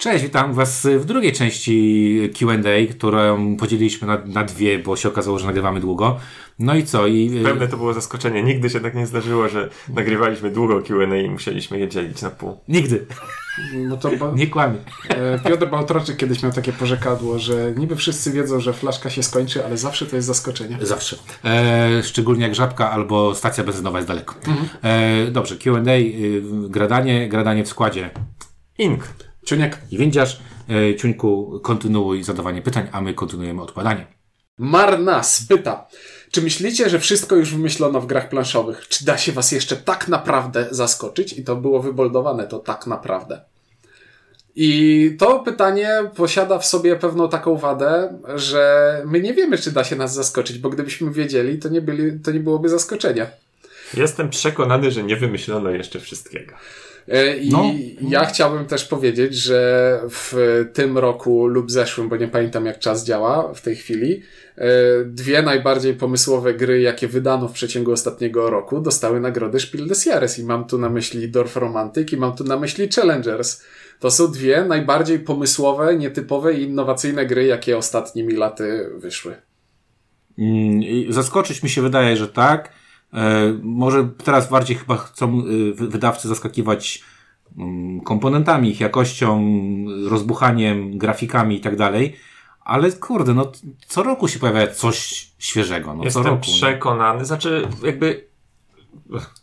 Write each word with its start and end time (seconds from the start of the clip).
Cześć, 0.00 0.24
witam 0.24 0.54
Was 0.54 0.86
w 0.98 1.04
drugiej 1.04 1.32
części 1.32 2.30
QA, 2.38 2.56
którą 2.90 3.56
podzieliliśmy 3.56 4.06
na, 4.08 4.18
na 4.26 4.44
dwie, 4.44 4.78
bo 4.78 4.96
się 4.96 5.08
okazało, 5.08 5.38
że 5.38 5.46
nagrywamy 5.46 5.80
długo. 5.80 6.18
No 6.58 6.74
i 6.74 6.84
co? 6.84 7.06
I, 7.06 7.40
Pewne 7.44 7.68
to 7.68 7.76
było 7.76 7.94
zaskoczenie. 7.94 8.42
Nigdy 8.42 8.70
się 8.70 8.80
tak 8.80 8.94
nie 8.94 9.06
zdarzyło, 9.06 9.48
że 9.48 9.68
nagrywaliśmy 9.88 10.50
długo 10.50 10.82
QA 10.82 11.16
i 11.16 11.30
musieliśmy 11.30 11.78
je 11.78 11.88
dzielić 11.88 12.22
na 12.22 12.30
pół. 12.30 12.60
Nigdy. 12.68 13.06
No 13.74 13.96
to 13.96 14.10
ba- 14.10 14.32
Nie 14.34 14.46
kłamie. 14.46 14.76
e, 15.08 15.38
Piotr 15.38 15.66
Bałtroczyk 15.70 16.16
kiedyś 16.16 16.42
miał 16.42 16.52
takie 16.52 16.72
porzekadło, 16.72 17.38
że 17.38 17.72
niby 17.76 17.96
wszyscy 17.96 18.32
wiedzą, 18.32 18.60
że 18.60 18.72
flaszka 18.72 19.10
się 19.10 19.22
skończy, 19.22 19.64
ale 19.64 19.76
zawsze 19.78 20.06
to 20.06 20.16
jest 20.16 20.28
zaskoczenie. 20.28 20.78
Zawsze. 20.82 21.16
E, 21.44 22.02
szczególnie 22.02 22.42
jak 22.42 22.54
żabka 22.54 22.90
albo 22.90 23.34
stacja 23.34 23.64
benzynowa 23.64 23.98
jest 23.98 24.08
daleko. 24.08 24.34
E, 24.82 25.26
dobrze, 25.30 25.56
QA, 25.56 25.70
y, 25.96 26.42
gradanie, 26.68 27.28
gradanie 27.28 27.64
w 27.64 27.68
składzie. 27.68 28.10
Ink. 28.78 29.04
Ciuniek. 29.46 29.78
I 29.90 29.98
windziarz, 29.98 30.40
e, 30.70 30.96
Ciuńku, 30.96 31.60
kontynuuj 31.62 32.22
zadawanie 32.22 32.62
pytań, 32.62 32.88
a 32.92 33.00
my 33.00 33.14
kontynuujemy 33.14 33.62
odkładanie. 33.62 34.06
Marnas 34.58 35.46
pyta, 35.48 35.86
czy 36.30 36.42
myślicie, 36.42 36.90
że 36.90 36.98
wszystko 36.98 37.36
już 37.36 37.54
wymyślono 37.54 38.00
w 38.00 38.06
grach 38.06 38.28
planszowych? 38.28 38.88
Czy 38.88 39.04
da 39.04 39.18
się 39.18 39.32
was 39.32 39.52
jeszcze 39.52 39.76
tak 39.76 40.08
naprawdę 40.08 40.68
zaskoczyć? 40.70 41.32
I 41.32 41.44
to 41.44 41.56
było 41.56 41.80
wyboldowane, 41.82 42.46
to 42.46 42.58
tak 42.58 42.86
naprawdę. 42.86 43.40
I 44.56 45.16
to 45.18 45.38
pytanie 45.38 45.90
posiada 46.16 46.58
w 46.58 46.66
sobie 46.66 46.96
pewną 46.96 47.28
taką 47.28 47.56
wadę, 47.56 48.18
że 48.34 49.02
my 49.06 49.20
nie 49.20 49.34
wiemy, 49.34 49.58
czy 49.58 49.72
da 49.72 49.84
się 49.84 49.96
nas 49.96 50.14
zaskoczyć, 50.14 50.58
bo 50.58 50.70
gdybyśmy 50.70 51.10
wiedzieli, 51.10 51.58
to 51.58 51.68
nie, 51.68 51.80
byli, 51.80 52.20
to 52.20 52.30
nie 52.30 52.40
byłoby 52.40 52.68
zaskoczenia. 52.68 53.26
Jestem 53.94 54.30
przekonany, 54.30 54.90
że 54.90 55.02
nie 55.02 55.16
wymyślono 55.16 55.70
jeszcze 55.70 56.00
wszystkiego. 56.00 56.54
E, 57.08 57.36
I 57.36 57.50
No. 57.50 57.64
ja 58.08 58.24
chciałbym 58.24 58.66
też 58.66 58.84
powiedzieć, 58.84 59.34
że 59.34 60.00
w 60.10 60.34
tym 60.72 60.98
roku 60.98 61.46
lub 61.46 61.70
zeszłym, 61.70 62.08
bo 62.08 62.16
nie 62.16 62.28
pamiętam 62.28 62.66
jak 62.66 62.78
czas 62.78 63.04
działa 63.04 63.54
w 63.54 63.60
tej 63.60 63.76
chwili, 63.76 64.22
e, 64.56 64.68
dwie 65.04 65.42
najbardziej 65.42 65.94
pomysłowe 65.94 66.54
gry, 66.54 66.80
jakie 66.80 67.08
wydano 67.08 67.48
w 67.48 67.52
przeciągu 67.52 67.92
ostatniego 67.92 68.50
roku, 68.50 68.80
dostały 68.80 69.20
nagrodę 69.20 69.60
Spiel 69.60 69.86
des 69.86 70.06
Jahres. 70.06 70.38
I 70.38 70.44
mam 70.44 70.64
tu 70.66 70.78
na 70.78 70.88
myśli 70.90 71.28
Dorf 71.28 71.56
Romantic 71.56 72.12
i 72.12 72.16
mam 72.16 72.36
tu 72.36 72.44
na 72.44 72.56
myśli 72.58 72.88
Challengers. 72.96 73.62
To 74.00 74.10
są 74.10 74.32
dwie 74.32 74.64
najbardziej 74.64 75.18
pomysłowe, 75.18 75.96
nietypowe 75.96 76.54
i 76.54 76.62
innowacyjne 76.62 77.26
gry, 77.26 77.44
jakie 77.44 77.76
ostatnimi 77.78 78.32
laty 78.32 78.90
wyszły. 78.96 79.34
Mm, 80.38 80.80
Zaskoczyć 81.12 81.62
mi 81.62 81.68
się 81.70 81.82
wydaje, 81.82 82.16
że 82.16 82.28
tak. 82.28 82.79
E, 83.14 83.52
może 83.62 84.08
teraz 84.24 84.50
bardziej 84.50 84.76
chyba 84.76 84.96
chcą 84.96 85.42
wy- 85.74 85.88
wydawcy 85.88 86.28
zaskakiwać 86.28 87.04
mm, 87.58 88.00
komponentami, 88.00 88.70
ich 88.70 88.80
jakością, 88.80 89.44
rozbuchaniem, 90.08 90.98
grafikami 90.98 91.56
i 91.56 91.60
tak 91.60 91.76
dalej. 91.76 92.16
Ale 92.64 92.92
kurde, 92.92 93.34
no 93.34 93.52
co 93.86 94.02
roku 94.02 94.28
się 94.28 94.38
pojawia 94.38 94.66
coś 94.66 95.28
świeżego. 95.38 95.94
No, 95.94 95.98
co 95.98 96.04
Jestem 96.04 96.22
roku. 96.24 96.46
nie? 96.46 96.52
przekonany. 96.52 97.24
Znaczy, 97.24 97.68
jakby 97.82 98.29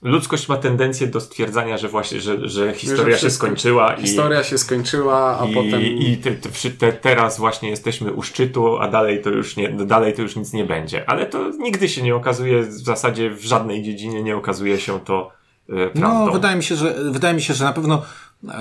ludzkość 0.01 0.49
ma 0.49 0.57
tendencję 0.57 1.07
do 1.07 1.21
stwierdzania, 1.21 1.77
że 1.77 1.89
właśnie, 1.89 2.21
że, 2.21 2.49
że 2.49 2.73
historia 2.73 3.11
się 3.11 3.17
wszystko- 3.17 3.45
skończyła 3.47 3.93
i, 3.93 4.01
Historia 4.01 4.43
się 4.43 4.57
skończyła, 4.57 5.39
a 5.41 5.45
i, 5.45 5.53
potem... 5.53 5.81
i 5.81 6.17
te, 6.17 6.31
te, 6.71 6.93
teraz 6.93 7.37
właśnie 7.37 7.69
jesteśmy 7.69 8.13
u 8.13 8.23
szczytu, 8.23 8.77
a 8.77 8.87
dalej 8.87 9.21
to 9.21 9.29
już 9.29 9.57
nie, 9.57 9.69
dalej 9.69 10.13
to 10.13 10.21
już 10.21 10.35
nic 10.35 10.53
nie 10.53 10.65
będzie. 10.65 11.09
Ale 11.09 11.25
to 11.25 11.49
nigdy 11.49 11.89
się 11.89 12.01
nie 12.01 12.15
okazuje, 12.15 12.63
w 12.63 12.73
zasadzie 12.73 13.29
w 13.29 13.43
żadnej 13.43 13.83
dziedzinie 13.83 14.23
nie 14.23 14.35
okazuje 14.37 14.79
się 14.79 14.99
to 14.99 15.31
e, 15.69 15.89
prawdą. 15.89 16.25
No, 16.25 16.31
wydaje 16.31 16.55
mi 16.55 16.63
się, 16.63 16.75
że, 16.75 16.95
wydaje 17.11 17.33
mi 17.33 17.41
się, 17.41 17.53
że 17.53 17.65
na 17.65 17.73
pewno 17.73 18.01
e, 18.47 18.53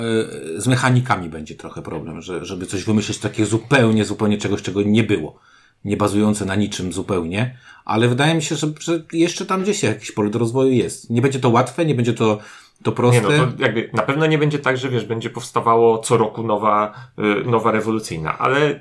z 0.57 0.67
mechanikami 0.67 1.29
będzie 1.29 1.55
trochę 1.55 1.83
problem, 1.83 2.23
że, 2.23 2.45
żeby 2.45 2.67
coś 2.67 2.85
wymyślić 2.85 3.19
takiego 3.19 3.49
zupełnie, 3.49 4.05
zupełnie 4.05 4.39
czegoś, 4.39 4.63
czego 4.63 4.83
nie 4.83 5.03
było. 5.03 5.39
Nie 5.87 5.97
bazujące 5.97 6.45
na 6.45 6.55
niczym 6.55 6.93
zupełnie, 6.93 7.59
ale 7.85 8.09
wydaje 8.09 8.35
mi 8.35 8.43
się, 8.43 8.57
że, 8.57 8.67
że 8.81 9.03
jeszcze 9.13 9.47
tam 9.47 9.63
gdzieś 9.63 9.83
jakieś 9.83 10.13
pole 10.13 10.31
do 10.31 10.39
rozwoju 10.39 10.73
jest. 10.73 11.11
Nie 11.11 11.23
będzie 11.23 11.41
to 11.41 11.51
łatwe, 11.51 11.87
nie 11.87 11.95
będzie 11.95 12.13
to, 12.13 12.39
to 12.83 12.93
proste. 12.93 13.21
Nie 13.21 13.39
no, 13.39 13.47
to 13.47 13.63
jakby 13.63 13.91
na 13.93 14.03
pewno 14.03 14.27
nie 14.27 14.39
będzie 14.39 14.59
tak, 14.59 14.77
że 14.77 14.89
wiesz, 14.89 15.05
będzie 15.05 15.31
powstawało 15.31 15.99
co 15.99 16.17
roku 16.17 16.43
nowa, 16.43 16.95
y, 17.19 17.51
nowa 17.51 17.71
rewolucyjna, 17.71 18.39
ale 18.39 18.81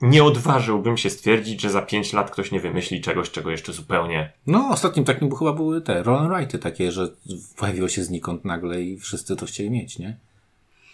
nie 0.00 0.24
odważyłbym 0.24 0.96
się 0.96 1.10
stwierdzić, 1.10 1.60
że 1.60 1.70
za 1.70 1.82
pięć 1.82 2.12
lat 2.12 2.30
ktoś 2.30 2.52
nie 2.52 2.60
wymyśli 2.60 3.00
czegoś, 3.00 3.30
czego 3.30 3.50
jeszcze 3.50 3.72
zupełnie. 3.72 4.32
No, 4.46 4.68
ostatnim 4.70 5.04
takim 5.04 5.36
chyba 5.36 5.52
były 5.52 5.80
te 5.80 6.02
roll 6.02 6.18
and 6.18 6.30
write'y 6.30 6.58
takie, 6.58 6.92
że 6.92 7.08
pojawiło 7.56 7.88
się 7.88 8.04
znikąd 8.04 8.44
nagle 8.44 8.82
i 8.82 8.98
wszyscy 8.98 9.36
to 9.36 9.46
chcieli 9.46 9.70
mieć, 9.70 9.98
nie? 9.98 10.16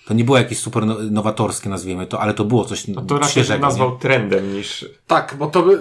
To 0.07 0.15
nie 0.15 0.25
było 0.25 0.39
jakieś 0.39 0.59
super 0.59 0.87
no- 0.87 0.97
nowatorskie, 1.11 1.71
nazwijmy 1.71 2.07
to, 2.07 2.21
ale 2.21 2.35
to 2.35 2.45
było 2.45 2.65
coś 2.65 2.89
No 2.89 3.03
to 3.03 3.15
raczej 3.15 3.31
świeżego. 3.31 3.53
bym 3.55 3.61
nie? 3.61 3.67
nazwał 3.69 3.99
trendem 3.99 4.55
niż. 4.55 4.87
Tak, 5.07 5.35
bo 5.39 5.47
to 5.47 5.63
by, 5.63 5.81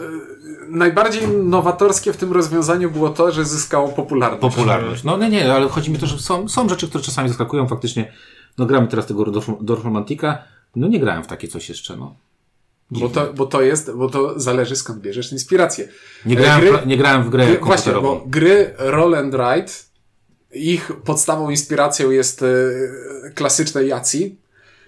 najbardziej 0.70 1.28
nowatorskie 1.28 2.14
w 2.14 2.18
tym 2.18 2.32
rozwiązaniu 2.34 2.92
było 2.92 3.10
to, 3.10 3.32
że 3.32 3.46
zyskało 3.46 3.90
popularność. 3.90 4.42
popularność. 4.42 5.04
No 5.04 5.18
nie, 5.18 5.30
nie, 5.30 5.54
ale 5.54 5.70
chodzi 5.70 5.92
mi 5.92 5.98
to, 5.98 6.06
że 6.08 6.20
są, 6.20 6.50
są 6.50 6.70
rzeczy, 6.70 6.88
które 6.88 7.04
czasami 7.04 7.30
zaskakują 7.30 7.68
faktycznie. 7.68 8.12
No 8.58 8.66
gramy 8.66 8.88
teraz 8.88 9.06
tego 9.06 9.24
Dorf- 9.24 9.64
Dorf 9.64 9.84
Romantika, 9.84 10.44
no 10.76 10.88
nie 10.88 11.00
grałem 11.00 11.24
w 11.24 11.28
takie 11.28 11.48
coś 11.48 11.70
jeszcze, 11.70 11.96
no. 11.98 12.16
Bo 12.92 13.10
to, 13.10 13.34
bo 13.34 13.46
to 13.46 13.62
jest, 13.62 13.92
bo 13.96 14.10
to 14.10 14.40
zależy 14.40 14.76
skąd 14.76 15.00
bierzesz 15.00 15.32
inspirację. 15.32 15.88
Nie 16.26 16.36
grałem, 16.36 16.62
Gry- 16.62 16.78
w, 16.84 16.88
nie 16.88 16.98
grałem 16.98 17.24
w 17.24 17.30
grę 17.30 17.46
Gry, 17.46 17.58
właśnie, 17.60 17.68
komputerową. 17.94 18.20
bo 18.20 18.26
gry 18.28 18.74
Roll 18.78 19.16
and 19.16 19.34
Ride, 19.34 19.72
ich 20.54 20.92
podstawą 21.06 21.50
inspiracją 21.50 22.12
jest 22.12 22.44
e, 22.44 22.46
klasyczne 23.36 23.84
Yazi, 23.84 24.38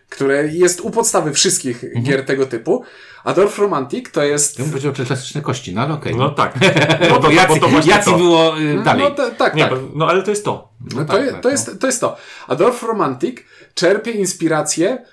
które 0.09 0.47
jest 0.47 0.81
u 0.81 0.91
podstawy 0.91 1.33
wszystkich 1.33 1.83
Mhm. 1.83 2.05
gier 2.05 2.25
tego 2.25 2.45
typu, 2.45 2.83
a 3.23 3.33
Dorf 3.33 3.59
Romantic 3.59 4.11
to 4.11 4.23
jest... 4.23 4.59
Ja 4.59 4.63
bym 4.65 4.71
powiedział, 4.71 4.95
że 4.95 5.05
klasyczne 5.05 5.41
kości, 5.41 5.75
no 5.75 5.81
ale 5.81 5.93
okej. 5.93 6.15
No 6.15 6.29
tak. 6.29 6.59
bo 7.09 7.17
to 7.19 7.31
Jacy, 7.31 7.47
bo 7.47 7.59
to 7.59 7.67
właśnie 7.67 7.91
Jacy 7.91 8.09
to. 8.11 8.17
było 8.17 8.59
y, 8.59 8.83
dalej. 8.83 9.03
No 9.03 9.11
to, 9.11 9.31
tak, 9.31 9.55
Nie, 9.55 9.63
tak. 9.63 9.71
bo, 9.73 9.77
no 9.95 10.07
ale 10.07 10.23
to 10.23 10.29
jest 10.29 10.45
to. 10.45 10.69
No 10.95 11.05
to, 11.05 11.13
tak, 11.13 11.25
je- 11.25 11.31
tak, 11.31 11.41
to, 11.41 11.47
no. 11.49 11.51
jest, 11.51 11.79
to 11.79 11.87
jest 11.87 12.01
to. 12.01 12.17
A 12.47 12.55
Dorf 12.55 12.83
Romantic 12.83 13.37
czerpie 13.73 14.11
inspirację 14.11 15.05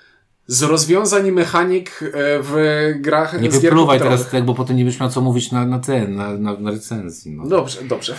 z 0.47 0.63
rozwiązań 0.63 1.27
i 1.27 1.31
mechanik 1.31 1.99
e, 2.03 2.09
w 2.41 2.55
grach 2.99 3.41
Nie 3.41 3.51
z 3.51 3.53
gier 3.53 3.61
wypluwaj 3.71 3.99
teraz, 3.99 4.29
tak, 4.29 4.45
bo 4.45 4.53
potem 4.53 4.77
nie 4.77 4.83
będziesz 4.83 4.99
miał 4.99 5.09
co 5.09 5.21
mówić 5.21 5.51
na, 5.51 5.65
na 5.65 5.79
ten, 5.79 6.15
na, 6.15 6.37
na, 6.37 6.53
na 6.59 6.71
recenzji. 6.71 7.31
No. 7.31 7.47
Dobrze, 7.47 7.83
dobrze. 7.83 8.15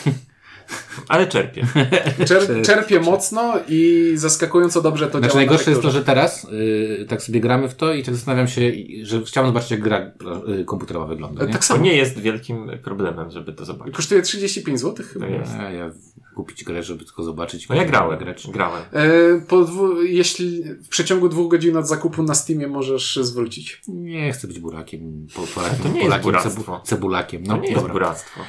Ale 1.08 1.26
czerpię. 1.26 1.66
Czer, 2.28 2.62
czerpie 2.64 3.00
mocno 3.00 3.54
i 3.68 4.12
zaskakująco 4.14 4.82
dobrze 4.82 5.06
to 5.06 5.18
Znaczy 5.18 5.22
działa. 5.22 5.34
na 5.34 5.40
najgorsze 5.46 5.70
jest 5.70 5.82
to, 5.82 5.90
że 5.90 6.04
teraz 6.04 6.44
y, 6.44 7.06
tak 7.08 7.22
sobie 7.22 7.40
gramy 7.40 7.68
w 7.68 7.74
to 7.74 7.94
i 7.94 8.02
tak 8.02 8.14
zastanawiam 8.14 8.48
się, 8.48 8.72
że 9.02 9.22
chciałem 9.22 9.48
zobaczyć 9.48 9.70
jak 9.70 9.80
gra 9.80 10.12
y, 10.60 10.64
komputerowa 10.64 11.06
wygląda. 11.06 11.44
Nie? 11.46 11.52
Tak 11.52 11.60
To 11.60 11.66
samo. 11.66 11.82
nie 11.84 11.96
jest 11.96 12.18
wielkim 12.18 12.70
problemem, 12.84 13.30
żeby 13.30 13.52
to 13.52 13.64
zobaczyć. 13.64 13.94
Kosztuje 13.94 14.22
35 14.22 14.80
zł 14.80 15.06
chyba. 15.12 15.26
To 15.26 15.32
jest. 15.32 15.52
A 15.52 15.70
ja 15.70 15.90
kupić 16.34 16.64
grę, 16.64 16.82
żeby 16.82 17.04
tylko 17.04 17.22
zobaczyć. 17.22 17.68
No 17.68 17.74
ja 17.74 17.80
jak 17.82 17.90
grałem. 17.90 18.18
grać. 18.18 18.46
Grałem. 18.50 18.82
E, 18.92 19.06
po 19.48 19.64
dwu, 19.64 20.02
jeśli 20.02 20.64
w 20.64 20.88
przeciągu 20.88 21.28
dwóch 21.28 21.50
godzin 21.50 21.76
od 21.76 21.88
zakupu 21.88 22.22
na 22.22 22.34
Steamie 22.34 22.68
możesz 22.68 23.16
zwrócić. 23.22 23.80
Nie 23.88 24.32
chcę 24.32 24.48
być 24.48 24.58
burakiem, 24.58 25.26
po, 25.34 25.42
Polakiem, 25.42 25.78
to 25.82 25.88
nie 25.88 26.04
jest 26.04 26.18
buractwo. 26.22 26.80
cebulakiem. 26.84 27.44
To 27.44 27.52
No, 27.56 27.62
nie 27.62 27.68
jest 27.68 27.80
dobra. 27.80 27.92
buractwo. 27.92 28.40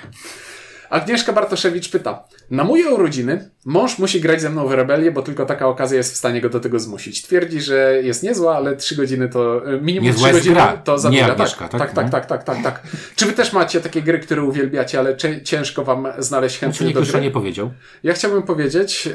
Agnieszka 0.94 1.34
Bartoszewicz 1.34 1.90
pyta. 1.90 2.24
Na 2.52 2.64
moje 2.64 2.90
urodziny 2.90 3.50
mąż 3.66 4.00
musi 4.00 4.22
grać 4.22 4.42
ze 4.42 4.50
mną 4.50 4.68
w 4.68 4.72
rebelię, 4.72 5.12
bo 5.12 5.22
tylko 5.22 5.46
taka 5.46 5.68
okazja 5.68 5.98
jest 5.98 6.14
w 6.14 6.18
stanie 6.18 6.42
go 6.42 6.50
do 6.50 6.60
tego 6.60 6.80
zmusić. 6.80 7.22
Twierdzi, 7.22 7.62
że 7.62 8.02
jest 8.04 8.24
niezła, 8.24 8.56
ale 8.56 8.76
trzy 8.76 8.96
godziny 8.96 9.30
to 9.30 9.66
e, 9.74 9.82
minimum 9.82 10.08
Niezła 10.08 10.28
trzy 10.28 10.36
jest 10.36 10.40
godziny 10.40 10.56
gra, 10.56 10.78
to 10.78 10.94
nie 10.94 11.00
zabiera. 11.00 11.28
Agnieszka, 11.28 11.68
tak, 11.68 11.82
tak? 11.82 11.94
tak, 11.94 12.06
No. 12.06 12.12
tak, 12.12 12.26
tak, 12.26 12.44
tak, 12.44 12.64
tak, 12.64 12.64
tak. 12.64 12.84
Czy 13.16 13.26
wy 13.26 13.34
też 13.34 13.54
macie 13.54 13.82
takie 13.82 14.02
gry, 14.02 14.20
które 14.20 14.44
uwielbiacie, 14.44 15.00
ale 15.00 15.18
ciężko 15.44 15.84
wam 15.84 16.08
znaleźć 16.18 16.60
Znaczy, 16.60 16.78
chętnych 16.78 16.88
nikt 16.96 17.08
do 17.12 17.12
gry? 17.14 17.22
nie 17.22 17.32
powiedział. 17.32 17.72
Ja 18.04 18.14
chciałbym 18.14 18.44
powiedzieć, 18.44 19.08
e, 19.08 19.12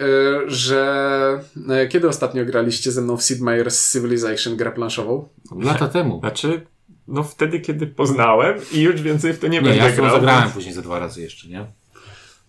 że 0.50 1.41
e, 1.71 1.87
kiedy 1.88 2.09
ostatnio 2.09 2.44
graliście 2.44 2.93
ze 2.93 3.00
mną 3.03 3.17
w 3.17 3.22
Sid 3.22 3.41
Meier's 3.41 3.93
Civilization, 3.93 4.56
grę 4.56 4.72
planszową? 4.72 5.28
Lata 5.61 5.88
temu. 5.88 6.20
Znaczy, 6.20 6.61
no 7.08 7.22
wtedy, 7.22 7.60
kiedy 7.60 7.87
poznałem 7.87 8.58
i 8.72 8.81
już 8.81 9.02
więcej 9.02 9.32
w 9.32 9.38
to 9.38 9.46
nie, 9.46 9.52
Nie, 9.60 9.69
będę 9.69 9.84
ja 9.84 9.93
grał. 9.93 10.10
zagrałem 10.10 10.50
później 10.50 10.75
ze 10.75 10.82
dwa 10.82 10.99
razy 10.99 11.22
jeszcze, 11.22 11.49
nie? 11.49 11.66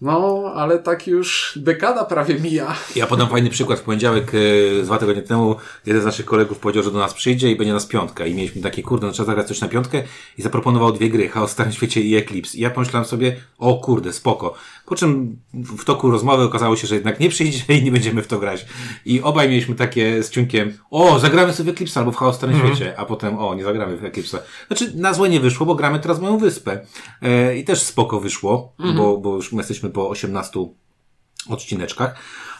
No, 0.01 0.51
ale 0.56 0.80
tak 0.80 1.07
już 1.07 1.54
dekada 1.62 2.06
prawie 2.06 2.36
mija. 2.40 2.75
Ja 2.96 3.07
podam 3.07 3.30
fajny 3.30 3.50
przykład. 3.50 3.80
W 3.80 3.84
poniedziałek, 3.84 4.31
e, 4.80 4.84
dwa 4.84 4.98
tygodnie 4.98 5.22
temu, 5.22 5.56
jeden 5.86 6.01
z 6.01 6.06
naszych 6.06 6.25
kolegów 6.25 6.60
powiedział, 6.60 6.84
że 6.84 6.92
do 6.92 7.00
nas 7.00 7.13
przyjdzie 7.13 7.51
i 7.51 7.56
będzie 7.56 7.74
nas 7.74 7.86
piątka. 7.86 8.25
I 8.25 8.36
mieliśmy 8.36 8.62
takie, 8.62 8.84
kurde, 8.84 9.07
no 9.07 9.13
trzeba 9.13 9.28
zagrać 9.28 9.48
coś 9.48 9.62
na 9.62 9.68
piątkę 9.68 10.04
i 10.38 10.42
zaproponował 10.42 10.92
dwie 10.92 11.10
gry, 11.10 11.30
Chaos 11.30 11.50
w 11.50 11.54
Starym 11.54 11.74
Świecie 11.74 12.01
i 12.01 12.16
Eclipse. 12.16 12.57
I 12.57 12.62
ja 12.62 12.69
pomyślałem 12.69 13.06
sobie, 13.06 13.36
o 13.57 13.75
kurde, 13.75 14.13
spoko. 14.13 14.54
Po 14.86 14.96
czym 14.96 15.38
w 15.54 15.86
toku 15.86 16.12
rozmowy 16.12 16.44
okazało 16.44 16.75
się, 16.75 16.88
że 16.88 16.95
jednak 16.95 17.19
nie 17.19 17.30
przyjdzie 17.30 17.74
i 17.78 17.84
nie 17.84 17.92
będziemy 17.92 18.22
w 18.22 18.28
to 18.28 18.40
grać. 18.40 18.66
I 19.06 19.22
obaj 19.22 19.50
mieliśmy 19.50 19.75
takie 19.75 20.24
z 20.24 20.30
ciunkiem, 20.30 20.74
o, 20.92 21.19
zagramy 21.19 21.54
sobie 21.54 21.72
w 21.72 21.75
Eclipse 21.75 22.00
albo 22.00 22.12
w 22.12 22.16
Chaos 22.16 22.36
w 22.36 22.38
Starym 22.38 22.60
Świecie, 22.60 22.94
a 22.98 23.06
potem, 23.06 23.40
o, 23.40 23.56
nie 23.56 23.63
zagramy 23.63 23.98
w 23.98 24.06
Eclipse. 24.06 24.42
Znaczy, 24.68 24.92
na 24.95 25.13
złe 25.13 25.30
nie 25.30 25.40
wyszło, 25.40 25.66
bo 25.66 25.75
gramy 25.75 26.00
teraz 26.00 26.19
moją 26.19 26.38
wyspę. 26.38 26.80
E, 27.22 27.57
I 27.57 27.63
też 27.63 27.81
spoko 27.81 28.19
wyszło, 28.19 28.74
bo, 28.95 29.18
bo 29.18 29.36
już 29.36 29.52
my 29.52 29.57
jesteśmy 29.57 29.88
po 29.91 30.09
18 30.09 30.59
odcineczkach. 31.50 32.15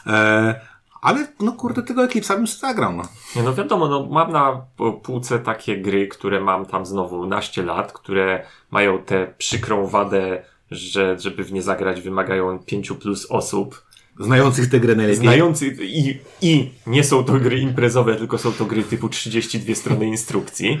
E, 0.06 0.60
Ale, 1.02 1.26
no 1.40 1.52
kurde, 1.52 1.82
tego 1.82 2.06
Eclipse'a 2.06 2.36
bym 2.36 2.46
sobie 2.46 2.60
zagrał, 2.60 2.92
no. 2.96 3.02
Nie, 3.36 3.42
no 3.42 3.54
wiadomo, 3.54 3.88
no 3.88 4.06
mam 4.10 4.32
na 4.32 4.62
półce 5.02 5.38
takie 5.38 5.76
gry, 5.78 6.08
które 6.08 6.40
mam 6.40 6.66
tam 6.66 6.86
znowu 6.86 7.26
naście 7.26 7.62
lat, 7.62 7.92
które 7.92 8.46
mają 8.70 8.98
tę 8.98 9.34
przykrą 9.38 9.86
wadę, 9.86 10.42
że 10.70 11.18
żeby 11.18 11.44
w 11.44 11.52
nie 11.52 11.62
zagrać 11.62 12.00
wymagają 12.00 12.58
pięciu 12.58 12.94
plus 12.96 13.26
osób. 13.30 13.84
Znających 14.20 14.70
tę 14.70 14.80
grę 14.80 14.94
najlepiej. 14.94 15.22
Znających 15.22 15.80
i, 15.80 16.18
i 16.42 16.70
nie 16.86 17.04
są 17.04 17.24
to 17.24 17.32
gry 17.32 17.58
imprezowe, 17.58 18.16
tylko 18.16 18.38
są 18.38 18.52
to 18.52 18.64
gry 18.64 18.82
typu 18.82 19.08
32 19.08 19.74
strony 19.74 20.06
instrukcji. 20.06 20.80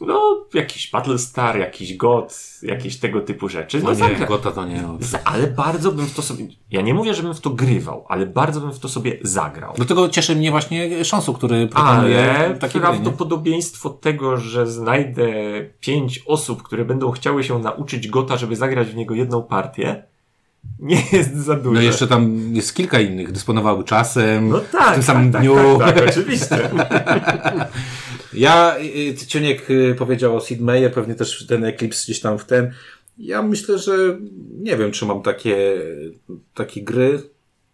No, 0.00 0.44
jakiś 0.54 0.90
Battlestar, 0.90 1.58
jakiś 1.58 1.96
God, 1.96 2.38
jakieś 2.62 2.96
tego 2.96 3.20
typu 3.20 3.48
rzeczy. 3.48 3.78
No 3.78 3.84
No, 3.84 3.90
nie, 4.08 4.14
zagra- 4.14 4.28
Gota 4.28 4.50
to 4.50 4.64
nie. 4.66 4.82
Ale 5.24 5.46
bardzo 5.46 5.92
bym 5.92 6.06
w 6.06 6.14
to 6.14 6.22
sobie. 6.22 6.46
Ja 6.70 6.80
nie 6.82 6.94
mówię, 6.94 7.14
żebym 7.14 7.34
w 7.34 7.40
to 7.40 7.50
grywał, 7.50 8.04
ale 8.08 8.26
bardzo 8.26 8.60
bym 8.60 8.72
w 8.72 8.78
to 8.78 8.88
sobie 8.88 9.18
zagrał. 9.22 9.72
Dlatego 9.76 10.08
cieszy 10.08 10.36
mnie 10.36 10.50
właśnie 10.50 11.04
Szansu, 11.04 11.34
który 11.34 11.66
proponuje 11.66 12.34
Ale 12.34 12.54
takie 12.54 12.72
gry, 12.72 12.80
prawdopodobieństwo 12.80 13.90
tego, 13.90 14.36
że 14.36 14.66
znajdę 14.66 15.28
pięć 15.80 16.22
osób, 16.26 16.62
które 16.62 16.84
będą 16.84 17.10
chciały 17.10 17.44
się 17.44 17.58
nauczyć 17.58 18.08
Gota, 18.08 18.36
żeby 18.36 18.56
zagrać 18.56 18.88
w 18.88 18.96
niego 18.96 19.14
jedną 19.14 19.42
partię, 19.42 20.02
nie 20.78 21.02
jest 21.12 21.36
za 21.36 21.54
duże. 21.56 21.74
No 21.74 21.80
jeszcze 21.86 22.06
tam 22.06 22.54
jest 22.54 22.74
kilka 22.74 23.00
innych, 23.00 23.32
dysponowały 23.32 23.84
czasem, 23.84 24.48
No 24.48 24.60
tak, 24.72 24.90
w 24.90 24.94
tym 24.94 25.02
samym 25.02 25.32
tak, 25.32 25.42
dniu. 25.42 25.78
Tak, 25.78 25.94
tak, 25.98 26.08
oczywiście. 26.08 26.58
Ja, 28.32 28.76
y, 28.78 29.26
Ciuniek 29.26 29.70
y, 29.70 29.94
powiedział 29.98 30.36
o 30.36 30.40
Sid 30.40 30.60
Meier, 30.60 30.92
pewnie 30.92 31.14
też 31.14 31.46
ten 31.46 31.64
Eclipse 31.64 32.04
gdzieś 32.04 32.20
tam 32.20 32.38
w 32.38 32.44
ten. 32.44 32.72
Ja 33.18 33.42
myślę, 33.42 33.78
że 33.78 34.18
nie 34.60 34.76
wiem, 34.76 34.92
czy 34.92 35.06
mam 35.06 35.22
takie, 35.22 35.80
takie 36.54 36.82
gry. 36.82 37.22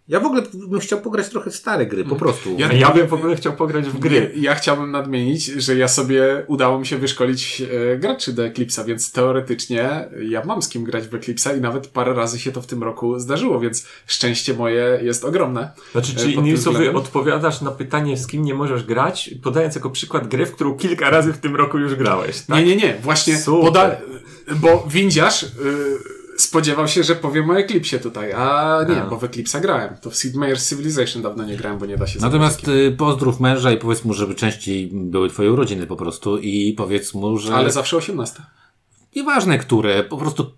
Ja 0.08 0.20
w 0.20 0.24
ogóle 0.26 0.42
bym 0.54 0.80
chciał 0.80 1.00
pograć 1.00 1.28
trochę 1.28 1.50
w 1.50 1.56
stare 1.56 1.86
gry, 1.86 2.04
po 2.04 2.16
prostu. 2.16 2.56
Ja- 2.58 2.72
Ja 2.72 2.90
bym 2.90 3.06
w 3.06 3.12
ogóle 3.14 3.36
chciał 3.36 3.52
pograć 3.52 3.84
w 3.86 3.98
gry. 3.98 4.32
Ja 4.36 4.54
chciałbym 4.54 4.90
nadmienić, 4.90 5.44
że 5.44 5.76
ja 5.76 5.88
sobie 5.88 6.44
udało 6.46 6.78
mi 6.78 6.86
się 6.86 6.98
wyszkolić 6.98 7.62
e, 7.92 7.98
graczy 7.98 8.32
do 8.32 8.42
Eclipse'a, 8.42 8.84
więc 8.84 9.12
teoretycznie 9.12 10.08
ja 10.28 10.44
mam 10.44 10.62
z 10.62 10.68
kim 10.68 10.84
grać 10.84 11.04
w 11.08 11.10
Eclipse'a 11.10 11.58
i 11.58 11.60
nawet 11.60 11.86
parę 11.86 12.14
razy 12.14 12.38
się 12.38 12.52
to 12.52 12.62
w 12.62 12.66
tym 12.66 12.82
roku 12.82 13.18
zdarzyło, 13.18 13.60
więc 13.60 13.86
szczęście 14.06 14.54
moje 14.54 14.98
jest 15.02 15.24
ogromne. 15.24 15.70
Znaczy, 15.92 16.12
czy 16.16 16.24
pod 16.24 16.32
innymi 16.34 16.58
słowy 16.58 16.92
odpowiadasz 16.94 17.60
na 17.60 17.70
pytanie, 17.70 18.16
z 18.16 18.26
kim 18.26 18.42
nie 18.44 18.54
możesz 18.54 18.84
grać, 18.84 19.30
podając 19.42 19.74
jako 19.74 19.90
przykład 19.90 20.28
grę, 20.28 20.46
w 20.46 20.52
którą 20.52 20.74
kilka 20.74 21.10
razy 21.10 21.32
w 21.32 21.38
tym 21.38 21.56
roku 21.56 21.78
już 21.78 21.94
grałeś, 21.94 22.40
tak? 22.40 22.56
Nie, 22.56 22.64
nie, 22.64 22.76
nie, 22.76 22.94
właśnie 23.02 23.36
Super. 23.38 23.64
poda- 23.72 23.96
bo 24.56 24.86
windziarz 24.90 25.42
y, 25.42 25.46
spodziewał 26.36 26.88
się, 26.88 27.02
że 27.02 27.14
powiem 27.14 27.50
o 27.50 27.58
Eclipsie 27.58 27.98
tutaj, 27.98 28.32
a 28.32 28.78
nie, 28.88 29.02
A. 29.02 29.06
bo 29.06 29.18
w 29.18 29.22
Eclipse'a 29.22 29.60
grałem. 29.60 29.96
To 30.00 30.10
w 30.10 30.16
Sid 30.16 30.34
Meier's 30.34 30.68
Civilization 30.68 31.22
dawno 31.22 31.44
nie 31.44 31.56
grałem, 31.56 31.78
bo 31.78 31.86
nie 31.86 31.96
da 31.96 32.06
się 32.06 32.20
Natomiast 32.20 32.68
y, 32.68 32.94
pozdrów 32.98 33.40
męża 33.40 33.72
i 33.72 33.76
powiedz 33.76 34.04
mu, 34.04 34.14
żeby 34.14 34.34
częściej 34.34 34.90
były 34.92 35.28
twoje 35.28 35.52
urodziny 35.52 35.86
po 35.86 35.96
prostu 35.96 36.38
i 36.38 36.72
powiedz 36.72 37.14
mu, 37.14 37.38
że... 37.38 37.54
Ale 37.54 37.70
zawsze 37.70 37.96
18. 37.96 38.42
Nieważne 39.16 39.58
które, 39.58 40.04
po 40.04 40.16
prostu 40.16 40.52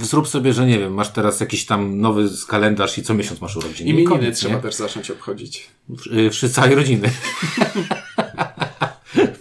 zrób 0.00 0.28
sobie, 0.28 0.52
że 0.52 0.66
nie 0.66 0.78
wiem, 0.78 0.94
masz 0.94 1.10
teraz 1.12 1.40
jakiś 1.40 1.66
tam 1.66 2.00
nowy 2.00 2.28
kalendarz 2.48 2.98
i 2.98 3.02
co 3.02 3.14
miesiąc 3.14 3.40
masz 3.40 3.56
urodziny. 3.56 3.90
I 3.90 3.92
Imieniny 3.92 4.16
koniec, 4.16 4.38
trzeba 4.38 4.54
nie? 4.54 4.60
też 4.60 4.74
zacząć 4.74 5.10
obchodzić. 5.10 5.70
Y, 6.12 6.30
Wszyscy 6.30 6.54
całej 6.54 6.74
rodziny. 6.74 7.10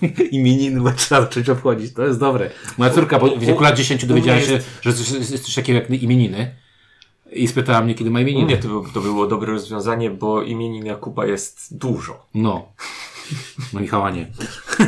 Imieniny 0.31 0.81
bo 0.81 0.91
trzeba 0.91 1.21
zacząć 1.21 1.49
obchodzić, 1.49 1.93
to 1.93 2.03
jest 2.05 2.19
dobre. 2.19 2.49
Moja 2.77 2.91
córka 2.91 3.19
po 3.19 3.27
w 3.27 3.39
wieku 3.39 3.63
lat 3.63 3.75
10 3.77 4.05
dowiedziała 4.05 4.41
się, 4.41 4.59
że 4.81 4.93
coś- 4.93 5.11
jest 5.31 5.45
coś 5.45 5.55
takiego 5.55 5.79
jak 5.79 6.03
imieniny 6.03 6.55
i 7.31 7.47
spytała 7.47 7.81
mnie, 7.81 7.95
kiedy 7.95 8.11
ma 8.11 8.21
imieniny. 8.21 8.45
mnie 8.45 8.57
to, 8.57 8.67
było- 8.67 8.87
to 8.93 9.01
było 9.01 9.27
dobre 9.27 9.51
rozwiązanie, 9.51 10.09
bo 10.09 10.41
imienin 10.43 10.85
Jakuba 10.85 11.25
jest 11.25 11.77
dużo. 11.77 12.25
No. 12.33 12.71
No 13.73 13.79
Michała 13.79 14.11
nie. 14.11 14.27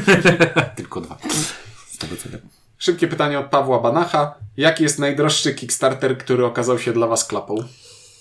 Tylko 0.76 1.02
dwa. 1.02 1.18
Z 1.92 1.98
tego 1.98 2.16
co 2.18 2.30
wiem. 2.30 2.42
Szybkie 2.78 3.08
pytanie 3.08 3.40
od 3.40 3.46
Pawła 3.46 3.80
Banacha. 3.80 4.36
Jaki 4.58 4.84
jest 4.84 5.00
najdroższy 5.00 5.54
Kickstarter, 5.54 6.18
który 6.18 6.46
okazał 6.46 6.80
się 6.80 6.94
dla 6.94 7.08
Was 7.08 7.26
klapą? 7.26 7.56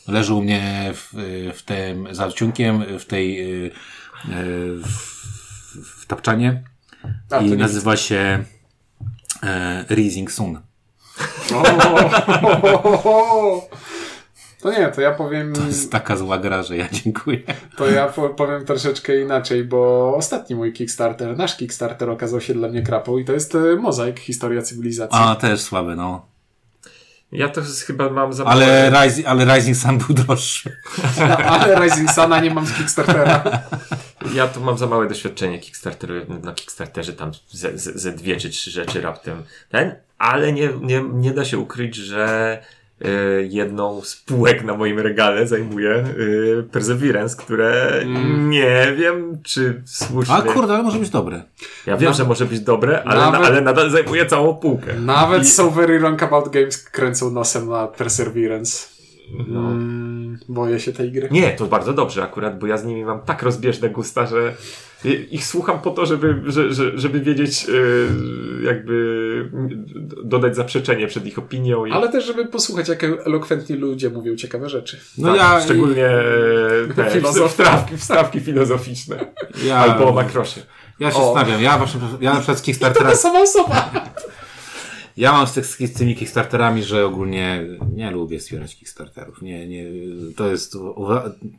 Leży 0.08 0.34
u 0.34 0.42
mnie 0.42 0.90
w, 0.94 1.08
w 1.58 1.62
tym, 1.62 2.08
za 2.14 2.26
odcinkiem, 2.26 2.84
w 2.98 3.04
tej, 3.04 3.40
y, 3.64 3.66
y, 3.66 3.70
w, 4.82 6.00
w 6.02 6.06
tapczanie 6.06 6.62
A, 7.31 7.38
to 7.38 7.41
i 7.41 7.50
nazywa 7.56 7.97
się 7.97 8.44
e, 9.43 9.85
Rising 9.91 10.32
Sun. 10.32 10.61
O, 11.55 11.62
To 14.62 14.70
nie, 14.73 14.88
to 14.88 15.00
ja 15.00 15.12
powiem, 15.12 15.52
To 15.52 15.67
jest 15.67 15.93
taka 15.93 16.17
zła 16.17 16.38
gra, 16.38 16.62
że 16.62 16.76
ja 16.76 16.88
dziękuję. 16.93 17.38
to 17.76 17.91
ja 17.91 18.08
po- 18.08 18.29
powiem 18.29 18.64
troszeczkę 18.64 19.20
inaczej, 19.20 19.64
bo 19.64 20.12
ostatni 20.17 20.56
mój 20.56 20.73
Kickstarter, 20.73 21.37
nasz 21.37 21.56
Kickstarter 21.56 22.11
okazał 22.11 22.41
się 22.41 22.55
dla 22.55 22.69
mnie 22.69 22.82
krapą 22.82 23.19
i 23.19 23.25
to 23.25 23.32
jest 23.32 23.55
e, 23.55 23.76
Mozaik, 23.76 24.20
historia 24.20 24.62
cywilizacji. 24.62 25.19
A, 25.23 25.35
też 25.37 25.61
słabe, 25.61 25.97
no. 25.97 26.26
Ja 27.32 27.49
to 27.49 27.61
chyba 27.87 28.11
mam 28.11 28.32
za 28.32 28.44
Ale, 28.44 28.91
Rise, 29.05 29.29
ale 29.29 29.56
Rising 29.56 29.76
Sun 29.76 29.99
był 29.99 30.14
droższy. 30.14 30.76
Ale 31.50 31.85
Rising 31.85 32.11
Suna 32.11 32.41
nie 32.41 32.55
mam 32.55 32.67
z 32.67 32.73
Kickstartera. 32.73 33.43
Ja 34.34 34.49
tu 34.49 34.61
mam 34.61 34.78
za 34.78 34.87
małe 34.87 35.08
doświadczenie 35.08 35.58
Kickstarteru, 35.58 36.14
na 36.43 36.52
Kickstarterze 36.52 37.12
tam 37.12 37.32
ze, 37.50 37.78
ze, 37.78 37.93
ze 37.99 38.12
dwie 38.12 38.37
czy 38.37 38.50
trzy 38.50 38.70
rzeczy 38.70 39.00
raptem 39.00 39.43
ten, 39.69 39.94
ale 40.19 40.52
nie, 40.52 40.69
nie, 40.81 41.05
nie 41.12 41.31
da 41.31 41.44
się 41.44 41.58
ukryć, 41.58 41.96
że 41.96 42.58
y, 43.05 43.49
jedną 43.50 44.00
z 44.05 44.17
półek 44.17 44.64
na 44.64 44.75
moim 44.75 44.99
regale 44.99 45.46
zajmuje 45.46 46.05
y, 46.19 46.64
Perseverance, 46.72 47.37
które 47.37 48.02
nie 48.38 48.94
wiem, 48.99 49.38
czy 49.43 49.82
słusznie. 49.87 50.34
A 50.34 50.43
kurde, 50.43 50.75
ale 50.75 50.82
może 50.82 50.99
być 50.99 51.11
dobre. 51.11 51.43
ja 51.87 51.96
wiem, 51.96 52.14
że 52.14 52.25
może 52.25 52.46
być 52.46 52.61
dobre, 52.61 53.02
ale, 53.05 53.20
Nawet- 53.20 53.46
ale 53.46 53.61
nadal 53.61 53.90
zajmuje 53.90 54.26
całą 54.26 54.55
półkę. 54.55 54.94
Nawet 54.94 55.43
I- 55.43 55.46
So 55.46 55.70
Very 55.70 55.99
Wrong 56.00 56.23
About 56.23 56.49
Games 56.49 56.78
kręcą 56.82 57.31
nosem 57.31 57.69
na 57.69 57.87
Perseverance. 57.87 59.00
No. 59.48 59.60
Mm, 59.60 60.38
boję 60.48 60.80
się 60.80 60.92
tej 60.92 61.12
gry. 61.12 61.28
Nie, 61.30 61.50
to 61.50 61.66
bardzo 61.66 61.92
dobrze 61.92 62.22
akurat, 62.22 62.58
bo 62.58 62.66
ja 62.66 62.76
z 62.78 62.84
nimi 62.84 63.04
mam 63.04 63.20
tak 63.20 63.42
rozbieżne 63.42 63.90
gusta, 63.90 64.26
że 64.26 64.54
ich 65.30 65.46
słucham 65.46 65.80
po 65.80 65.90
to, 65.90 66.06
żeby, 66.06 66.42
że, 66.46 66.72
że, 66.74 66.98
żeby 66.98 67.20
wiedzieć, 67.20 67.64
yy, 67.68 68.08
jakby 68.62 69.50
dodać 70.24 70.56
zaprzeczenie 70.56 71.06
przed 71.06 71.26
ich 71.26 71.38
opinią. 71.38 71.86
I, 71.86 71.92
Ale 71.92 72.08
też, 72.08 72.24
żeby 72.26 72.46
posłuchać, 72.46 72.88
jak 72.88 73.04
elokwentni 73.04 73.76
ludzie 73.76 74.10
mówią 74.10 74.36
ciekawe 74.36 74.68
rzeczy. 74.68 75.00
No 75.18 75.28
tak, 75.28 75.36
ja, 75.36 75.60
szczególnie 75.60 76.06
e, 76.06 76.94
te 76.96 77.20
wstawki, 77.48 77.96
wstawki 77.96 78.40
filozoficzne. 78.40 79.26
ja, 79.64 79.76
Albo 79.76 80.08
o 80.08 80.12
makrosie. 80.12 80.60
ja 81.00 81.10
się 81.10 81.18
O. 81.18 81.32
stawiam. 81.36 81.62
Ja, 81.62 81.78
właśnie- 81.78 82.00
ja 82.20 82.30
na 82.30 82.36
przykład 82.36 82.58
z 82.58 82.60
To 82.60 82.66
Kickstartera, 82.66 83.10
ta 83.10 83.16
sama 83.16 83.40
osoba. 83.40 83.90
ja 85.20 85.32
mam 85.32 85.46
z, 85.46 85.52
tych, 85.52 85.66
z 85.66 85.92
tymi 85.92 86.16
Kickstarterami, 86.16 86.82
że 86.82 87.06
ogólnie 87.06 87.66
nie 87.94 88.10
lubię 88.10 88.38
wspierać 88.38 88.76
Kickstarterów. 88.76 89.42
Nie, 89.42 89.68
nie, 89.68 89.84
to 90.36 90.50
jest, 90.50 90.76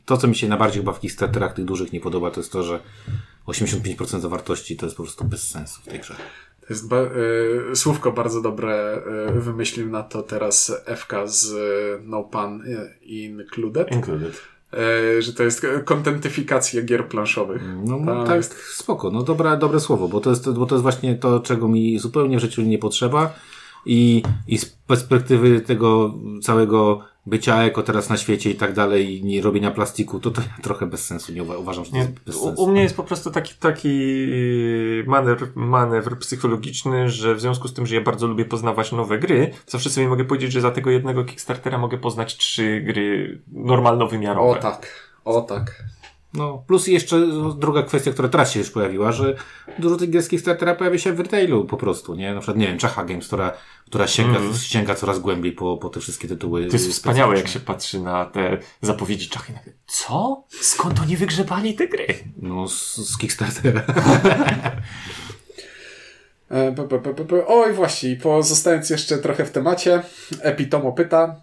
to 0.04 0.16
co 0.16 0.28
mi 0.28 0.34
się 0.34 0.48
najbardziej 0.48 0.82
chyba 0.82 0.92
w 0.92 1.00
Kickstarterach 1.00 1.54
tych 1.54 1.64
dużych 1.64 1.92
nie 1.92 2.00
podoba, 2.00 2.30
to 2.30 2.40
jest 2.40 2.52
to, 2.52 2.62
że 2.62 2.80
85% 3.46 4.20
zawartości 4.20 4.76
to 4.76 4.86
jest 4.86 4.96
po 4.96 5.02
prostu 5.02 5.24
bez 5.24 5.48
sensu 5.48 5.80
w 5.82 5.84
tej 5.84 6.00
grze. 6.00 6.14
To 6.60 6.66
jest 6.70 6.88
ba- 6.88 7.10
y, 7.72 7.76
słówko 7.76 8.12
bardzo 8.12 8.40
dobre 8.42 9.02
y, 9.36 9.40
wymyślił 9.40 9.90
na 9.90 10.02
to 10.02 10.22
teraz 10.22 10.72
FK 10.96 11.12
z 11.26 11.52
y, 11.52 12.02
No 12.04 12.22
Pan 12.24 12.62
y, 12.62 12.98
Included, 13.02 13.92
Included. 13.92 14.40
Y, 15.18 15.22
że 15.22 15.32
to 15.32 15.42
jest 15.42 15.66
kontentyfikacja 15.84 16.82
gier 16.82 17.08
planszowych. 17.08 17.62
No, 17.84 18.00
Tak. 18.06 18.26
tak, 18.26 18.44
spoko, 18.74 19.10
no 19.10 19.22
dobra, 19.22 19.56
dobre 19.56 19.80
słowo, 19.80 20.08
bo 20.08 20.20
to, 20.20 20.30
jest, 20.30 20.50
bo 20.50 20.66
to 20.66 20.74
jest 20.74 20.82
właśnie 20.82 21.14
to, 21.14 21.40
czego 21.40 21.68
mi 21.68 21.98
zupełnie 21.98 22.36
w 22.38 22.40
życiu 22.40 22.62
nie 22.62 22.78
potrzeba 22.78 23.34
i, 23.86 24.22
i 24.48 24.58
z 24.58 24.66
perspektywy 24.66 25.60
tego 25.60 26.14
całego 26.42 27.00
bycia 27.26 27.62
eko 27.64 27.82
teraz 27.82 28.08
na 28.10 28.16
świecie 28.16 28.50
i 28.50 28.54
tak 28.54 28.72
dalej 28.72 29.18
i 29.18 29.24
nie 29.24 29.42
robienia 29.42 29.70
plastiku, 29.70 30.20
to 30.20 30.30
to 30.30 30.40
ja 30.40 30.62
trochę 30.62 30.86
bez 30.86 31.04
sensu, 31.04 31.32
nie 31.32 31.42
uwa- 31.42 31.58
uważam, 31.58 31.84
że 31.84 31.90
to 31.90 31.96
Nie, 31.96 32.02
jest 32.02 32.14
bez 32.26 32.36
u, 32.36 32.44
sensu. 32.44 32.62
u 32.62 32.70
mnie 32.70 32.82
jest 32.82 32.96
po 32.96 33.02
prostu 33.04 33.30
taki, 33.30 33.54
taki 33.54 33.88
manewr, 35.06 35.48
manewr 35.54 36.18
psychologiczny, 36.18 37.08
że 37.08 37.34
w 37.34 37.40
związku 37.40 37.68
z 37.68 37.74
tym, 37.74 37.86
że 37.86 37.94
ja 37.94 38.00
bardzo 38.00 38.26
lubię 38.26 38.44
poznawać 38.44 38.92
nowe 38.92 39.18
gry, 39.18 39.50
zawsze 39.66 39.90
sobie 39.90 40.08
mogę 40.08 40.24
powiedzieć, 40.24 40.52
że 40.52 40.60
za 40.60 40.70
tego 40.70 40.90
jednego 40.90 41.24
Kickstartera 41.24 41.78
mogę 41.78 41.98
poznać 41.98 42.36
trzy 42.36 42.80
gry 42.80 43.38
normalno-wymiarowe. 43.52 44.58
O 44.58 44.62
tak, 44.62 45.10
o 45.24 45.40
tak. 45.40 45.82
No, 46.34 46.64
plus 46.66 46.86
jeszcze 46.86 47.26
druga 47.58 47.82
kwestia, 47.82 48.12
która 48.12 48.28
teraz 48.28 48.52
się 48.52 48.60
już 48.60 48.70
pojawiła, 48.70 49.12
że 49.12 49.36
dużo 49.78 49.96
tych 49.96 50.10
gier 50.10 50.22
z 50.22 50.28
Kickstartera 50.28 50.74
pojawia 50.74 50.98
się 50.98 51.12
w 51.12 51.20
retailu 51.20 51.64
po 51.64 51.76
prostu, 51.76 52.14
nie? 52.14 52.34
Na 52.34 52.40
przykład, 52.40 52.56
nie 52.56 52.66
wiem, 52.66 52.78
Chacha 52.78 53.04
Games, 53.04 53.26
która, 53.26 53.52
która 53.86 54.06
sięga, 54.06 54.38
sięga 54.62 54.94
coraz 54.94 55.18
głębiej 55.18 55.52
po, 55.52 55.76
po 55.76 55.88
te 55.88 56.00
wszystkie 56.00 56.28
tytuły. 56.28 56.66
To 56.66 56.72
jest 56.72 56.90
wspaniałe, 56.90 57.36
jak 57.36 57.48
się 57.48 57.60
patrzy 57.60 58.00
na 58.00 58.24
te 58.24 58.58
zapowiedzi 58.80 59.28
Czachy. 59.28 59.52
Co? 59.86 60.44
Skąd 60.48 61.00
oni 61.00 61.16
wygrzebali 61.16 61.74
te 61.74 61.88
gry? 61.88 62.06
No, 62.36 62.68
z, 62.68 62.96
z 62.96 63.18
Kickstartera. 63.18 63.82
E. 66.52 66.74
Oj, 67.46 67.72
właśnie, 67.72 68.16
pozostając 68.16 68.90
jeszcze 68.90 69.18
trochę 69.18 69.44
w 69.44 69.50
temacie, 69.50 70.02
Epitomo 70.40 70.92
pyta, 70.92 71.36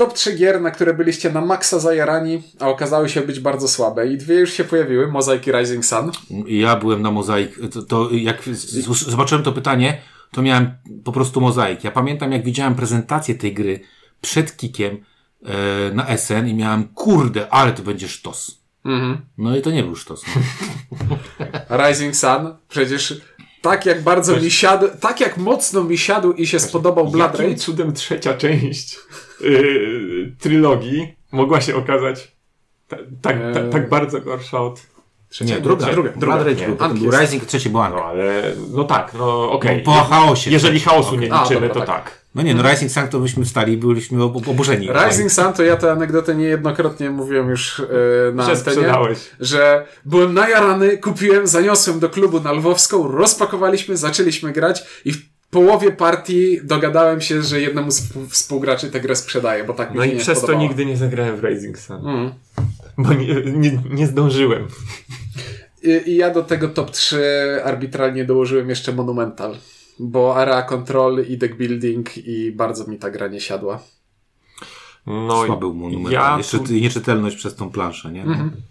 top 0.00 0.12
3 0.12 0.36
gier, 0.36 0.60
na 0.60 0.70
które 0.70 0.94
byliście 0.94 1.32
na 1.32 1.40
maksa 1.40 1.78
zajarani, 1.78 2.42
a 2.60 2.68
okazały 2.68 3.08
się 3.08 3.20
być 3.20 3.40
bardzo 3.40 3.68
słabe. 3.68 4.06
I 4.06 4.18
dwie 4.18 4.34
już 4.34 4.52
się 4.52 4.64
pojawiły, 4.64 5.08
Mosaic 5.08 5.46
i 5.46 5.52
Rising 5.52 5.84
Sun. 5.84 6.10
Ja 6.46 6.76
byłem 6.76 7.02
na 7.02 7.10
mozaik. 7.10 7.58
To, 7.72 7.82
to 7.82 8.10
jak 8.12 8.42
zobaczyłem 9.06 9.44
to 9.44 9.52
pytanie, 9.52 10.00
to 10.32 10.42
miałem 10.42 10.72
po 11.04 11.12
prostu 11.12 11.40
mozaik. 11.40 11.84
Ja 11.84 11.90
pamiętam, 11.90 12.32
jak 12.32 12.44
widziałem 12.44 12.74
prezentację 12.74 13.34
tej 13.34 13.54
gry 13.54 13.80
przed 14.20 14.56
kikiem 14.56 14.96
e, 15.44 15.94
na 15.94 16.16
SN 16.16 16.48
i 16.48 16.54
miałem, 16.54 16.88
kurde, 16.88 17.48
ale 17.50 17.72
to 17.72 17.82
będzie 17.82 18.08
sztos. 18.08 18.60
Mhm. 18.84 19.20
No 19.38 19.56
i 19.56 19.62
to 19.62 19.70
nie 19.70 19.82
był 19.82 19.96
sztos. 19.96 20.24
Rising 21.88 22.16
Sun, 22.16 22.56
przecież 22.68 23.20
tak 23.62 23.86
jak 23.86 24.02
bardzo 24.02 24.36
mi 24.36 24.50
siadł, 24.50 24.86
tak 25.00 25.20
jak 25.20 25.36
mocno 25.36 25.84
mi 25.84 25.98
siadł 25.98 26.32
i 26.32 26.46
się 26.46 26.60
spodobał 26.60 27.08
Blood 27.08 27.32
Jakim 27.32 27.46
Rage. 27.46 27.60
cudem 27.60 27.92
trzecia 27.92 28.34
część 28.34 28.98
yy, 29.40 30.32
trylogii 30.38 31.14
mogła 31.32 31.60
się 31.60 31.76
okazać 31.76 32.32
ta, 32.88 32.96
tak, 33.22 33.36
ta, 33.54 33.68
tak 33.68 33.88
bardzo 33.88 34.20
gorsza 34.20 34.60
od 34.60 34.80
trzeciej? 35.28 35.56
Nie, 35.56 35.62
druga. 35.62 35.86
druga, 35.86 36.10
druga. 36.10 36.26
Blood 36.26 36.46
Rage 36.46 36.68
Nie, 36.68 36.76
był, 36.76 36.94
był. 36.94 37.20
Rising, 37.20 37.44
trzeci 37.44 37.70
był. 37.70 37.80
No 37.80 38.04
ale, 38.04 38.42
no 38.70 38.84
tak, 38.84 39.14
no 39.14 39.52
okej. 39.52 39.76
No, 39.76 39.84
po 39.84 40.00
chaosie. 40.00 40.50
Jeżeli 40.50 40.80
chaosu 40.80 41.16
nie 41.16 41.32
A, 41.32 41.42
liczymy, 41.42 41.68
dobra, 41.68 41.74
to 41.74 41.92
tak. 41.92 42.04
tak. 42.04 42.19
No 42.34 42.42
nie, 42.42 42.54
no 42.54 42.70
Rising 42.70 42.92
Sun 42.92 43.08
to 43.08 43.20
byśmy 43.20 43.44
wstali 43.44 43.72
i 43.72 43.76
byliśmy 43.76 44.22
ob- 44.24 44.48
oburzeni. 44.48 44.88
Rising 45.06 45.32
Sun 45.32 45.52
to 45.52 45.62
ja 45.62 45.76
tę 45.76 45.92
anegdotę 45.92 46.34
niejednokrotnie 46.34 47.10
mówiłem 47.10 47.48
już 47.48 47.78
yy, 47.78 48.32
na 48.34 48.42
Że 48.44 48.52
antenie, 48.52 48.76
sprzedałeś. 48.76 49.18
że 49.40 49.86
byłem 50.04 50.34
najarany, 50.34 50.98
kupiłem, 50.98 51.46
zaniosłem 51.46 52.00
do 52.00 52.10
klubu 52.10 52.40
na 52.40 52.52
Lwowską, 52.52 53.08
rozpakowaliśmy, 53.08 53.96
zaczęliśmy 53.96 54.52
grać 54.52 54.84
i 55.04 55.12
w 55.12 55.18
połowie 55.50 55.92
partii 55.92 56.60
dogadałem 56.64 57.20
się, 57.20 57.42
że 57.42 57.60
jednemu 57.60 57.90
z 57.90 58.00
współ- 58.00 58.28
współgraczy 58.28 58.90
tę 58.90 59.00
grę 59.00 59.16
sprzedaje, 59.16 59.64
bo 59.64 59.72
tak 59.72 59.90
mi 59.90 59.96
No 59.96 60.04
się 60.04 60.10
i 60.10 60.14
nie 60.14 60.20
przez 60.20 60.40
to 60.40 60.54
nigdy 60.54 60.86
nie 60.86 60.96
zagrałem 60.96 61.36
w 61.36 61.44
Rising 61.44 61.78
Sun. 61.78 62.08
Mm. 62.08 62.30
Bo 62.98 63.12
nie, 63.14 63.34
nie, 63.44 63.78
nie 63.90 64.06
zdążyłem. 64.06 64.66
I, 65.82 66.10
I 66.10 66.16
ja 66.16 66.30
do 66.30 66.42
tego 66.42 66.68
top 66.68 66.90
3 66.90 67.60
arbitralnie 67.64 68.24
dołożyłem 68.24 68.68
jeszcze 68.68 68.92
Monumental, 68.92 69.56
bo 69.98 70.36
area 70.36 70.62
control 70.62 71.24
i 71.28 71.38
deck 71.38 71.54
building 71.54 72.18
i 72.18 72.52
bardzo 72.52 72.86
mi 72.86 72.98
ta 72.98 73.10
gra 73.10 73.28
nie 73.28 73.40
siadła. 73.40 73.78
No, 75.06 75.46
Słaby 75.46 75.60
był 75.60 75.74
monument. 75.74 76.12
ja 76.12 76.38
Jeszcze 76.38 76.58
nieczytelność 76.58 77.36
przez 77.36 77.56
tą 77.56 77.70
planszę, 77.70 78.12
nie? 78.12 78.24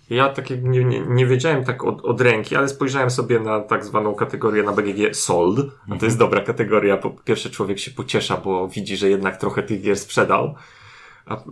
Ja 0.09 0.29
tak 0.29 0.49
nie, 0.49 0.85
nie, 0.85 0.99
nie 0.99 1.25
wiedziałem 1.25 1.63
tak 1.63 1.83
od, 1.83 2.05
od 2.05 2.21
ręki, 2.21 2.55
ale 2.55 2.69
spojrzałem 2.69 3.09
sobie 3.09 3.39
na 3.39 3.59
tak 3.59 3.85
zwaną 3.85 4.15
kategorię 4.15 4.63
na 4.63 4.71
BGG 4.71 5.15
Sold. 5.15 5.59
A 5.89 5.95
to 5.95 6.05
jest 6.05 6.17
dobra 6.17 6.41
kategoria. 6.41 6.97
Po 6.97 7.09
pierwsze 7.09 7.49
człowiek 7.49 7.79
się 7.79 7.91
pociesza, 7.91 8.37
bo 8.37 8.67
widzi, 8.67 8.97
że 8.97 9.09
jednak 9.09 9.37
trochę 9.37 9.63
tych 9.63 9.81
gier 9.81 9.97
sprzedał. 9.97 10.55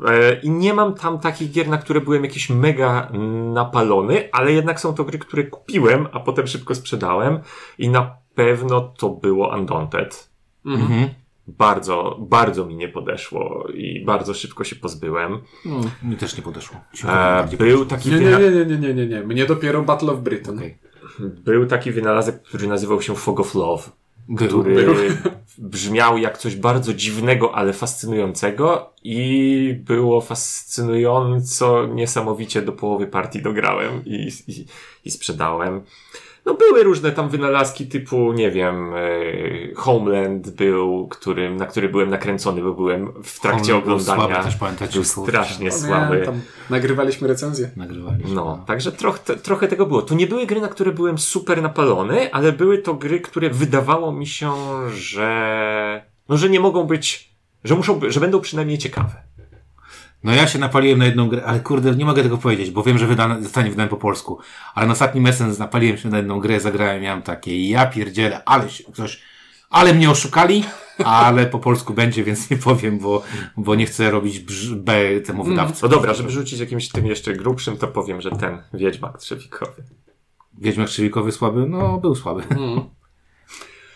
E, 0.08 0.40
I 0.40 0.50
nie 0.50 0.74
mam 0.74 0.94
tam 0.94 1.20
takich 1.20 1.52
gier, 1.52 1.68
na 1.68 1.78
które 1.78 2.02
byłem 2.02 2.24
jakiś 2.24 2.50
mega 2.50 3.12
napalony, 3.54 4.30
ale 4.32 4.52
jednak 4.52 4.80
są 4.80 4.94
to 4.94 5.04
gry, 5.04 5.20
które 5.20 5.44
kupiłem, 5.44 6.08
a 6.12 6.20
potem 6.20 6.48
szybko 6.48 6.76
sprzedałem. 6.76 7.40
I 7.78 7.90
na 7.90 8.16
pewno 8.38 8.82
to 8.82 9.10
było 9.10 9.56
Undaunted. 9.56 10.30
Mhm. 10.66 11.10
Bardzo, 11.48 12.18
bardzo 12.20 12.66
mi 12.66 12.76
nie 12.76 12.88
podeszło 12.90 13.68
i 13.74 14.06
bardzo 14.06 14.34
szybko 14.34 14.64
się 14.64 14.76
pozbyłem. 14.76 15.40
No, 15.66 15.82
mi 16.04 16.16
też 16.18 16.38
nie 16.38 16.44
podeszło. 16.44 16.78
E, 17.08 17.48
był 17.58 17.86
taki 17.86 18.10
Nie, 18.10 18.20
nie, 18.20 18.30
nie, 18.30 18.66
nie, 18.66 18.78
nie, 18.78 18.94
nie, 18.94 19.08
nie. 19.08 19.24
Mnie 19.24 19.46
dopiero 19.46 19.84
Battle 19.84 20.12
of 20.12 20.20
Britain. 20.20 20.58
Okej. 20.58 20.78
Był 21.20 21.66
taki 21.66 21.92
wynalazek, 21.92 22.42
który 22.42 22.68
nazywał 22.68 23.02
się 23.02 23.16
Fog 23.16 23.40
of 23.40 23.56
Love, 23.56 23.84
Był. 24.30 24.48
który 24.48 24.76
Był. 24.76 24.96
brzmiał 25.58 26.18
jak 26.18 26.38
coś 26.38 26.56
bardzo 26.56 26.94
dziwnego, 26.94 27.56
ale 27.56 27.74
fascynującego 27.74 28.94
i 29.04 29.80
było 29.86 30.22
fascynująco 30.22 31.88
niesamowicie 31.88 32.62
do 32.62 32.72
połowy 32.72 33.08
partii 33.08 33.42
dograłem 33.42 34.06
i, 34.06 34.32
i, 34.48 34.66
i 35.06 35.12
sprzedałem. 35.12 35.82
No 36.48 36.54
były 36.54 36.84
różne 36.84 37.12
tam 37.12 37.30
wynalazki 37.30 37.88
typu, 37.88 38.34
nie 38.34 38.52
wiem, 38.52 38.94
e, 38.96 39.00
Homeland 39.76 40.50
był, 40.50 41.08
którym, 41.08 41.58
na 41.58 41.66
który 41.66 41.90
byłem 41.90 42.10
nakręcony, 42.10 42.62
bo 42.64 42.74
byłem 42.74 43.14
w 43.24 43.40
trakcie 43.40 43.74
Homeland 43.74 43.86
był 43.86 43.94
oglądania. 43.94 44.28
słaby 44.36 44.44
też, 44.50 44.56
pamiętacie, 44.56 44.94
był 44.94 45.04
strasznie 45.04 45.70
O 45.70 45.74
nie, 45.74 45.80
słaby. 45.80 46.22
tam 46.26 46.42
nagrywaliśmy 46.70 47.28
recenzję. 47.28 47.70
Nagrywaliśmy. 47.76 48.34
No, 48.36 48.64
także 48.68 48.92
trochę, 48.92 49.20
te- 49.20 49.36
trochę 49.36 49.68
tego 49.68 49.86
było. 49.86 50.02
To 50.02 50.16
nie 50.16 50.28
były 50.28 50.46
gry, 50.46 50.62
na 50.62 50.68
które 50.68 50.92
byłem 50.92 51.18
super 51.18 51.62
napalony, 51.62 52.34
ale 52.34 52.52
były 52.52 52.78
to 52.78 52.94
gry, 52.94 53.20
które 53.20 53.50
wydawało 53.50 54.12
mi 54.12 54.28
się, 54.28 54.52
że, 54.94 56.06
no, 56.30 56.38
że 56.38 56.50
nie 56.50 56.60
mogą 56.60 56.84
być, 56.84 57.32
że 57.64 57.76
muszą, 57.76 58.00
że 58.08 58.20
będą 58.20 58.42
przynajmniej 58.42 58.78
ciekawe. 58.78 59.16
No 60.28 60.34
ja 60.34 60.48
się 60.48 60.60
napaliłem 60.60 61.00
na 61.00 61.06
jedną 61.06 61.30
grę, 61.30 61.44
ale 61.46 61.60
kurde, 61.60 61.96
nie 61.96 62.06
mogę 62.06 62.24
tego 62.24 62.38
powiedzieć, 62.38 62.72
bo 62.72 62.84
wiem, 62.84 62.98
że 62.98 63.08
wydane, 63.08 63.44
zostanie 63.44 63.70
wydane 63.70 63.90
po 63.90 63.98
polsku. 63.98 64.40
Ale 64.76 64.88
na 64.88 64.94
ostatnim 64.94 65.28
Essence 65.28 65.60
napaliłem 65.60 65.98
się 65.98 66.10
na 66.10 66.18
jedną 66.18 66.40
grę, 66.40 66.60
zagrałem, 66.60 67.02
miałem 67.02 67.22
takie, 67.22 67.70
ja 67.70 67.86
pierdzielę, 67.86 68.42
ale 68.46 68.70
się 68.70 68.84
ktoś, 68.84 69.22
ale 69.70 69.94
mnie 69.94 70.10
oszukali, 70.10 70.64
ale 71.06 71.46
po 71.46 71.60
polsku 71.60 71.94
będzie, 71.94 72.24
więc 72.24 72.50
nie 72.50 72.58
powiem, 72.58 73.00
bo, 73.00 73.24
bo 73.58 73.76
nie 73.76 73.86
chcę 73.86 74.12
robić 74.12 74.40
brz, 74.40 74.74
B 74.76 75.22
temu 75.22 75.44
wydawcy. 75.44 75.80
No 75.84 75.90
dobra, 75.90 76.14
żeby 76.14 76.30
rzucić 76.30 76.60
jakimś 76.60 76.90
tym 76.90 77.06
jeszcze 77.06 77.34
grubszym, 77.34 77.78
to 77.78 77.88
powiem, 77.88 78.22
że 78.22 78.32
ten 78.32 78.58
Wiedźmak 78.74 79.18
Trzewikowy. 79.18 79.84
Wiedźmak 80.58 80.88
Krzywikowy 80.88 81.32
słaby? 81.32 81.66
No, 81.70 81.98
był 81.98 82.16
słaby. 82.16 82.44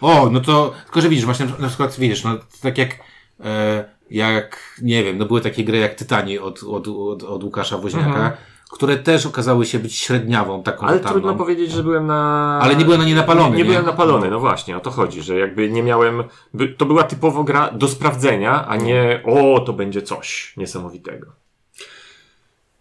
O, 0.01 0.29
no 0.31 0.39
to, 0.39 0.73
tylko 0.83 1.01
że 1.01 1.09
widzisz, 1.09 1.25
właśnie 1.25 1.47
na 1.59 1.67
przykład, 1.67 1.99
widzisz, 1.99 2.23
no, 2.23 2.37
tak 2.61 2.77
jak, 2.77 2.99
e, 3.39 3.85
jak, 4.11 4.59
nie 4.81 5.03
wiem, 5.03 5.17
no 5.17 5.25
były 5.25 5.41
takie 5.41 5.63
gry 5.63 5.77
jak 5.77 5.95
Tytani 5.95 6.39
od, 6.39 6.63
od, 6.63 6.87
od, 6.87 7.23
od 7.23 7.43
Łukasza 7.43 7.77
Woźniaka, 7.77 8.37
które 8.71 8.97
też 8.97 9.25
okazały 9.25 9.65
się 9.65 9.79
być 9.79 9.95
średniawą, 9.95 10.63
taką 10.63 10.87
Ale 10.87 10.99
trudno 10.99 11.35
powiedzieć, 11.35 11.71
że 11.71 11.83
byłem 11.83 12.07
na... 12.07 12.59
Ale 12.61 12.75
nie 12.75 12.85
byłem 12.85 12.99
na 12.99 13.07
nie 13.07 13.15
napalony, 13.15 13.49
Nie, 13.49 13.57
nie? 13.57 13.63
nie 13.63 13.69
byłem 13.69 13.85
napalony, 13.85 14.29
no 14.29 14.39
właśnie, 14.39 14.77
o 14.77 14.79
to 14.79 14.91
chodzi, 14.91 15.21
że 15.21 15.39
jakby 15.39 15.69
nie 15.69 15.83
miałem... 15.83 16.23
By, 16.53 16.67
to 16.67 16.85
była 16.85 17.03
typowo 17.03 17.43
gra 17.43 17.71
do 17.71 17.87
sprawdzenia, 17.87 18.67
a 18.67 18.75
nie 18.75 19.23
o, 19.25 19.59
to 19.59 19.73
będzie 19.73 20.01
coś 20.01 20.53
niesamowitego. 20.57 21.27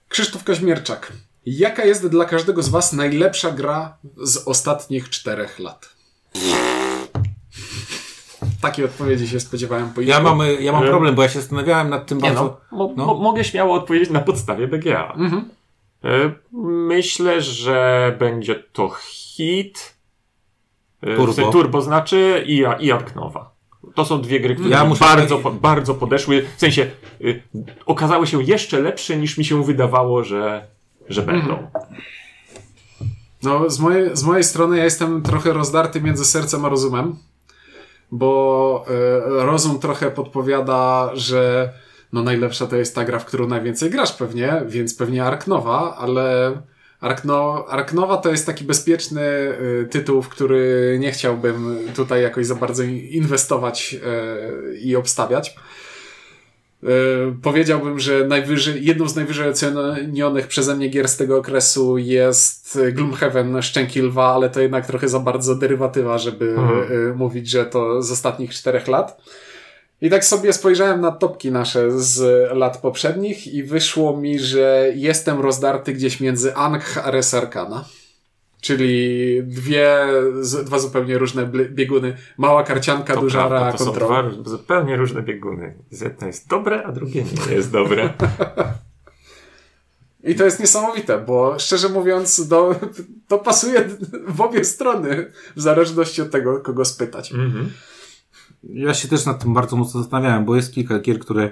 Krzysztof 0.08 0.44
Kaźmierczak. 0.44 1.12
Jaka 1.46 1.84
jest 1.84 2.06
dla 2.06 2.24
każdego 2.24 2.62
z 2.62 2.68
Was 2.68 2.92
najlepsza 2.92 3.50
gra 3.50 3.96
z 4.16 4.36
ostatnich 4.36 5.10
czterech 5.10 5.58
lat? 5.58 5.88
Takiej 8.62 8.84
odpowiedzi 8.84 9.28
się 9.28 9.40
spodziewałem 9.40 9.90
po 9.90 10.00
Ja 10.00 10.20
mam, 10.20 10.38
ja 10.60 10.72
mam 10.72 10.84
problem, 10.84 11.14
bo 11.14 11.22
ja 11.22 11.28
się 11.28 11.40
zastanawiałem 11.40 11.88
nad 11.90 12.06
tym 12.06 12.18
Nie 12.18 12.22
bardzo. 12.28 12.60
no, 12.72 12.78
mo, 12.78 12.92
no. 12.96 13.06
Mo, 13.06 13.14
mogę 13.14 13.44
śmiało 13.44 13.74
odpowiedzieć 13.74 14.10
na 14.10 14.20
podstawie 14.20 14.68
BGA. 14.68 15.12
Mhm. 15.16 15.48
E, 16.04 16.08
Myślę, 16.88 17.40
że 17.42 18.16
będzie 18.18 18.54
to 18.72 18.90
hit. 19.02 19.94
E, 21.02 21.16
Turbo. 21.16 21.32
w 21.32 21.34
sensie 21.36 21.52
Turbo 21.52 21.82
znaczy 21.82 22.44
i, 22.46 22.64
i 22.80 22.92
Ark 22.92 23.14
Nova. 23.14 23.50
To 23.94 24.04
są 24.04 24.22
dwie 24.22 24.40
gry, 24.40 24.54
które 24.54 24.70
Ja 24.70 24.84
muszę- 24.84 25.04
bardzo, 25.04 25.38
bardzo 25.38 25.94
podeszły. 25.94 26.46
W 26.56 26.60
sensie 26.60 26.90
y, 27.20 27.42
okazały 27.86 28.26
się 28.26 28.42
jeszcze 28.42 28.80
lepsze 28.80 29.16
niż 29.16 29.38
mi 29.38 29.44
się 29.44 29.64
wydawało, 29.64 30.24
że, 30.24 30.66
że 31.08 31.22
będą. 31.22 31.58
No, 33.42 33.70
z 33.70 33.80
mojej, 33.80 34.16
z 34.16 34.22
mojej 34.22 34.44
strony 34.44 34.76
ja 34.78 34.84
jestem 34.84 35.22
trochę 35.22 35.52
rozdarty 35.52 36.00
między 36.00 36.24
sercem 36.24 36.64
a 36.64 36.68
rozumem, 36.68 37.16
bo 38.12 38.84
e, 38.88 39.44
rozum 39.44 39.78
trochę 39.78 40.10
podpowiada, 40.10 41.10
że 41.14 41.72
no 42.12 42.22
najlepsza 42.22 42.66
to 42.66 42.76
jest 42.76 42.94
ta 42.94 43.04
gra, 43.04 43.18
w 43.18 43.24
którą 43.24 43.48
najwięcej 43.48 43.90
grasz 43.90 44.12
pewnie, 44.12 44.62
więc 44.66 44.94
pewnie 44.94 45.24
Ark 45.24 45.46
Nova, 45.46 45.96
ale 45.96 46.52
Ark, 47.00 47.24
no, 47.94 48.16
to 48.22 48.30
jest 48.30 48.46
taki 48.46 48.64
bezpieczny 48.64 49.22
e, 49.22 49.84
tytuł, 49.84 50.22
w 50.22 50.28
który 50.28 50.96
nie 51.00 51.12
chciałbym 51.12 51.78
tutaj 51.96 52.22
jakoś 52.22 52.46
za 52.46 52.54
bardzo 52.54 52.82
inwestować 52.82 53.96
e, 54.06 54.76
i 54.76 54.96
obstawiać. 54.96 55.56
E, 56.82 56.86
Powiedziałbym, 57.42 57.98
że 58.00 58.24
najwyżej, 58.26 58.84
jedną 58.84 59.08
z 59.08 59.16
najwyżej 59.16 59.48
ocenionych 59.48 60.46
przeze 60.46 60.76
mnie 60.76 60.88
gier 60.88 61.08
z 61.08 61.16
tego 61.16 61.38
okresu 61.38 61.98
jest 61.98 62.78
Gloomhaven 62.92 63.62
Szczęki 63.62 64.00
Lwa, 64.02 64.34
ale 64.34 64.50
to 64.50 64.60
jednak 64.60 64.86
trochę 64.86 65.08
za 65.08 65.18
bardzo 65.20 65.54
derywatywa, 65.54 66.18
żeby 66.18 66.50
Mhm. 66.50 67.10
e, 67.10 67.14
mówić, 67.14 67.50
że 67.50 67.66
to 67.66 68.02
z 68.02 68.10
ostatnich 68.12 68.54
czterech 68.54 68.88
lat. 68.88 69.20
I 70.02 70.10
tak 70.10 70.24
sobie 70.24 70.52
spojrzałem 70.52 71.00
na 71.00 71.12
topki 71.12 71.50
nasze 71.52 72.00
z 72.00 72.48
lat 72.56 72.78
poprzednich 72.80 73.46
i 73.54 73.62
wyszło 73.62 74.16
mi, 74.16 74.38
że 74.38 74.92
jestem 74.94 75.40
rozdarty 75.40 75.92
gdzieś 75.92 76.20
między 76.20 76.54
Ankh 76.54 76.98
a 77.06 77.10
Res 77.10 77.34
Arcana. 77.34 77.84
Czyli 78.60 79.42
dwie, 79.44 79.96
z, 80.40 80.64
dwa 80.64 80.78
zupełnie 80.78 81.18
różne 81.18 81.46
bieguny. 81.70 82.16
Mała 82.38 82.62
karcianka, 82.64 83.14
To 83.14 83.20
duża 83.20 83.38
prawda, 83.38 83.60
rea 83.60 83.72
to 83.72 83.78
są 83.78 83.84
kontrol. 83.84 84.32
dwa 84.32 84.50
zupełnie 84.50 84.96
różne 84.96 85.22
bieguny. 85.22 85.74
Jedno 86.00 86.26
jest 86.26 86.48
dobre, 86.48 86.82
a 86.86 86.92
drugie 86.92 87.24
nie 87.48 87.54
jest 87.54 87.70
dobre. 87.72 88.12
I 90.24 90.34
to 90.34 90.44
jest 90.44 90.60
niesamowite, 90.60 91.18
bo 91.18 91.58
szczerze 91.58 91.88
mówiąc, 91.88 92.48
do, 92.48 92.74
to 93.28 93.38
pasuje 93.38 93.88
w 94.28 94.40
obie 94.40 94.64
strony, 94.64 95.32
w 95.56 95.60
zależności 95.60 96.22
od 96.22 96.30
tego, 96.30 96.60
kogo 96.60 96.84
spytać. 96.84 97.32
Mhm. 97.32 97.70
Ja 98.64 98.94
się 98.94 99.08
też 99.08 99.26
nad 99.26 99.42
tym 99.42 99.54
bardzo 99.54 99.76
mocno 99.76 100.00
zastanawiałem, 100.00 100.44
bo 100.44 100.56
jest 100.56 100.74
kilka 100.74 100.98
gier, 100.98 101.18
które 101.18 101.50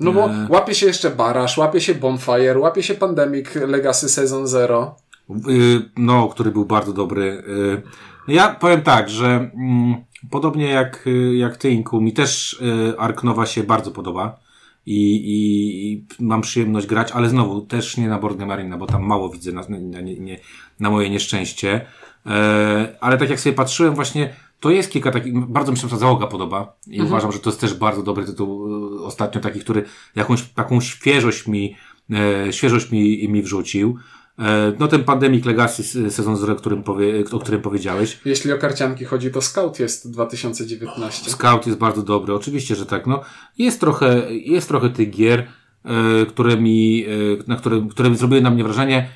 No 0.00 0.12
bo 0.12 0.24
E. 0.30 0.46
łapie 0.50 0.74
się 0.74 0.86
jeszcze 0.86 1.10
Barasz, 1.10 1.58
łapie 1.58 1.80
się 1.80 1.94
Bonfire, 1.94 2.58
łapie 2.58 2.82
się 2.82 2.94
Pandemic 2.94 3.54
Legacy 3.54 4.08
Season 4.08 4.46
Zero. 4.46 4.96
Y, 5.30 5.90
no, 5.96 6.28
który 6.28 6.50
był 6.50 6.64
bardzo 6.64 6.92
dobry. 6.92 7.44
Y, 7.48 7.82
Ja 8.28 8.54
powiem 8.54 8.82
tak, 8.82 9.10
że 9.10 9.50
mm, 9.54 9.96
podobnie 10.30 10.66
jak, 10.66 11.06
y, 11.06 11.36
jak 11.36 11.56
ty, 11.56 11.70
Inku, 11.70 12.00
mi 12.00 12.12
też 12.12 12.62
Ark 12.98 13.22
Nova 13.22 13.46
się 13.46 13.62
bardzo 13.62 13.90
podoba 13.90 14.40
i, 14.86 15.14
i, 15.14 15.92
i 15.92 16.06
mam 16.20 16.40
przyjemność 16.40 16.86
grać, 16.86 17.12
ale 17.12 17.28
znowu 17.28 17.60
też 17.60 17.96
nie 17.96 18.08
na 18.08 18.18
Board 18.18 18.38
Marina, 18.38 18.78
bo 18.78 18.86
tam 18.86 19.02
mało 19.02 19.28
widzę 19.28 19.52
na, 19.52 19.62
na, 19.68 20.00
nie, 20.00 20.38
na 20.80 20.90
moje 20.90 21.10
nieszczęście. 21.10 21.86
E, 22.26 22.96
ale 23.00 23.18
tak 23.18 23.30
jak 23.30 23.40
sobie 23.40 23.54
patrzyłem 23.54 23.94
właśnie, 23.94 24.34
to 24.60 24.70
jest 24.70 24.90
kilka 24.92 25.10
takich, 25.10 25.46
bardzo 25.46 25.72
mi 25.72 25.78
się 25.78 25.88
ta 25.88 25.96
załoga 25.96 26.26
podoba 26.26 26.76
i 26.86 27.02
uważam, 27.02 27.32
że 27.32 27.38
to 27.38 27.50
jest 27.50 27.60
też 27.60 27.74
bardzo 27.74 28.02
dobry 28.02 28.24
tytuł 28.24 28.68
ostatnio 29.04 29.40
taki, 29.40 29.60
który 29.60 29.84
jakąś 30.16 30.42
taką 30.42 30.80
świeżość 30.80 31.46
mi, 31.46 31.76
e, 32.10 32.52
świeżość 32.52 32.90
mi, 32.90 33.28
mi 33.28 33.42
wrzucił. 33.42 33.98
E, 34.38 34.72
No 34.78 34.88
ten 34.88 35.04
Pandemic 35.04 35.44
Legacy 35.44 36.10
sezon 36.10 36.36
zero, 36.36 36.54
którym 36.56 36.82
powie, 36.82 37.24
o 37.32 37.38
którym 37.38 37.60
powiedziałeś. 37.60 38.20
Jeśli 38.24 38.52
o 38.52 38.58
karcianki 38.58 39.04
chodzi, 39.04 39.30
to 39.30 39.42
Scout 39.42 39.80
jest 39.80 40.10
2019. 40.12 41.30
Scout 41.30 41.66
jest 41.66 41.78
bardzo 41.78 42.02
dobry, 42.02 42.34
oczywiście, 42.34 42.74
że 42.76 42.86
tak. 42.86 43.06
No, 43.06 43.20
jest 43.58 43.80
trochę, 43.80 44.32
jest 44.34 44.68
trochę 44.68 44.90
tych 44.90 45.10
gier, 45.10 45.46
e, 45.84 46.26
które 46.26 46.56
mi, 46.56 47.04
e, 47.04 47.08
na 47.46 47.56
które, 47.56 47.86
które 47.90 48.14
zrobiły 48.14 48.40
na 48.40 48.50
mnie 48.50 48.64
wrażenie. 48.64 49.08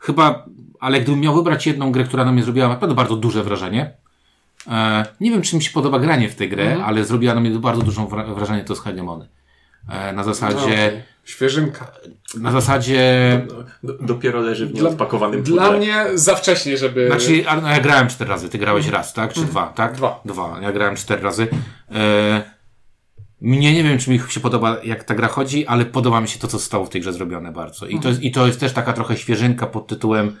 Chyba, 0.00 0.44
ale 0.80 1.00
gdybym 1.00 1.20
miał 1.20 1.34
wybrać 1.34 1.66
jedną 1.66 1.92
grę, 1.92 2.04
która 2.04 2.24
na 2.24 2.32
mnie 2.32 2.42
zrobiła 2.42 2.68
naprawdę 2.68 2.94
bardzo 2.96 3.16
duże 3.16 3.42
wrażenie. 3.44 3.92
Nie 5.20 5.30
wiem, 5.30 5.42
czy 5.42 5.56
mi 5.56 5.62
się 5.62 5.70
podoba 5.70 5.98
granie 5.98 6.28
w 6.28 6.34
tę 6.34 6.48
grę, 6.48 6.84
ale 6.84 7.04
zrobiła 7.04 7.34
na 7.34 7.40
mnie 7.40 7.50
bardzo 7.50 7.82
duże 7.82 8.00
wra- 8.00 8.34
wrażenie 8.34 8.64
to 8.64 8.76
z 8.76 8.80
Hegemony. 8.80 9.28
Na 9.88 10.12
No, 10.12 10.24
zasadzie, 10.24 10.56
okej. 10.64 11.02
Świeżynka. 11.26 11.92
na 12.40 12.52
zasadzie, 12.52 13.00
Do, 13.82 13.92
dopiero 13.92 14.40
leży 14.40 14.66
w 14.66 14.72
Dla- 14.72 14.82
nieodpakowanym 14.82 15.42
Dla 15.42 15.62
pudle. 15.64 15.78
mnie 15.78 16.04
za 16.14 16.34
wcześnie, 16.34 16.76
żeby... 16.76 17.06
Znaczy, 17.06 17.44
a, 17.48 17.60
no, 17.60 17.68
ja 17.68 17.80
grałem 17.80 18.08
cztery 18.08 18.30
razy, 18.30 18.48
ty 18.48 18.58
grałeś 18.58 18.88
raz, 18.88 19.12
tak? 19.14 19.32
Czy 19.32 19.40
dwa, 19.40 19.66
tak? 19.66 19.92
Dwa. 19.94 20.20
Dwa. 20.24 20.58
Ja 20.62 20.72
grałem 20.72 20.96
cztery 20.96 21.22
razy. 21.22 21.48
E, 21.94 22.42
mnie 23.40 23.72
nie 23.74 23.82
wiem, 23.84 23.98
czy 23.98 24.10
mi 24.10 24.20
się 24.28 24.40
podoba, 24.40 24.76
jak 24.84 25.04
ta 25.04 25.14
gra 25.14 25.28
chodzi, 25.28 25.66
ale 25.66 25.84
podoba 25.84 26.20
mi 26.20 26.28
się 26.28 26.38
to, 26.38 26.46
co 26.48 26.58
zostało 26.58 26.84
w 26.86 26.88
tej 26.88 27.00
grze 27.00 27.12
zrobione 27.12 27.52
bardzo. 27.52 27.86
I 27.86 28.00
to 28.00 28.08
jest, 28.08 28.22
i 28.22 28.30
to 28.32 28.46
jest 28.46 28.60
też 28.60 28.72
taka 28.72 28.92
trochę 28.92 29.16
świeżynka 29.16 29.66
pod 29.66 29.86
tytułem 29.86 30.36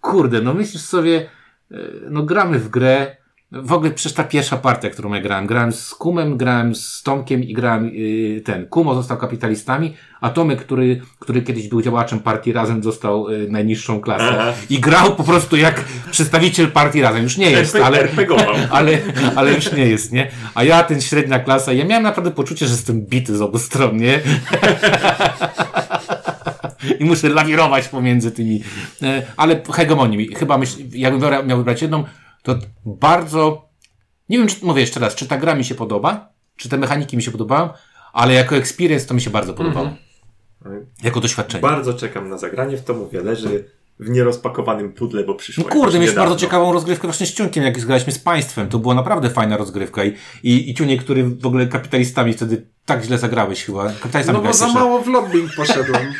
kurde, 0.00 0.40
no 0.40 0.54
myślisz 0.54 0.82
sobie, 0.82 1.28
e, 1.70 1.76
no 2.10 2.22
gramy 2.22 2.58
w 2.58 2.68
grę, 2.68 3.16
w 3.52 3.72
ogóle 3.72 3.90
przecież 3.90 4.12
ta 4.12 4.24
pierwsza 4.24 4.56
partia, 4.56 4.90
którą 4.90 5.14
ja 5.14 5.20
grałem, 5.20 5.46
grałem 5.46 5.72
z 5.72 5.94
Kumem, 5.94 6.36
grałem 6.36 6.74
z 6.74 7.02
Tomkiem 7.02 7.44
i 7.44 7.52
grałem 7.52 7.86
y, 7.86 8.42
ten, 8.44 8.66
Kumo 8.66 8.94
został 8.94 9.16
kapitalistami, 9.16 9.94
a 10.20 10.30
Tomek, 10.30 10.60
który, 10.60 11.00
który 11.18 11.42
kiedyś 11.42 11.68
był 11.68 11.82
działaczem 11.82 12.20
partii 12.20 12.52
Razem, 12.52 12.82
został 12.82 13.28
y, 13.28 13.48
najniższą 13.50 14.00
klasę 14.00 14.28
Aha. 14.28 14.52
i 14.70 14.80
grał 14.80 15.16
po 15.16 15.24
prostu 15.24 15.56
jak 15.56 15.84
przedstawiciel 16.10 16.70
partii 16.70 17.02
Razem. 17.02 17.22
Już 17.22 17.36
nie 17.36 17.50
jest, 17.50 17.76
ale, 17.76 17.98
RPGował. 17.98 18.54
ale, 18.70 18.98
ale 19.36 19.54
już 19.54 19.72
nie 19.72 19.86
jest, 19.86 20.12
nie? 20.12 20.30
A 20.54 20.64
ja, 20.64 20.82
ten 20.82 21.00
średnia 21.00 21.38
klasa, 21.38 21.72
ja 21.72 21.84
miałem 21.84 22.02
naprawdę 22.02 22.30
poczucie, 22.30 22.66
że 22.66 22.72
jestem 22.72 23.00
bity 23.02 23.36
z 23.36 23.40
obu 23.40 23.58
stron, 23.58 23.96
nie? 23.96 24.20
I 27.00 27.04
muszę 27.04 27.28
lawirować 27.28 27.88
pomiędzy 27.88 28.30
tymi. 28.30 28.62
E, 29.02 29.22
Ale 29.36 29.62
hegemonii, 29.72 30.34
chyba 30.34 30.58
myśl, 30.58 30.78
jakbym 30.92 31.46
miał 31.46 31.58
wybrać 31.58 31.82
jedną, 31.82 32.04
to 32.44 32.58
bardzo. 32.84 33.68
Nie 34.28 34.38
wiem, 34.38 34.46
czy 34.46 34.66
mówię 34.66 34.80
jeszcze 34.80 35.00
raz, 35.00 35.14
czy 35.14 35.28
ta 35.28 35.38
gra 35.38 35.54
mi 35.54 35.64
się 35.64 35.74
podoba, 35.74 36.28
czy 36.56 36.68
te 36.68 36.78
mechaniki 36.78 37.16
mi 37.16 37.22
się 37.22 37.30
podobają, 37.30 37.68
ale 38.12 38.34
jako 38.34 38.56
experience 38.56 39.06
to 39.06 39.14
mi 39.14 39.20
się 39.20 39.30
bardzo 39.30 39.54
podobało. 39.54 39.90
Jako 41.02 41.20
doświadczenie. 41.20 41.62
Bardzo 41.62 41.94
czekam 41.94 42.28
na 42.28 42.38
zagranie 42.38 42.76
w 42.76 42.84
to, 42.84 42.94
mówię, 42.94 43.20
leży 43.20 43.70
w 43.98 44.10
nierozpakowanym 44.10 44.92
pudle, 44.92 45.24
bo 45.24 45.34
przyszło 45.34 45.64
No 45.64 45.70
kurde, 45.70 45.98
mieliśmy 45.98 46.20
bardzo 46.20 46.36
ciekawą 46.36 46.72
rozgrywkę 46.72 47.08
właśnie 47.08 47.26
z 47.26 47.32
Ciunkiem, 47.32 47.64
jak 47.64 47.80
zgraliśmy 47.80 48.12
z 48.12 48.18
państwem. 48.18 48.68
To 48.68 48.78
była 48.78 48.94
naprawdę 48.94 49.30
fajna 49.30 49.56
rozgrywka 49.56 50.04
i, 50.04 50.16
i, 50.42 50.70
i 50.70 50.74
Ciunie, 50.74 50.98
który 50.98 51.24
w 51.24 51.46
ogóle 51.46 51.66
kapitalistami 51.66 52.32
wtedy 52.32 52.66
tak 52.86 53.04
źle 53.04 53.18
zagrałeś 53.18 53.64
chyba. 53.64 53.84
Kapitalistami 53.86 54.38
No 54.38 54.44
bo 54.44 54.52
za 54.52 54.68
mało 54.68 55.00
w 55.00 55.08
lobbying 55.08 55.50
poszedłem. 55.56 56.02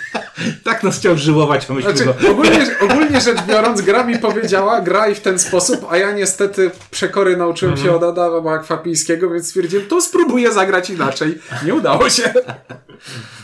Tak 0.65 0.83
nas 0.83 0.99
chciał 0.99 1.17
żyłować, 1.17 1.67
a 1.71 1.81
Znaczy, 1.81 2.29
ogólnie, 2.31 2.67
ogólnie 2.81 3.21
rzecz 3.21 3.43
biorąc, 3.43 3.81
gra 3.81 4.05
mi 4.05 4.19
powiedziała, 4.19 4.81
graj 4.81 5.15
w 5.15 5.21
ten 5.21 5.39
sposób, 5.39 5.87
a 5.91 5.97
ja 5.97 6.13
niestety 6.13 6.71
przekory 6.91 7.37
nauczyłem 7.37 7.77
się 7.77 7.93
od 7.93 8.03
Adama 8.03 8.53
Akwapijskiego, 8.53 9.31
więc 9.31 9.47
stwierdziłem, 9.47 9.87
to 9.87 10.01
spróbuję 10.01 10.53
zagrać 10.53 10.91
inaczej. 10.91 11.39
Nie 11.67 11.75
udało 11.75 12.11
się. 12.11 12.35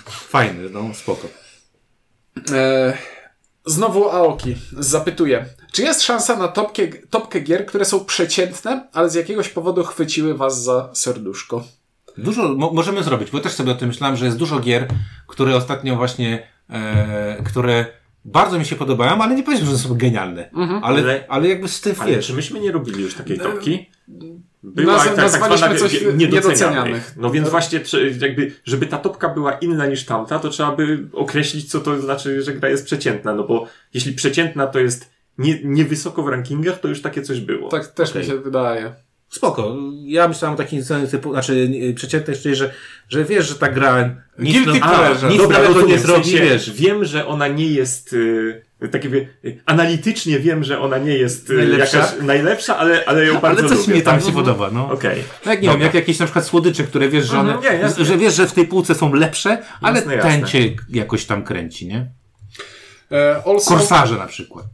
Fajny, 0.07 0.71
no 0.71 0.95
spoko. 0.95 1.29
E, 2.53 2.93
znowu 3.66 4.11
Aoki 4.11 4.57
zapytuje, 4.79 5.46
czy 5.73 5.83
jest 5.83 6.03
szansa 6.03 6.37
na 6.37 6.49
topkę, 6.49 6.83
topkę 7.11 7.40
gier, 7.40 7.66
które 7.66 7.85
są 7.85 8.05
przeciętne, 8.05 8.88
ale 8.92 9.11
z 9.11 9.14
jakiegoś 9.14 9.49
powodu 9.49 9.85
chwyciły 9.85 10.35
was 10.35 10.62
za 10.62 10.90
serduszko? 10.94 11.64
Dużo 12.18 12.49
mo 12.55 12.73
możemy 12.73 13.03
zrobić, 13.03 13.31
bo 13.31 13.40
też 13.40 13.53
sobie 13.53 13.73
o 13.73 13.75
tym 13.75 13.88
myślałem, 13.88 14.16
że 14.16 14.25
jest 14.25 14.37
dużo 14.38 14.61
gier, 14.61 14.88
które 15.27 15.57
ostatnio 15.57 15.96
właśnie, 15.96 16.46
e, 16.70 17.42
które 17.44 17.87
bardzo 18.25 18.59
mi 18.59 18.64
się 18.64 18.77
podobają, 18.77 19.23
ale 19.23 19.35
nie 19.35 19.42
powiem, 19.42 19.66
że 19.66 19.79
są 19.79 19.94
genialne. 19.94 20.51
Ale, 20.83 20.83
Ale- 20.83 21.25
ale 21.29 21.49
jakby 21.49 21.68
z 21.68 21.81
tym 21.81 21.94
Ale 21.99 22.11
wiesz. 22.16 22.27
czy 22.27 22.35
myśmy 22.35 22.61
nie 22.61 22.73
robili 22.73 23.03
już 23.03 23.14
takiej 23.14 23.38
topki? 23.38 23.90
Była 24.62 24.94
Naz- 24.96 25.05
tak, 25.05 25.14
tak 25.14 25.25
nazwaliśmy 25.25 25.59
zwana 25.59 25.79
coś 25.79 26.01
niedocenianych. 26.16 27.14
No 27.16 27.31
więc 27.31 27.49
właśnie, 27.49 27.81
trze- 27.81 28.23
jakby, 28.23 28.53
żeby 28.64 28.87
ta 28.87 28.99
topka 28.99 29.29
była 29.29 29.53
inna 29.53 29.87
niż 29.87 30.05
tamta, 30.05 30.38
to 30.38 30.49
trzeba 30.49 30.77
by 30.77 31.07
określić, 31.12 31.70
co 31.70 31.81
to 31.81 32.01
znaczy, 32.01 32.42
że 32.42 32.53
gra 32.53 32.68
jest 32.68 32.85
przeciętna. 32.85 33.35
No 33.35 33.44
bo 33.44 33.66
jeśli 33.94 34.12
przeciętna 34.12 34.66
to 34.66 34.79
jest 34.81 35.11
nie, 35.38 35.59
niewysoko 35.64 36.23
w 36.23 36.29
rankingach, 36.29 36.81
to 36.81 36.88
już 36.88 37.03
takie 37.03 37.23
coś 37.23 37.40
było. 37.40 37.68
Tak 37.68 37.87
też 37.87 38.11
Okej. 38.11 38.23
mi 38.23 38.29
się 38.29 38.37
wydaje. 38.38 38.92
Spoko. 39.29 39.77
Ja 40.05 40.29
myślałem 40.29 40.55
o 40.55 40.59
takiej 40.59 40.85
ceny 40.85 41.09
typu, 41.09 41.33
znaczy 41.33 41.70
przeciętnej, 41.94 42.37
czyli 42.37 42.55
że, 42.55 42.73
że 43.09 43.25
wiesz, 43.25 43.49
że 43.49 43.55
ta 43.55 43.68
gra 43.68 44.14
nic, 44.38 44.55
Guilty 44.57 44.81
no, 44.81 44.87
pleasure. 44.87 45.29
nic 45.33 45.42
dobra, 45.42 45.59
nowego 45.59 45.75
nie 45.75 45.81
rozumiem, 45.81 45.99
w 45.99 46.03
zrobi, 46.07 46.25
sensie, 46.25 46.40
wiesz. 46.44 46.70
Wiem, 46.73 47.05
że 47.05 47.27
ona 47.27 47.49
nie 47.49 47.66
jest. 47.66 48.12
Y, 48.12 48.62
tak 48.88 49.05
jakby, 49.05 49.29
y, 49.45 49.61
analitycznie 49.66 50.38
wiem, 50.38 50.64
że 50.64 50.81
ona 50.81 50.99
nie 50.99 51.16
jest 51.16 51.51
y, 51.51 51.55
Najlepsza? 51.55 51.99
jakaś 51.99 52.12
najlepsza, 52.23 52.77
ale, 52.77 53.05
ale 53.07 53.27
ją 53.27 53.40
bardzo 53.40 53.61
Ale 53.61 53.69
coś 53.69 53.79
lubię. 53.79 53.95
mi 53.95 54.03
tam 54.03 54.16
tak? 54.19 54.27
się 54.27 54.33
podoba, 54.33 54.71
no. 54.73 54.90
Okej. 54.93 55.25
No 55.47 55.51
jak 55.53 55.62
nie 55.62 55.69
wiem, 55.69 55.81
jak 55.81 55.95
jakieś 55.95 56.19
na 56.19 56.27
przykład 56.27 56.45
słodycze, 56.45 56.85
które 56.85 57.09
wiesz, 57.09 57.27
że 57.27 57.38
one, 57.38 57.59
nie, 57.62 57.79
jasne. 57.79 58.05
że 58.05 58.19
wiesz, 58.19 58.35
że 58.35 58.47
w 58.47 58.53
tej 58.53 58.66
półce 58.66 58.95
są 58.95 59.12
lepsze, 59.14 59.62
ale 59.81 59.99
Jasne, 59.99 60.19
ten 60.19 60.40
jasne. 60.40 60.47
cię 60.49 60.75
jakoś 60.88 61.25
tam 61.25 61.45
kręci, 61.45 61.87
nie? 61.87 62.11
E, 63.12 63.43
also, 63.47 63.71
Korsarze 63.71 64.16
na 64.16 64.27
przykład. 64.27 64.66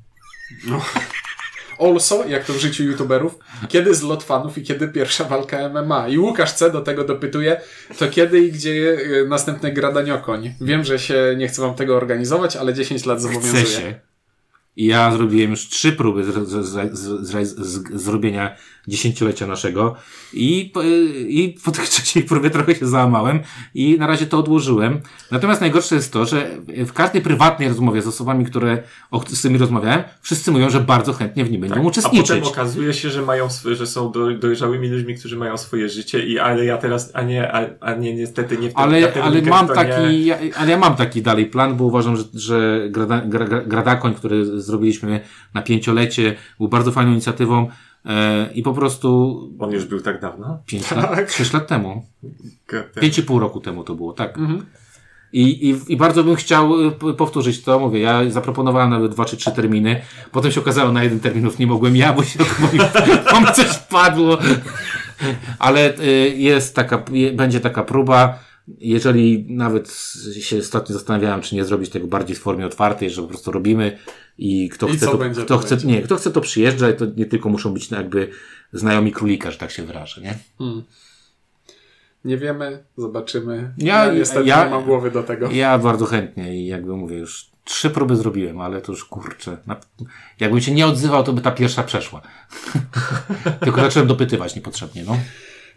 Also, 1.79 2.25
jak 2.29 2.45
to 2.45 2.53
w 2.53 2.57
życiu 2.57 2.85
youtuberów, 2.85 3.39
kiedy 3.69 3.95
zlot 3.95 4.25
fanów 4.25 4.59
i 4.59 4.63
kiedy 4.63 4.89
pierwsza 4.89 5.25
walka 5.25 5.69
MMA? 5.69 6.09
I 6.09 6.19
Łukasz 6.19 6.53
C. 6.53 6.71
do 6.71 6.81
tego 6.81 7.05
dopytuje, 7.05 7.61
to 7.99 8.09
kiedy 8.09 8.41
i 8.41 8.53
gdzie 8.53 8.99
e, 9.25 9.29
następne 9.29 9.73
gradaniokoń? 9.73 10.55
Wiem, 10.61 10.85
że 10.85 10.99
się 10.99 11.35
nie 11.37 11.49
chcę 11.49 11.63
wam 11.63 11.75
tego 11.75 11.97
organizować, 11.97 12.57
ale 12.57 12.75
10 12.75 13.07
lat 13.07 13.19
Chce 13.19 13.29
zobowiązuje. 13.29 13.67
się. 13.67 14.01
I 14.77 14.87
ja 14.87 15.13
zrobiłem 15.13 15.51
już 15.51 15.69
trzy 15.69 15.93
próby 15.93 16.25
z, 16.25 16.49
z, 16.49 16.97
z, 17.29 17.57
z, 17.57 18.03
zrobienia 18.03 18.57
dziesięciolecia 18.89 19.47
naszego 19.47 19.95
i, 20.33 20.71
po- 20.75 20.83
i 21.29 21.57
po 21.65 21.71
tej 21.73 21.85
trzeciej 21.93 22.23
próbie 22.23 22.51
trochę 22.51 22.75
się 22.75 22.87
załamałem 22.87 23.41
i 23.75 23.97
na 23.99 24.07
razie 24.07 24.27
to 24.27 24.39
odłożyłem. 24.39 25.01
Natomiast 25.31 25.61
najgorsze 25.61 25.95
jest 25.95 26.13
to, 26.13 26.27
że 26.27 26.51
w 26.87 26.93
każdej 26.93 27.23
prywatnej 27.23 27.69
rozmowie 27.69 28.03
z 28.03 28.07
osobami, 28.07 28.45
które, 28.45 28.83
o, 29.11 29.21
z 29.29 29.39
którymi 29.39 29.59
rozmawiałem, 29.59 30.03
wszyscy 30.23 30.51
mówią, 30.51 30.71
że 30.71 30.81
bardzo 30.81 31.13
chętnie 31.13 31.45
w 31.45 31.51
nim 31.51 31.61
będą 31.61 31.75
Tak. 31.75 31.85
A 31.85 31.87
uczestniczyć. 31.89 32.29
potem 32.29 32.45
okazuje 32.45 32.95
się, 32.95 33.11
że 33.11 33.23
mają, 33.23 33.47
sw- 33.47 33.75
że 33.77 33.87
są 33.87 34.13
do, 34.13 34.35
dojrzałymi 34.39 34.89
ludźmi, 34.89 35.15
którzy 35.15 35.37
mają 35.37 35.57
swoje 35.57 35.89
życie 35.89 36.27
i 36.27 36.39
ale 36.39 36.65
ja 36.65 36.79
teraz, 36.79 37.11
a 37.15 37.23
nie, 37.23 37.53
a, 37.55 37.67
a 37.81 37.95
nie, 37.95 38.15
niestety 38.15 38.59
nie 38.59 38.69
w 38.71 38.75
tym 38.75 38.83
Ale, 38.83 39.13
ale 39.23 39.43
mam 39.43 39.69
taki, 39.69 40.03
Nie... 40.03 40.23
ja, 40.23 40.39
ale 40.57 40.71
ja 40.71 40.79
mam 40.79 40.97
taki 40.97 41.23
dalej 41.23 41.47
plan, 41.47 41.77
bo 41.77 41.85
uważam, 41.85 42.17
że, 42.17 42.25
że 42.35 42.87
Grada, 42.91 43.21
Gra, 43.27 43.47
Gra- 43.47 43.67
Gradakoń, 43.69 44.15
który 44.15 44.63
zrobiliśmy 44.67 45.21
na 45.55 45.63
pięciolecie, 45.63 46.35
był 46.59 46.69
bardzo 46.69 46.93
fajną 46.93 47.13
inicjatywą 47.13 47.69
e, 48.07 48.49
i 48.55 48.63
po 48.63 48.73
prostu 48.73 49.41
On 49.59 49.73
już 49.73 49.85
był 49.85 50.01
tak 50.01 50.21
dawno? 50.21 50.59
pięć 50.67 50.91
lat, 50.91 51.33
sześć 51.33 51.53
lat 51.53 51.67
temu, 51.69 52.07
pięć 53.01 53.19
i 53.19 53.23
pół 53.23 53.39
roku 53.39 53.61
temu 53.61 53.85
to 53.85 53.95
było, 53.95 54.13
tak. 54.13 54.39
I, 55.33 55.69
i, 55.71 55.93
I 55.93 55.97
bardzo 55.97 56.25
bym 56.25 56.35
chciał 56.37 56.73
p- 56.99 57.15
powtórzyć 57.15 57.63
to, 57.63 57.79
mówię, 57.79 58.01
ja 58.01 58.31
zaproponowałem 58.31 58.91
nawet 58.91 59.13
dwa 59.13 59.25
czy 59.25 59.37
trzy 59.37 59.53
terminy, 59.53 60.01
potem 60.33 60.53
się 60.53 60.61
okazało, 60.61 60.93
na 60.93 61.03
jeden 61.03 61.21
terminów 61.21 61.59
nie 61.59 61.67
mogłem 61.67 61.97
ja, 61.97 62.13
bo 62.13 62.25
się 62.25 62.39
mi 62.73 63.53
coś 63.55 63.79
padło. 63.79 64.39
Ale 65.59 65.99
y, 66.01 66.35
jest 66.37 66.77
taka, 66.77 67.05
będzie 67.35 67.61
taka 67.61 67.83
próba, 67.83 68.39
jeżeli 68.79 69.47
nawet 69.49 70.15
się 70.41 70.59
ostatnio 70.59 70.95
zastanawiałem, 70.95 71.41
czy 71.43 71.55
nie 71.55 71.65
zrobić 71.65 71.91
tego 71.91 72.07
bardziej 72.07 72.37
w 72.37 72.41
formie 72.41 72.67
otwartej, 72.67 73.11
że 73.11 73.23
po 73.23 73.29
prostu 73.29 73.53
robimy 73.53 73.99
i 74.39 74.69
kto 74.69 74.89
I 74.89 74.97
chce 74.97 75.07
to, 75.07 75.19
kto 75.19 75.45
to 75.45 75.59
chce, 75.59 75.77
nie, 75.77 76.03
kto 76.03 76.17
chce 76.17 76.31
to 76.31 76.41
przyjeżdżać, 76.41 76.99
to 76.99 77.07
nie 77.17 77.27
tylko 77.27 77.49
muszą 77.49 77.75
być 77.75 77.91
jakby 77.91 78.31
znajomi 78.73 79.13
królika, 79.13 79.51
że 79.51 79.59
tak 79.59 79.71
się 79.71 79.83
wyrażę, 79.83 80.21
nie? 80.21 80.39
Nie 82.25 82.39
wiemy, 82.39 82.85
zobaczymy. 82.97 83.75
Ja- 83.79 84.13
niestety 84.13 84.49
ja- 84.49 84.65
nie 84.65 84.71
mam 84.71 84.85
głowy 84.85 85.11
do 85.11 85.23
tego. 85.23 85.51
Ja 85.51 85.79
bardzo 85.79 86.07
chętnie 86.07 86.57
i 86.57 86.67
jakby 86.67 86.97
mówię, 86.97 87.17
już 87.17 87.51
trzy 87.65 87.91
próby 87.91 88.17
zrobiłem, 88.17 88.61
ale 88.61 88.81
to 88.81 88.93
już 88.93 89.05
kurczę. 89.05 89.57
Na, 89.67 89.77
jakbym 90.41 90.61
się 90.61 90.73
nie 90.73 90.87
odzywał, 90.87 91.25
to 91.25 91.33
by 91.33 91.41
ta 91.41 91.51
pierwsza 91.51 91.83
przeszła. 91.83 92.23
Tylko 93.65 93.81
zacząłem 93.81 94.09
dopytywać 94.09 94.57
niepotrzebnie, 94.57 95.05
no. 95.05 95.19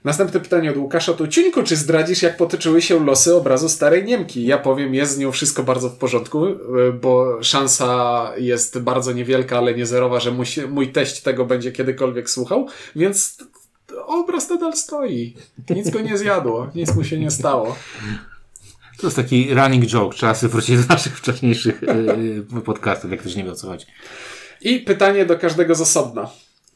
Następne 0.04 0.40
pytanie 0.40 0.72
od 0.72 0.78
Łukasza 0.78 1.14
to 1.14 1.28
Ciuńku, 1.28 1.64
czy 1.64 1.76
zdradzisz, 1.76 2.22
jak 2.22 2.38
potoczyły 2.38 2.82
się 2.82 3.06
losy 3.06 3.36
obrazu 3.36 3.70
Starej 3.70 4.04
Niemki? 4.04 4.46
Ja 4.46 4.58
powiem, 4.58 4.94
jest 4.94 5.14
z 5.14 5.18
nią 5.18 5.32
wszystko 5.32 5.64
bardzo 5.64 5.90
w 5.90 5.98
porządku, 5.98 6.46
y, 6.46 6.58
bo 7.02 7.44
szansa 7.44 8.32
jest 8.38 8.80
bardzo 8.80 9.14
niewielka, 9.14 9.58
ale 9.58 9.74
nie 9.76 9.86
zerowa, 9.86 10.20
że 10.20 10.32
mój, 10.32 10.46
mój 10.70 10.92
teść 10.92 11.22
tego 11.22 11.46
będzie 11.46 11.72
kiedykolwiek 11.72 12.30
słuchał, 12.30 12.68
więc 12.96 13.38
obraz 14.06 14.50
nadal 14.50 14.74
stoi. 14.74 15.36
Nic 15.70 15.90
go 15.90 16.00
nie 16.00 16.18
zjadło, 16.18 16.72
nic 16.76 16.96
mu 16.96 17.04
się 17.04 17.20
nie 17.20 17.32
stało. 17.32 17.76
To 18.98 19.08
jest 19.08 19.16
taki 19.16 19.54
running 19.54 19.86
joke. 19.86 20.16
Trzeba 20.16 20.36
sobie 20.36 20.52
wrócić 20.52 20.86
do 20.86 20.94
naszych 20.94 21.18
wcześniejszych 21.18 21.82
yy, 22.54 22.62
podcastów, 22.62 23.12
jak 23.12 23.20
ktoś 23.20 23.36
nie 23.36 23.44
wie 23.44 23.52
o 23.52 23.56
co 23.56 23.68
chodzi. 23.68 23.86
I 24.62 24.80
pytanie 24.80 25.26
do 25.26 25.40
każdego 25.40 25.76
z 25.76 25.82
osobna. 25.82 26.30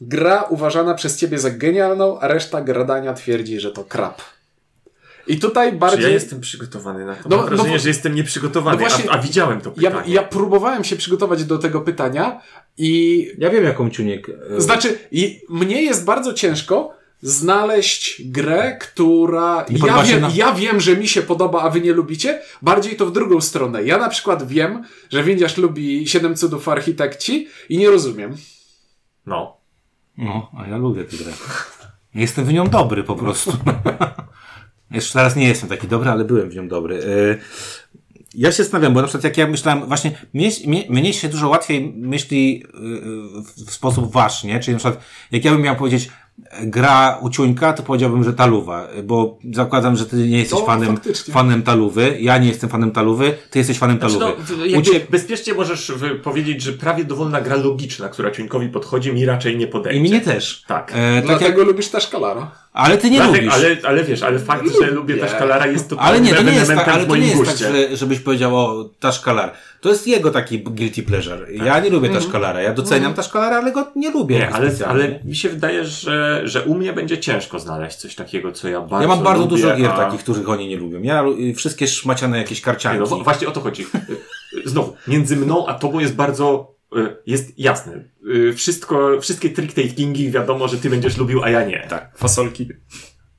Gra 0.08 0.42
uważana 0.42 0.94
przez 0.94 1.16
ciebie 1.18 1.38
za 1.38 1.50
genialną, 1.50 2.18
a 2.20 2.28
reszta 2.28 2.60
gradania 2.60 3.12
twierdzi, 3.14 3.60
że 3.60 3.70
to 3.70 3.84
krap. 3.84 4.22
I 5.26 5.38
tutaj 5.38 5.70
Czy 5.70 5.76
bardziej... 5.78 6.02
ja 6.02 6.08
jestem 6.08 6.40
przygotowany 6.40 7.04
na 7.06 7.14
to? 7.14 7.28
No, 7.28 7.36
Mam 7.36 7.46
wrażenie, 7.46 7.72
no, 7.72 7.78
że 7.78 7.88
jestem 7.88 8.14
nieprzygotowany, 8.14 8.76
no 8.82 8.88
właśnie- 8.88 9.10
a, 9.10 9.14
a 9.14 9.18
widziałem 9.18 9.60
to 9.60 9.72
Ja, 9.76 9.90
pytanie. 9.90 10.14
ja 10.14 10.22
próbowałem 10.22 10.84
się 10.84 10.96
przygotować 10.96 11.44
do 11.44 11.58
tego 11.58 11.80
pytania 11.80 12.40
i 12.78 13.26
Ja 13.38 13.50
wiem, 13.50 13.64
jaką 13.64 13.90
ciuniek. 13.90 14.28
Yy, 14.50 14.60
Znaczy, 14.60 14.98
i 15.10 15.40
mnie 15.48 15.82
jest 15.82 16.04
bardzo 16.04 16.32
ciężko 16.32 16.94
znaleźć 17.22 18.22
grę, 18.30 18.76
która. 18.80 19.66
Ja 19.86 20.02
wiem, 20.02 20.20
na- 20.20 20.30
ja 20.34 20.52
wiem, 20.52 20.80
że 20.80 20.96
mi 20.96 21.08
się 21.08 21.22
podoba, 21.22 21.62
a 21.62 21.70
wy 21.70 21.80
nie 21.80 21.92
lubicie. 21.92 22.40
Bardziej 22.62 22.96
to 22.96 23.06
w 23.06 23.12
drugą 23.12 23.40
stronę. 23.40 23.82
Ja 23.84 23.98
na 23.98 24.08
przykład 24.08 24.48
wiem, 24.48 24.84
że 25.10 25.22
Windiarz 25.24 25.56
lubi 25.56 26.08
Siedem 26.08 26.36
Cudów 26.36 26.68
Architekci 26.68 27.48
i 27.68 27.78
nie 27.78 27.90
rozumiem. 27.90 28.36
No. 29.26 29.56
No, 30.18 30.50
a 30.56 30.66
ja 30.66 30.76
lubię 30.76 31.04
tę 31.04 31.16
grę. 31.16 31.32
Jestem 32.14 32.44
w 32.44 32.52
nią 32.52 32.68
dobry 32.68 33.04
po 33.04 33.16
prostu. 33.16 33.52
Jeszcze 34.90 35.12
teraz 35.12 35.36
nie 35.36 35.48
jestem 35.48 35.68
taki 35.68 35.88
dobry, 35.88 36.10
ale 36.10 36.24
byłem 36.24 36.50
w 36.50 36.54
nią 36.54 36.68
dobry. 36.68 36.94
Yy, 36.96 37.38
Ja 38.34 38.52
się 38.52 38.62
zastanawiam, 38.62 38.94
bo 38.94 39.00
na 39.00 39.06
przykład 39.06 39.24
jak 39.24 39.38
ja 39.38 39.46
myślałem, 39.46 39.86
właśnie 39.86 40.18
mnie, 40.34 40.50
mnie, 40.66 40.84
mnie 40.88 41.14
się 41.14 41.28
dużo 41.28 41.48
łatwiej 41.48 41.92
myśli 41.96 42.58
yy, 42.58 43.42
w, 43.66 43.70
sposób 43.70 44.12
wasz, 44.12 44.44
nie? 44.44 44.60
Czyli 44.60 44.72
na 44.72 44.78
przykład 44.78 45.04
jak 45.32 45.44
ja 45.44 45.52
bym 45.52 45.60
miał 45.60 45.76
powiedzieć 45.76 46.08
e, 46.08 46.10
gra 46.62 47.18
uciuńka, 47.20 47.72
to 47.72 47.82
powiedziałbym, 47.82 48.24
że 48.24 48.32
taluwa, 48.32 48.88
bo 49.04 49.38
zakładam, 49.52 49.96
że 49.96 50.06
ty 50.06 50.16
nie 50.16 50.38
jesteś 50.38 50.58
No, 50.60 50.66
fanem, 50.66 50.94
faktycznie. 50.94 51.34
fanem 51.34 51.62
taluwy, 51.62 52.16
ja 52.20 52.38
nie 52.38 52.48
jestem 52.48 52.70
fanem 52.70 52.90
taluwy, 52.90 53.34
ty 53.50 53.58
jesteś 53.58 53.78
fanem 53.78 53.98
Znaczy, 53.98 54.18
taluwy. 54.18 54.36
no, 54.38 54.44
w- 54.44 54.60
U 54.60 54.64
jakby 54.66 54.90
cie- 54.90 55.00
bezpiecznie 55.10 55.54
możesz 55.54 55.92
powiedzieć, 56.22 56.62
że 56.62 56.72
prawie 56.72 57.04
dowolna 57.04 57.40
gra 57.40 57.56
logiczna, 57.56 58.08
która 58.08 58.30
Ciuńkowi 58.30 58.68
podchodzi, 58.68 59.12
mi 59.12 59.26
raczej 59.26 59.56
nie 59.56 59.66
podejdzie. 59.66 59.98
I 59.98 60.02
mnie 60.02 60.20
też. 60.20 60.62
Tak. 60.66 60.92
E, 60.94 61.14
tak 61.16 61.24
Dlatego 61.26 61.58
jak, 61.58 61.68
lubisz 61.68 61.88
też 61.88 62.08
Kalara. 62.08 62.50
Ale 62.74 62.98
ty 62.98 63.10
nie 63.10 63.16
Dlatego, 63.16 63.36
lubisz. 63.38 63.54
ale, 63.54 63.76
ale 63.84 64.04
wiesz, 64.04 64.22
ale 64.22 64.38
fakt, 64.38 64.64
że 64.80 64.86
lubię 64.90 65.16
też 65.16 65.32
Kalara 65.34 65.66
jest 65.66 65.88
to 65.90 66.00
Ale 66.00 66.20
nie, 66.20 66.34
to 66.34 66.42
nie 66.42 66.52
jest 66.52 66.74
tak, 66.74 66.88
ale 66.88 67.06
to 67.06 67.16
nie 67.16 67.26
jest 67.26 67.44
tak, 67.46 67.56
że, 67.56 67.96
żebyś 67.96 68.20
powiedział 68.20 68.56
o 68.56 68.90
Taszkalar. 69.00 69.52
To 69.80 69.88
jest 69.88 70.06
jego 70.06 70.30
taki 70.30 70.58
guilty 70.58 71.02
pleasure. 71.02 71.52
Ja 71.52 71.80
nie 71.80 71.90
lubię 71.90 72.08
Taszkalara. 72.08 72.62
Ja 72.62 72.72
doceniam 72.74 73.14
Taszkalara, 73.14 73.56
ale 73.56 73.72
go 73.72 73.86
nie 73.96 74.10
lubię. 74.10 74.38
Nie, 74.38 74.50
ale, 74.50 74.70
ale 74.86 75.20
mi 75.24 75.36
się 75.36 75.48
wydaje, 75.48 75.84
że, 75.84 76.40
że 76.44 76.62
u 76.62 76.74
mnie 76.74 76.92
będzie 76.92 77.18
ciężko 77.18 77.58
znaleźć 77.58 77.96
coś 77.96 78.14
takiego, 78.14 78.52
co 78.52 78.68
ja 78.68 78.80
bardzo 78.80 79.02
Ja 79.02 79.08
mam 79.08 79.24
bardzo 79.24 79.42
lubię, 79.44 79.50
dużo 79.56 79.76
gier 79.76 79.90
a... 79.90 79.96
takich, 79.96 80.20
których 80.20 80.48
oni 80.48 80.68
nie 80.68 80.76
lubią. 80.76 81.02
Ja 81.02 81.24
y, 81.50 81.54
wszystkie 81.54 81.88
szmaciane 81.88 82.38
jakieś 82.38 82.58
Nie, 82.58 82.64
karcianki. 82.64 83.00
no, 83.00 83.06
wa- 83.06 83.24
właśnie 83.24 83.48
o 83.48 83.50
to 83.50 83.60
chodzi. 83.60 83.82
Y, 83.82 84.68
Znowu, 84.68 84.94
między 85.08 85.36
mną 85.36 85.66
a 85.66 85.74
tobą 85.74 85.98
jest 85.98 86.14
bardzo, 86.14 86.70
y, 86.70 86.73
jest 87.26 87.58
jasne. 87.58 88.04
Y, 88.34 88.52
Wszystko, 88.54 89.20
wszystkie 89.20 89.50
trick-takingi 89.50 90.30
wiadomo, 90.30 90.68
że 90.68 90.76
ty 90.78 90.90
będziesz 90.90 91.16
lubił, 91.16 91.44
a 91.44 91.50
ja 91.50 91.64
nie. 91.64 91.86
Tak, 91.88 92.18
fasolki. 92.18 92.68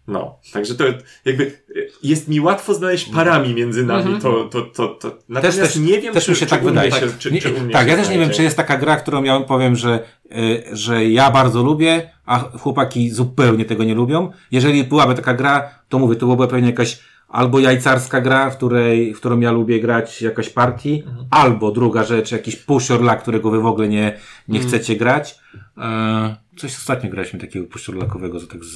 No, 0.07 0.39
także 0.53 0.75
to 0.75 0.83
jakby 1.25 1.43
y, 1.75 1.89
jest 2.03 2.27
mi 2.27 2.39
łatwo 2.41 2.73
znaleźć 2.73 3.09
parami 3.09 3.53
między 3.53 3.85
nami 3.85 4.21
to, 4.21 4.43
to, 4.43 4.61
to, 4.61 4.87
to. 4.87 5.17
Natomiast 5.29 5.59
też, 5.59 5.75
nie 5.75 6.01
wiem, 6.01 6.13
też 6.13 6.25
czy, 6.25 6.31
mi 6.31 6.37
się 6.37 6.45
czy 6.45 6.49
tak 6.49 6.63
wydaje. 6.63 6.91
Się, 6.91 7.07
czy, 7.19 7.31
Nie- 7.31 7.41
czy 7.41 7.53
tak, 7.71 7.87
ja 7.87 7.95
też 7.95 8.09
nie 8.09 8.19
wiem, 8.19 8.29
czy 8.29 8.43
jest 8.43 8.57
taka 8.57 8.77
gra, 8.77 8.95
którą 8.95 9.23
ja 9.23 9.39
powiem, 9.39 9.75
że, 9.75 9.99
y, 10.31 10.63
że 10.71 11.05
ja 11.05 11.31
bardzo 11.31 11.63
lubię, 11.63 12.09
a 12.25 12.39
chłopaki 12.39 13.09
zupełnie 13.11 13.65
tego 13.65 13.83
nie 13.83 13.95
lubią. 13.95 14.31
Jeżeli 14.51 14.83
byłaby 14.83 15.15
taka 15.15 15.33
gra, 15.33 15.69
to 15.89 15.99
mówię, 15.99 16.15
to 16.15 16.25
byłaby 16.25 16.47
pewnie 16.47 16.67
jakaś 16.69 16.99
albo 17.29 17.59
jajcarska 17.59 18.21
gra, 18.21 18.49
w 18.49 18.57
której, 18.57 19.13
w 19.13 19.17
którą 19.19 19.39
ja 19.39 19.51
lubię 19.51 19.79
grać 19.79 20.21
jakaś 20.21 20.49
partii, 20.49 21.03
Mhm. 21.07 21.27
albo 21.31 21.71
druga 21.71 22.03
rzecz, 22.03 22.31
jakiś 22.31 22.55
push 22.55 22.89
your 22.89 23.01
luck, 23.01 23.17
którego 23.17 23.51
wy 23.51 23.61
w 23.61 23.65
ogóle 23.65 23.87
nie, 23.87 24.19
nie 24.47 24.59
Mhm. 24.59 24.67
chcecie 24.67 24.95
grać. 24.95 25.39
E, 25.77 26.35
coś 26.57 26.75
ostatnio 26.77 27.09
graliśmy 27.09 27.39
takiego 27.39 27.65
luckowego, 27.93 28.39
że 28.39 28.47
tak 28.47 28.63
z, 28.63 28.73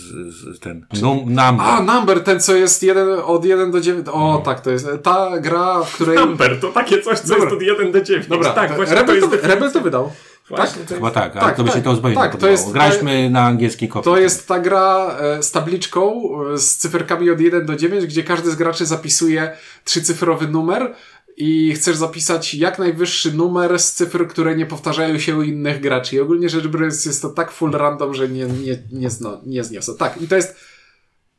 z 0.56 0.60
ten, 0.60 0.86
no, 1.02 1.16
number. 1.16 1.68
A, 1.68 1.82
Number, 1.82 2.24
ten 2.24 2.40
co 2.40 2.56
jest 2.56 2.84
jeden, 2.84 3.08
od 3.26 3.46
1 3.46 3.72
do 3.72 3.82
9. 3.82 4.08
O, 4.12 4.42
tak, 4.46 4.60
to 4.62 4.70
jest 4.72 4.88
ta 5.04 5.40
gra, 5.40 5.84
w 5.84 5.94
której. 5.96 6.18
Number, 6.18 6.60
to 6.60 6.68
takie 6.72 7.02
coś, 7.02 7.20
co 7.20 7.28
Dobra. 7.28 7.44
jest 7.44 7.56
od 7.56 7.62
1 7.62 7.92
do 7.92 8.02
9. 8.02 8.28
Dobra, 8.28 8.50
tak, 8.50 8.70
to 8.70 8.76
właśnie 8.76 8.96
Rebel, 8.96 9.22
to 9.22 9.28
to, 9.28 9.34
jest 9.36 9.46
Rebel 9.48 9.72
to 9.72 9.82
wydał. 9.82 10.12
Właśnie, 10.50 10.84
to 10.84 10.96
Chyba 10.96 11.12
tak, 11.12 11.32
ale 11.38 11.46
tak, 11.46 11.56
to 11.58 11.64
by 11.64 11.70
się 11.70 11.76
tak. 11.76 11.84
to 11.84 11.96
zupełnie 11.96 12.16
Tak, 12.18 12.36
to 12.38 12.48
jest- 12.48 12.64
podobało. 12.66 12.90
Graliśmy 12.90 13.30
na 13.30 13.42
angielskiej 13.42 13.90
kopii. 13.90 14.12
To 14.12 14.18
jest 14.18 14.48
ta 14.48 14.60
gra 14.60 15.16
e, 15.20 15.44
z 15.44 15.52
tabliczką, 15.52 16.30
e, 16.54 16.58
z 16.58 16.78
cyferkami 16.78 17.30
od 17.30 17.40
1 17.42 17.66
do 17.66 17.76
9, 17.76 18.06
gdzie 18.06 18.24
każdy 18.24 18.52
z 18.52 18.56
graczy 18.56 18.86
zapisuje 18.86 19.52
trzycyfrowy 19.84 20.48
numer 20.48 20.94
i 21.38 21.74
chcesz 21.74 21.96
zapisać 21.96 22.54
jak 22.54 22.80
najwyższy 22.80 23.34
numer 23.34 23.80
z 23.80 23.94
cyfr, 23.94 24.28
które 24.28 24.56
nie 24.56 24.66
powtarzają 24.66 25.20
się 25.20 25.38
u 25.38 25.44
innych 25.44 25.82
graczy. 25.82 26.16
I 26.16 26.20
ogólnie 26.20 26.50
rzecz 26.50 26.68
biorąc 26.68 27.06
jest 27.06 27.22
to 27.22 27.30
tak 27.30 27.52
full 27.52 27.72
random, 27.72 28.14
że 28.14 28.30
nie, 28.30 28.46
nie, 28.46 28.78
nie, 28.92 29.10
zno, 29.10 29.38
nie 29.46 29.64
zniosę. 29.64 29.94
Tak, 29.96 30.22
i 30.22 30.28
to 30.28 30.36
jest... 30.36 30.56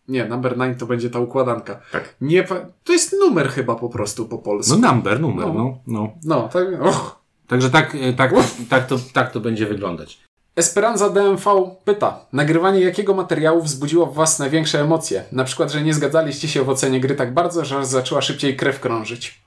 Nie, 0.08 0.24
number 0.24 0.52
9 0.58 0.78
to 0.78 0.86
będzie 0.86 1.10
ta 1.10 1.18
układanka. 1.18 1.80
Tak. 1.92 2.14
Nie, 2.20 2.44
to 2.84 2.92
jest 2.92 3.12
numer 3.20 3.48
chyba 3.48 3.74
po 3.74 3.88
prostu 3.88 4.26
po 4.28 4.38
polsku. 4.38 4.78
No 4.78 4.88
number, 4.92 5.20
numer, 5.20 5.46
No. 5.46 5.54
no. 5.54 5.78
no. 5.86 6.12
No, 6.24 6.48
tak... 6.48 6.66
Och. 6.82 7.19
Także 7.50 7.70
tak, 7.70 7.94
e, 7.94 8.12
tak, 8.12 8.32
tak, 8.68 8.86
to, 8.86 8.98
tak 9.12 9.32
to 9.32 9.40
będzie 9.40 9.66
wyglądać. 9.66 10.18
Esperanza 10.56 11.10
DMV 11.10 11.76
pyta, 11.84 12.26
nagrywanie 12.32 12.80
jakiego 12.80 13.14
materiału 13.14 13.62
wzbudziło 13.62 14.06
w 14.06 14.14
Was 14.14 14.38
największe 14.38 14.80
emocje? 14.80 15.24
Na 15.32 15.44
przykład, 15.44 15.72
że 15.72 15.82
nie 15.82 15.94
zgadzaliście 15.94 16.48
się 16.48 16.64
w 16.64 16.68
ocenie 16.68 17.00
gry 17.00 17.14
tak 17.14 17.34
bardzo, 17.34 17.64
że 17.64 17.78
aż 17.78 17.86
zaczęła 17.86 18.22
szybciej 18.22 18.56
krew 18.56 18.80
krążyć. 18.80 19.40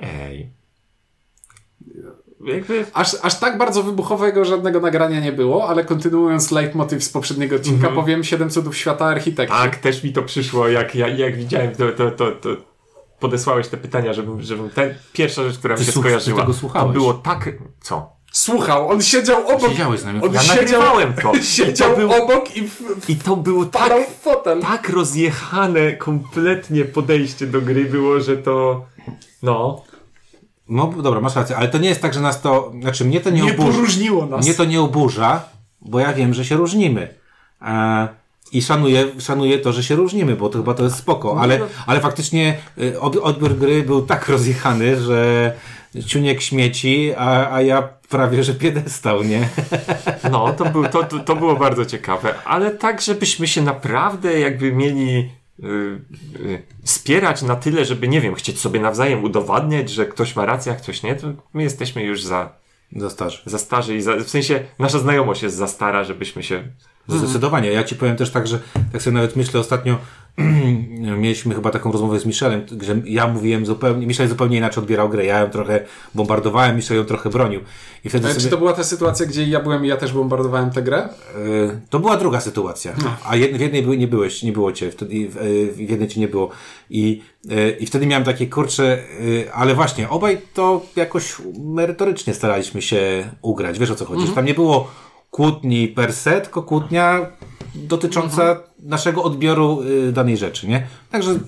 Ej. 0.00 0.50
Jakby... 2.44 2.86
Aż, 2.92 3.16
aż 3.22 3.40
tak 3.40 3.58
bardzo 3.58 3.82
wybuchowego 3.82 4.44
żadnego 4.44 4.80
nagrania 4.80 5.20
nie 5.20 5.32
było, 5.32 5.68
ale 5.68 5.84
kontynuując 5.84 6.50
leitmotiv 6.50 7.04
z 7.04 7.08
poprzedniego 7.08 7.56
odcinka, 7.56 7.88
powiem 7.90 8.24
7 8.24 8.50
cudów 8.50 8.76
świata 8.76 9.06
architekci. 9.06 9.56
Tak, 9.56 9.76
też 9.76 10.04
mi 10.04 10.12
to 10.12 10.22
przyszło, 10.22 10.68
jak, 10.68 10.94
jak, 10.94 11.18
jak 11.18 11.36
widziałem, 11.36 11.74
to, 11.74 11.92
to, 11.92 12.10
to, 12.10 12.30
to 12.30 12.69
podesłałeś 13.20 13.68
te 13.68 13.76
pytania, 13.76 14.12
żebym, 14.12 14.42
żebym 14.42 14.70
ten, 14.70 14.94
pierwsza 15.12 15.42
rzecz, 15.44 15.58
która 15.58 15.74
mi 15.74 15.78
Ty 15.80 15.86
się 15.86 15.92
słuch- 15.92 16.04
skojarzyła, 16.04 16.40
tego 16.46 16.54
to 16.72 16.88
było 16.88 17.14
tak, 17.14 17.48
co? 17.80 18.12
Słuchał, 18.32 18.88
on 18.88 19.02
siedział 19.02 19.48
obok. 19.48 19.70
Siedziałeś 19.70 20.00
z 20.00 20.04
nami. 20.04 20.20
On 20.22 20.32
Ja 20.34 20.40
siedział, 20.40 20.56
nagrywałem 20.56 21.12
to. 21.14 21.32
siedział 21.56 21.90
To 21.90 21.96
był- 21.96 22.12
obok 22.24 22.56
i 22.56 22.68
w, 22.68 22.82
I 23.10 23.16
to 23.16 23.36
było 23.36 23.64
tak, 23.64 23.92
fotel. 24.22 24.62
tak 24.62 24.88
rozjechane 24.88 25.92
kompletnie 25.92 26.84
podejście 26.84 27.46
do 27.46 27.60
gry 27.60 27.84
było, 27.84 28.20
że 28.20 28.36
to, 28.36 28.84
no, 29.42 29.82
No 30.68 30.86
dobra, 31.02 31.20
masz 31.20 31.36
rację, 31.36 31.56
ale 31.56 31.68
to 31.68 31.78
nie 31.78 31.88
jest 31.88 32.02
tak, 32.02 32.14
że 32.14 32.20
nas 32.20 32.40
to, 32.42 32.72
znaczy 32.80 33.04
mnie 33.04 33.20
to 33.20 33.30
nie, 33.30 33.42
Nie 33.42 33.52
oburza. 33.54 33.72
poróżniło 33.72 34.26
nas. 34.26 34.44
Mnie 34.46 34.54
to 34.54 34.64
nie 34.64 34.80
oburza, 34.80 35.42
bo 35.80 36.00
ja 36.00 36.12
wiem, 36.12 36.34
że 36.34 36.44
się 36.44 36.56
różnimy. 36.56 37.14
E, 37.62 38.08
I 38.52 38.62
szanuję, 38.62 39.06
szanuję 39.18 39.58
to, 39.58 39.72
że 39.72 39.82
się 39.82 39.96
różnimy, 39.96 40.36
bo 40.36 40.48
to 40.48 40.58
chyba 40.58 40.74
to 40.74 40.84
jest 40.84 40.96
spoko, 40.96 41.40
ale, 41.40 41.60
ale 41.86 42.00
faktycznie 42.00 42.58
y, 42.78 43.00
od, 43.00 43.16
odbiór 43.16 43.56
gry 43.56 43.82
był 43.82 44.02
tak 44.02 44.28
rozjechany, 44.28 45.00
że 45.00 45.52
ciuniek 46.06 46.40
śmieci, 46.42 47.12
a, 47.16 47.54
a 47.54 47.62
ja 47.62 47.88
prawie, 48.08 48.44
że 48.44 48.54
piedestał, 48.54 49.22
nie? 49.22 49.48
no, 50.30 50.52
to, 50.52 50.64
był, 50.64 50.84
to, 50.88 51.04
to, 51.04 51.36
było 51.36 51.56
bardzo 51.56 51.86
ciekawe, 51.86 52.34
ale 52.44 52.70
tak, 52.70 53.00
żebyśmy 53.00 53.46
się 53.46 53.62
naprawdę 53.62 54.40
jakby 54.40 54.72
mieli 54.72 55.30
y, 55.64 55.66
y, 56.40 56.62
spierać 56.84 57.42
na 57.42 57.56
tyle, 57.56 57.84
żeby, 57.84 58.08
nie 58.08 58.20
wiem, 58.20 58.34
chcieć 58.34 58.60
sobie 58.60 58.80
nawzajem 58.80 59.24
udowadniać, 59.24 59.90
że 59.90 60.06
ktoś 60.06 60.36
ma 60.36 60.46
rację, 60.46 60.72
a 60.72 60.74
ktoś 60.74 61.02
nie, 61.02 61.14
to 61.14 61.26
my 61.54 61.62
jesteśmy 61.62 62.02
już 62.02 62.22
za, 62.22 62.52
Za 62.96 63.10
starzy. 63.10 63.42
za 63.46 63.58
starzy 63.58 63.96
i 63.96 64.02
za, 64.02 64.16
w 64.16 64.30
sensie 64.30 64.64
nasza 64.78 64.98
znajomość 64.98 65.42
jest 65.42 65.56
za 65.56 65.66
stara, 65.66 66.04
żebyśmy 66.04 66.42
się 66.42 66.62
Zdecydowanie. 67.08 67.72
Ja 67.72 67.84
ci 67.84 67.94
powiem 67.96 68.16
też 68.16 68.30
tak, 68.30 68.46
że 68.46 68.60
tak 68.92 69.02
sobie 69.02 69.14
nawet 69.14 69.36
myślę 69.36 69.60
ostatnio, 69.60 69.98
mieliśmy 71.18 71.54
chyba 71.54 71.70
taką 71.70 71.92
rozmowę 71.92 72.20
z 72.20 72.26
Michelem, 72.26 72.66
że 72.80 72.96
ja 73.04 73.26
mówiłem 73.26 73.66
zupełnie, 73.66 74.06
Michel 74.06 74.28
zupełnie 74.28 74.56
inaczej 74.56 74.82
odbierał 74.82 75.08
grę. 75.08 75.24
Ja 75.24 75.38
ją 75.38 75.50
trochę 75.50 75.84
bombardowałem, 76.14 76.76
Michel 76.76 76.96
ją 76.96 77.04
trochę 77.04 77.30
bronił. 77.30 77.60
I 78.04 78.08
wtedy 78.08 78.24
Ale 78.24 78.34
sobie... 78.34 78.44
Czy 78.44 78.50
to 78.50 78.58
była 78.58 78.72
ta 78.72 78.84
sytuacja, 78.84 79.26
gdzie 79.26 79.46
ja 79.48 79.60
byłem 79.60 79.84
i 79.84 79.88
ja 79.88 79.96
też 79.96 80.12
bombardowałem 80.12 80.70
tę 80.70 80.82
grę? 80.82 81.08
Y, 81.36 81.80
To 81.90 81.98
była 81.98 82.16
druga 82.16 82.40
sytuacja. 82.40 82.94
A 83.24 83.36
jed, 83.36 83.56
w 83.56 83.60
jednej 83.60 83.98
nie 83.98 84.08
byłeś, 84.08 84.42
nie 84.42 84.52
było 84.52 84.72
cię, 84.72 84.90
wtedy, 84.90 85.28
w, 85.28 85.36
y, 85.36 85.72
w 85.72 85.90
jednej 85.90 86.08
cię 86.08 86.20
nie 86.20 86.28
było. 86.28 86.50
I, 86.90 87.22
y, 87.52 87.76
I 87.80 87.86
wtedy 87.86 88.06
miałem 88.06 88.24
takie 88.24 88.46
kurcze, 88.46 88.98
ale 89.54 89.74
właśnie, 89.74 90.08
obaj 90.08 90.38
to 90.54 90.86
jakoś 90.96 91.36
merytorycznie 91.60 92.34
staraliśmy 92.34 92.82
się 92.82 93.30
ugrać. 93.42 93.78
Wiesz 93.78 93.90
o 93.90 93.94
co 93.94 94.04
chodzi? 94.04 94.26
Że 94.26 94.32
Tam 94.32 94.44
nie 94.44 94.54
było 94.54 94.90
kłótni 95.30 95.88
per 95.88 96.12
se, 96.12 96.40
tylko 96.40 96.62
kłótnia 96.62 97.26
dotycząca 97.74 98.62
naszego 98.78 99.22
odbioru 99.22 99.82
y, 99.82 100.12
danej 100.12 100.36
rzeczy, 100.36 100.68
nie? 100.68 100.86
Także 101.10 101.38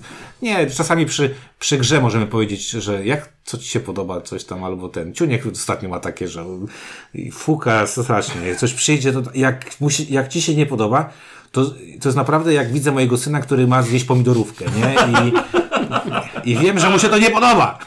nie, 0.41 0.67
czasami 0.67 1.05
przy, 1.05 1.35
przy 1.59 1.77
grze 1.77 2.01
możemy 2.01 2.27
powiedzieć, 2.27 2.69
że 2.69 3.05
jak 3.05 3.33
co 3.43 3.57
ci 3.57 3.67
się 3.67 3.79
podoba, 3.79 4.21
coś 4.21 4.43
tam, 4.43 4.63
albo 4.63 4.89
ten 4.89 5.13
ciuniek 5.13 5.45
ostatnio 5.45 5.89
ma 5.89 5.99
takie, 5.99 6.27
że 6.27 6.45
fuka 7.31 7.87
strasznie, 7.87 8.55
coś 8.55 8.73
przyjdzie, 8.73 9.13
to 9.13 9.21
jak, 9.35 9.81
musi, 9.81 10.13
jak 10.13 10.27
ci 10.27 10.41
się 10.41 10.55
nie 10.55 10.65
podoba, 10.65 11.09
to, 11.51 11.65
to 12.01 12.09
jest 12.09 12.15
naprawdę 12.15 12.53
jak 12.53 12.71
widzę 12.71 12.91
mojego 12.91 13.17
syna, 13.17 13.39
który 13.39 13.67
ma 13.67 13.83
zjeść 13.83 14.05
pomidorówkę, 14.05 14.65
nie? 14.65 14.95
I, 14.95 15.33
i 16.45 16.57
wiem, 16.57 16.79
że 16.79 16.89
mu 16.89 16.99
się 16.99 17.09
to 17.09 17.17
nie 17.17 17.29
podoba. 17.29 17.79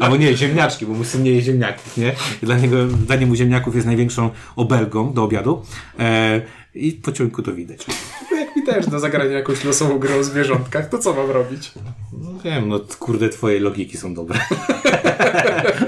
Albo 0.00 0.16
nie, 0.16 0.36
ziemniaczki, 0.36 0.86
bo 0.86 0.94
mój 0.94 1.04
syn 1.06 1.22
nie 1.22 1.30
je 1.30 1.42
ziemniaków, 1.42 1.96
nie? 1.96 2.12
I 2.42 2.46
dla 2.46 2.58
niego 2.58 2.76
danie 2.86 3.26
mu 3.26 3.34
ziemniaków 3.34 3.74
jest 3.74 3.86
największą 3.86 4.30
obelgą 4.56 5.12
do 5.12 5.24
obiadu. 5.24 5.62
E, 5.98 6.40
I 6.74 6.92
po 6.92 7.12
ciągu 7.12 7.42
to 7.42 7.52
widać. 7.52 7.86
No 8.30 8.36
Jak 8.36 8.56
mi 8.56 8.62
też 8.62 8.86
do 8.86 9.00
zagrania 9.00 9.30
jakąś 9.30 9.64
losową 9.64 9.98
grę 9.98 10.16
o 10.16 10.24
zwierzątkach, 10.24 10.88
to 10.88 10.98
co 10.98 11.12
mam 11.14 11.30
robić? 11.30 11.72
No 12.12 12.30
wiem, 12.44 12.68
no 12.68 12.80
kurde, 12.98 13.28
twoje 13.28 13.60
logiki 13.60 13.96
są 13.96 14.14
dobre. 14.14 14.38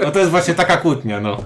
No 0.03 0.11
to 0.11 0.19
jest 0.19 0.31
właśnie 0.31 0.53
taka 0.53 0.77
kłótnia, 0.77 1.21
no. 1.21 1.37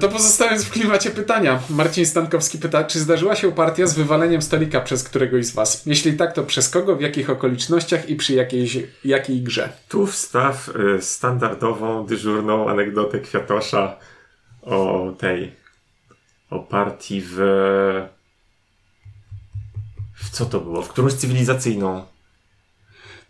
To 0.00 0.08
pozostając 0.08 0.64
w 0.64 0.70
klimacie 0.70 1.10
pytania. 1.10 1.62
Marcin 1.70 2.06
Stankowski 2.06 2.58
pyta, 2.58 2.84
czy 2.84 3.00
zdarzyła 3.00 3.36
się 3.36 3.52
partia 3.52 3.86
z 3.86 3.94
wywaleniem 3.94 4.42
stolika 4.42 4.80
przez 4.80 5.04
któregoś 5.04 5.46
z 5.46 5.54
was? 5.54 5.86
Jeśli 5.86 6.16
tak, 6.16 6.32
to 6.32 6.42
przez 6.42 6.68
kogo, 6.68 6.96
w 6.96 7.00
jakich 7.00 7.30
okolicznościach 7.30 8.08
i 8.08 8.16
przy 8.16 8.34
jakiejś, 8.34 8.78
jakiej 9.04 9.42
grze? 9.42 9.68
Tu 9.88 10.06
wstaw 10.06 10.68
y, 10.68 11.02
standardową, 11.02 12.06
dyżurną 12.06 12.68
anegdotę 12.68 13.20
Kwiatosza 13.20 13.96
o 14.62 15.12
tej, 15.18 15.52
o 16.50 16.58
partii 16.58 17.22
w... 17.24 17.36
W 20.14 20.30
co 20.30 20.46
to 20.46 20.60
było? 20.60 20.82
W 20.82 20.88
którąś 20.88 21.12
cywilizacyjną. 21.12 22.11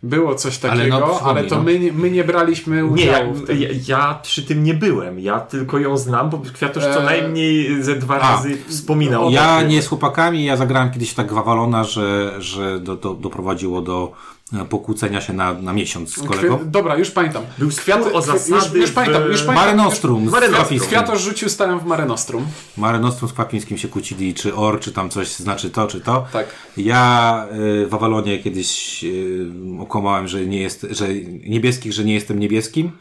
Było 0.03 0.35
coś 0.35 0.59
Ale 0.65 0.77
takiego, 0.77 0.99
no, 0.99 1.19
ale, 1.23 1.43
to 1.43 1.55
no. 1.55 1.63
my, 1.63 1.79
nie- 1.79 1.93
my 1.93 2.11
nie 2.11 2.23
braliśmy 2.23 2.75
Nie, 2.75 3.05
ja, 3.05 3.13
udziału 3.19 3.33
w 3.33 3.45
tym. 3.47 3.61
ja, 3.61 3.69
ja 3.87 4.19
przy 4.23 4.43
tym 4.43 4.63
nie 4.63 4.73
byłem. 4.73 5.19
Ja 5.19 5.39
tylko 5.39 5.79
ją 5.79 5.97
znam, 5.97 6.29
bo 6.29 6.41
Kwiatosz 6.53 6.83
co 6.83 6.99
Eee, 6.99 7.05
najmniej 7.05 7.83
ze 7.83 7.95
dwa 7.95 8.19
a, 8.19 8.31
razy 8.35 8.57
wspominał. 8.67 9.31
Ja 9.31 9.55
o 9.57 9.59
tym. 9.59 9.69
nie 9.69 9.81
z 9.81 9.87
chłopakami, 9.87 10.45
ja 10.45 10.57
zagrałem 10.57 10.91
kiedyś 10.91 11.13
tak 11.13 11.27
gwawalona, 11.27 11.83
że, 11.83 12.33
że 12.41 12.79
do, 12.79 12.95
do, 12.95 13.13
doprowadziło 13.13 13.81
do 13.81 14.11
e, 14.11 14.42
pokłócenia 14.69 15.21
się 15.21 15.33
na, 15.33 15.53
na 15.53 15.73
miesiąc 15.73 16.13
z 16.15 16.23
kolegą. 16.23 16.57
Kwi- 16.57 16.65
Dobra, 16.71 16.97
już 16.97 17.11
pamiętam. 17.11 17.43
Był 17.57 17.71
spór 17.71 17.93
o 18.13 18.17
już, 18.17 18.25
zasady 18.25 18.79
już 18.79 18.91
pamiętam, 18.91 19.23
w- 19.23 19.25
już 19.25 19.41
pamiętam. 19.43 19.55
Mare 19.65 19.75
Nostrum 19.75 20.29
z. 20.29 20.33
Kwapińskim. 20.49 20.79
Kwiatosz 20.89 21.21
rzucił 21.21 21.49
stałem 21.49 21.79
w 21.79 21.85
Mare 21.85 22.05
Nostrum. 22.05 22.45
Mare 22.77 22.99
Nostrum 22.99 23.29
z 23.29 23.33
Kwapińskim 23.33 23.77
się 23.77 23.87
kłócili, 23.87 24.33
czy 24.33 24.55
or, 24.55 24.79
czy 24.79 24.91
tam 24.91 25.09
coś 25.09 25.35
znaczy 25.35 25.69
to, 25.69 25.87
czy 25.87 26.01
to. 26.01 26.25
Tak. 26.33 26.47
Ja 26.77 27.45
y, 27.83 27.87
w 27.87 27.93
Awalonie 27.93 28.39
kiedyś 28.39 29.03
y, 29.03 29.51
okłamałem, 29.79 30.27
że 30.27 30.45
nie 30.45 30.61
jest, 30.61 30.87
że 30.91 31.07
niebieskich, 31.47 31.93
że 31.93 32.03
nie 32.03 32.13
jestem 32.13 32.39
niebieskim. 32.39 32.91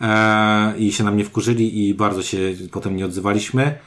E, 0.00 0.74
I 0.78 0.92
się 0.92 1.04
na 1.04 1.10
mnie 1.10 1.24
wkurzyli 1.24 1.88
i 1.88 1.94
bardzo 1.94 2.22
się 2.22 2.38
potem 2.72 2.96
nie 2.96 3.04
odzywaliśmy. 3.06 3.78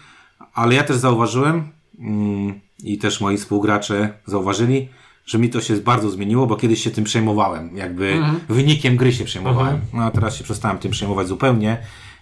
Ale 0.54 0.76
ja 0.76 0.84
też 0.84 0.98
zauważyłem 0.98 1.64
mm, 2.00 2.60
i 2.84 2.98
też 2.98 3.22
moi 3.22 3.38
współgracze 3.38 4.14
zauważyli, 4.26 4.90
że 5.32 5.40
mi 5.40 5.50
to 5.50 5.62
się 5.62 5.76
bardzo 5.76 6.10
zmieniło, 6.10 6.48
bo 6.48 6.56
kiedyś 6.56 6.84
się 6.84 6.92
tym 6.92 7.04
przejmowałem. 7.04 7.78
Jakby 7.78 8.14
wynikiem 8.50 8.98
gry 8.98 9.14
się 9.14 9.26
przejmowałem. 9.26 9.80
No 9.94 10.04
a 10.04 10.12
teraz 10.12 10.36
się 10.36 10.44
przestałem 10.44 10.78
tym 10.78 10.92
przejmować 10.92 11.28
zupełnie. 11.28 11.78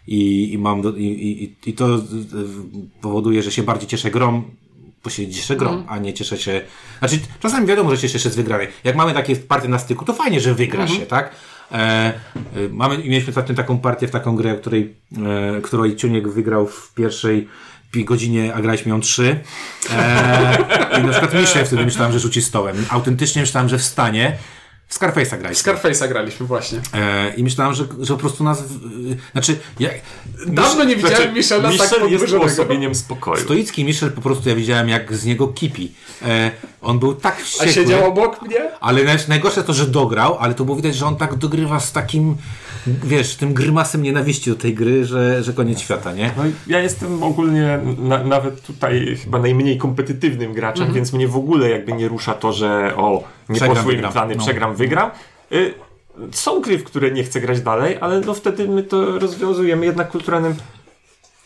I, 0.08 0.54
i 0.54 0.58
mam 0.58 0.82
do, 0.82 0.96
i, 0.96 1.04
i, 1.06 1.70
i 1.70 1.74
to 1.74 2.00
powoduje, 3.02 3.44
że 3.44 3.52
się 3.52 3.64
bardziej 3.64 3.88
cieszę 3.88 4.12
grą, 4.12 4.44
bo 5.04 5.10
się 5.10 5.32
cieszę 5.32 5.56
grą, 5.56 5.84
a 5.88 5.98
nie 5.98 6.14
cieszę 6.14 6.38
się. 6.38 6.62
Znaczy, 7.00 7.20
czasami 7.40 7.68
wiadomo, 7.68 7.90
że 7.90 7.98
się 7.98 8.10
cieszę 8.10 8.30
z 8.30 8.36
wygranej. 8.36 8.68
Jak 8.84 8.96
mamy 8.96 9.14
takie 9.14 9.36
partie 9.36 9.68
na 9.68 9.80
styku, 9.80 10.06
to 10.06 10.14
fajnie, 10.14 10.40
że 10.40 10.54
wygra 10.54 10.88
się, 10.88 11.06
tak? 11.06 11.36
E, 11.72 12.14
y, 12.58 12.70
mamy, 12.72 12.98
mieliśmy 12.98 13.30
ostatnio 13.30 13.56
taką 13.56 13.78
partię 13.78 14.08
w 14.08 14.12
taką 14.12 14.36
grę, 14.36 14.56
której, 14.56 14.96
e, 15.58 15.62
której 15.62 15.96
Ciuniek 15.96 16.28
wygrał 16.28 16.68
w 16.68 16.94
pierwszej 16.94 17.42
pi- 17.44 17.48
godzinie, 17.94 18.54
a 18.56 18.62
graliśmy 18.62 18.90
ją 18.90 19.02
trzy. 19.02 19.40
E, 19.98 20.58
I 21.00 21.04
na 21.04 21.10
przykład 21.12 21.34
Michel 21.34 21.66
wtedy 21.66 21.86
myślałem, 21.86 22.14
że 22.14 22.20
rzuci 22.20 22.42
stołem. 22.42 22.86
Autentycznie 22.90 23.42
myślałem, 23.42 23.70
że 23.70 23.78
wstanie. 23.78 24.38
W 24.88 25.00
Scarface'a 25.00 25.36
W 25.36 25.40
graliśmy. 25.40 25.74
Scarface'a 25.74 26.08
graliśmy 26.08 26.46
właśnie. 26.46 26.82
E, 26.94 27.34
I 27.38 27.44
myślałem, 27.44 27.74
że, 27.74 27.84
że 28.02 28.14
po 28.14 28.20
prostu 28.20 28.44
nas. 28.44 28.64
W, 28.64 29.16
znaczy, 29.32 29.60
ja, 29.80 29.90
Dawno 30.48 30.84
nie 30.84 30.96
widziałem 30.96 31.34
Michela 31.34 31.62
tak 31.62 31.72
Michel 31.72 31.88
jest 31.90 32.00
podburzonego. 32.00 32.44
uosobieniem 32.46 32.96
spokoju. 32.96 33.44
stoicki 33.44 33.86
Michel 33.86 34.12
po 34.12 34.22
prostu 34.22 34.50
ja 34.50 34.56
widziałem, 34.56 34.90
jak 34.90 35.16
z 35.16 35.26
niego 35.26 35.48
kipi. 35.48 35.92
E, 36.22 36.52
on 36.82 37.00
był 37.00 37.14
tak 37.16 37.36
A 37.40 37.44
wściekły. 37.44 37.74
siedział 37.74 38.06
obok 38.08 38.42
mnie? 38.42 38.58
Ale 38.80 39.04
naj- 39.06 39.30
najgorsze 39.30 39.64
to, 39.64 39.74
że 39.74 39.86
dograł, 39.88 40.38
ale 40.40 40.54
to 40.54 40.66
było 40.66 40.78
widać, 40.78 40.96
że 40.96 41.06
on 41.06 41.16
tak 41.16 41.36
dogrywa 41.36 41.80
z 41.80 41.92
takim, 41.92 42.36
wiesz, 43.04 43.36
tym 43.36 43.54
grymasem 43.54 44.04
nienawiści 44.04 44.50
do 44.50 44.56
tej 44.56 44.74
gry, 44.76 45.06
że, 45.06 45.44
że 45.44 45.54
koniec 45.54 45.80
świata, 45.80 46.14
nie? 46.14 46.32
No 46.38 46.44
ja 46.68 46.80
jestem 46.80 47.24
ogólnie 47.24 47.80
na, 47.98 48.24
nawet 48.24 48.62
tutaj 48.62 49.18
chyba 49.24 49.40
najmniej 49.40 49.78
kompetytywnym 49.78 50.54
graczem, 50.54 50.94
więc 50.94 51.14
mnie 51.14 51.28
w 51.28 51.36
ogóle 51.38 51.70
jakby 51.70 51.94
nie 51.94 52.08
rusza 52.08 52.34
to, 52.34 52.54
że 52.54 52.94
o, 52.98 53.24
nie 53.50 53.56
Przegram, 53.56 53.76
poszły 53.78 53.92
mi 53.92 53.96
wygram. 53.96 54.12
plany, 54.14 54.36
No. 54.36 54.44
przegram, 54.44 54.76
wygram. 54.76 55.12
Y, 55.52 55.74
są 56.32 56.62
gry, 56.62 56.78
w 56.78 56.84
które 56.84 57.12
nie 57.12 57.24
chcę 57.24 57.42
grać 57.42 57.62
dalej, 57.62 57.98
ale 58.02 58.22
no 58.22 58.34
wtedy 58.34 58.68
my 58.68 58.84
to 58.84 59.20
rozwiązujemy 59.20 59.86
jednak 59.86 60.10
kulturalnym 60.10 60.56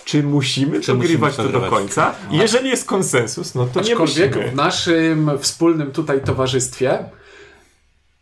czy 0.05 0.23
musimy 0.23 0.81
Czy 0.81 0.93
musimy 0.93 0.93
dogrywać 0.93 1.35
to 1.35 1.43
to 1.43 1.49
do 1.49 1.61
końca? 1.61 2.15
I 2.31 2.37
jeżeli 2.37 2.69
jest 2.69 2.85
konsensus, 2.85 3.55
no 3.55 3.65
to 3.65 3.81
nie 3.81 3.91
Aczkolwiek 3.91 4.35
musimy. 4.35 4.51
w 4.51 4.55
naszym 4.55 5.31
wspólnym 5.39 5.91
tutaj 5.91 6.21
towarzystwie 6.21 7.05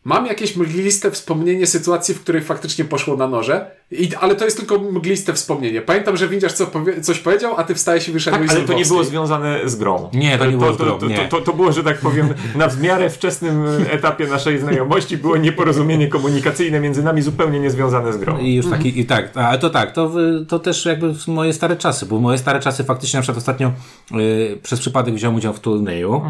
mam 0.03 0.25
jakieś 0.25 0.55
mgliste 0.55 1.11
wspomnienie 1.11 1.67
sytuacji, 1.67 2.15
w 2.15 2.21
której 2.21 2.41
faktycznie 2.41 2.85
poszło 2.85 3.15
na 3.17 3.27
noże, 3.27 3.71
I, 3.91 4.15
ale 4.15 4.35
to 4.35 4.45
jest 4.45 4.57
tylko 4.57 4.79
mgliste 4.79 5.33
wspomnienie. 5.33 5.81
Pamiętam, 5.81 6.17
że 6.17 6.27
Windziarz 6.27 6.53
co 6.53 6.67
powie, 6.67 7.01
coś 7.01 7.19
powiedział, 7.19 7.53
a 7.57 7.63
ty 7.63 7.75
wstałeś 7.75 8.09
i 8.09 8.11
wyszedłeś 8.11 8.47
Tak, 8.47 8.57
ale 8.57 8.67
to 8.67 8.73
nie 8.73 8.85
było 8.85 9.03
związane 9.03 9.69
z 9.69 9.75
grą. 9.75 10.09
Nie, 10.13 10.37
to 10.37 10.45
nie 10.45 10.57
było 10.57 10.73
z 10.73 10.77
grą, 10.77 10.99
to, 10.99 11.05
nie. 11.05 11.17
To, 11.17 11.37
to, 11.37 11.41
to 11.45 11.53
było, 11.53 11.71
że 11.71 11.83
tak 11.83 11.99
powiem, 11.99 12.33
na 12.55 12.67
w 12.67 12.81
miarę 12.81 13.09
wczesnym 13.09 13.65
etapie 13.89 14.27
naszej 14.27 14.59
znajomości 14.59 15.17
było 15.17 15.37
nieporozumienie 15.37 16.07
komunikacyjne 16.07 16.79
między 16.79 17.03
nami 17.03 17.21
zupełnie 17.21 17.59
niezwiązane 17.59 18.13
z 18.13 18.17
grą. 18.17 18.37
I 18.37 18.55
już 18.55 18.69
taki, 18.69 18.99
i 18.99 19.05
tak, 19.05 19.37
ale 19.37 19.59
to 19.59 19.69
tak, 19.69 19.91
to, 19.91 20.11
to 20.47 20.59
też 20.59 20.85
jakby 20.85 21.13
w 21.13 21.27
moje 21.27 21.53
stare 21.53 21.75
czasy, 21.75 22.05
bo 22.05 22.19
moje 22.19 22.37
stare 22.37 22.59
czasy 22.59 22.83
faktycznie 22.83 23.17
na 23.17 23.21
przykład 23.21 23.37
ostatnio 23.37 23.71
y, 24.19 24.57
przez 24.63 24.79
przypadek 24.79 25.15
wziąłem 25.15 25.35
udział 25.35 25.53
w 25.53 25.59
turnieju, 25.59 26.21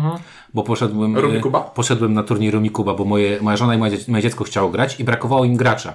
bo 0.53 0.63
poszedłem, 0.63 1.17
y, 1.17 1.41
poszedłem 1.75 2.13
na 2.13 2.23
turniej 2.23 2.51
Rumikuba, 2.51 2.93
bo 2.93 3.05
moje, 3.05 3.41
moja 3.41 3.57
żona 3.57 3.75
i 3.75 3.77
moje 3.77 4.21
dziecko 4.21 4.43
chciało 4.43 4.69
grać 4.69 4.99
i 4.99 5.03
brakowało 5.03 5.45
im 5.45 5.55
gracza, 5.55 5.93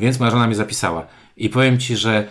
więc 0.00 0.20
moja 0.20 0.30
żona 0.30 0.46
mnie 0.46 0.56
zapisała. 0.56 1.06
I 1.36 1.48
powiem 1.48 1.78
Ci, 1.78 1.96
że 1.96 2.28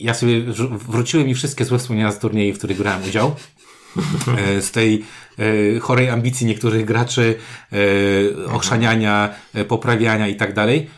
ja 0.00 0.14
sobie 0.14 0.40
wróciły 0.70 1.24
mi 1.24 1.34
wszystkie 1.34 1.64
złe 1.64 1.78
wspomnienia 1.78 2.12
z 2.12 2.18
turnieju, 2.18 2.54
w 2.54 2.58
których 2.58 2.78
brałem 2.78 3.04
udział. 3.04 3.34
E, 4.38 4.62
z 4.62 4.70
tej 4.70 5.04
e, 5.38 5.80
chorej 5.80 6.10
ambicji 6.10 6.46
niektórych 6.46 6.84
graczy, 6.84 7.34
e, 7.72 8.46
ochrzaniania, 8.46 9.34
poprawiania 9.68 10.28
i 10.28 10.36
tak 10.36 10.54
dalej. 10.54 10.90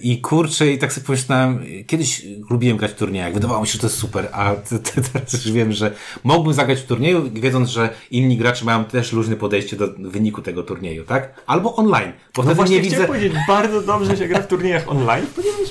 I 0.00 0.20
kurczę, 0.20 0.72
i 0.72 0.78
tak 0.78 0.92
sobie 0.92 1.06
pomyślałem, 1.06 1.64
kiedyś 1.86 2.22
lubiłem 2.50 2.76
grać 2.76 2.90
w 2.90 2.94
turniejach, 2.94 3.34
wydawało 3.34 3.60
mi 3.60 3.66
się, 3.66 3.72
że 3.72 3.78
to 3.78 3.86
jest 3.86 3.98
super, 3.98 4.28
a 4.32 4.54
te, 4.68 4.78
te, 4.78 5.02
teraz 5.02 5.32
już 5.32 5.52
wiem, 5.52 5.72
że 5.72 5.94
mógłbym 6.24 6.54
zagrać 6.54 6.80
w 6.80 6.86
turnieju, 6.86 7.30
wiedząc, 7.32 7.68
że 7.68 7.90
inni 8.10 8.36
gracze 8.36 8.64
mają 8.64 8.84
też 8.84 9.12
luźne 9.12 9.36
podejście 9.36 9.76
do 9.76 9.88
wyniku 9.98 10.42
tego 10.42 10.62
turnieju, 10.62 11.04
tak? 11.04 11.42
Albo 11.46 11.76
online, 11.76 12.12
bo 12.34 12.42
No 12.42 12.42
wtedy 12.42 12.54
właśnie 12.54 12.76
nie 12.76 12.82
widzę, 12.82 13.06
powiedzieć, 13.06 13.32
bardzo 13.48 13.82
dobrze 13.82 14.16
się 14.16 14.28
gra 14.28 14.42
w 14.42 14.46
turniejach 14.46 14.88
online, 14.88 15.26
ponieważ 15.36 15.68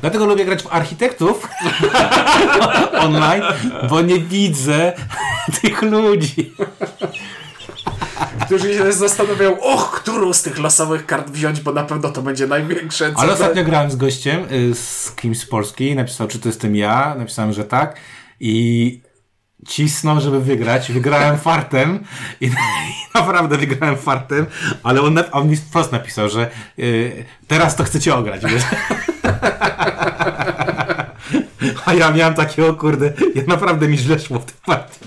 dlatego 0.00 0.26
lubię 0.26 0.44
grać 0.44 0.62
w 0.62 0.72
architektów 0.72 1.48
online, 3.06 3.42
bo 3.90 4.00
nie 4.00 4.18
widzę 4.18 4.92
tych 5.62 5.82
ludzi. 5.82 6.52
Którzy 8.46 8.74
się 8.74 8.92
zastanawiają, 8.92 9.60
och, 9.60 9.90
którą 9.90 10.32
z 10.32 10.42
tych 10.42 10.58
losowych 10.58 11.06
kart 11.06 11.30
wziąć, 11.30 11.60
bo 11.60 11.72
na 11.72 11.84
pewno 11.84 12.08
to 12.08 12.22
będzie 12.22 12.46
największe. 12.46 13.12
Ale 13.16 13.32
ostatnio 13.32 13.64
grałem 13.64 13.90
z 13.90 13.96
gościem, 13.96 14.44
y, 14.52 14.74
z 14.74 15.12
kimś 15.16 15.38
z 15.38 15.46
Polski, 15.46 15.94
napisał, 15.94 16.28
czy 16.28 16.38
to 16.38 16.48
jestem 16.48 16.76
ja, 16.76 17.14
napisałem, 17.18 17.52
że 17.52 17.64
tak 17.64 17.96
i 18.40 19.00
cisnął, 19.68 20.20
żeby 20.20 20.40
wygrać. 20.40 20.92
Wygrałem 20.92 21.38
fartem 21.38 22.04
i, 22.40 22.50
naprawdę 23.14 23.58
wygrałem 23.58 23.96
fartem, 23.96 24.46
ale 24.82 25.00
on, 25.00 25.18
on 25.32 25.48
mi 25.48 25.56
wprost 25.56 25.92
napisał, 25.92 26.28
że 26.28 26.50
y, 26.78 27.24
teraz 27.46 27.76
to 27.76 27.84
chcecie 27.84 28.14
ograć? 28.14 28.42
A 31.84 31.94
ja 31.94 32.10
miałem 32.10 32.34
takie, 32.34 32.66
o 32.66 32.74
kurde, 32.74 33.12
ja 33.34 33.42
naprawdę 33.46 33.88
mi 33.88 33.98
źle 33.98 34.18
szło 34.18 34.38
w 34.38 34.44
tej 34.44 34.56
partii. 34.66 34.98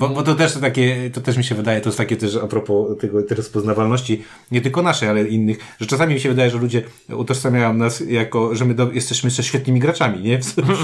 Bo, 0.00 0.08
bo 0.08 0.22
to 0.22 0.34
też 0.34 0.52
to 0.52 0.60
takie, 0.60 1.10
to 1.12 1.20
też 1.20 1.36
mi 1.36 1.44
się 1.44 1.54
wydaje, 1.54 1.80
to 1.80 1.88
jest 1.88 1.98
takie 1.98 2.16
też 2.16 2.36
a 2.36 2.46
propos 2.46 2.98
tego, 3.00 3.22
tej 3.22 3.36
rozpoznawalności, 3.36 4.22
nie 4.50 4.60
tylko 4.60 4.82
naszej, 4.82 5.08
ale 5.08 5.24
innych, 5.24 5.58
że 5.80 5.86
czasami 5.86 6.14
mi 6.14 6.20
się 6.20 6.28
wydaje, 6.28 6.50
że 6.50 6.58
ludzie 6.58 6.82
utożsamiają 7.12 7.74
nas 7.74 8.02
jako, 8.08 8.54
że 8.54 8.64
my 8.64 8.74
do, 8.74 8.92
jesteśmy 8.92 9.26
jeszcze 9.26 9.42
świetnymi 9.42 9.80
graczami, 9.80 10.22
nie? 10.22 10.38
W 10.38 10.44
sensie, 10.44 10.72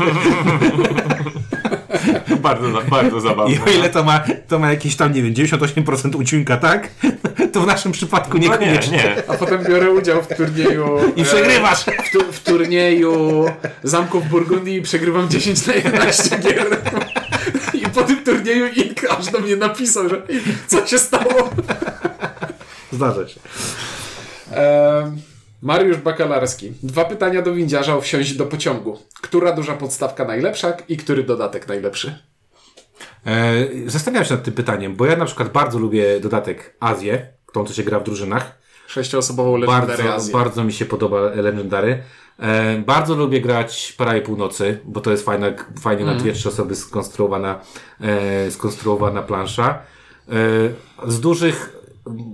bardzo, 2.43 2.83
bardzo 2.91 3.19
I 3.19 3.21
zabawne. 3.21 3.57
o 3.67 3.71
ile 3.71 3.89
to 3.91 4.05
ma, 4.05 4.25
to 4.49 4.59
ma 4.59 4.71
jakieś 4.71 4.97
tam, 4.97 5.13
nie 5.13 5.23
wiem, 5.23 5.35
98% 5.35 6.17
ucinka, 6.17 6.57
tak? 6.57 6.89
To 7.53 7.61
w 7.61 7.67
naszym 7.67 7.93
przypadku 7.93 8.39
No 8.39 8.43
nie, 8.43 8.49
niekoniecznie. 8.49 8.97
nie. 8.97 9.23
A 9.29 9.35
potem 9.35 9.65
biorę 9.65 9.91
udział 9.91 10.23
w 10.23 10.29
turnieju. 10.29 10.99
I 11.17 11.21
e, 11.21 11.25
przegrywasz! 11.25 11.85
W, 11.85 12.11
tu, 12.13 12.33
w 12.33 12.41
turnieju 12.41 13.45
Zamków 13.83 14.29
Burgundii 14.29 14.77
i 14.77 14.83
przegrywam 14.83 15.29
10 15.29 15.67
na 15.67 15.75
11 15.75 16.39
gier. 16.39 16.67
Po 17.97 18.03
tym 18.03 18.25
turnieju 18.25 18.67
Ink 18.67 19.05
aż 19.11 19.27
do 19.27 19.41
mnie 19.41 19.57
napisał, 19.57 20.09
że 20.09 20.17
"Ink, 20.29 20.45
co 20.67 20.87
się 20.87 20.99
stało. 20.99 21.51
Zdarza 22.93 23.29
się. 23.29 23.41
Mariusz 25.63 25.97
Bakalarski. 25.97 26.73
Dwa 26.83 27.05
pytania 27.05 27.43
do 27.43 27.55
windziarza 27.55 27.97
o 27.97 28.01
wsiąść 28.01 28.35
do 28.35 28.47
pociągu. 28.47 28.99
Która 29.23 29.53
duża 29.53 29.75
podstawka 29.75 30.25
najlepsza 30.25 30.73
i 30.89 30.97
który 30.97 31.23
dodatek 31.25 31.69
najlepszy? 31.69 32.19
E, 33.27 33.55
zastanawiam 33.87 34.25
się 34.25 34.35
nad 34.35 34.45
tym 34.45 34.55
pytaniem, 34.55 34.97
bo 34.97 35.07
ja 35.07 35.17
na 35.17 35.25
przykład 35.25 35.53
bardzo 35.53 35.79
lubię 35.79 36.21
dodatek 36.21 36.77
Azję, 36.81 37.27
tą 37.53 37.65
co 37.65 37.75
się 37.75 37.83
gra 37.83 37.99
w 38.01 38.05
drużynach. 38.05 38.59
Sześcioosobową 38.87 39.57
Legendary 39.57 39.87
Bardzo, 40.03 40.15
Azję. 40.15 40.33
bardzo 40.33 40.65
mi 40.65 40.73
się 40.73 40.85
podoba 40.85 41.21
Legendary. 41.21 42.03
E, 42.39 42.79
bardzo 42.79 43.15
lubię 43.15 43.41
grać 43.41 43.95
Paraje 43.99 44.23
Północy, 44.23 44.81
bo 44.85 45.01
to 45.01 45.11
jest 45.11 45.25
fajna, 45.25 45.47
fajnie 45.81 46.01
Mhm. 46.03 46.17
na 46.19 46.23
dwie, 46.23 46.33
trzy 46.33 46.49
osoby 46.49 46.77
skonstruowana, 46.77 47.61
e, 48.01 48.51
skonstruowana 48.51 49.23
plansza. 49.23 49.79
E, 50.29 50.33
z 51.11 51.21
dużych 51.21 51.77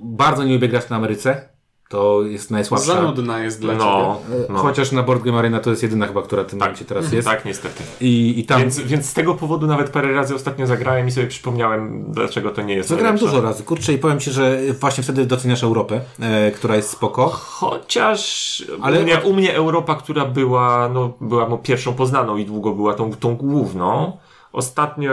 bardzo 0.05 0.45
nie 0.45 0.55
lubię 0.55 0.69
grać 0.69 0.88
na 0.88 0.97
Ameryce. 0.97 1.49
To 1.93 2.23
jest 2.23 2.51
najsłabsza. 2.51 2.87
Za 2.95 3.03
nudna 3.03 3.39
jest 3.43 3.61
dla 3.61 3.75
No, 3.75 4.21
ciebie. 4.25 4.47
No. 4.49 4.59
Chociaż 4.59 4.93
na 4.93 5.03
Board 5.03 5.23
Game 5.23 5.39
Arena 5.39 5.61
to 5.61 5.71
jest 5.71 5.83
jedyna 5.83 6.07
chyba, 6.07 6.23
która 6.23 6.43
w 6.45 6.47
tym 6.47 6.59
momencie 6.59 6.85
teraz 6.85 7.13
jest. 7.13 7.29
Tak, 7.29 7.45
niestety. 7.45 7.83
I, 8.01 8.35
I 8.41 8.45
tam 8.45 8.61
Więc, 8.61 8.81
więc 8.81 9.07
z 9.07 9.15
tego 9.15 9.35
powodu 9.35 9.67
nawet 9.67 9.91
parę 9.91 10.13
razy 10.13 10.35
ostatnio 10.35 10.67
zagrałem 10.67 11.09
i 11.09 11.11
sobie 11.11 11.27
przypomniałem, 11.27 12.05
dlaczego 12.09 12.51
to 12.51 12.63
nie 12.63 12.75
jest 12.75 12.89
zagrałem 12.89 13.15
najlepsza. 13.15 13.37
dużo 13.37 13.49
razy. 13.49 13.63
Kurczę, 13.63 13.93
i 13.93 13.99
powiem 13.99 14.21
Ci, 14.21 14.31
że 14.31 14.59
właśnie 14.81 15.05
wtedy 15.05 15.27
doceniasz 15.27 15.63
Europę, 15.65 16.01
e, 16.21 16.51
która 16.51 16.77
jest 16.77 16.91
spoko. 16.91 17.29
Chociaż 17.29 18.65
Ale- 18.83 19.01
u, 19.01 19.03
mnie, 19.03 19.21
u 19.25 19.33
mnie 19.35 19.55
Europa, 19.55 19.95
która 19.95 20.25
była, 20.25 20.89
no, 20.95 21.13
była 21.21 21.49
mu 21.49 21.59
pierwszą 21.59 21.95
poznaną 21.95 22.37
i 22.37 22.45
długo 22.45 22.73
była 22.73 22.95
tą, 22.95 23.13
tą 23.13 23.37
główną, 23.37 24.13
ostatnio 24.53 25.11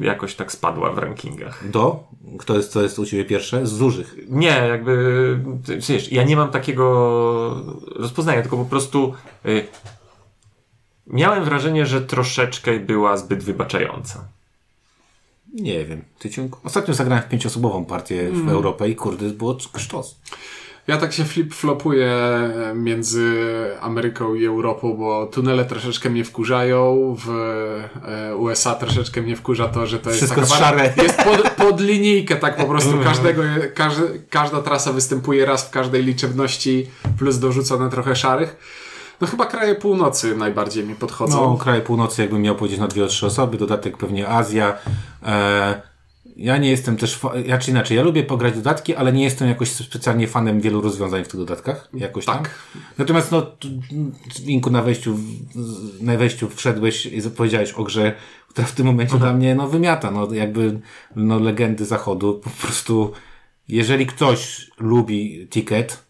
jakoś 0.00 0.34
tak 0.34 0.52
spadła 0.52 0.90
w 0.90 0.98
rankingach. 0.98 1.70
Do? 1.70 2.00
Kto 2.38 2.56
jest, 2.56 2.72
co 2.72 2.82
jest 2.82 2.98
u 2.98 3.06
Ciebie 3.06 3.24
pierwsze? 3.24 3.66
Z 3.66 3.78
dużych. 3.78 4.16
Nie, 4.28 4.48
jakby, 4.68 5.38
wiesz, 5.88 6.12
ja 6.12 6.22
nie 6.22 6.36
mam 6.36 6.50
takiego 6.50 6.84
rozpoznania, 7.96 8.42
tylko 8.42 8.56
po 8.56 8.64
prostu 8.64 9.14
y, 9.46 9.66
miałem 11.06 11.44
wrażenie, 11.44 11.86
że 11.86 12.00
troszeczkę 12.00 12.80
była 12.80 13.16
zbyt 13.16 13.44
wybaczająca. 13.44 14.24
Nie 15.54 15.84
wiem. 15.84 16.04
Tydzień... 16.18 16.50
Ostatnio 16.64 16.94
zagrałem 16.94 17.24
w 17.24 17.28
pięciosobową 17.28 17.84
partię 17.84 18.30
w 18.32 18.48
Europę 18.48 18.88
i 18.88 18.96
kurde, 18.96 19.28
było 19.28 19.58
sztos. 19.76 20.20
Ja 20.88 20.96
tak 20.96 21.12
się 21.12 21.24
flip-flopuję 21.24 22.10
między 22.74 23.36
Ameryką 23.80 24.34
i 24.34 24.46
Europą, 24.46 24.94
bo 24.94 25.26
tunele 25.26 25.64
troszeczkę 25.64 26.10
mnie 26.10 26.24
wkurzają, 26.24 27.16
w 27.24 27.30
e, 28.04 28.36
USA 28.36 28.74
troszeczkę 28.74 29.22
mnie 29.22 29.36
wkurza 29.36 29.68
to, 29.68 29.86
że 29.86 29.98
to 29.98 30.10
jest 30.10 30.20
Wszystko 30.20 30.40
taka 30.40 30.54
jest 30.54 30.62
szare. 30.62 30.92
Jest 31.02 31.22
pod, 31.22 31.50
pod 31.50 31.80
linijkę 31.80 32.36
tak 32.36 32.56
po 32.56 32.64
prostu 32.64 32.98
każdego, 33.04 33.42
każdy, 33.74 34.22
każda 34.30 34.62
trasa 34.62 34.92
występuje 34.92 35.46
raz 35.46 35.68
w 35.68 35.70
każdej 35.70 36.02
liczebności, 36.02 36.86
plus 37.18 37.38
dorzucone 37.38 37.90
trochę 37.90 38.16
szarych. 38.16 38.56
No 39.20 39.26
chyba 39.26 39.46
kraje 39.46 39.74
północy 39.74 40.36
najbardziej 40.36 40.84
mi 40.84 40.94
podchodzą. 40.94 41.50
No, 41.50 41.56
kraje 41.56 41.80
północy, 41.80 42.22
jakbym 42.22 42.42
miał 42.42 42.54
powiedzieć 42.54 42.80
na 42.80 42.88
dwie, 42.88 43.06
trzy 43.06 43.26
osoby, 43.26 43.58
dodatek 43.58 43.96
pewnie 43.96 44.28
Azja. 44.28 44.78
E, 45.22 45.87
ja 46.38 46.56
nie 46.56 46.70
jestem 46.70 46.96
też, 46.96 47.20
ja 47.46 47.58
czy 47.58 47.70
inaczej, 47.70 47.96
ja 47.96 48.02
lubię 48.02 48.22
pograć 48.22 48.54
dodatki, 48.54 48.94
ale 48.94 49.12
nie 49.12 49.24
jestem 49.24 49.48
jakoś 49.48 49.70
specjalnie 49.70 50.28
fanem 50.28 50.60
wielu 50.60 50.80
rozwiązań 50.80 51.24
w 51.24 51.28
tych 51.28 51.40
dodatkach. 51.40 51.88
Jakoś 51.94 52.24
tam. 52.24 52.38
Tak. 52.38 52.54
Natomiast 52.98 53.32
no, 53.32 53.46
Linku 54.44 54.70
na 54.70 54.82
wejściu, 54.82 55.18
na 56.00 56.16
wejściu 56.16 56.48
wszedłeś 56.48 57.06
i 57.06 57.22
powiedziałeś 57.22 57.72
o 57.72 57.84
grze, 57.84 58.14
która 58.48 58.66
w 58.66 58.72
tym 58.72 58.86
momencie 58.86 59.18
dla 59.18 59.32
mnie 59.32 59.54
no, 59.54 59.68
wymiata. 59.68 60.10
No, 60.10 60.34
jakby 60.34 60.80
no, 61.16 61.38
legendy 61.38 61.84
zachodu. 61.84 62.34
Po 62.34 62.50
prostu, 62.50 63.12
jeżeli 63.68 64.06
ktoś 64.06 64.70
lubi 64.78 65.48
ticket, 65.50 66.07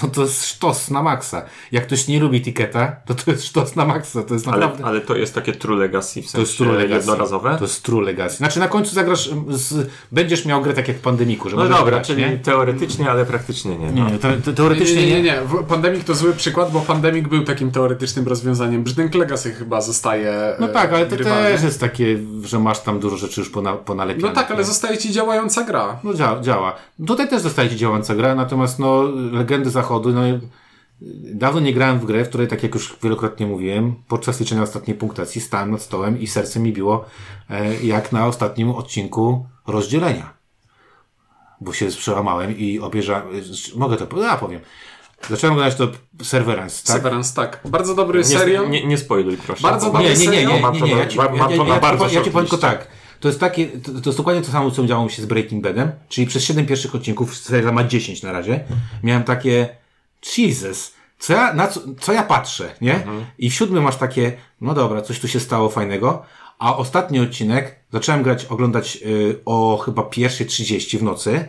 to 0.00 0.06
to 0.08 0.22
jest 0.22 0.46
sztos 0.46 0.90
na 0.90 1.02
maksa. 1.02 1.42
Jak 1.72 1.86
ktoś 1.86 2.08
nie 2.08 2.20
lubi 2.20 2.42
tiketa, 2.42 2.96
to 3.06 3.14
to 3.14 3.30
jest 3.30 3.44
sztos 3.44 3.76
na 3.76 3.84
maksa. 3.84 4.22
To 4.22 4.34
jest 4.34 4.48
Ale, 4.48 4.58
naprawdę... 4.58 4.84
ale 4.84 5.00
to 5.00 5.16
jest 5.16 5.34
takie 5.34 5.52
true 5.52 5.76
legacy, 5.76 6.22
w 6.22 6.24
To 6.24 6.30
sensie 6.30 6.42
jest 6.46 6.56
true 6.56 6.72
legacy. 6.72 6.94
jednorazowe? 6.94 7.56
To 7.58 7.64
jest 7.64 7.82
true 7.82 8.00
legacy. 8.02 8.36
Znaczy 8.36 8.60
na 8.60 8.68
końcu 8.68 8.94
zagrasz, 8.94 9.30
z, 9.48 9.90
będziesz 10.12 10.44
miał 10.46 10.62
grę 10.62 10.74
tak 10.74 10.88
jak 10.88 10.96
w 10.96 11.00
pandemiku, 11.00 11.50
że 11.50 11.56
No 11.56 11.68
dobra, 11.68 11.84
grać, 11.84 12.06
czyli 12.06 12.22
nie? 12.22 12.38
teoretycznie, 12.38 13.10
ale 13.10 13.26
praktycznie 13.26 13.76
nie. 13.78 13.92
No. 13.92 14.10
Nie, 14.10 14.18
te, 14.18 14.32
te, 14.36 14.50
Nie, 14.50 14.56
teoretycznie 14.56 14.96
nie, 14.96 15.06
nie. 15.06 15.22
nie, 15.22 15.22
nie. 15.22 15.62
Pandemic 15.68 16.04
to 16.04 16.14
zły 16.14 16.32
przykład, 16.32 16.72
bo 16.72 16.80
Pandemic 16.80 17.28
był 17.28 17.44
takim 17.44 17.70
teoretycznym 17.70 18.28
rozwiązaniem. 18.28 18.82
Brzdęk 18.82 19.14
Legacy 19.14 19.54
chyba 19.54 19.80
zostaje 19.80 20.56
No 20.60 20.66
e, 20.70 20.72
tak, 20.72 20.92
ale 20.92 21.06
to 21.06 21.16
też 21.16 21.62
jest 21.62 21.80
takie, 21.80 22.18
że 22.44 22.58
masz 22.58 22.80
tam 22.80 23.00
dużo 23.00 23.16
rzeczy 23.16 23.40
już 23.40 23.50
pona, 23.50 23.72
ponalepiane. 23.72 24.28
No 24.28 24.34
tak, 24.34 24.50
ale 24.50 24.64
zostaje 24.64 24.98
ci 24.98 25.12
działająca 25.12 25.64
gra. 25.64 25.98
No 26.04 26.14
działa, 26.14 26.40
działa. 26.40 26.74
Tutaj 27.06 27.28
też 27.28 27.42
zostaje 27.42 27.76
działająca 27.76 28.14
gra, 28.14 28.34
natomiast 28.34 28.78
no, 28.78 29.02
Legendy 29.32 29.70
Zachodu, 29.86 30.12
no 30.12 30.20
dawno 31.34 31.60
nie 31.60 31.72
grałem 31.72 31.98
w 31.98 32.04
grę, 32.04 32.24
w 32.24 32.28
której, 32.28 32.48
tak 32.48 32.62
jak 32.62 32.74
już 32.74 32.96
wielokrotnie 33.02 33.46
mówiłem, 33.46 33.94
podczas 34.08 34.40
liczenia 34.40 34.62
ostatniej 34.62 34.96
punktacji 34.96 35.40
stałem 35.40 35.70
nad 35.70 35.82
stołem 35.82 36.20
i 36.20 36.26
serce 36.26 36.60
mi 36.60 36.72
biło, 36.72 37.04
e, 37.50 37.84
jak 37.84 38.12
na 38.12 38.26
ostatnim 38.26 38.70
odcinku 38.70 39.46
rozdzielenia. 39.66 40.34
Bo 41.60 41.72
się 41.72 41.86
przełamałem 41.86 42.58
i 42.58 42.80
obejrzałem, 42.80 43.26
mogę 43.76 43.96
to, 43.96 44.22
ja 44.22 44.36
powiem. 44.36 44.60
Zacząłem 45.30 45.56
grać 45.56 45.74
to 45.74 45.88
Severance, 46.22 46.86
tak? 46.86 46.96
Severance, 46.96 47.34
tak. 47.34 47.60
Bardzo 47.64 47.94
dobry 47.94 48.18
Nie, 48.18 48.24
serial. 48.24 48.70
nie, 48.70 48.86
nie 48.86 48.98
spoiluj 48.98 49.36
proszę. 49.36 49.62
Bardzo 49.62 49.92
dobry 49.92 50.08
Nie, 50.08 50.16
nie, 50.16 50.26
nie, 50.26 50.46
nie, 50.46 50.60
Mam 50.60 50.74
nie, 50.74 50.80
to 50.80 50.86
nie. 50.86 50.92
Ja 50.92 51.06
ci, 51.06 51.18
ja, 51.18 52.22
ci 52.24 52.30
powiem 52.30 52.48
tylko 52.48 52.58
tak. 52.58 52.88
To 53.20 53.28
jest 53.28 53.40
takie, 53.40 53.66
to, 53.66 53.92
to 53.92 54.10
jest 54.10 54.18
dokładnie 54.18 54.42
to 54.42 54.52
samo, 54.52 54.70
co 54.70 54.86
działo 54.86 55.04
mi 55.04 55.10
się 55.10 55.22
z 55.22 55.26
Breaking 55.26 55.62
Badem, 55.62 55.92
czyli 56.08 56.26
przez 56.26 56.44
7 56.44 56.66
pierwszych 56.66 56.94
odcinków, 56.94 57.36
serial 57.36 57.74
ma 57.74 57.84
10 57.84 58.22
na 58.22 58.32
razie, 58.32 58.64
miałem 59.02 59.24
takie, 59.24 59.68
Jesus, 60.38 60.94
co 61.18 61.32
ja, 61.32 61.54
na 61.54 61.68
co, 61.68 61.80
co 62.00 62.12
ja 62.12 62.22
patrzę, 62.22 62.74
nie? 62.80 62.94
Mhm. 62.94 63.24
I 63.38 63.50
w 63.50 63.54
siódmym 63.54 63.82
masz 63.82 63.96
takie, 63.96 64.32
no 64.60 64.74
dobra, 64.74 65.02
coś 65.02 65.20
tu 65.20 65.28
się 65.28 65.40
stało 65.40 65.68
fajnego, 65.68 66.22
a 66.58 66.76
ostatni 66.76 67.20
odcinek 67.20 67.76
zacząłem 67.92 68.22
grać, 68.22 68.44
oglądać 68.44 68.98
y, 69.06 69.40
o 69.44 69.82
chyba 69.84 70.02
pierwszej 70.02 70.46
30 70.46 70.98
w 70.98 71.02
nocy 71.02 71.48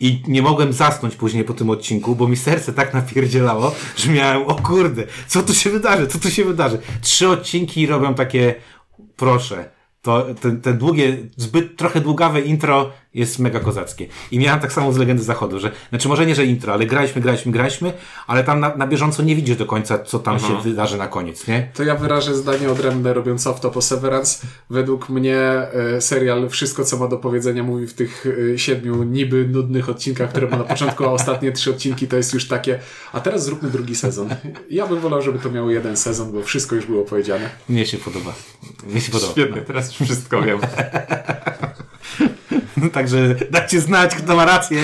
i 0.00 0.22
nie 0.28 0.42
mogłem 0.42 0.72
zasnąć 0.72 1.16
później 1.16 1.44
po 1.44 1.54
tym 1.54 1.70
odcinku, 1.70 2.16
bo 2.16 2.28
mi 2.28 2.36
serce 2.36 2.72
tak 2.72 2.94
napierdzielało, 2.94 3.74
że 3.96 4.10
miałem, 4.10 4.42
o 4.42 4.54
kurde, 4.54 5.06
co 5.26 5.42
tu 5.42 5.54
się 5.54 5.70
wydarzy, 5.70 6.06
co 6.06 6.18
tu 6.18 6.30
się 6.30 6.44
wydarzy. 6.44 6.78
Trzy 7.00 7.28
odcinki 7.28 7.86
robią 7.86 8.14
takie, 8.14 8.54
proszę, 9.16 9.70
to 10.04 10.26
ten, 10.40 10.60
ten 10.60 10.78
długie, 10.78 11.16
zbyt 11.36 11.76
trochę 11.76 12.00
długawe 12.00 12.40
intro 12.40 12.90
jest 13.14 13.38
mega 13.38 13.60
kozackie. 13.60 14.06
I 14.30 14.38
miałem 14.38 14.60
tak 14.60 14.72
samo 14.72 14.92
z 14.92 14.96
Legendy 14.96 15.22
Zachodu, 15.22 15.60
że, 15.60 15.70
znaczy 15.90 16.08
może 16.08 16.26
nie, 16.26 16.34
że 16.34 16.44
intro, 16.44 16.72
ale 16.72 16.86
graliśmy, 16.86 17.22
graliśmy, 17.22 17.52
graliśmy, 17.52 17.92
ale 18.26 18.44
tam 18.44 18.60
na, 18.60 18.76
na 18.76 18.86
bieżąco 18.86 19.22
nie 19.22 19.36
widzisz 19.36 19.56
do 19.56 19.66
końca, 19.66 19.98
co 19.98 20.18
tam 20.18 20.40
się 20.40 20.62
wydarzy 20.62 20.96
na 20.96 21.08
koniec, 21.08 21.46
nie? 21.46 21.70
To 21.74 21.82
ja 21.82 21.94
wyrażę 21.94 22.34
zdanie 22.34 22.70
odrębne, 22.70 23.14
robiąc 23.14 23.46
off 23.46 23.60
po 23.60 23.82
Severance. 23.82 24.46
Według 24.70 25.08
mnie 25.08 25.38
e, 25.38 26.00
serial 26.00 26.48
wszystko, 26.48 26.84
co 26.84 26.96
ma 26.96 27.08
do 27.08 27.16
powiedzenia, 27.16 27.62
mówi 27.62 27.86
w 27.86 27.94
tych 27.94 28.26
e, 28.54 28.58
siedmiu 28.58 29.02
niby 29.02 29.48
nudnych 29.48 29.88
odcinkach, 29.88 30.30
które 30.30 30.48
ma 30.48 30.56
na 30.56 30.64
początku, 30.64 31.04
a 31.04 31.08
ostatnie 31.08 31.52
trzy 31.52 31.70
odcinki 31.70 32.08
to 32.08 32.16
jest 32.16 32.34
już 32.34 32.48
takie, 32.48 32.78
a 33.12 33.20
teraz 33.20 33.44
zróbmy 33.44 33.70
drugi 33.70 33.94
sezon. 33.94 34.28
Ja 34.70 34.86
bym 34.86 35.00
wolał, 35.00 35.22
żeby 35.22 35.38
to 35.38 35.50
miało 35.50 35.70
jeden 35.70 35.96
sezon, 35.96 36.32
bo 36.32 36.42
wszystko 36.42 36.76
już 36.76 36.86
było 36.86 37.04
powiedziane. 37.04 37.50
Mnie 37.68 37.86
się 37.86 37.98
podoba. 37.98 38.34
Mnie 38.86 39.00
się 39.00 39.12
podoba. 39.12 39.32
Świetnie, 39.32 39.60
teraz 39.60 39.93
wszystko 40.02 40.42
wiem. 40.42 40.58
No, 42.76 42.90
Także 42.90 43.34
dajcie 43.50 43.80
znać, 43.80 44.14
kto 44.14 44.36
ma 44.36 44.44
rację. 44.44 44.82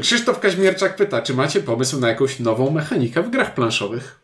Krzysztof 0.00 0.40
Kaźmierczak 0.40 0.96
pyta, 0.96 1.22
czy 1.22 1.34
macie 1.34 1.60
pomysł 1.60 2.00
na 2.00 2.08
jakąś 2.08 2.40
nową 2.40 2.70
mechanikę 2.70 3.22
w 3.22 3.30
grach 3.30 3.54
planszowych? 3.54 4.20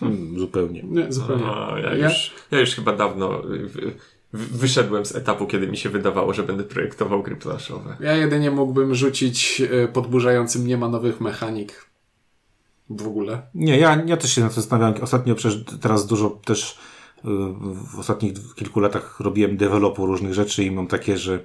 Hmm, 0.00 0.38
zupełnie. 0.38 0.82
Nie, 0.82 1.12
zupełnie. 1.12 1.44
No, 1.44 1.78
ja, 1.78 1.94
Ja- 1.94 2.08
już, 2.08 2.34
ja 2.50 2.60
już 2.60 2.70
chyba 2.74 2.96
dawno 2.96 3.42
wy- 3.42 3.68
wy- 3.68 3.92
wyszedłem 4.32 5.06
z 5.06 5.14
etapu, 5.16 5.46
kiedy 5.46 5.66
mi 5.68 5.76
się 5.76 5.88
wydawało, 5.88 6.34
że 6.34 6.42
będę 6.42 6.64
projektował 6.64 7.22
gry 7.22 7.36
planszowe. 7.36 7.96
Ja 8.00 8.12
jedynie 8.16 8.50
mógłbym 8.50 8.94
rzucić 8.94 9.62
e, 9.84 9.88
podburzającym 9.88 10.66
nie 10.66 10.76
ma 10.76 10.88
nowych 10.88 11.20
mechanik. 11.20 11.86
W 12.90 13.06
ogóle. 13.06 13.42
Nie, 13.54 13.78
ja, 13.78 14.02
ja 14.06 14.16
też 14.16 14.32
się 14.34 14.40
na 14.40 14.48
to 14.48 14.54
zastanawiam. 14.54 15.02
Ostatnio 15.02 15.34
przecież 15.34 15.60
teraz 15.80 16.06
dużo 16.06 16.30
też 16.30 16.78
w 17.24 17.98
ostatnich 17.98 18.32
kilku 18.54 18.80
latach 18.80 19.20
robiłem 19.20 19.56
developu 19.56 20.06
różnych 20.06 20.34
rzeczy 20.34 20.64
i 20.64 20.70
mam 20.70 20.86
takie, 20.86 21.18
że 21.18 21.40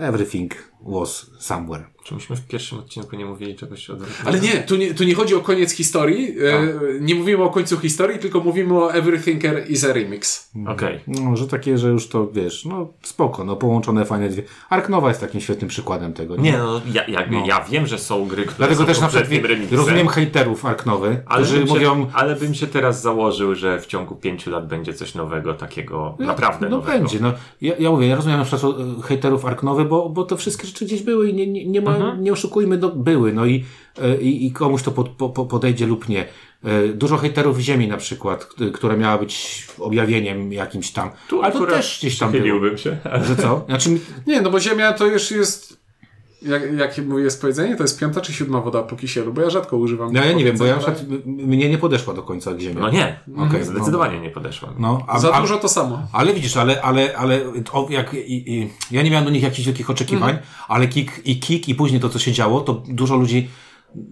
everything 0.00 0.72
was 0.80 1.30
somewhere. 1.38 1.91
Czy 2.04 2.14
myśmy 2.14 2.36
w 2.36 2.46
pierwszym 2.46 2.78
odcinku 2.78 3.16
nie 3.16 3.24
mówili 3.24 3.54
czegoś 3.56 3.90
odwrotnego? 3.90 4.28
Ale 4.28 4.40
nie, 4.40 4.48
tu 4.62 4.76
nie, 4.76 4.94
tu 4.94 5.04
nie 5.04 5.14
chodzi 5.14 5.34
o 5.34 5.40
koniec 5.40 5.72
historii. 5.72 6.28
E, 6.28 6.72
nie 7.00 7.14
mówimy 7.14 7.44
o 7.44 7.50
końcu 7.50 7.78
historii, 7.78 8.18
tylko 8.18 8.40
mówimy 8.40 8.78
o 8.84 8.94
Everythinker 8.94 9.70
is 9.70 9.84
a 9.84 9.92
remix. 9.92 10.50
Okej. 10.68 11.00
No, 11.06 11.36
że 11.36 11.46
takie, 11.46 11.78
że 11.78 11.88
już 11.88 12.08
to 12.08 12.28
wiesz, 12.32 12.64
no 12.64 12.88
spoko, 13.02 13.44
no 13.44 13.56
połączone 13.56 14.04
fajne 14.04 14.28
dwie. 14.28 14.42
Ark 14.70 14.88
Nova 14.88 15.08
jest 15.08 15.20
takim 15.20 15.40
świetnym 15.40 15.68
przykładem 15.68 16.12
tego. 16.12 16.36
Nie, 16.36 16.52
no, 16.58 16.80
ja, 16.92 17.06
jakby, 17.06 17.36
No. 17.36 17.46
ja 17.46 17.64
wiem, 17.70 17.86
że 17.86 17.98
są 17.98 18.26
gry, 18.26 18.42
które 18.42 18.56
Dlatego 18.58 18.80
są 18.80 18.86
też 18.86 19.00
na 19.00 19.08
przykład 19.08 19.32
remixem, 19.32 19.78
rozumiem 19.78 20.08
hejterów 20.08 20.66
Ark 20.66 20.86
Nowy, 20.86 21.22
ale 21.26 21.44
którzy 21.44 21.58
bym, 21.58 21.68
się, 21.68 21.74
mówią, 21.74 22.06
ale 22.12 22.36
bym 22.36 22.54
się 22.54 22.66
teraz 22.66 23.02
założył, 23.02 23.54
że 23.54 23.80
w 23.80 23.86
ciągu 23.86 24.14
pięciu 24.16 24.50
lat 24.50 24.68
będzie 24.68 24.94
coś 24.94 25.14
nowego, 25.14 25.54
takiego 25.54 26.16
naprawdę 26.18 26.68
no 26.68 26.76
nowego. 26.76 26.98
będzie. 26.98 27.20
No, 27.20 27.32
ja, 27.60 27.74
ja 27.78 27.90
mówię, 27.90 28.06
ja 28.06 28.16
rozumiem 28.16 28.38
na 28.38 28.44
przykład 28.44 28.72
hejterów 29.04 29.44
Arknowy, 29.44 29.84
bo, 29.84 30.08
bo 30.08 30.24
to 30.24 30.36
wszystkie 30.36 30.66
rzeczy 30.66 30.84
gdzieś 30.84 31.02
były 31.02 31.28
i 31.30 31.34
nie, 31.34 31.46
nie, 31.46 31.66
nie 31.66 31.80
ma, 31.80 31.91
Mhm. 31.96 32.22
nie 32.24 32.32
oszukujmy, 32.32 32.78
no 32.78 32.88
były. 32.88 33.32
No 33.32 33.46
i, 33.46 33.64
e, 34.02 34.16
i, 34.20 34.46
i 34.46 34.52
komuś 34.52 34.82
to 34.82 34.90
pod, 34.90 35.08
po, 35.08 35.28
po- 35.28 35.46
podejdzie 35.46 35.86
lub 35.86 36.08
nie. 36.08 36.26
E, 36.64 36.88
Dużo 36.88 37.16
hejterów 37.16 37.58
Ziemi 37.58 37.88
na 37.88 37.96
przykład, 37.96 38.44
która 38.72 38.96
miała 38.96 39.18
być 39.18 39.66
objawieniem 39.78 40.52
jakimś 40.52 40.90
tam. 40.90 41.10
Tu 41.28 41.42
Ale 41.42 41.52
to 41.52 41.66
też 41.66 41.98
gdzieś 42.00 42.18
tam 42.18 42.32
było. 42.32 42.76
się. 42.76 42.96
Że 43.28 43.36
co? 43.36 43.64
Znaczy, 43.68 43.90
Nie, 44.26 44.40
no 44.40 44.50
bo 44.50 44.60
Ziemia 44.60 44.92
to 44.92 45.06
już 45.06 45.30
jest. 45.30 45.81
Jak, 46.44 46.72
jakie 46.78 47.02
jest 47.16 47.40
powiedzenie? 47.40 47.76
To 47.76 47.82
jest 47.84 48.00
piąta 48.00 48.20
czy 48.20 48.32
siódma 48.32 48.60
woda 48.60 48.82
po 48.82 48.96
kisielu? 48.96 49.32
Bo 49.32 49.40
ja 49.40 49.50
rzadko 49.50 49.76
używam. 49.76 50.12
no 50.12 50.24
ja 50.24 50.32
nie 50.32 50.44
wiem, 50.44 50.58
bo 50.58 50.64
ja 50.64 50.74
m- 50.74 51.22
mnie 51.26 51.68
nie 51.68 51.78
podeszła 51.78 52.14
do 52.14 52.22
końca 52.22 52.58
Ziemia. 52.58 52.80
No 52.80 52.90
nie, 52.90 53.20
Okej, 53.48 53.64
zdecydowanie 53.64 54.20
nie 54.20 54.30
podeszła. 54.30 54.68
No, 54.78 55.04
a, 55.08 55.18
Za 55.18 55.32
a, 55.32 55.40
dużo 55.40 55.56
to 55.56 55.68
samo. 55.68 56.02
Ale 56.12 56.34
widzisz, 56.34 56.56
ale, 56.56 56.82
ale, 56.82 57.16
ale 57.16 57.40
o, 57.72 57.86
jak, 57.90 58.14
i, 58.14 58.52
i, 58.54 58.70
ja 58.90 59.02
nie 59.02 59.10
miałem 59.10 59.24
do 59.24 59.30
nich 59.30 59.42
jakichś 59.42 59.66
wielkich 59.66 59.90
oczekiwań, 59.90 60.30
Mhm. 60.30 60.46
ale 60.68 60.88
kick, 60.88 61.26
i 61.26 61.40
kick 61.40 61.68
i 61.68 61.74
później 61.74 62.00
to, 62.00 62.08
co 62.08 62.18
się 62.18 62.32
działo, 62.32 62.60
to 62.60 62.82
dużo 62.88 63.16
ludzi 63.16 63.48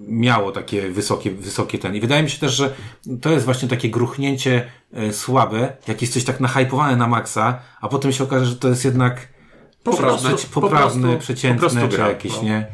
miało 0.08 0.52
takie 0.52 0.90
wysokie, 0.90 1.30
wysokie 1.30 1.78
ten. 1.78 1.94
I 1.96 2.00
wydaje 2.00 2.22
mi 2.22 2.30
się 2.30 2.38
też, 2.38 2.52
że 2.56 2.74
to 3.20 3.30
jest 3.30 3.44
właśnie 3.44 3.68
takie 3.68 3.90
gruchnięcie 3.90 4.66
e, 4.92 5.12
słabe, 5.12 5.76
jak 5.88 6.00
jest 6.00 6.14
coś 6.14 6.24
tak 6.24 6.40
nahypowane 6.40 6.96
na 6.96 7.06
maksa, 7.08 7.58
a 7.80 7.88
potem 7.88 8.12
się 8.12 8.24
okaże, 8.24 8.46
że 8.46 8.56
to 8.56 8.68
jest 8.68 8.84
jednak 8.84 9.28
Poprawne. 9.84 10.30
poprawne, 10.30 10.38
poprawne 10.54 11.02
po 11.02 11.08
prostu- 11.08 11.18
przeciętne, 11.18 11.68
po 11.68 11.74
prostu 11.74 11.88
czy 11.88 11.96
gra, 11.96 12.08
jakieś, 12.08 12.36
no. 12.36 12.42
nie? 12.42 12.66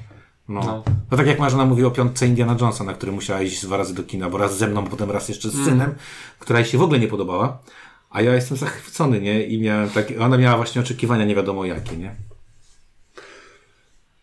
No. 0.49 0.61
No. 0.61 0.85
To 1.11 1.17
tak 1.17 1.27
jak 1.27 1.39
Marzena 1.39 1.65
mówi 1.65 1.85
o 1.85 1.91
piątce 1.91 2.27
Indiana 2.27 2.57
Jonesa, 2.61 2.85
na 2.85 2.95
który 2.95 3.13
musiała 3.13 3.43
iść 3.43 3.63
dwa 3.63 3.77
razy 3.77 3.95
do 3.95 4.03
kina, 4.03 4.31
bo 4.31 4.39
raz 4.39 4.59
ze 4.59 4.67
mną, 4.67 4.85
potem 4.87 5.11
raz 5.11 5.29
jeszcze 5.29 5.51
z 5.51 5.65
synem, 5.65 5.95
która 6.39 6.59
jej 6.59 6.69
się 6.69 6.79
w 6.79 6.83
ogóle 6.83 6.99
nie 6.99 7.09
podobała. 7.09 7.59
A 8.11 8.23
ja 8.23 8.35
jestem 8.35 8.57
zachwycony, 8.57 9.21
nie? 9.21 9.47
I 9.47 9.61
miałem 9.61 9.91
takie, 9.91 10.21
ona 10.21 10.39
miała 10.39 10.57
właśnie 10.57 10.81
oczekiwania 10.81 11.25
nie 11.25 11.35
wiadomo 11.35 11.65
jakie, 11.65 11.97
nie? 11.97 12.15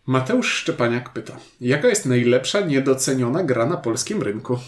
Mateusz 0.06 0.52
Szczepaniak 0.52 1.12
pyta: 1.12 1.36
Jaka 1.60 1.88
jest 1.88 2.06
najlepsza 2.06 2.60
niedoceniona 2.60 3.42
gra 3.42 3.66
na 3.66 3.76
polskim 3.76 4.22
rynku? 4.22 4.58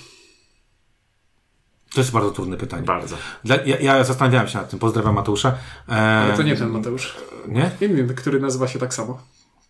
To 1.96 2.00
jest 2.00 2.12
bardzo 2.12 2.30
trudne 2.30 2.56
pytanie. 2.56 2.82
Bardzo. 2.82 3.16
Dla, 3.44 3.56
ja, 3.56 3.76
ja 3.80 4.04
zastanawiałem 4.04 4.48
się 4.48 4.58
nad 4.58 4.70
tym. 4.70 4.78
Pozdrawiam 4.78 5.14
Mateusza. 5.14 5.54
E, 5.88 5.92
Ale 5.92 6.36
to 6.36 6.42
nie 6.42 6.56
ten 6.56 6.68
Mateusz. 6.68 7.16
Nie? 7.48 7.70
Inny, 7.80 8.14
który 8.14 8.40
nazywa 8.40 8.68
się 8.68 8.78
tak 8.78 8.94
samo. 8.94 9.22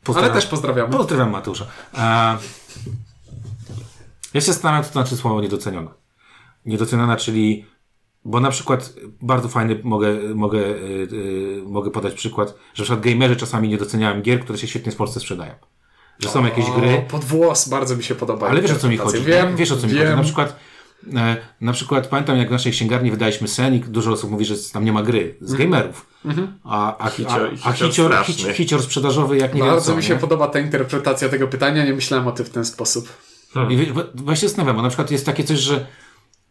Pozdrawiam. 0.05 0.33
Ale 0.33 0.41
też 0.41 0.51
pozdrawiamy. 0.51 0.93
Pozdrawiam 0.93 1.31
Mateusza. 1.31 1.67
E, 1.95 1.99
ja 4.35 4.41
się 4.41 4.53
zastanawiam, 4.53 4.85
co 4.85 4.89
to 4.89 4.93
znaczy 4.93 5.17
słowo 5.17 5.41
niedoceniona. 5.41 5.95
Niedoceniona, 6.65 7.17
czyli 7.17 7.67
bo 8.25 8.41
na 8.41 8.51
przykład 8.51 8.93
bardzo 9.23 9.49
fajny 9.49 9.81
mogę, 9.83 10.35
mogę, 10.35 10.59
yy, 10.59 11.63
mogę 11.67 11.91
podać 11.91 12.15
przykład, 12.15 12.49
że 12.49 12.83
na 12.83 12.85
przykład 12.85 13.01
gamerzy 13.01 13.37
czasami 13.37 13.69
nie 13.69 13.79
doceniają 13.79 14.23
gier, 14.23 14.41
które 14.41 14.59
się 14.59 14.67
świetnie 14.67 14.93
w 14.93 14.97
Polsce 14.97 15.21
sprzedają. 15.21 15.55
Że 16.19 16.29
są 16.29 16.45
jakieś 16.45 16.65
O, 16.69 16.73
gry, 16.73 17.05
pod 17.11 17.25
włos 17.25 17.69
bardzo 17.69 17.97
mi 17.97 18.05
się 18.05 18.15
podoba. 18.15 18.49
ale 18.49 18.63
wiesz 18.63 18.71
o 18.71 18.77
co 18.77 18.89
mi 18.89 18.97
chodzi. 18.97 19.21
Wiem, 19.21 19.57
wiesz 19.57 19.73
o 19.73 19.77
co 19.77 19.87
mi 19.87 19.93
wiem. 19.93 20.03
chodzi. 20.05 20.17
Na 20.17 20.23
przykład, 20.23 20.57
na 21.61 21.73
przykład 21.73 22.07
pamiętam 22.07 22.37
jak 22.39 22.49
w 22.49 22.51
naszej 22.51 22.73
księgarni 22.73 23.11
wydaliśmy 23.11 23.49
sen 23.49 23.75
i 23.75 23.81
dużo 23.81 24.13
osób 24.13 24.31
mówi, 24.31 24.45
że 24.45 24.55
tam 24.73 24.85
nie 24.85 24.93
ma 24.93 25.03
gry 25.03 25.35
z 25.41 25.53
Mhm. 25.53 25.71
gamerów. 25.71 26.07
A, 26.65 26.99
a, 26.99 27.09
Hicior- 27.09 27.59
a, 27.65 27.69
a 27.69 27.73
hicior 27.73 28.25
hicior, 28.27 28.53
hicior 28.55 28.83
sprzedażowy 28.83 29.37
jak 29.39 29.55
nie 29.55 29.61
wiem 29.63 29.71
Bardzo 29.71 29.87
co, 29.91 29.97
mi 29.97 30.03
się 30.03 30.15
nie? 30.15 30.21
podoba 30.21 30.47
ta 30.49 30.61
interpretacja 30.61 31.29
tego 31.29 31.49
pytania, 31.49 31.85
nie 31.85 31.93
myślałem 31.95 32.27
o 32.29 32.33
tym 32.33 32.47
w 32.47 32.51
ten 32.51 32.65
sposób. 32.65 33.09
I 33.71 33.77
wie- 33.77 33.93
bo- 33.93 34.05
właśnie 34.15 34.49
zastanawiam, 34.49 34.77
bo 34.77 34.83
na 34.83 34.89
przykład 34.89 35.11
jest 35.11 35.27
takie 35.27 35.45
coś, 35.45 35.59
że 35.59 35.87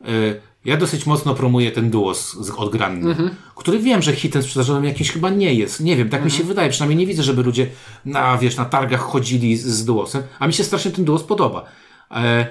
y, 0.07 0.41
ja 0.65 0.77
dosyć 0.77 1.05
mocno 1.05 1.35
promuję 1.35 1.71
ten 1.71 1.89
duos 1.89 2.33
z, 2.33 2.49
odgranny, 2.49 3.09
Mhm. 3.09 3.29
który 3.55 3.79
wiem, 3.79 4.01
że 4.01 4.13
hitem 4.15 4.43
sprzedażowym 4.43 4.85
jakiś 4.85 5.11
chyba 5.11 5.29
nie 5.29 5.53
jest. 5.53 5.79
Nie 5.81 5.95
wiem, 5.95 6.09
tak 6.09 6.23
mi 6.25 6.31
się 6.31 6.35
Mhm. 6.35 6.47
wydaje. 6.47 6.69
Przynajmniej 6.69 6.97
nie 6.97 7.05
widzę, 7.07 7.23
żeby 7.23 7.43
ludzie 7.43 7.67
na, 8.05 8.37
wiesz, 8.37 8.57
na 8.57 8.65
targach 8.65 9.01
chodzili 9.01 9.57
z, 9.57 9.65
z 9.65 9.85
duosem, 9.85 10.23
a 10.39 10.47
mi 10.47 10.53
się 10.53 10.63
strasznie 10.63 10.91
ten 10.91 11.05
duos 11.05 11.23
podoba. 11.23 11.65
E, 12.11 12.47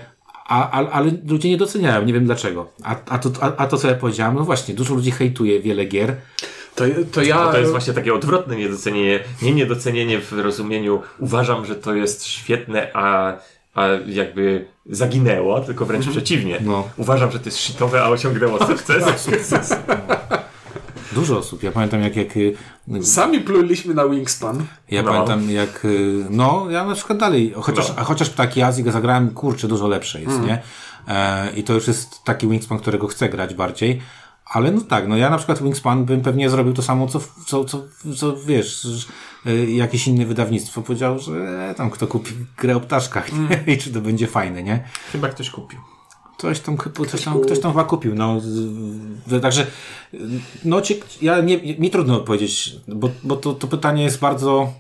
a, 0.49 0.71
a, 0.71 0.91
ale 0.91 1.13
ludzie 1.29 1.49
nie 1.49 1.57
doceniają, 1.57 2.05
nie 2.05 2.13
wiem 2.13 2.25
dlaczego. 2.25 2.69
A, 2.83 2.97
a, 3.09 3.19
to, 3.19 3.31
a, 3.41 3.57
a 3.57 3.67
to, 3.67 3.77
co 3.77 3.89
ja 3.89 3.95
powiedziałem, 3.95 4.35
no 4.35 4.45
właśnie, 4.45 4.75
dużo 4.75 4.95
ludzi 4.95 5.11
hejtuje 5.11 5.61
wiele 5.61 5.85
gier. 5.85 6.17
To, 6.75 6.85
to 7.13 7.23
ja. 7.23 7.53
To 7.53 7.59
jest 7.59 7.71
właśnie 7.71 7.93
takie 7.93 8.15
odwrotne 8.15 8.57
niedocenienie. 8.57 9.21
Nie 9.43 9.53
niedocenienie 9.53 10.21
w 10.21 10.33
rozumieniu 10.33 11.03
uważam, 11.19 11.67
że 11.67 11.75
to 11.75 11.95
jest 11.95 12.27
świetne, 12.27 12.91
a, 12.95 13.37
a 13.75 13.89
jakby 14.07 14.67
zaginęło, 14.87 15.61
tylko 15.61 15.87
wręcz 15.87 16.09
przeciwnie. 16.09 16.59
No. 16.61 16.89
Uważam, 16.97 17.31
że 17.31 17.39
to 17.39 17.45
jest 17.45 17.59
shitowe, 17.59 18.03
a 18.03 18.09
osiągnęło 18.09 18.67
sukces. 18.67 19.05
Dużo 21.15 21.39
osób. 21.39 21.63
Ja 21.63 21.73
pamiętam, 21.73 22.01
jak, 22.01 22.17
jak 22.17 22.37
y, 22.37 22.55
Sami 23.03 23.41
pluliśmy 23.41 23.95
na 23.95 24.09
Wingspan. 24.09 24.67
Ja 24.91 25.03
No. 25.03 25.13
pamiętam 25.13 25.51
jak, 25.51 25.85
y, 25.85 26.27
no 26.31 26.67
ja 26.71 26.85
na 26.85 26.95
przykład 26.95 27.19
dalej, 27.19 27.53
chociaż, 27.57 27.89
No. 27.89 27.95
a 27.99 28.05
chociaż 28.05 28.31
Ptaki 28.31 28.63
Azji 28.63 28.85
go 28.85 28.93
zagrałem, 28.93 29.31
kurczę, 29.31 29.69
dużo 29.69 29.89
lepsze 29.89 30.21
jest, 30.21 30.33
Mm. 30.35 30.47
nie? 30.47 30.63
E, 31.09 31.51
I 31.57 31.65
to 31.65 31.73
już 31.73 31.89
jest 31.89 32.25
taki 32.25 32.49
Wingspan, 32.49 32.79
którego 32.79 33.07
chcę 33.07 33.29
grać 33.29 33.55
bardziej. 33.55 34.01
Ale 34.47 34.71
no 34.73 34.81
tak, 34.81 35.09
no 35.09 35.17
ja 35.17 35.31
na 35.31 35.37
przykład 35.37 35.63
Wingspan 35.63 36.05
bym 36.05 36.21
pewnie 36.21 36.51
zrobił 36.51 36.73
to 36.73 36.83
samo, 36.83 37.07
co, 37.07 37.21
co, 37.47 37.65
co, 37.65 37.83
co 38.17 38.37
wiesz, 38.37 38.81
że, 38.83 39.07
y, 39.51 39.71
jakieś 39.71 40.07
inne 40.07 40.27
wydawnictwo 40.27 40.83
powiedział, 40.83 41.19
że 41.19 41.33
e, 41.71 41.75
tam 41.75 41.91
kto 41.91 42.07
kupi 42.07 42.35
grę 42.57 42.77
o 42.77 42.81
ptaszkach, 42.81 43.31
Mm. 43.33 43.49
nie? 43.51 43.65
I 43.75 43.79
czy 43.79 43.91
to 43.93 44.01
będzie 44.01 44.27
fajne, 44.27 44.63
nie? 44.63 44.85
Chyba 45.13 45.29
ktoś 45.29 45.51
kupił. 45.51 45.79
Ktoś 46.39 46.61
tam, 46.61 46.77
ktoś 46.77 47.25
tam, 47.25 47.41
ktoś 47.41 47.61
tam 47.61 47.73
chyba 47.73 47.85
kupił, 47.85 48.15
no. 48.15 48.41
Także, 49.43 49.67
no, 50.65 50.81
cie, 50.81 50.95
ja 51.23 51.41
nie, 51.41 51.77
mi 51.79 51.91
trudno 51.91 52.17
odpowiedzieć, 52.17 52.77
bo, 52.89 53.11
bo 53.23 53.37
to, 53.37 53.53
to 53.53 53.67
pytanie 53.67 54.05
jest 54.05 54.19
bardzo, 54.19 54.73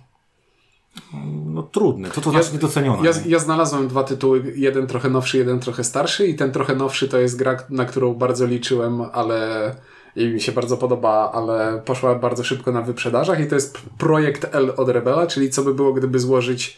no, 1.46 1.62
trudne. 1.62 2.10
Co 2.10 2.20
to 2.20 2.32
Ja- 2.32 2.38
znaczy 2.42 2.52
niedocenione? 2.54 3.08
Ja, 3.08 3.14
ja 3.26 3.38
znalazłem 3.38 3.88
dwa 3.88 4.04
tytuły, 4.04 4.52
jeden 4.56 4.86
trochę 4.86 5.10
nowszy, 5.10 5.38
jeden 5.38 5.60
trochę 5.60 5.84
starszy 5.84 6.26
i 6.26 6.34
ten 6.34 6.52
trochę 6.52 6.74
nowszy 6.74 7.08
to 7.08 7.18
jest 7.18 7.36
gra, 7.36 7.56
na 7.70 7.84
którą 7.84 8.14
bardzo 8.14 8.46
liczyłem, 8.46 9.02
ale 9.12 9.74
i 10.16 10.26
mi 10.26 10.40
się 10.40 10.52
bardzo 10.52 10.76
podoba, 10.76 11.32
ale 11.34 11.82
poszła 11.84 12.14
bardzo 12.14 12.44
szybko 12.44 12.72
na 12.72 12.82
wyprzedażach 12.82 13.40
i 13.40 13.46
to 13.46 13.54
jest 13.54 13.78
projekt 13.98 14.54
L 14.54 14.72
od 14.76 14.88
Rebela, 14.88 15.26
czyli 15.26 15.50
co 15.50 15.62
by 15.62 15.74
było, 15.74 15.92
gdyby 15.92 16.18
złożyć 16.18 16.76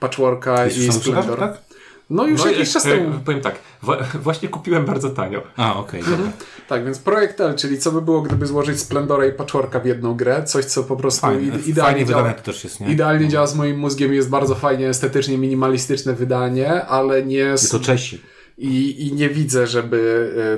Patchworka 0.00 0.64
Jest 0.64 0.78
i 0.78 0.92
Splendor. 0.92 1.38
tak? 1.38 1.65
No 2.10 2.26
już 2.26 2.44
No, 2.44 2.50
jakiś 2.50 2.68
e, 2.70 2.72
czas 2.72 2.86
e, 2.86 2.90
temu. 2.90 3.18
Powiem 3.24 3.40
tak, 3.40 3.54
właśnie 4.22 4.48
kupiłem 4.48 4.84
bardzo 4.84 5.10
tanio. 5.10 5.42
A, 5.56 5.76
okej, 5.78 6.02
dobra. 6.02 6.32
Tak, 6.68 6.84
więc 6.84 6.98
projekt 6.98 7.40
L, 7.40 7.54
czyli 7.54 7.78
co 7.78 7.92
by 7.92 8.02
było, 8.02 8.22
gdyby 8.22 8.46
złożyć 8.46 8.80
Splendora 8.80 9.26
i 9.26 9.32
Patchworka 9.32 9.80
w 9.80 9.86
jedną 9.86 10.14
grę, 10.14 10.42
coś 10.44 10.64
co 10.64 10.82
po 10.84 10.96
prostu 10.96 11.20
Fajnie, 11.20 11.42
ide- 11.42 11.50
fajnie 11.52 11.68
idealnie 11.70 12.04
działa. 12.04 12.32
to 12.32 12.42
też 12.42 12.64
jest, 12.64 12.80
nie? 12.80 12.90
Idealnie 12.92 13.28
działa 13.28 13.46
z 13.46 13.54
moim 13.54 13.78
mózgiem, 13.78 14.12
jest 14.14 14.28
bardzo 14.28 14.54
fajnie, 14.54 14.88
estetycznie 14.88 15.38
minimalistyczne 15.38 16.12
wydanie, 16.14 16.84
ale 16.86 17.22
nie... 17.22 17.54
I 17.66 17.70
to 17.70 17.80
Czesi. 17.80 18.22
i, 18.58 19.06
i 19.06 19.12
nie 19.12 19.28
widzę, 19.28 19.66
żeby 19.66 19.96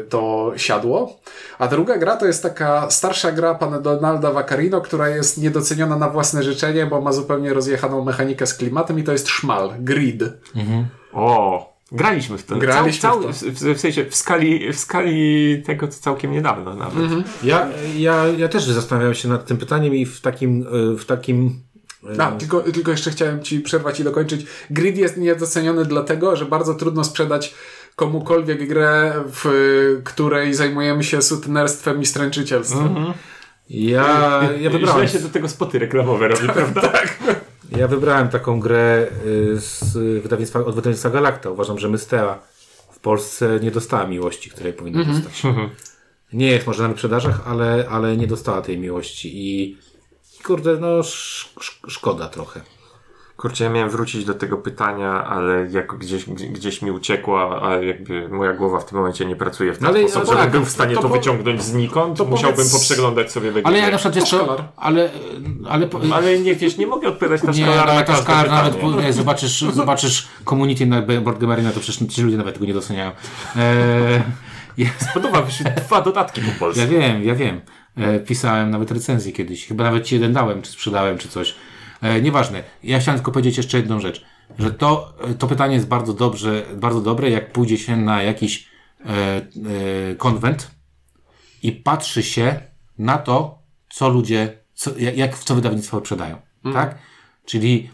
y, 0.06 0.08
to 0.08 0.52
siadło. 0.56 1.20
A 1.58 1.68
druga 1.68 1.98
gra 1.98 2.16
to 2.16 2.26
jest 2.26 2.42
taka 2.42 2.90
starsza 2.90 3.32
gra 3.32 3.54
pana 3.54 3.80
Donalda 3.80 4.32
Vaccarino, 4.32 4.80
która 4.80 5.08
jest 5.08 5.38
niedoceniona 5.38 5.96
na 5.96 6.08
własne 6.08 6.42
życzenie, 6.42 6.86
bo 6.86 7.00
ma 7.00 7.12
zupełnie 7.12 7.54
rozjechaną 7.54 8.04
mechanikę 8.04 8.46
z 8.46 8.54
klimatem 8.54 8.98
i 8.98 9.02
to 9.02 9.12
jest 9.12 9.28
szmal, 9.28 9.70
grid. 9.78 10.22
O, 11.12 11.72
graliśmy 11.92 12.38
w 12.38 12.44
to. 12.44 12.56
Graliśmy 12.56 13.00
cał, 13.02 13.20
w 13.20 13.22
cał, 13.22 13.50
to. 13.50 13.56
w, 13.56 13.76
w 13.76 13.80
sensie 13.80 14.04
w 14.04 14.16
skali, 14.16 14.72
w 14.72 14.78
skali 14.78 15.62
tego 15.62 15.86
to 15.86 15.92
całkiem 15.92 16.32
niedawno 16.32 16.74
nawet. 16.74 17.04
Ja, 17.42 17.68
ja, 17.96 18.24
ja 18.26 18.48
też 18.48 18.64
zastanawiałem 18.64 19.14
się 19.14 19.28
nad 19.28 19.46
tym 19.46 19.56
pytaniem 19.56 19.94
i 19.94 20.06
w 20.06 20.20
takim, 20.20 20.66
y, 20.92 20.96
w 20.96 21.04
takim 21.04 21.60
A, 22.18 22.32
tylko, 22.32 22.60
tylko 22.60 22.90
jeszcze 22.90 23.10
chciałem 23.10 23.42
Ci 23.42 23.60
przerwać 23.60 24.00
i 24.00 24.04
dokończyć. 24.04 24.46
Grid 24.70 24.98
jest 24.98 25.16
niedoceniony 25.16 25.84
dlatego, 25.84 26.36
że 26.36 26.44
bardzo 26.44 26.74
trudno 26.74 27.04
sprzedać 27.04 27.54
komukolwiek 27.96 28.68
grę, 28.68 29.14
w 29.26 30.00
której 30.04 30.54
zajmujemy 30.54 31.04
się 31.04 31.22
sutenerstwem 31.22 32.00
i 32.00 32.06
stręczycielstwem. 32.06 32.96
Ja, 33.70 34.40
ja 34.60 34.70
wybrałem. 34.70 35.08
Źle 35.08 35.18
się 35.18 35.26
do 35.26 35.32
tego 35.32 35.48
spoty 35.48 35.78
reklamowe 35.78 36.28
robi, 36.28 36.48
prawda? 36.54 36.80
tak. 36.80 37.18
Ja 37.76 37.88
wybrałem 37.88 38.28
taką 38.28 38.60
grę 38.60 39.06
y, 39.26 39.60
z 39.60 39.92
wydawnictwa, 40.22 40.64
od 40.64 40.74
wydawnictwa 40.74 41.10
Galacta. 41.10 41.50
Uważam, 41.50 41.78
że 41.78 41.88
Mystea 41.88 42.38
w 42.90 42.98
Polsce 42.98 43.60
nie 43.62 43.70
dostała 43.70 44.06
miłości, 44.06 44.50
której 44.50 44.72
powinna 44.72 45.04
dostać. 45.04 45.42
Nie 46.32 46.46
jest 46.46 46.66
może 46.66 46.82
na 46.82 46.88
wyprzedażach, 46.88 47.40
ale, 47.46 47.86
ale 47.90 48.16
nie 48.16 48.26
dostała 48.26 48.62
tej 48.62 48.78
miłości 48.78 49.30
i 49.34 49.76
kurde, 50.44 50.76
no 50.80 50.98
sz, 50.98 51.48
szkoda 51.88 52.28
trochę. 52.28 52.60
Kurczę, 53.38 53.64
ja 53.64 53.70
miałem 53.70 53.90
wrócić 53.90 54.24
do 54.24 54.34
tego 54.34 54.56
pytania, 54.56 55.24
ale 55.24 55.66
jak 55.70 55.98
gdzieś, 55.98 56.24
gdzie- 56.30 56.46
gdzieś 56.48 56.82
mi 56.82 56.90
uciekła, 56.90 57.62
a 57.62 57.74
jakby 57.76 58.28
moja 58.28 58.52
głowa 58.52 58.80
w 58.80 58.84
tym 58.84 58.98
momencie 58.98 59.24
nie 59.26 59.36
pracuje 59.36 59.72
w 59.72 59.78
ten 59.78 59.86
Ale- 59.88 60.08
sposób, 60.08 60.24
żebym 60.28 60.38
tak, 60.42 60.50
był 60.50 60.64
w 60.64 60.68
stanie 60.70 60.94
to 60.94 61.02
to, 61.02 61.08
wyciągnąć 61.08 61.62
znikąd. 61.62 62.18
to 62.18 62.24
Musiałbym 62.24 62.56
powiedz- 62.56 62.72
poprzeglądać 62.72 63.32
sobie 63.32 63.50
wegi. 63.52 63.66
Ale 63.66 63.78
ja 63.78 63.90
na 63.90 63.98
przykład 63.98 64.28
szkolar. 64.28 64.64
ale, 64.76 65.10
ale, 65.68 65.88
Ale 66.12 66.38
nie 66.38 66.54
wiesz, 66.54 66.76
nie 66.78 66.86
mogę 66.86 67.08
odpowiadać 67.08 67.42
na 67.42 67.52
nie, 67.52 67.58
szkolarza 67.62 67.84
na 67.86 67.92
ale 67.92 68.00
ta 68.00 68.06
każde 68.06 68.22
szkala 68.22 68.42
nawet, 68.62 68.82
nie, 69.04 69.12
zobaczysz, 69.12 69.60
zobaczysz 69.80 70.28
community 70.44 70.86
na 70.86 71.02
Arena, 71.52 71.70
to 71.72 71.80
przecież 71.80 72.08
ci 72.08 72.22
ludzie 72.22 72.36
nawet 72.36 72.54
tego 72.54 72.66
nie 72.66 72.74
doceniają. 72.74 73.10
Eee, 73.56 74.22
ja, 74.78 74.86
Podoba 75.14 75.40
mi 75.42 75.52
się 75.52 75.64
dwa 75.64 76.00
dodatki 76.00 76.40
po 76.40 76.50
polsku. 76.60 76.80
ja 76.80 76.86
wiem, 76.86 77.24
ja 77.24 77.34
wiem. 77.34 77.60
E, 77.96 78.18
pisałem 78.20 78.70
nawet 78.70 78.90
recenzję 78.90 79.32
kiedyś. 79.32 79.66
Chyba 79.66 79.84
nawet 79.84 80.04
ci 80.04 80.14
jeden 80.14 80.32
dałem, 80.32 80.62
czy 80.62 80.70
sprzedałem, 80.70 81.18
czy 81.18 81.28
coś. 81.28 81.54
E, 82.02 82.22
nieważne. 82.22 82.62
Ja 82.82 82.98
chciałem 82.98 83.18
tylko 83.18 83.32
powiedzieć 83.32 83.56
jeszcze 83.56 83.76
jedną 83.76 84.00
rzecz. 84.00 84.24
Że 84.58 84.70
to, 84.70 85.14
e, 85.20 85.34
to 85.34 85.46
pytanie 85.46 85.74
jest 85.74 85.88
bardzo 85.88 86.14
dobrze, 86.14 86.66
bardzo 86.76 87.00
dobre, 87.00 87.30
jak 87.30 87.52
pójdzie 87.52 87.78
się 87.78 87.96
na 87.96 88.22
jakiś 88.22 88.68
e, 89.04 89.08
e, 89.08 90.14
konwent 90.14 90.70
i 91.62 91.72
patrzy 91.72 92.22
się 92.22 92.60
na 92.98 93.18
to, 93.18 93.62
co 93.90 94.08
ludzie, 94.08 94.58
co, 94.74 94.98
jak, 94.98 95.16
jak 95.16 95.36
w 95.36 95.44
co 95.44 95.54
wydawnictwa 95.54 95.96
wyprzedają. 95.96 96.36
Tak? 96.72 96.98
Czyli 97.44 97.90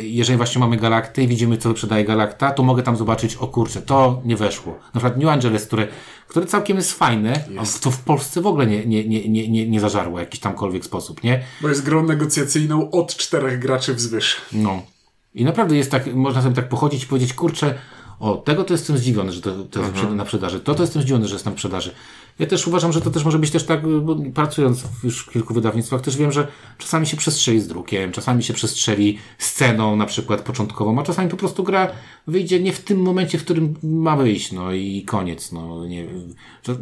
jeżeli 0.00 0.36
właśnie 0.36 0.58
mamy 0.58 0.76
Galaktę 0.76 1.22
i 1.22 1.28
widzimy, 1.28 1.56
co 1.56 1.68
wyprzedaje 1.68 2.04
Galakta, 2.04 2.50
to 2.50 2.62
mogę 2.62 2.82
tam 2.82 2.96
zobaczyć, 2.96 3.36
o 3.36 3.46
kurczę, 3.46 3.82
to 3.82 4.20
nie 4.24 4.36
weszło. 4.36 4.72
Na 4.72 5.00
przykład 5.00 5.16
New 5.16 5.28
Angeles, 5.28 5.66
które, 5.66 5.88
które 6.28 6.46
całkiem 6.46 6.76
jest 6.76 6.92
fajne, 6.92 7.44
a 7.58 7.80
to 7.80 7.90
w 7.90 8.00
Polsce 8.00 8.40
w 8.40 8.46
ogóle 8.46 8.66
nie, 8.66 8.86
nie, 8.86 9.08
nie, 9.08 9.28
nie, 9.28 9.48
nie, 9.48 9.68
nie 9.68 9.80
zażarło 9.80 10.16
w 10.16 10.20
jakiś 10.20 10.40
tamkolwiek 10.40 10.84
sposób, 10.84 11.22
nie? 11.24 11.44
Bo 11.60 11.68
jest 11.68 11.84
grą 11.84 12.06
negocjacyjną 12.06 12.90
od 12.90 13.16
czterech 13.16 13.58
graczy 13.58 13.94
wzwyż. 13.94 14.36
No. 14.52 14.82
I 15.34 15.44
naprawdę 15.44 15.76
jest 15.76 15.90
tak, 15.90 16.14
można 16.14 16.42
sobie 16.42 16.54
tak 16.54 16.68
pochodzić 16.68 17.02
i 17.04 17.06
powiedzieć, 17.06 17.34
kurczę, 17.34 17.74
o, 18.20 18.36
tego 18.36 18.64
to 18.64 18.74
jestem 18.74 18.98
zdziwiony, 18.98 19.32
że 19.32 19.40
to, 19.40 19.64
to 19.64 19.80
jest 19.80 19.94
na 20.10 20.24
sprzedaży. 20.24 20.60
To 20.60 20.74
to 20.74 20.82
jestem 20.82 21.02
zdziwiony, 21.02 21.28
że 21.28 21.34
jest 21.34 21.46
na 21.46 21.52
sprzedaży. 21.52 21.94
Ja 22.40 22.46
też 22.46 22.66
uważam, 22.66 22.92
że 22.92 23.00
to 23.00 23.10
też 23.10 23.24
może 23.24 23.38
być 23.38 23.50
też 23.50 23.64
tak, 23.64 24.00
bo 24.02 24.16
pracując 24.34 24.82
w 24.82 25.04
już 25.04 25.20
w 25.26 25.30
kilku 25.30 25.54
wydawnictwach, 25.54 26.00
też 26.00 26.16
wiem, 26.16 26.32
że 26.32 26.48
czasami 26.78 27.06
się 27.06 27.16
przestrzeli 27.16 27.60
z 27.60 27.68
drukiem, 27.68 28.12
czasami 28.12 28.42
się 28.42 28.54
przestrzeli 28.54 29.18
sceną 29.38 29.96
na 29.96 30.06
przykład 30.06 30.42
początkową, 30.42 31.00
a 31.00 31.02
czasami 31.02 31.30
po 31.30 31.36
prostu 31.36 31.62
gra 31.62 31.88
wyjdzie 32.26 32.60
nie 32.60 32.72
w 32.72 32.80
tym 32.80 33.02
momencie, 33.02 33.38
w 33.38 33.44
którym 33.44 33.74
ma 33.82 34.16
wyjść, 34.16 34.52
no 34.52 34.72
i 34.72 35.04
koniec, 35.04 35.52
no 35.52 35.86
nie 35.86 36.06
To, 36.62 36.72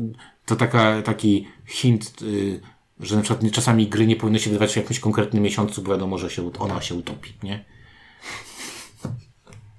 to 0.46 0.56
taka, 0.56 1.02
taki 1.02 1.46
hint, 1.66 2.22
y, 2.22 2.60
że 3.00 3.16
na 3.16 3.22
przykład 3.22 3.52
czasami 3.52 3.86
gry 3.86 4.06
nie 4.06 4.16
powinny 4.16 4.38
się 4.38 4.50
wydawać 4.50 4.72
w 4.72 4.76
jakimś 4.76 5.00
konkretnym 5.00 5.42
miesiącu, 5.42 5.82
bo 5.82 5.90
wiadomo, 5.90 6.18
że 6.18 6.30
się, 6.30 6.50
ona 6.58 6.82
się 6.82 6.94
utopi, 6.94 7.32
nie? 7.42 7.64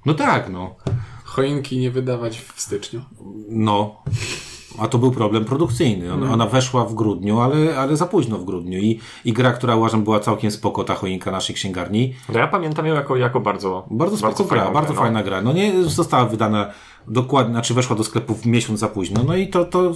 No 0.06 0.14
tak, 0.14 0.50
no. 0.50 0.76
Choinki 1.24 1.78
nie 1.78 1.92
wydawać 1.92 2.40
w 2.40 2.62
styczniu. 2.62 3.02
No. 3.50 4.04
A 4.78 4.88
to 4.88 4.98
był 4.98 5.12
problem 5.12 5.46
produkcyjny. 5.46 6.14
Ona, 6.14 6.34
ona 6.34 6.46
weszła 6.46 6.86
w 6.86 6.94
grudniu, 6.94 7.40
ale, 7.40 7.78
ale 7.78 7.98
za 7.98 8.06
późno 8.06 8.38
w 8.38 8.46
grudniu. 8.46 8.80
I, 8.80 9.00
I 9.26 9.34
gra, 9.34 9.52
która 9.52 9.76
uważam 9.76 10.04
była 10.04 10.20
całkiem 10.20 10.52
spoko, 10.52 10.84
ta 10.84 10.96
choinka 10.96 11.32
naszej 11.32 11.56
księgarni. 11.56 12.14
No 12.34 12.40
ja 12.40 12.48
pamiętam 12.48 12.86
ją 12.86 12.96
jako, 12.96 13.16
jako 13.16 13.40
bardzo, 13.40 13.86
Bardzo 13.92 14.18
spoko 14.18 14.44
gra, 14.44 14.58
fajną 14.58 14.74
bardzo 14.74 14.88
grę, 14.88 14.96
no. 14.96 15.02
fajna 15.02 15.24
gra. 15.24 15.42
No 15.42 15.54
nie 15.54 15.84
została 15.84 16.26
wydana 16.26 16.72
dokładnie, 17.08 17.54
znaczy 17.54 17.74
weszła 17.74 17.96
do 17.96 18.04
sklepów 18.04 18.46
miesiąc 18.46 18.80
za 18.80 18.88
późno. 18.88 19.24
No 19.24 19.36
i 19.36 19.48
to, 19.48 19.66
to 19.66 19.94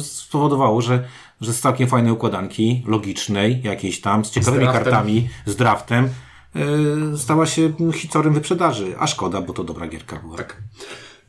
spowodowało, 0.00 0.80
że, 0.82 1.04
że 1.40 1.52
z 1.52 1.60
całkiem 1.60 1.88
fajnej 1.88 2.12
układanki, 2.12 2.82
logicznej, 2.86 3.60
jakiejś 3.64 4.00
tam, 4.00 4.24
z 4.24 4.30
ciekawymi 4.30 4.64
draftem. 4.64 4.84
kartami, 4.84 5.28
z 5.46 5.56
draftem, 5.56 6.08
yy, 6.54 7.18
stała 7.18 7.46
się 7.46 7.72
hitorem 7.94 8.34
wyprzedaży. 8.34 8.94
A 8.98 9.06
szkoda, 9.06 9.40
bo 9.40 9.52
to 9.52 9.64
dobra 9.64 9.88
gierka 9.88 10.16
była. 10.16 10.36
Tak. 10.36 10.62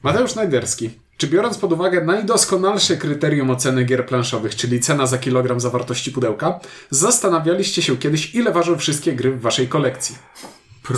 Mateusz 0.03 0.35
Najderski. 0.35 0.89
Czy 1.17 1.27
biorąc 1.27 1.57
pod 1.57 1.73
uwagę 1.73 2.05
najdoskonalsze 2.05 2.97
kryterium 2.97 3.49
oceny 3.49 3.83
gier 3.83 4.05
planszowych, 4.05 4.55
czyli 4.55 4.79
cena 4.79 5.05
za 5.05 5.17
kilogram 5.17 5.59
zawartości 5.59 6.11
pudełka, 6.11 6.59
zastanawialiście 6.89 7.81
się 7.81 7.97
kiedyś, 7.97 8.35
ile 8.35 8.51
ważą 8.51 8.77
wszystkie 8.77 9.13
gry 9.13 9.31
w 9.31 9.41
waszej 9.41 9.67
kolekcji? 9.67 10.15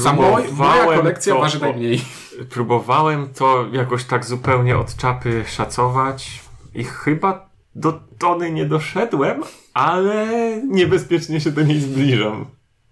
Moj, 0.05 0.13
moja 0.21 0.43
Próbowałem 0.43 0.99
kolekcja 0.99 1.33
to- 1.33 1.39
waży 1.41 1.59
najmniej. 1.59 2.01
Próbowałem 2.49 3.29
to 3.33 3.65
jakoś 3.71 4.03
tak 4.03 4.25
zupełnie 4.25 4.77
od 4.77 4.95
czapy 4.95 5.43
szacować 5.47 6.41
i 6.75 6.83
chyba 6.83 7.49
do 7.75 7.99
tony 8.17 8.51
nie 8.51 8.65
doszedłem, 8.65 9.43
ale 9.73 10.27
niebezpiecznie 10.67 11.41
się 11.41 11.51
do 11.51 11.61
niej 11.61 11.79
zbliżam. 11.81 12.45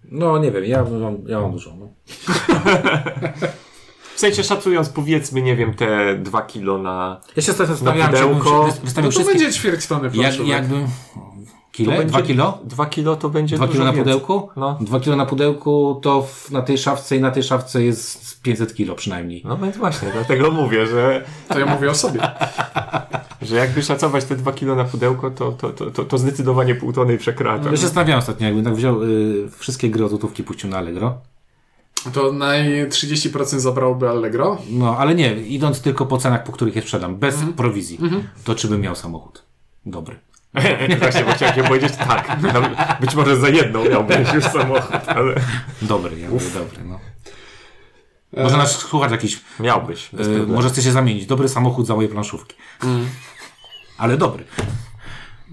No 0.04 0.38
nie 0.38 0.50
wiem, 0.52 0.64
ja 0.64 0.84
mam, 0.84 1.16
ja 1.26 1.40
mam 1.40 1.52
dużo. 1.52 1.76
No. 1.78 1.88
W 4.18 4.20
sensie 4.20 4.44
szacując 4.44 4.88
powiedzmy, 4.88 5.42
nie 5.42 5.56
wiem, 5.56 5.74
te 5.74 6.14
dwa 6.18 6.42
kilo 6.42 6.78
na... 6.78 7.20
Ja 7.36 7.42
się 7.42 7.52
zastanawiałem, 7.52 8.12
czy 8.14 8.18
bym 8.24 8.28
pudełko. 8.38 8.64
wystawił 8.84 8.94
No 8.96 9.02
to 9.02 9.10
wszystkie... 9.10 9.38
będzie 9.38 9.52
ćwierć 9.52 9.86
tony 9.86 10.04
Jak, 10.04 10.12
planszówek. 10.12 10.48
jakbym... 10.48 10.82
To 10.84 10.90
Kile? 11.72 11.90
będzie- 11.98 12.04
Dwa 12.06 12.22
kilo? 12.22 12.58
Dwa 12.64 12.86
kilo 12.86 13.16
to 13.16 13.28
będzie 13.28 13.56
Dwa 13.56 13.66
dużo 13.66 13.72
kilo 13.78 13.84
na 13.84 13.92
więcej. 13.92 14.12
pudełku? 14.14 14.48
No. 14.56 14.78
Dwa 14.80 15.00
kilo 15.00 15.16
na 15.16 15.26
pudełku 15.26 16.00
to 16.02 16.22
w, 16.22 16.50
na 16.50 16.62
tej 16.62 16.78
szafce 16.78 17.16
i 17.16 17.20
na 17.20 17.30
tej 17.30 17.42
szafce 17.42 17.82
jest 17.82 18.42
500 18.42 18.74
kilo 18.74 18.94
przynajmniej. 18.94 19.42
No 19.44 19.56
więc 19.56 19.76
właśnie, 19.76 20.08
dlatego 20.12 20.50
mówię, 20.50 20.86
że, 20.86 21.24
To 21.48 21.58
ja 21.58 21.66
mówię 21.66 21.90
o 21.90 21.94
sobie. 21.94 22.20
że 23.42 23.56
jakby 23.56 23.82
szacować 23.82 24.24
te 24.24 24.36
dwa 24.36 24.52
kilo 24.52 24.74
na 24.76 24.84
pudełko, 24.84 25.30
to, 25.30 25.52
to, 25.52 25.70
to, 25.70 25.90
to, 25.90 26.04
to 26.04 26.18
zdecydowanie 26.18 26.74
pół 26.74 26.92
tony 26.92 27.18
przekracza. 27.18 27.64
Ja 27.64 27.70
się 27.70 27.76
zastanawiałem 27.76 28.18
ostatnio, 28.18 28.46
jakbym 28.46 28.64
tak 28.64 28.74
wziął 28.74 29.02
y, 29.02 29.48
wszystkie 29.58 29.90
gry 29.90 30.04
od 30.04 30.10
złotówki 30.10 30.42
puścił 30.44 30.70
na 30.70 30.78
Allegro. 30.78 31.18
To 32.12 32.32
naj 32.32 32.88
30% 32.88 33.58
zabrałoby 33.58 34.08
Allegro. 34.08 34.58
No, 34.70 34.96
ale 34.98 35.14
nie, 35.14 35.34
idąc 35.34 35.80
tylko 35.80 36.06
po 36.06 36.18
cenach, 36.18 36.44
po 36.44 36.52
których 36.52 36.76
je 36.76 36.82
sprzedam, 36.82 37.16
bez 37.16 37.36
prowizji, 37.56 37.98
to 38.44 38.54
czy 38.54 38.68
bym 38.68 38.80
miał 38.80 38.94
samochód? 38.96 39.42
Dobry. 39.86 40.16
Właśnie, 40.98 41.24
bo 41.24 41.32
chciałem 41.32 41.54
się 41.54 41.62
powiedzieć 41.62 41.92
tak. 41.96 42.42
Nawet 42.42 42.72
Być 43.00 43.14
może 43.14 43.36
za 43.36 43.48
jedną 43.48 43.84
miałbyś 43.84 44.32
już 44.34 44.44
samochód, 44.44 45.08
ale 45.08 45.34
Dobry, 45.82 46.18
ja 46.20 46.28
mówię 46.30 46.50
dobry, 46.54 46.84
no. 46.84 47.00
Może 48.42 48.56
nasz 48.56 48.70
słuchacz 48.70 49.10
jakiś, 49.10 49.40
miałbyś. 49.60 50.06
Y, 50.06 50.16
problemu. 50.16 50.52
może 50.52 50.68
chce 50.68 50.82
się 50.82 50.92
zamienić. 50.92 51.26
Dobry 51.26 51.48
samochód 51.48 51.86
za 51.86 51.94
moje 51.94 52.08
planszówki. 52.08 52.56
Ale 53.98 54.16
dobry. 54.16 54.44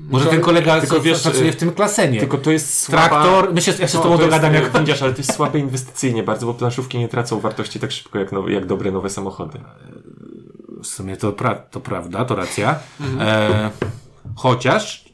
Może 0.09 0.25
ten 0.25 0.41
kolega 0.41 0.81
tylko 0.81 1.01
wiesz, 1.01 1.21
pracuje 1.21 1.49
y, 1.49 1.53
w 1.53 1.55
tym 1.55 1.71
klasenie. 1.71 2.19
Tylko 2.19 2.37
to 2.37 2.51
jest 2.51 2.81
słaba... 2.81 3.07
Traktor, 3.09 3.53
myślę, 3.53 3.73
ja 3.79 3.87
się 3.87 3.93
z 3.93 3.93
No, 3.93 4.01
tobą 4.03 4.17
to 4.17 4.23
dogadam, 4.23 4.53
jest, 4.53 4.63
jak 4.73 4.77
Widzisz, 4.85 5.01
ale 5.01 5.11
to 5.11 5.17
jest 5.17 5.33
słabe 5.35 5.59
inwestycyjnie 5.59 6.23
bardzo, 6.23 6.45
bo 6.45 6.53
planszówki 6.53 6.97
nie 6.97 7.07
tracą 7.07 7.39
wartości 7.39 7.79
tak 7.79 7.91
szybko 7.91 8.19
jak, 8.19 8.31
nowe, 8.31 8.51
jak 8.51 8.65
dobre 8.65 8.91
nowe 8.91 9.09
samochody. 9.09 9.59
W 10.83 10.87
sumie 10.87 11.17
to, 11.17 11.31
pra 11.33 11.55
to 11.55 11.79
prawda, 11.79 12.25
to 12.25 12.35
racja. 12.35 12.79
E, 13.19 13.71
chociaż 14.35 15.05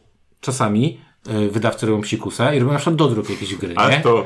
czasami 0.41 1.01
e, 1.27 1.47
wydawcy 1.49 1.85
robią 1.85 2.01
psikusa 2.01 2.53
i 2.53 2.59
robią 2.59 2.71
na 2.71 2.77
przykład 2.77 2.95
dodruk 2.95 3.29
jakiejś 3.29 3.55
gry, 3.55 3.73
A 3.77 3.89
nie? 3.89 3.99
to... 4.01 4.25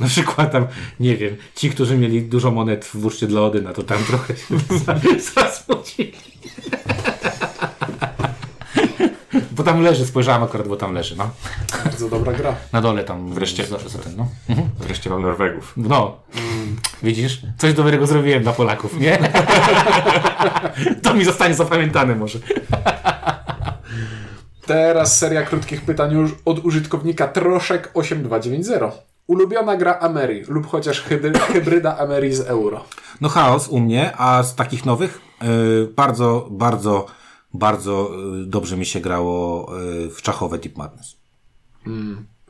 Na 0.00 0.06
przykład 0.06 0.52
tam, 0.52 0.66
nie 1.00 1.16
wiem, 1.16 1.36
ci, 1.56 1.70
którzy 1.70 1.98
mieli 1.98 2.22
dużo 2.22 2.50
monet 2.50 2.84
w 2.84 2.96
burszcie 2.96 3.26
dla 3.26 3.40
Odyna, 3.40 3.72
to 3.72 3.82
tam 3.82 3.98
trochę 4.04 4.36
się 4.36 4.58
za- 4.86 5.00
zasmucili. 5.34 6.12
Bo 9.56 9.62
tam 9.62 9.82
leży, 9.82 10.06
spojrzałem 10.06 10.42
akurat, 10.42 10.68
bo 10.68 10.76
tam 10.76 10.92
leży, 10.94 11.16
no. 11.16 11.30
Bardzo 11.84 12.08
dobra 12.08 12.32
gra. 12.32 12.54
Na 12.72 12.80
dole 12.80 13.04
tam. 13.04 13.32
Wreszcie. 13.34 13.66
Za, 13.66 13.78
za 13.78 13.98
ten, 13.98 14.16
no. 14.16 14.28
Wreszcie 14.80 15.10
mam 15.10 15.22
Norwegów. 15.22 15.72
No. 15.76 16.16
Widzisz? 17.02 17.42
Coś 17.58 17.74
dobrego 17.74 18.06
zrobiłem 18.06 18.42
dla 18.42 18.52
Polaków, 18.52 19.00
nie? 19.00 19.18
to 21.02 21.14
mi 21.14 21.24
zostanie 21.24 21.54
zapamiętane 21.54 22.14
może. 22.14 22.38
Teraz 24.66 25.18
seria 25.18 25.42
krótkich 25.42 25.82
pytań 25.82 26.12
już 26.12 26.30
od 26.44 26.64
użytkownika 26.64 27.26
Troszek8290. 27.32 28.90
Ulubiona 29.26 29.76
gra 29.76 29.98
Ameri 30.00 30.44
lub 30.48 30.66
chociaż 30.66 31.02
hydry- 31.08 31.38
hybryda 31.38 31.98
Ameri 31.98 32.34
z 32.34 32.40
euro. 32.40 32.84
No 33.20 33.28
chaos 33.28 33.68
u 33.68 33.80
mnie, 33.80 34.12
a 34.16 34.42
z 34.42 34.54
takich 34.54 34.84
nowych 34.86 35.20
y, 35.42 35.46
bardzo, 35.96 36.48
bardzo, 36.50 37.06
bardzo 37.54 38.10
y, 38.42 38.46
dobrze 38.46 38.76
mi 38.76 38.86
się 38.86 39.00
grało 39.00 39.68
y, 40.06 40.10
w 40.10 40.22
czachowe 40.22 40.58
Deep 40.58 40.76
Madness. 40.76 41.16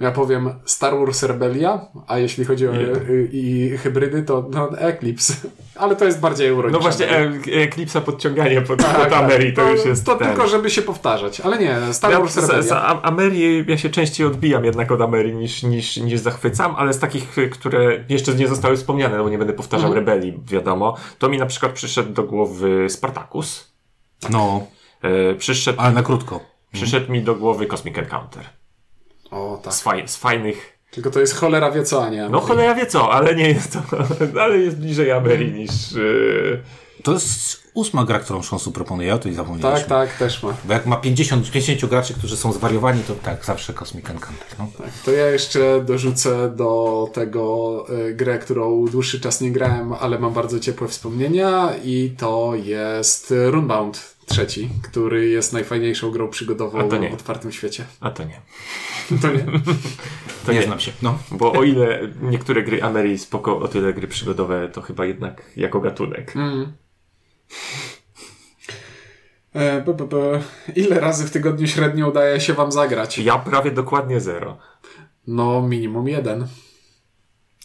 Ja 0.01 0.11
powiem 0.13 0.51
Star 0.65 0.99
Wars 0.99 1.23
Rebellia, 1.23 1.87
a 2.07 2.19
jeśli 2.19 2.45
chodzi 2.45 2.69
o 2.69 2.75
y, 2.75 3.29
i 3.33 3.71
hybrydy, 3.79 4.23
to 4.23 4.49
no, 4.51 4.79
Eclipse. 4.79 5.35
Ale 5.75 5.97
to 5.97 6.05
jest 6.05 6.21
bardziej 6.21 6.49
euro. 6.49 6.71
No 6.71 6.79
właśnie, 6.81 7.11
e, 7.19 7.31
Eclipse'a 7.69 8.01
podciąganie 8.01 8.61
pod, 8.63 8.79
Tak, 8.79 8.97
pod 8.97 9.05
tak. 9.05 9.13
Ameri 9.13 9.53
to, 9.55 9.71
już 9.71 9.85
jest 9.85 10.07
To 10.07 10.17
ten. 10.17 10.29
tylko, 10.29 10.49
żeby 10.49 10.71
się 10.71 10.83
powtarzać. 10.83 11.41
Ale 11.41 11.59
nie, 11.59 11.77
Star 11.93 12.11
Ja, 12.13 12.19
Wars 12.21 12.33
z, 12.33 12.35
z, 12.35 12.39
Rebellia. 12.51 12.77
a- 12.83 13.03
Amerii 13.03 13.65
ja 13.69 13.79
się 13.79 13.91
częściej 13.91 14.27
odbijam 14.27 14.65
jednak 14.65 14.93
od 14.93 15.01
Amerii 15.01 15.35
niż, 15.35 15.63
niż, 15.63 15.97
niż 15.97 16.21
zachwycam, 16.21 16.75
ale 16.77 16.93
z 16.93 16.99
takich, 16.99 17.37
które 17.53 18.05
jeszcze 18.09 18.35
nie 18.35 18.49
zostały 18.49 18.77
wspomniane, 18.77 19.17
no 19.17 19.25
bo 19.25 19.31
nie 19.31 19.39
będę 19.39 19.53
powtarzał 19.53 19.89
Mhm. 19.91 20.07
rebelii, 20.07 20.41
wiadomo, 20.47 20.97
to 21.19 21.29
mi 21.29 21.39
na 21.39 21.47
przykład 21.47 21.73
przyszedł 21.73 22.13
do 22.13 22.23
głowy 22.23 22.87
Spartacus, 22.91 23.75
No, 24.31 24.67
przyszedł, 25.39 25.81
ale 25.81 25.93
na 25.95 26.03
krótko. 26.03 26.41
przyszedł 26.73 27.13
mi 27.13 27.23
do 27.23 27.35
głowy 27.35 27.67
Cosmic 27.67 27.99
Encounter. 27.99 28.45
O, 29.31 29.61
tak. 29.65 29.75
Z, 29.75 29.81
faj, 29.81 30.09
z 30.09 30.17
fajnych, 30.17 30.79
Tylko 30.91 31.11
to 31.11 31.21
jest 31.21 31.35
cholera 31.35 31.71
wie 31.71 31.83
co, 31.85 32.05
a 32.05 32.09
nie. 32.09 32.29
no 32.29 32.41
cholera 32.41 32.75
wie 32.75 32.87
co, 32.87 33.13
ale 33.13 33.35
nie 33.35 33.49
jest 33.49 33.73
to, 33.73 33.83
ale 34.43 34.59
jest 34.59 34.77
bliżej 34.79 35.13
Amerii 35.13 35.53
niż... 35.53 35.93
y, 35.93 36.63
To 37.03 37.13
jest 37.13 37.63
ósma 37.75 38.05
gra, 38.05 38.19
którą 38.19 38.43
Szonsu 38.43 38.73
proponuje, 38.73 39.09
ja 39.09 39.15
o 39.15 39.19
tej 39.19 39.35
zapomniałem. 39.35 39.77
Tak, 39.79 39.87
tak, 39.87 40.19
też 40.19 40.43
ma. 40.43 40.55
Bo 40.65 40.73
jak 40.73 40.87
ma 40.87 40.97
50, 40.97 41.51
50 41.51 41.87
graczy, 41.91 42.15
którzy 42.15 42.37
są 42.37 42.53
zwariowani, 42.53 43.03
to 43.03 43.15
tak, 43.15 43.45
zawsze 43.45 43.73
Cosmic 43.73 44.11
Encounter. 44.11 44.47
No. 44.59 44.69
Tak, 44.79 44.87
to 45.05 45.11
ja 45.13 45.27
jeszcze 45.27 45.81
dorzucę 45.87 46.51
do 46.57 47.09
tego 47.13 47.85
y, 48.09 48.15
grę, 48.15 48.39
którą 48.39 48.87
dłuższy 48.87 49.21
czas 49.21 49.41
nie 49.41 49.51
grałem, 49.53 49.93
ale 49.93 50.19
mam 50.19 50.33
bardzo 50.33 50.61
ciepłe 50.61 50.89
wspomnienia 50.89 51.73
i 51.85 52.15
to 52.19 52.53
jest 52.55 53.35
Runebound 53.51 54.14
trzeci, 54.27 54.71
który 54.83 55.29
jest 55.29 55.53
najfajniejszą 55.53 56.11
grą 56.11 56.29
przygodową 56.29 56.79
A 56.79 56.85
to 56.85 56.97
nie. 56.97 57.11
w 57.11 57.15
otwartym 57.15 57.53
świecie. 57.53 57.85
A 58.01 58.11
to 58.11 58.25
nie. 58.25 58.41
To 59.23 59.33
nie. 59.33 59.45
To 60.47 60.53
nie, 60.53 60.59
nie. 60.59 60.65
znam 60.67 60.81
się. 60.81 60.93
No. 61.03 61.19
Bo 61.31 61.53
o 61.53 61.63
ile 61.63 62.01
niektóre 62.23 62.63
gry 62.63 62.83
Amerii 62.83 63.19
spoko, 63.19 63.59
o 63.59 63.69
tyle 63.69 63.93
gry 63.95 64.09
przygodowe 64.09 64.69
to 64.69 64.83
chyba 64.83 65.07
jednak 65.07 65.43
jako 65.57 65.81
gatunek. 65.81 66.37
Mm. 66.37 66.73
E, 69.55 69.81
b, 69.83 69.95
b, 69.95 70.05
b. 70.07 70.17
Ile 70.77 71.01
razy 71.01 71.27
w 71.27 71.31
tygodniu 71.31 71.67
średnio 71.67 72.09
udaje 72.09 72.41
się 72.41 72.55
wam 72.55 72.73
zagrać? 72.73 73.19
Ja 73.19 73.39
prawie 73.39 73.71
dokładnie 73.71 74.21
zero. 74.21 74.59
No, 75.27 75.63
minimum 75.63 76.09
jeden. 76.09 76.47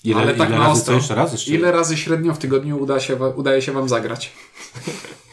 Ile, 0.03 0.21
Ale 0.21 0.33
tak 0.35 0.49
ile 0.49 0.57
na 0.57 0.63
razy 0.67 0.79
ostro. 0.79 0.95
jeszcze 0.95 1.15
raz? 1.15 1.31
Jeszcze 1.31 1.51
Ile 1.51 1.71
razy 1.71 1.97
średnio 1.97 2.33
w 2.33 2.37
tygodniu 2.37 2.77
uda 2.81 2.99
się, 2.99 3.15
udaje 3.15 3.61
się 3.61 3.71
wam 3.71 3.89
zagrać? 3.89 4.31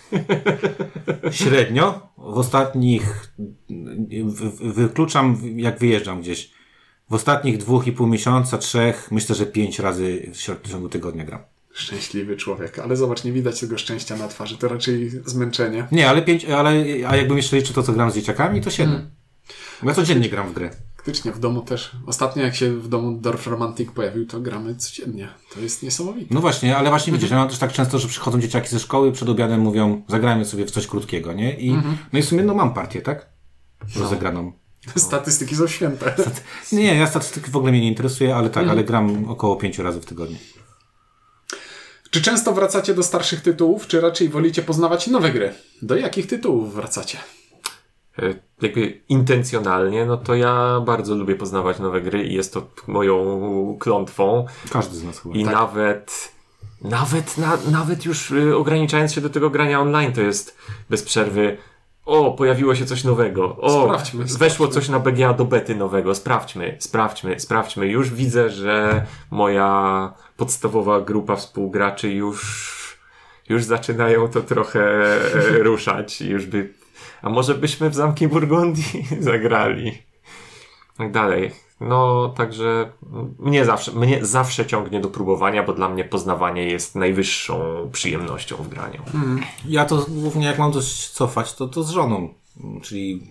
Średnio 1.31 2.09
w 2.19 2.39
ostatnich, 2.39 3.31
wykluczam 4.61 5.41
jak 5.57 5.79
wyjeżdżam 5.79 6.21
gdzieś, 6.21 6.51
w 7.11 7.15
ostatnich 7.15 7.59
dwóch 7.59 7.87
i 7.87 7.93
pół 7.93 8.07
miesiąca, 8.07 8.59
trzech, 8.59 9.09
myślę, 9.11 9.35
że 9.35 9.47
pięć 9.47 9.79
razy 9.79 10.31
w 10.63 10.69
ciągu 10.69 10.89
tygodnia 10.89 11.25
gram. 11.25 11.41
Szczęśliwy 11.73 12.37
człowiek, 12.37 12.79
ale 12.79 12.97
zobacz, 12.97 13.25
nie 13.25 13.33
widać 13.33 13.61
tego 13.61 13.79
szczęścia 13.79 14.17
na 14.17 14.29
twarzy, 14.29 14.59
to 14.59 14.69
raczej 14.69 15.11
zmęczenie. 15.11 15.89
Nie, 15.93 16.09
ale 16.09 16.23
pięć, 16.23 16.45
ale 16.45 16.71
a 17.09 17.17
jakbym 17.17 17.37
jeszcze 17.37 17.57
liczył 17.57 17.75
to, 17.75 17.83
co 17.83 17.93
gram 17.93 18.11
z 18.11 18.15
dzieciakami, 18.15 18.61
to 18.61 18.71
siedem. 18.71 19.11
Bo 19.83 19.89
ja 19.89 19.95
codziennie 19.95 20.29
gram 20.29 20.49
w 20.49 20.53
grę. 20.53 20.71
Faktycznie, 21.07 21.33
w 21.33 21.39
domu 21.39 21.63
też. 21.63 21.91
Ostatnio 22.07 22.43
jak 22.43 22.55
się 22.55 22.73
w 22.73 22.89
domu 22.89 23.13
Dorf 23.13 23.47
Romantic 23.47 23.91
pojawił, 23.91 24.27
to 24.27 24.41
gramy 24.41 24.75
codziennie. 24.75 25.29
To 25.55 25.61
jest 25.61 25.83
niesamowite. 25.83 26.35
No 26.35 26.41
właśnie, 26.41 26.77
ale 26.77 26.91
właśnie 26.91 27.13
widzisz, 27.13 27.31
ja 27.31 27.37
mam 27.37 27.49
też 27.49 27.59
tak 27.59 27.73
często, 27.73 27.99
że 27.99 28.09
przychodzą 28.09 28.41
dzieciaki 28.41 28.69
ze 28.69 28.81
szkoły, 28.81 29.13
przed 29.13 29.29
obiadem 29.29 29.61
mówią, 29.61 30.03
zagrajmy 30.09 30.45
sobie 30.45 30.67
w 30.67 30.71
coś 30.71 30.87
krótkiego, 30.87 31.33
nie? 31.33 31.61
I 31.61 31.73
no 32.13 32.19
i 32.19 32.23
w 32.23 32.25
sumie 32.25 32.43
no 32.43 32.55
mam 32.55 32.75
partię, 32.75 33.03
tak? 33.03 33.27
Rozegraną. 33.97 34.53
Statystyki 34.97 35.57
są 35.57 35.67
święte. 35.67 36.15
Nie, 36.73 36.95
ja 36.95 37.07
statystyki 37.07 37.51
w 37.51 37.57
ogóle 37.57 37.73
mnie 37.73 37.81
nie 37.81 37.89
interesuje, 37.89 38.37
ale 38.37 38.51
tak, 38.51 38.69
ale 38.69 38.85
gram 38.85 39.29
około 39.29 39.57
pięciu 39.57 39.83
razy 39.83 40.01
w 40.01 40.07
tygodniu. 40.07 40.37
Czy 42.11 42.23
często 42.23 42.53
wracacie 42.53 42.95
do 42.95 43.03
starszych 43.03 43.41
tytułów, 43.41 43.87
czy 43.87 44.01
raczej 44.01 44.29
wolicie 44.29 44.63
poznawać 44.63 45.07
nowe 45.07 45.31
gry? 45.31 45.55
Do 45.83 45.97
jakich 45.97 46.27
tytułów 46.27 46.75
wracacie? 46.75 47.19
E, 48.19 48.47
Jakby 48.63 49.01
intencjonalnie, 49.09 50.07
no 50.07 50.17
to 50.17 50.35
ja 50.35 50.81
bardzo 50.87 51.15
lubię 51.15 51.35
poznawać 51.35 51.79
nowe 51.79 52.01
gry 52.01 52.23
i 52.25 52.35
jest 52.35 52.55
to 52.55 52.67
moją 52.87 53.77
klątwą. 53.81 54.47
Każdy 54.71 54.97
z 54.97 55.05
nas 55.05 55.19
chyba. 55.21 55.35
I 55.35 55.45
Tak. 55.45 55.55
nawet, 55.55 56.33
nawet, 56.83 57.39
na, 57.39 57.59
nawet 57.71 58.05
już 58.05 58.31
y, 58.31 58.57
ograniczając 58.57 59.13
się 59.13 59.21
do 59.21 59.31
tego 59.31 59.51
grania 59.51 59.81
online, 59.81 60.13
to 60.13 60.21
jest 60.21 60.57
bez 60.91 61.03
przerwy. 61.03 61.57
O, 62.07 62.31
pojawiło 62.33 62.75
się 62.75 62.87
coś 62.87 63.05
nowego. 63.05 63.57
O, 63.57 63.83
Sprawdźmy, 63.85 64.25
weszło 64.25 64.39
sprawdźmy. 64.39 64.69
coś 64.69 64.89
na 64.89 64.99
BGA 65.01 65.33
do 65.33 65.45
bety 65.45 65.75
nowego. 65.75 66.15
Sprawdźmy, 66.15 66.77
sprawdźmy, 66.81 67.41
sprawdźmy. 67.41 67.87
Już 67.87 68.11
widzę, 68.11 68.51
że 68.51 69.07
moja 69.31 70.13
podstawowa 70.37 71.01
grupa 71.01 71.37
współgraczy 71.37 72.11
już, 72.11 72.99
już 73.49 73.65
zaczynają 73.65 74.29
to 74.29 74.41
trochę 74.41 74.81
e, 74.81 75.59
ruszać. 75.63 76.21
Już 76.21 76.47
by, 76.47 76.73
a 77.23 77.31
może 77.31 77.55
byśmy 77.55 77.91
w 77.91 77.95
Zamki 77.95 78.29
Burgundii 78.29 79.07
zagrali? 79.21 79.93
Tak 80.97 81.13
dalej. 81.13 81.51
No, 81.81 82.29
także 82.37 82.93
mnie 83.39 83.65
zawsze, 83.65 83.93
mnie 83.93 84.27
zawsze 84.27 84.67
ciągnie 84.67 85.01
do 85.01 85.09
próbowania, 85.09 85.63
bo 85.63 85.73
dla 85.73 85.89
mnie 85.89 86.05
poznawanie 86.05 86.67
jest 86.67 86.95
najwyższą 86.95 87.61
przyjemnością 87.93 88.57
w 88.57 88.69
graniu. 88.69 89.03
Ja 89.69 89.85
to 89.85 90.07
głównie 90.09 90.47
jak 90.47 90.59
mam 90.59 90.73
coś 90.73 91.09
cofać, 91.09 91.55
to, 91.55 91.69
to 91.69 91.83
z 91.83 91.91
żoną. 91.91 92.35
Czyli 92.83 93.23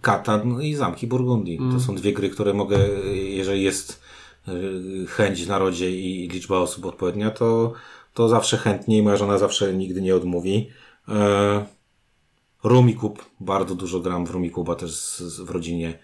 Katan 0.00 0.62
i 0.62 0.74
Zamki 0.74 1.06
Burgundii. 1.06 1.60
To 1.72 1.80
są 1.80 1.94
dwie 1.94 2.12
gry, 2.12 2.30
które 2.30 2.54
mogę, 2.54 2.78
jeżeli 3.14 3.62
jest 3.62 4.02
y, 4.48 5.06
chęć 5.06 5.44
w 5.44 5.48
narodzie 5.48 5.90
i 5.90 6.28
liczba 6.28 6.58
osób 6.58 6.86
odpowiednia, 6.86 7.30
to, 7.30 7.72
to 8.14 8.28
zawsze 8.28 8.56
chętnie 8.56 8.98
i 8.98 9.02
moja 9.02 9.16
żona 9.16 9.38
zawsze 9.38 9.74
nigdy 9.74 10.02
nie 10.02 10.16
odmówi. 10.16 10.68
E, 11.08 11.66
Rumikub, 12.64 13.24
bardzo 13.40 13.74
dużo 13.74 14.00
gram 14.00 14.26
w 14.26 14.30
Rumikuba 14.30 14.74
też 14.74 14.96
z, 14.96 15.20
z, 15.20 15.40
w 15.40 15.50
rodzinie. 15.50 15.98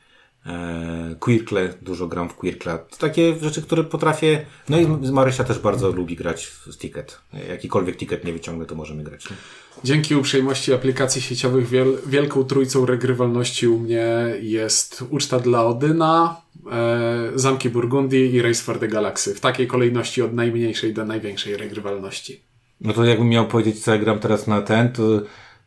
E, 0.46 1.16
Quirkle, 1.20 1.74
dużo 1.82 2.06
gram 2.06 2.28
w 2.28 2.34
Quirkle. 2.34 2.78
To 2.90 2.96
takie 2.96 3.34
rzeczy, 3.40 3.62
które 3.62 3.84
potrafię. 3.84 4.46
No 4.68 4.78
i 4.78 4.86
Marysia 5.12 5.44
też 5.44 5.58
bardzo 5.58 5.92
lubi 5.92 6.16
grać 6.16 6.46
w 6.46 6.78
Ticket. 6.78 7.20
Jakikolwiek 7.48 7.96
ticket 7.96 8.24
nie 8.24 8.32
wyciągnę, 8.32 8.66
to 8.66 8.74
możemy 8.74 9.04
grać. 9.04 9.30
Nie? 9.30 9.36
Dzięki 9.84 10.14
uprzejmości 10.14 10.72
aplikacji 10.74 11.22
sieciowych 11.22 11.68
wiel 11.68 11.98
wielką 12.06 12.44
trójcą 12.44 12.86
regrywalności 12.86 13.68
u 13.68 13.78
mnie 13.78 14.34
jest 14.40 15.04
Uczta 15.10 15.40
dla 15.40 15.64
Odyna, 15.64 16.36
e, 16.72 17.30
Zamki 17.34 17.70
Burgundii 17.70 18.34
i 18.34 18.42
Race 18.42 18.62
for 18.62 18.78
the 18.78 18.88
Galaxy. 18.88 19.34
W 19.34 19.40
takiej 19.40 19.66
kolejności 19.66 20.22
od 20.22 20.34
najmniejszej 20.34 20.94
do 20.94 21.04
największej 21.04 21.56
regrywalności. 21.56 22.40
No 22.80 22.92
to 22.92 23.04
jakbym 23.04 23.28
miał 23.28 23.46
powiedzieć, 23.46 23.84
co 23.84 23.90
ja 23.90 23.98
gram 23.98 24.18
teraz 24.18 24.46
na 24.46 24.62
ten, 24.62 24.92
to 24.92 25.02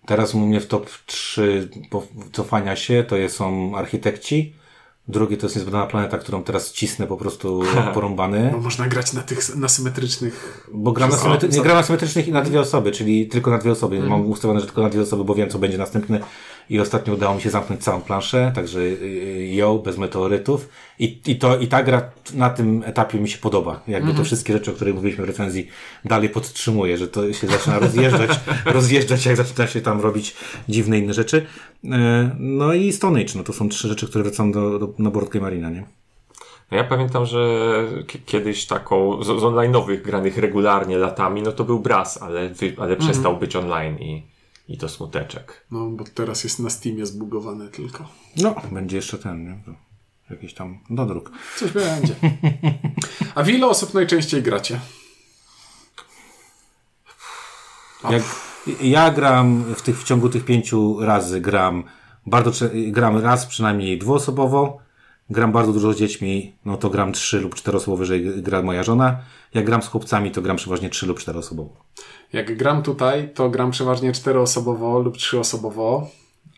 teraz 0.05 0.35
u 0.35 0.39
mnie 0.39 0.61
w 0.61 0.67
top 0.67 0.89
3 1.05 1.69
po- 1.89 2.07
cofania 2.31 2.75
się 2.75 3.03
to 3.03 3.15
są 3.29 3.77
architekci. 3.77 4.55
Drugi 5.07 5.37
to 5.37 5.45
jest 5.45 5.55
niezbadana 5.55 5.87
planeta, 5.87 6.17
którą 6.17 6.43
teraz 6.43 6.71
cisnę 6.71 7.07
po 7.07 7.17
prostu 7.17 7.61
porąbany. 7.93 8.49
Bo 8.51 8.57
można 8.57 8.87
grać 8.87 9.13
na 9.13 9.21
tych 9.21 9.55
na 9.55 9.67
symetrycznych. 9.67 10.67
Bo 10.73 10.91
gram 10.91 11.09
na, 11.09 11.15
symetry- 11.15 11.53
nie 11.53 11.61
gram 11.61 11.77
na 11.77 11.83
symetrycznych 11.83 12.27
i 12.27 12.31
na 12.31 12.41
dwie 12.41 12.59
osoby, 12.59 12.91
czyli 12.91 13.27
tylko 13.27 13.51
na 13.51 13.57
dwie 13.57 13.71
osoby. 13.71 13.99
Mam 13.99 14.25
ustawione, 14.25 14.59
że 14.59 14.65
tylko 14.65 14.81
na 14.81 14.89
dwie 14.89 15.01
osoby, 15.01 15.23
bo 15.23 15.35
wiem, 15.35 15.49
co 15.49 15.59
będzie 15.59 15.77
następne. 15.77 16.19
I 16.69 16.79
ostatnio 16.79 17.13
udało 17.13 17.35
mi 17.35 17.41
się 17.41 17.49
zamknąć 17.49 17.83
całą 17.83 18.01
planszę, 18.01 18.51
także 18.55 18.79
y, 18.79 19.49
ją, 19.51 19.77
bez 19.77 19.97
meteorytów. 19.97 20.69
I, 20.99 21.21
i, 21.27 21.35
to, 21.35 21.57
I 21.57 21.67
ta 21.67 21.83
gra 21.83 22.11
na 22.33 22.49
tym 22.49 22.83
etapie 22.85 23.19
mi 23.19 23.29
się 23.29 23.37
podoba. 23.37 23.83
Jakby 23.87 24.13
te 24.13 24.23
wszystkie 24.23 24.53
rzeczy, 24.53 24.71
o 24.71 24.73
których 24.73 24.95
mówiliśmy 24.95 25.25
w 25.25 25.27
recenzji, 25.27 25.67
dalej 26.05 26.29
podtrzymuję, 26.29 26.97
że 26.97 27.07
to 27.07 27.33
się 27.33 27.47
zaczyna 27.47 27.79
rozjeżdżać, 27.79 28.39
rozjeżdżać, 28.65 29.25
jak 29.25 29.37
zaczyna 29.37 29.67
się 29.67 29.81
tam 29.81 30.01
robić 30.01 30.35
dziwne 30.69 30.99
inne 30.99 31.13
rzeczy. 31.13 31.45
E, 31.91 32.35
No 32.39 32.73
i 32.73 32.93
Stone 32.93 33.19
Age, 33.21 33.33
no 33.35 33.43
to 33.43 33.53
są 33.53 33.69
trzy 33.69 33.87
rzeczy, 33.87 34.07
które 34.07 34.23
wracam 34.23 34.51
do, 34.51 34.79
do, 34.79 34.93
na 34.97 35.11
Board 35.11 35.29
Game 35.29 35.47
Arena, 35.47 35.69
nie? 35.69 35.85
No 36.71 36.77
ja 36.77 36.83
pamiętam, 36.83 37.25
że 37.25 37.59
k- 38.07 38.19
kiedyś 38.25 38.65
taką 38.65 39.23
z, 39.23 39.27
z 39.27 39.29
online'owych 39.43 40.01
granych 40.01 40.37
regularnie 40.37 40.97
latami, 40.97 41.41
no 41.41 41.51
to 41.51 41.63
był 41.63 41.79
Brass, 41.79 42.21
ale, 42.21 42.49
wy, 42.49 42.75
ale 42.77 42.95
przestał 42.97 43.37
być 43.37 43.55
online 43.55 43.97
i, 43.99 44.23
i 44.69 44.77
to 44.77 44.89
smuteczek. 44.89 45.65
No, 45.71 45.89
bo 45.89 46.03
teraz 46.15 46.43
jest 46.43 46.59
na 46.59 46.69
Steamie 46.69 47.05
zbugowany 47.05 47.69
tylko. 47.69 48.09
No, 48.37 48.55
będzie 48.71 48.95
jeszcze 48.95 49.17
ten, 49.17 49.43
nie? 49.45 49.59
Jakiś 50.29 50.53
tam 50.53 50.79
dodruk. 50.89 51.31
Coś 51.57 51.71
będzie. 51.71 52.15
A 53.35 53.43
w 53.43 53.49
ile 53.49 53.67
osób 53.67 53.93
najczęściej 53.93 54.43
gracie? 54.43 54.79
Jak, 58.09 58.23
ja 58.81 59.11
gram 59.11 59.63
w, 59.75 59.81
tych, 59.81 59.99
w 59.99 60.03
ciągu 60.03 60.29
tych 60.29 60.45
pięciu 60.45 60.97
razy 60.99 61.41
gram 61.41 61.83
bardzo 62.25 62.65
gram 62.87 63.17
raz 63.17 63.45
przynajmniej 63.45 63.97
dwuosobowo, 63.97 64.77
gram 65.29 65.51
bardzo 65.51 65.73
dużo 65.73 65.93
z 65.93 65.97
dziećmi, 65.97 66.55
no 66.65 66.77
to 66.77 66.89
gram 66.89 67.11
trzy 67.13 67.39
lub 67.39 67.55
czteroosobowo, 67.55 68.03
jeżeli 68.03 68.43
gra 68.43 68.61
moja 68.61 68.83
żona. 68.83 69.17
Jak 69.53 69.65
gram 69.65 69.81
z 69.81 69.87
chłopcami, 69.87 70.31
to 70.31 70.41
gram 70.41 70.57
przeważnie 70.57 70.89
trzy 70.89 71.07
lub 71.07 71.19
czteroosobowo. 71.19 71.69
Jak 72.33 72.57
gram 72.57 72.83
tutaj, 72.83 73.33
to 73.33 73.49
gram 73.49 73.71
przeważnie 73.71 74.11
czteroosobowo 74.11 74.99
lub 74.99 75.17
trzyosobowo, 75.17 76.07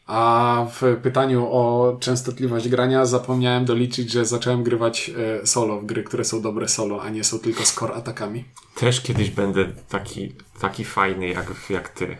A 0.07 0.65
w 0.71 0.97
pytaniu 1.03 1.47
o 1.51 1.97
częstotliwość 1.99 2.69
grania 2.69 3.05
zapomniałem 3.05 3.65
doliczyć, 3.65 4.11
że 4.11 4.25
zacząłem 4.25 4.63
grywać 4.63 5.11
e, 5.41 5.47
solo 5.47 5.79
w 5.79 5.85
gry, 5.85 6.03
które 6.03 6.25
są 6.25 6.41
dobre 6.41 6.67
solo, 6.67 7.01
a 7.01 7.09
nie 7.09 7.23
są 7.23 7.39
tylko 7.39 7.65
score 7.65 7.93
atakami. 7.93 8.45
Też 8.75 9.01
kiedyś 9.01 9.29
będę 9.29 9.65
taki, 9.89 10.35
taki 10.61 10.85
fajny 10.85 11.27
jak, 11.27 11.45
jak 11.69 11.89
ty. 11.89 12.17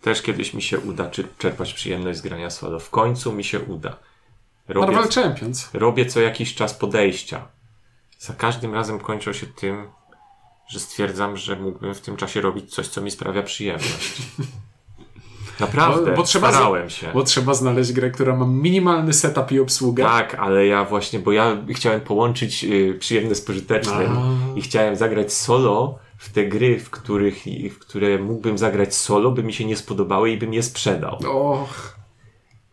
Też 0.00 0.22
kiedyś 0.22 0.54
mi 0.54 0.62
się 0.62 0.78
uda 0.80 1.10
czy, 1.10 1.28
czerpać 1.38 1.74
przyjemność 1.74 2.18
z 2.18 2.22
grania 2.22 2.50
solo. 2.50 2.78
W 2.78 2.90
końcu 2.90 3.32
mi 3.32 3.44
się 3.44 3.60
uda. 3.60 3.96
Robię, 4.68 4.92
Marvel 4.92 5.10
Champions. 5.10 5.68
robię 5.72 6.06
co 6.06 6.20
jakiś 6.20 6.54
czas 6.54 6.74
podejścia. 6.74 7.48
Za 8.18 8.34
każdym 8.34 8.74
razem 8.74 9.00
kończą 9.00 9.32
się 9.32 9.46
tym, 9.46 9.88
że 10.68 10.80
stwierdzam, 10.80 11.36
że 11.36 11.56
mógłbym 11.56 11.94
w 11.94 12.00
tym 12.00 12.16
czasie 12.16 12.40
robić 12.40 12.74
coś, 12.74 12.88
co 12.88 13.00
mi 13.00 13.10
sprawia 13.10 13.42
przyjemność. 13.42 14.22
Naprawdę, 15.60 16.10
Bo- 16.10 16.16
bo 16.16 16.22
trzeba 16.22 16.52
starałem 16.52 16.90
się. 16.90 17.08
Bo 17.14 17.22
trzeba 17.22 17.54
znaleźć 17.54 17.92
grę, 17.92 18.10
która 18.10 18.36
ma 18.36 18.46
minimalny 18.46 19.12
setup 19.12 19.52
i 19.52 19.60
obsługę. 19.60 20.02
Tak, 20.04 20.34
ale 20.34 20.66
ja 20.66 20.84
właśnie, 20.84 21.18
bo 21.18 21.32
ja 21.32 21.56
chciałem 21.70 22.00
połączyć 22.00 22.64
y, 22.64 22.96
przyjemne 23.00 23.34
z 23.34 23.40
pożytecznym 23.40 24.18
A. 24.18 24.58
i 24.58 24.62
chciałem 24.62 24.96
zagrać 24.96 25.32
solo 25.32 25.98
w 26.18 26.32
te 26.32 26.46
gry, 26.46 26.78
w, 26.78 26.90
których, 26.90 27.44
w 27.72 27.78
które 27.78 28.18
mógłbym 28.18 28.58
zagrać 28.58 28.94
solo, 28.94 29.30
by 29.30 29.42
mi 29.42 29.52
się 29.52 29.64
nie 29.64 29.76
spodobały 29.76 30.30
i 30.30 30.36
bym 30.36 30.54
je 30.54 30.62
sprzedał. 30.62 31.18
Och, 31.28 31.96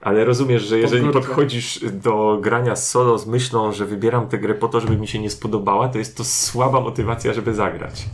Ale 0.01 0.25
rozumiesz, 0.25 0.63
że 0.63 0.79
jeżeli 0.79 1.03
podchodzisz 1.13 1.79
do 1.93 2.37
grania 2.41 2.75
solo 2.75 3.17
z 3.17 3.27
myślą, 3.27 3.71
że 3.71 3.85
wybieram 3.85 4.27
tę 4.27 4.37
grę 4.37 4.53
po 4.55 4.67
to, 4.67 4.79
żeby 4.81 4.97
mi 4.97 5.07
się 5.07 5.19
nie 5.19 5.29
spodobała, 5.29 5.89
to 5.89 5.97
jest 5.97 6.17
to 6.17 6.23
słaba 6.23 6.81
motywacja, 6.81 7.33
żeby 7.33 7.53
zagrać. 7.53 8.05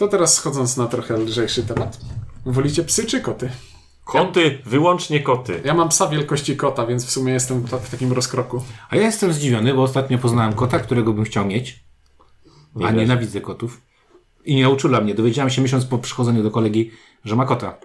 To 0.00 0.08
teraz 0.08 0.34
schodząc 0.34 0.76
na 0.76 0.86
trochę 0.86 1.16
lżejszy 1.16 1.62
temat. 1.62 2.00
Wolicie 2.46 2.84
psy 2.84 3.04
czy 3.06 3.20
koty? 3.20 3.50
Koty, 4.04 4.58
wyłącznie 4.66 5.20
koty. 5.20 5.60
Ja 5.64 5.74
mam 5.74 5.88
psa 5.88 6.08
wielkości 6.08 6.56
kota, 6.56 6.86
więc 6.86 7.04
w 7.06 7.10
sumie 7.10 7.32
jestem 7.32 7.60
w 7.62 7.90
takim 7.90 8.12
rozkroku. 8.12 8.62
A 8.90 8.96
ja 8.96 9.02
jestem 9.02 9.32
zdziwiony, 9.32 9.74
bo 9.74 9.82
ostatnio 9.82 10.18
poznałem 10.18 10.52
kota, 10.52 10.78
którego 10.78 11.12
bym 11.12 11.24
chciał 11.24 11.46
mieć, 11.46 11.84
Nie 12.76 12.86
a 12.86 12.92
wiesz. 12.92 13.00
nienawidzę 13.00 13.40
kotów. 13.40 13.80
I 14.44 14.54
nie 14.54 14.68
uczula 14.68 15.00
mnie. 15.00 15.14
Dowiedziałem 15.14 15.50
się 15.50 15.62
miesiąc 15.62 15.84
po 15.84 15.98
przychodzeniu 15.98 16.42
do 16.42 16.50
kolegi, 16.50 16.90
że 17.24 17.36
ma 17.36 17.46
kota. 17.46 17.78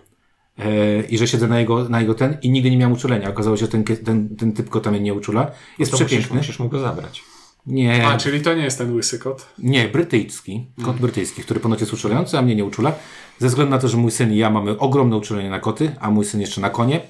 E, 0.58 1.02
I 1.02 1.18
że 1.18 1.28
siedzę 1.28 1.48
na 1.48 1.60
jego, 1.60 1.90
na 1.90 2.02
jego 2.02 2.14
ten 2.14 2.38
i 2.42 2.50
nigdy 2.50 2.72
nie 2.72 2.78
miałem 2.78 2.94
uczulenia. 2.94 3.30
Okazało 3.30 3.58
się, 3.58 3.66
że 3.66 3.72
ten, 3.72 3.84
ten, 3.84 4.36
ten 4.36 4.54
typ 4.54 4.70
kota 4.70 4.92
mnie 4.92 5.00
nie 5.00 5.14
uczula. 5.14 5.52
Jest 5.80 5.92
To 5.92 5.96
musisz, 5.98 6.08
przepiękny. 6.08 6.38
musisz 6.38 6.60
mu 6.60 6.70
go 6.70 6.80
zabrać. 6.80 7.24
Nie, 7.68 8.08
A, 8.08 8.18
czyli 8.18 8.42
to 8.42 8.54
nie 8.54 8.64
jest 8.64 8.78
ten 8.78 8.96
łysy 8.96 9.20
kot. 9.20 9.46
nie, 9.58 9.88
brytyjski. 9.88 10.66
Kot 10.86 10.96
brytyjski, 10.98 11.42
który 11.42 11.60
ponoć 11.60 11.80
jest 11.80 11.94
uczulający, 11.94 12.38
a 12.38 12.42
mnie 12.42 12.56
nie 12.56 12.66
uczula. 12.66 12.92
Ze 13.40 13.48
względu 13.48 13.72
na 13.72 13.80
to, 13.80 13.88
że 13.88 13.98
mój 13.98 14.12
syn 14.12 14.34
i 14.34 14.38
ja 14.38 14.50
mamy 14.50 14.78
ogromne 14.80 15.18
uczulenie 15.18 15.50
na 15.50 15.60
koty, 15.60 15.92
a 16.00 16.12
mój 16.12 16.26
syn 16.26 16.42
jeszcze 16.42 16.62
na 16.62 16.70
konie 16.70 17.02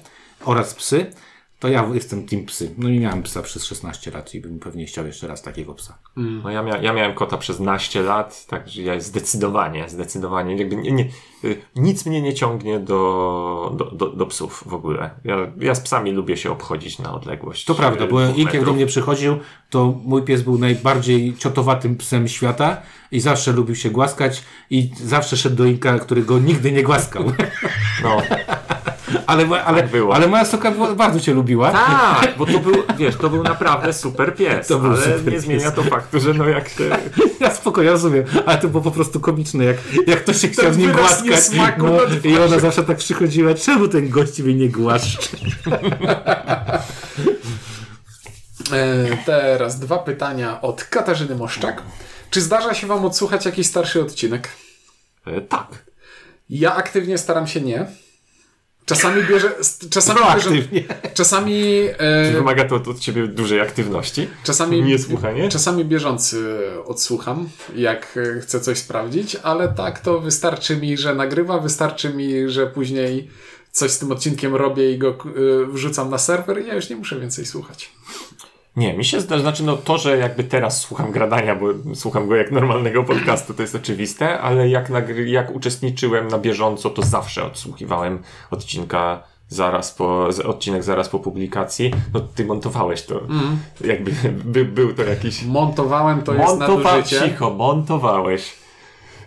oraz 0.44 0.74
psy, 0.74 1.06
to 1.58 1.68
ja 1.68 1.90
jestem 1.94 2.26
team 2.26 2.44
psy. 2.44 2.74
No 2.78 2.88
i 2.88 3.00
miałem 3.00 3.22
psa 3.22 3.42
przez 3.42 3.64
16 3.64 4.10
lat 4.10 4.34
i 4.34 4.40
bym 4.40 4.58
pewnie 4.58 4.86
chciał 4.86 5.06
jeszcze 5.06 5.26
raz 5.26 5.42
takiego 5.42 5.74
psa. 5.74 5.98
No 6.16 6.50
ja, 6.50 6.62
mia 6.62 6.76
ja 6.78 6.92
miałem 6.92 7.14
kota 7.14 7.38
przez 7.38 7.60
naście 7.60 8.02
lat, 8.02 8.46
także 8.46 8.82
ja 8.82 9.00
zdecydowanie, 9.00 9.88
zdecydowanie, 9.88 10.56
jakby 10.56 10.76
nie, 10.76 10.92
nie, 10.92 11.08
y, 11.44 11.62
nic 11.76 12.06
mnie 12.06 12.22
nie 12.22 12.34
ciągnie 12.34 12.80
do, 12.80 13.74
do, 13.76 13.84
do, 13.84 14.10
do 14.10 14.26
psów 14.26 14.64
w 14.66 14.74
ogóle. 14.74 15.10
Ja, 15.24 15.36
ja 15.58 15.74
z 15.74 15.80
psami 15.80 16.12
lubię 16.12 16.36
się 16.36 16.50
obchodzić 16.50 16.98
na 16.98 17.14
odległość. 17.14 17.64
To 17.64 17.74
prawda, 17.74 18.04
y, 18.04 18.08
bo 18.08 18.26
Ink 18.28 18.54
jak 18.54 18.64
do 18.64 18.72
mnie 18.72 18.86
przychodził, 18.86 19.38
to 19.70 20.00
mój 20.04 20.22
pies 20.22 20.42
był 20.42 20.58
najbardziej 20.58 21.36
ciotowatym 21.36 21.96
psem 21.96 22.28
świata 22.28 22.82
i 23.12 23.20
zawsze 23.20 23.52
lubił 23.52 23.74
się 23.74 23.90
głaskać 23.90 24.42
i 24.70 24.90
zawsze 25.04 25.36
szedł 25.36 25.56
do 25.56 25.64
Inka, 25.64 25.98
który 25.98 26.22
go 26.22 26.38
nigdy 26.38 26.72
nie 26.72 26.82
głaskał. 26.82 27.24
No, 28.02 28.22
ale, 29.26 29.64
ale, 29.64 29.82
Tak 29.82 29.90
było. 29.90 30.14
ale 30.14 30.28
moja 30.28 30.44
soka 30.44 30.70
bardzo 30.96 31.20
cię 31.20 31.34
lubiła. 31.34 31.70
tak, 31.70 32.34
bo 32.38 32.46
to 32.46 32.58
był, 32.58 32.74
wiesz, 32.98 33.16
to 33.16 33.30
był 33.30 33.42
naprawdę 33.42 33.92
super 33.92 34.34
pies, 34.36 34.66
To 34.66 34.78
był 34.78 34.90
ale 34.92 35.02
super 35.02 35.24
nie 35.24 35.30
pies. 35.32 35.42
zmienia 35.42 35.70
to 35.70 35.82
faktu, 35.82 36.20
że 36.20 36.34
no 36.34 36.48
jak 36.48 36.68
się... 36.68 36.84
Ja 37.40 37.54
spokojnie 37.54 37.90
rozumiem, 37.90 38.24
ale 38.46 38.58
to 38.58 38.68
było 38.68 38.82
po 38.82 38.90
prostu 38.90 39.20
komiczne, 39.20 39.64
jak, 39.64 39.76
jak 40.06 40.22
ktoś 40.22 40.40
się 40.40 40.48
chciał 40.48 40.72
z 40.72 40.76
nim 40.76 40.92
wyraz 40.92 41.22
głaskać. 41.26 41.50
No, 41.78 42.30
I 42.30 42.36
ona 42.38 42.58
zawsze 42.58 42.84
tak 42.84 42.96
przychodziła, 42.96 43.54
czemu 43.54 43.88
ten 43.88 44.08
gość 44.08 44.38
mnie 44.40 44.54
nie 44.54 44.68
głaszczy? 44.68 45.28
E, 48.72 49.16
teraz 49.26 49.78
dwa 49.80 49.98
pytania 49.98 50.60
od 50.60 50.84
Katarzyny 50.84 51.34
Moszczak. 51.34 51.82
Czy 52.30 52.40
zdarza 52.40 52.74
się 52.74 52.86
wam 52.86 53.04
odsłuchać 53.04 53.46
jakiś 53.46 53.66
starszy 53.66 54.00
odcinek? 54.02 54.48
E, 55.26 55.40
tak. 55.40 55.66
Ja 56.50 56.74
aktywnie 56.74 57.18
staram 57.18 57.46
się 57.46 57.60
nie. 57.60 57.86
Czasami 58.86 59.22
bierze... 59.22 59.52
Czasami 59.90 60.20
bierze 60.20 60.40
Proaktywnie. 60.40 60.84
czasami... 61.14 61.52
Czy 61.98 62.02
E, 62.02 62.32
wymaga 62.32 62.64
to 62.64 62.74
od 62.76 62.98
ciebie 62.98 63.26
dużej 63.28 63.60
aktywności? 63.60 64.28
czasami... 64.44 64.82
Nie 64.82 64.98
słuchanie? 64.98 65.48
Czasami 65.48 65.84
bieżący 65.84 66.58
odsłucham, 66.84 67.48
jak 67.74 68.18
e, 68.36 68.40
chcę 68.40 68.60
coś 68.60 68.78
sprawdzić, 68.78 69.36
ale 69.42 69.68
tak 69.68 70.00
to 70.00 70.20
wystarczy 70.20 70.76
mi, 70.76 70.96
że 70.96 71.14
nagrywa, 71.14 71.58
wystarczy 71.58 72.10
mi, 72.14 72.48
że 72.50 72.66
później 72.66 73.30
coś 73.72 73.90
z 73.90 73.98
tym 73.98 74.12
odcinkiem 74.12 74.54
robię 74.54 74.92
i 74.92 74.98
go 74.98 75.08
e, 75.08 75.66
wrzucam 75.72 76.10
na 76.10 76.18
serwer 76.18 76.64
i 76.64 76.66
ja 76.66 76.74
już 76.74 76.90
nie 76.90 76.96
muszę 76.96 77.20
więcej 77.20 77.46
słuchać. 77.46 77.90
Nie, 78.76 78.94
mi 78.96 79.04
się 79.04 79.20
zdaje, 79.20 79.40
znaczy 79.40 79.64
no 79.64 79.76
to, 79.76 79.98
że 79.98 80.18
jakby 80.18 80.44
teraz 80.44 80.80
słucham 80.80 81.12
gradania, 81.12 81.56
bo 81.56 81.66
słucham 81.94 82.28
go 82.28 82.36
jak 82.36 82.52
normalnego 82.52 83.04
podcastu, 83.04 83.54
to 83.54 83.62
jest 83.62 83.74
oczywiste, 83.74 84.40
ale 84.40 84.68
jak, 84.68 84.90
nagry- 84.90 85.26
jak 85.26 85.54
uczestniczyłem 85.54 86.28
na 86.28 86.38
bieżąco, 86.38 86.90
to 86.90 87.02
zawsze 87.02 87.44
odsłuchiwałem 87.44 88.22
odcinka 88.50 89.22
zaraz 89.48 89.94
po, 89.94 90.28
odcinek 90.44 90.82
zaraz 90.82 91.08
po 91.08 91.18
publikacji. 91.18 91.90
No 92.14 92.20
ty 92.20 92.44
montowałeś 92.44 93.02
to. 93.02 93.20
Jakby 93.84 94.12
by, 94.52 94.64
był 94.64 94.94
to 94.94 95.02
jakiś... 95.02 95.42
Montowałem 95.42 96.22
to 96.22 96.34
jest 96.34 96.46
Montowa- 96.46 96.84
nadużycie. 96.84 97.20
cicho, 97.20 97.50
montowałeś. 97.50 98.54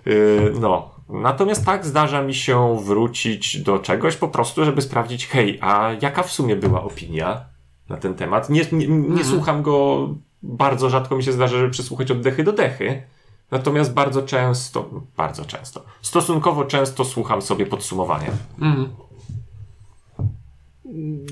Yy, 0.06 0.54
no. 0.60 0.92
Natomiast 1.10 1.66
tak, 1.66 1.86
zdarza 1.86 2.22
mi 2.22 2.34
się 2.34 2.78
wrócić 2.84 3.62
do 3.62 3.80
czegoś 3.80 4.16
po 4.16 4.28
prostu, 4.28 4.66
żeby 4.66 4.82
sprawdzić, 4.82 5.28
hej, 5.28 5.58
a 5.62 5.92
jaka 6.02 6.24
w 6.24 6.32
sumie 6.32 6.56
była 6.56 6.84
opinia 6.84 7.46
na 7.90 7.98
ten 7.98 8.14
temat? 8.16 8.50
Nie, 8.50 8.66
nie, 8.72 8.88
nie 8.88 9.26
słucham 9.26 9.64
go, 9.64 10.08
bardzo 10.44 10.90
rzadko 10.90 11.16
mi 11.18 11.24
się 11.24 11.32
zdarza, 11.34 11.58
żeby 11.58 11.70
przesłuchać 11.70 12.12
od 12.12 12.22
dechy 12.22 12.44
do 12.44 12.52
dechy. 12.52 13.04
Natomiast 13.52 13.94
bardzo 13.94 14.22
często, 14.22 14.90
bardzo 15.18 15.46
często, 15.46 15.84
stosunkowo 16.02 16.66
często 16.66 17.06
słucham 17.06 17.42
sobie 17.42 17.66
podsumowania. 17.66 18.32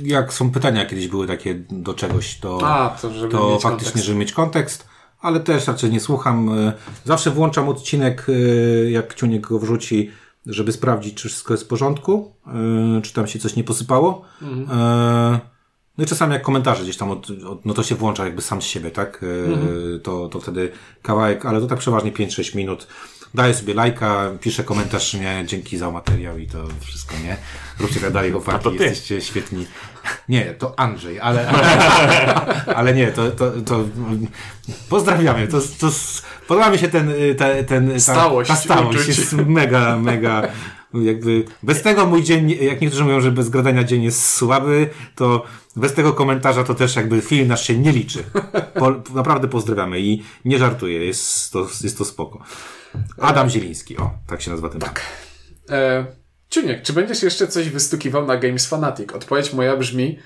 Jak 0.03 0.33
są 0.33 0.51
pytania 0.51 0.85
kiedyś 0.85 1.07
były 1.07 1.27
takie 1.27 1.55
do 1.55 1.93
czegoś, 1.93 2.39
to, 2.39 2.59
A, 2.63 2.89
to 2.89 3.13
żeby 3.13 3.31
to 3.31 3.59
faktycznie, 3.59 3.69
kontekst. 3.69 4.05
żeby 4.05 4.19
mieć 4.19 4.31
kontekst, 4.33 4.87
ale 5.21 5.39
też 5.39 5.67
raczej 5.67 5.91
nie 5.91 5.99
słucham. 5.99 6.49
E, 6.59 6.73
Zawsze 7.05 7.31
włączam 7.31 7.69
odcinek, 7.69 8.27
e, 8.29 8.91
jak 8.91 9.13
Ciuniek 9.15 9.47
go 9.47 9.59
wrzuci, 9.59 10.11
żeby 10.45 10.71
sprawdzić, 10.71 11.13
czy 11.13 11.29
wszystko 11.29 11.53
jest 11.53 11.63
w 11.63 11.67
porządku, 11.67 12.31
e, 12.97 13.01
czy 13.01 13.13
tam 13.13 13.27
się 13.27 13.39
coś 13.39 13.55
nie 13.55 13.63
posypało. 13.63 14.21
E, 14.71 15.39
No 15.97 16.03
i 16.03 16.07
czasami 16.07 16.33
jak 16.33 16.41
komentarze 16.41 16.83
gdzieś 16.83 16.97
tam, 16.97 17.11
od, 17.11 17.29
od, 17.29 17.65
no 17.65 17.73
to 17.73 17.83
się 17.83 17.95
włącza 17.95 18.25
jakby 18.25 18.41
sam 18.41 18.61
z 18.61 18.65
siebie, 18.65 18.91
tak? 18.91 19.23
E, 19.95 19.99
To, 19.99 20.27
to 20.29 20.39
wtedy 20.39 20.71
kawałek, 21.01 21.45
ale 21.45 21.61
to 21.61 21.67
tak 21.67 21.79
przeważnie 21.79 22.11
5-6 22.11 22.55
minut. 22.55 22.87
Daję 23.33 23.53
sobie 23.53 23.73
lajka, 23.73 24.31
piszę 24.41 24.63
komentarz, 24.63 25.13
nie, 25.13 25.43
dzięki 25.45 25.77
za 25.77 25.91
materiał 25.91 26.37
i 26.37 26.47
to 26.47 26.57
wszystko, 26.81 27.15
nie? 27.23 27.37
Róbcie 27.79 27.99
tak 27.99 28.13
dalej, 28.13 28.31
chłopaki, 28.31 28.69
jesteście 28.69 29.21
świetni. 29.21 29.67
Nie, 30.29 30.45
to 30.45 30.79
Andrzej, 30.79 31.19
ale, 31.19 31.49
ale 32.77 32.93
nie, 32.93 33.11
to, 33.11 33.31
to, 33.31 33.51
to 33.65 33.83
pozdrawiamy. 34.89 35.47
To, 35.47 35.61
to, 35.79 35.91
podoba 36.47 36.69
mi 36.69 36.77
się 36.77 36.87
ten, 36.87 37.09
y, 37.09 37.35
te, 37.35 37.63
ten 37.63 37.91
ta, 37.91 37.99
Stałość 37.99 38.49
ta 38.49 38.55
stałość 38.55 39.07
jest 39.07 39.33
mega, 39.33 39.97
mega 39.97 40.47
jakby 41.01 41.45
bez 41.63 41.81
tego 41.81 42.05
mój 42.05 42.23
dzień, 42.23 42.49
jak 42.49 42.81
niektórzy 42.81 43.03
mówią, 43.03 43.21
że 43.21 43.31
bez 43.31 43.49
gradania 43.49 43.83
dzień 43.83 44.03
jest 44.03 44.25
słaby, 44.25 44.89
to 45.15 45.45
bez 45.75 45.93
tego 45.93 46.13
komentarza 46.13 46.63
to 46.63 46.75
też 46.75 46.95
jakby 46.95 47.21
film 47.21 47.47
nasz 47.47 47.67
się 47.67 47.77
nie 47.77 47.91
liczy. 47.91 48.23
Po, 48.73 48.91
naprawdę 49.13 49.47
pozdrawiamy 49.47 49.99
i 49.99 50.23
nie 50.45 50.57
żartuję, 50.57 51.05
jest 51.05 51.51
to, 51.51 51.67
jest 51.83 51.97
to 51.97 52.05
spoko. 52.05 52.43
Adam 53.21 53.49
Zieliński, 53.49 53.97
o, 53.97 54.11
tak 54.27 54.41
się 54.41 54.51
nazywa 54.51 54.69
ten. 54.69 54.81
Tak. 54.81 55.01
E, 55.69 56.05
Ciuniek, 56.49 56.81
czy 56.81 56.93
będziesz 56.93 57.23
jeszcze 57.23 57.47
coś 57.47 57.69
wystukiwał 57.69 58.25
na 58.25 58.37
Games 58.37 58.65
Fanatic? 58.67 59.13
Odpowiedź 59.13 59.53
moja 59.53 59.77
brzmi, 59.77 60.19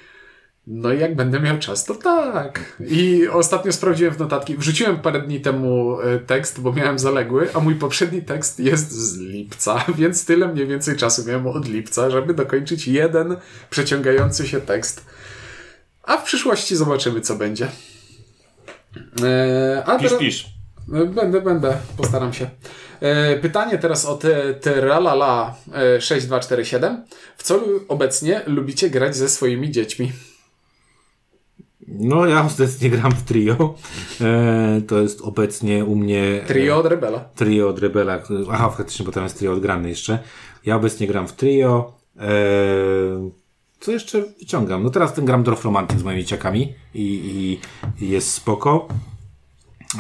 no 0.68 0.94
i 0.94 1.00
jak 1.00 1.16
będę 1.16 1.40
miał 1.40 1.60
czas, 1.60 1.86
to 1.86 1.96
tak. 1.96 2.78
I 2.80 3.28
ostatnio 3.28 3.72
sprawdziłem 3.72 4.14
w 4.14 4.20
notatki, 4.20 4.58
wrzuciłem 4.58 5.00
parę 5.00 5.22
dni 5.22 5.42
temu 5.42 6.02
e, 6.02 6.20
tekst, 6.20 6.62
bo 6.62 6.74
miałem 6.74 7.00
zaległy, 7.00 7.50
a 7.54 7.60
mój 7.60 7.76
poprzedni 7.76 8.22
tekst 8.22 8.60
jest 8.60 8.92
z 8.92 9.18
lipca, 9.18 9.86
więc 9.98 10.26
tyle 10.26 10.48
mniej 10.48 10.68
więcej 10.68 10.98
czasu 10.98 11.26
miałem 11.26 11.48
od 11.48 11.68
lipca, 11.68 12.10
żeby 12.10 12.34
dokończyć 12.34 12.88
jeden 12.88 13.38
przeciągający 13.70 14.48
się 14.48 14.62
tekst. 14.62 15.06
A 16.04 16.18
w 16.18 16.24
przyszłości 16.24 16.76
zobaczymy, 16.76 17.22
co 17.22 17.36
będzie. 17.36 17.68
E, 19.24 19.84
a 19.86 19.98
Pisz, 20.00 20.08
teraz- 20.08 20.20
pisz. 20.20 20.46
Będę, 20.88 21.42
będę, 21.42 21.78
postaram 21.98 22.34
się. 22.34 22.50
E, 23.00 23.38
pytanie 23.38 23.78
teraz 23.78 24.06
od 24.06 24.26
e, 24.26 24.54
Teralala 24.54 25.56
e, 25.74 26.02
6247. 26.02 27.04
W 27.38 27.44
co 27.44 27.60
obecnie 27.88 28.42
lubicie 28.46 28.90
grać 28.90 29.16
ze 29.16 29.30
swoimi 29.30 29.72
dziećmi? 29.72 30.12
No 31.92 32.26
ja 32.26 32.48
obecnie 32.56 32.90
gram 32.90 33.12
w 33.12 33.24
trio. 33.24 33.76
E, 34.22 34.82
to 34.88 35.02
jest 35.02 35.22
obecnie 35.22 35.86
u 35.86 35.96
mnie... 35.96 36.44
Trio 36.48 36.78
od 36.78 36.86
Rebela. 36.86 37.20
Trio 37.20 37.70
od 37.70 37.80
Rebela. 37.80 38.20
Aha, 38.52 38.70
faktycznie, 38.70 39.06
bo 39.06 39.12
tam 39.12 39.24
jest 39.24 39.38
trio 39.38 39.54
odgrany 39.54 39.90
jeszcze. 39.90 40.20
Ja 40.66 40.76
obecnie 40.76 41.08
gram 41.08 41.28
w 41.28 41.34
trio. 41.34 41.94
E, 42.18 42.30
co 43.80 43.92
jeszcze 43.92 44.22
wyciągam? 44.40 44.84
No 44.84 44.90
teraz 44.90 45.14
ten 45.14 45.26
gram 45.26 45.44
Dorf 45.44 45.66
Romantic 45.66 46.00
z 46.00 46.04
moimi 46.04 46.26
ciakami 46.26 46.74
i, 46.94 47.02
i, 47.04 48.06
i 48.06 48.10
jest 48.10 48.34
spoko. 48.34 48.88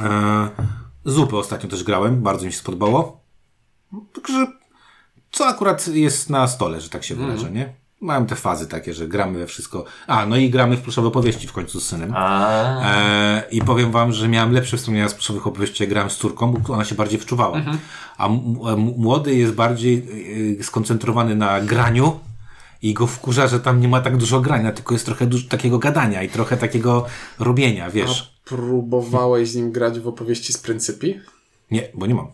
E, 0.03 0.49
zupę 1.05 1.37
ostatnio 1.37 1.69
też 1.69 1.83
grałem, 1.83 2.21
bardzo 2.21 2.45
mi 2.45 2.51
się 2.51 2.57
spodobało. 2.57 3.21
Także 4.13 4.47
co 5.31 5.47
akurat 5.47 5.87
jest 5.87 6.29
na 6.29 6.47
stole, 6.47 6.81
że 6.81 6.89
tak 6.89 7.03
się 7.03 7.15
wyrażę, 7.15 7.51
nie? 7.51 7.80
Mam 8.01 8.25
te 8.25 8.35
fazy 8.35 8.67
takie, 8.67 8.93
że 8.93 9.07
gramy 9.07 9.39
we 9.39 9.47
wszystko. 9.47 9.83
A, 10.07 10.25
no 10.25 10.35
i 10.37 10.49
gramy 10.49 10.77
w 10.77 10.81
pluszowe 10.81 11.07
opowieści 11.07 11.47
w 11.47 11.53
końcu 11.53 11.79
z 11.79 11.85
synem. 11.85 12.13
A, 12.15 12.81
E, 12.85 13.43
I 13.51 13.61
powiem 13.61 13.91
wam, 13.91 14.11
że 14.13 14.27
miałem 14.27 14.51
lepsze 14.53 14.77
wspomnienia 14.77 15.09
z 15.09 15.13
pluszowych 15.13 15.47
opowieści, 15.47 15.83
jak 15.83 15.89
grałem 15.89 16.09
z 16.09 16.17
córką, 16.17 16.51
bo 16.51 16.73
ona 16.73 16.85
się 16.85 16.95
bardziej 16.95 17.19
wczuwała. 17.19 17.61
A 18.17 18.27
m- 18.27 18.55
m- 18.67 18.93
młody 18.97 19.35
jest 19.35 19.53
bardziej 19.53 20.07
y, 20.59 20.63
skoncentrowany 20.63 21.35
na 21.35 21.61
graniu 21.61 22.19
i 22.81 22.93
go 22.93 23.07
wkurza, 23.07 23.47
że 23.47 23.59
tam 23.59 23.79
nie 23.79 23.87
ma 23.87 24.01
tak 24.01 24.17
dużo 24.17 24.41
grania, 24.41 24.71
tylko 24.71 24.93
jest 24.93 25.05
trochę 25.05 25.25
dużo 25.25 25.49
takiego 25.49 25.79
gadania 25.79 26.23
i 26.23 26.29
trochę 26.29 26.57
takiego 26.57 27.05
robienia, 27.39 27.89
wiesz. 27.89 28.33
Próbowałeś 28.45 29.49
z 29.49 29.55
nim 29.55 29.71
grać 29.71 29.99
w 29.99 30.07
opowieści 30.07 30.53
z 30.53 30.57
pryncypi? 30.57 31.19
Nie, 31.71 31.87
bo 31.93 32.05
nie 32.05 32.15
mam. 32.15 32.27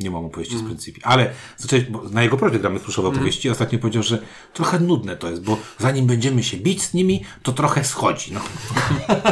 Nie 0.00 0.10
mam 0.10 0.24
opowieści 0.24 0.58
z 0.58 0.62
pryncypi. 0.62 1.00
Ale 1.04 1.30
zacząłeś, 1.56 1.84
bo 1.84 2.02
na 2.10 2.22
jego 2.22 2.36
prośbę 2.36 2.58
gramy 2.58 2.78
w 2.78 2.82
pluszowe 2.82 3.08
opowieści. 3.08 3.50
Ostatnio 3.50 3.78
powiedział, 3.78 4.02
że 4.02 4.18
trochę 4.54 4.78
nudne 4.80 5.16
to 5.16 5.30
jest, 5.30 5.42
bo 5.42 5.56
zanim 5.78 6.06
będziemy 6.06 6.42
się 6.42 6.56
bić 6.56 6.82
z 6.82 6.94
nimi, 6.94 7.24
to 7.42 7.52
trochę 7.52 7.84
schodzi. 7.84 8.32
No. 8.32 8.40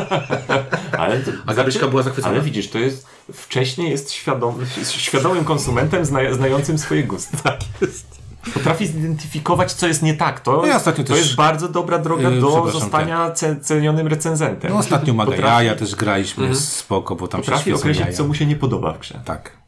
ale, 0.98 1.20
to, 1.20 1.30
A 1.46 1.54
Gabyśka 1.54 1.88
była 1.88 2.02
zachwycona. 2.02 2.34
ale 2.34 2.42
widzisz, 2.42 2.68
to 2.70 2.78
jest 2.78 3.06
wcześniej 3.32 3.90
jest 3.90 4.10
świadom, 4.12 4.54
świadomym 4.88 5.44
konsumentem 5.44 6.04
zna, 6.04 6.32
znającym 6.34 6.78
swoje 6.78 7.04
gusty. 7.04 7.36
Tak 7.42 7.60
jest. 7.80 8.16
Potrafi 8.54 8.86
zidentyfikować, 8.86 9.72
co 9.72 9.86
jest 9.86 10.02
nie 10.02 10.14
tak. 10.14 10.40
To, 10.40 10.56
No 10.56 10.66
ja 10.66 10.76
ostatnio 10.76 11.04
to 11.04 11.12
też- 11.12 11.22
jest 11.22 11.34
bardzo 11.34 11.68
dobra 11.68 11.98
droga 11.98 12.30
Yy, 12.30 12.40
do 12.40 12.70
zostania 12.70 13.30
ce, 13.30 13.56
cenionym 13.60 14.06
recenzentem. 14.06 14.70
No 14.72 14.78
ostatnio 14.78 15.14
Maga 15.14 15.32
Potrafi- 15.32 15.42
Jaja 15.46 15.74
też 15.76 15.94
graliśmy, 15.94 16.46
jest 16.46 16.72
spoko, 16.72 17.16
bo 17.16 17.28
tam 17.28 17.40
się 17.40 17.44
Potrafi 17.44 17.72
określić, 17.72 18.06
jaja. 18.06 18.16
co 18.16 18.24
mu 18.24 18.34
się 18.34 18.46
nie 18.46 18.56
podoba 18.56 18.92
w 18.92 18.98
grze. 18.98 19.20
Tak. 19.24 19.65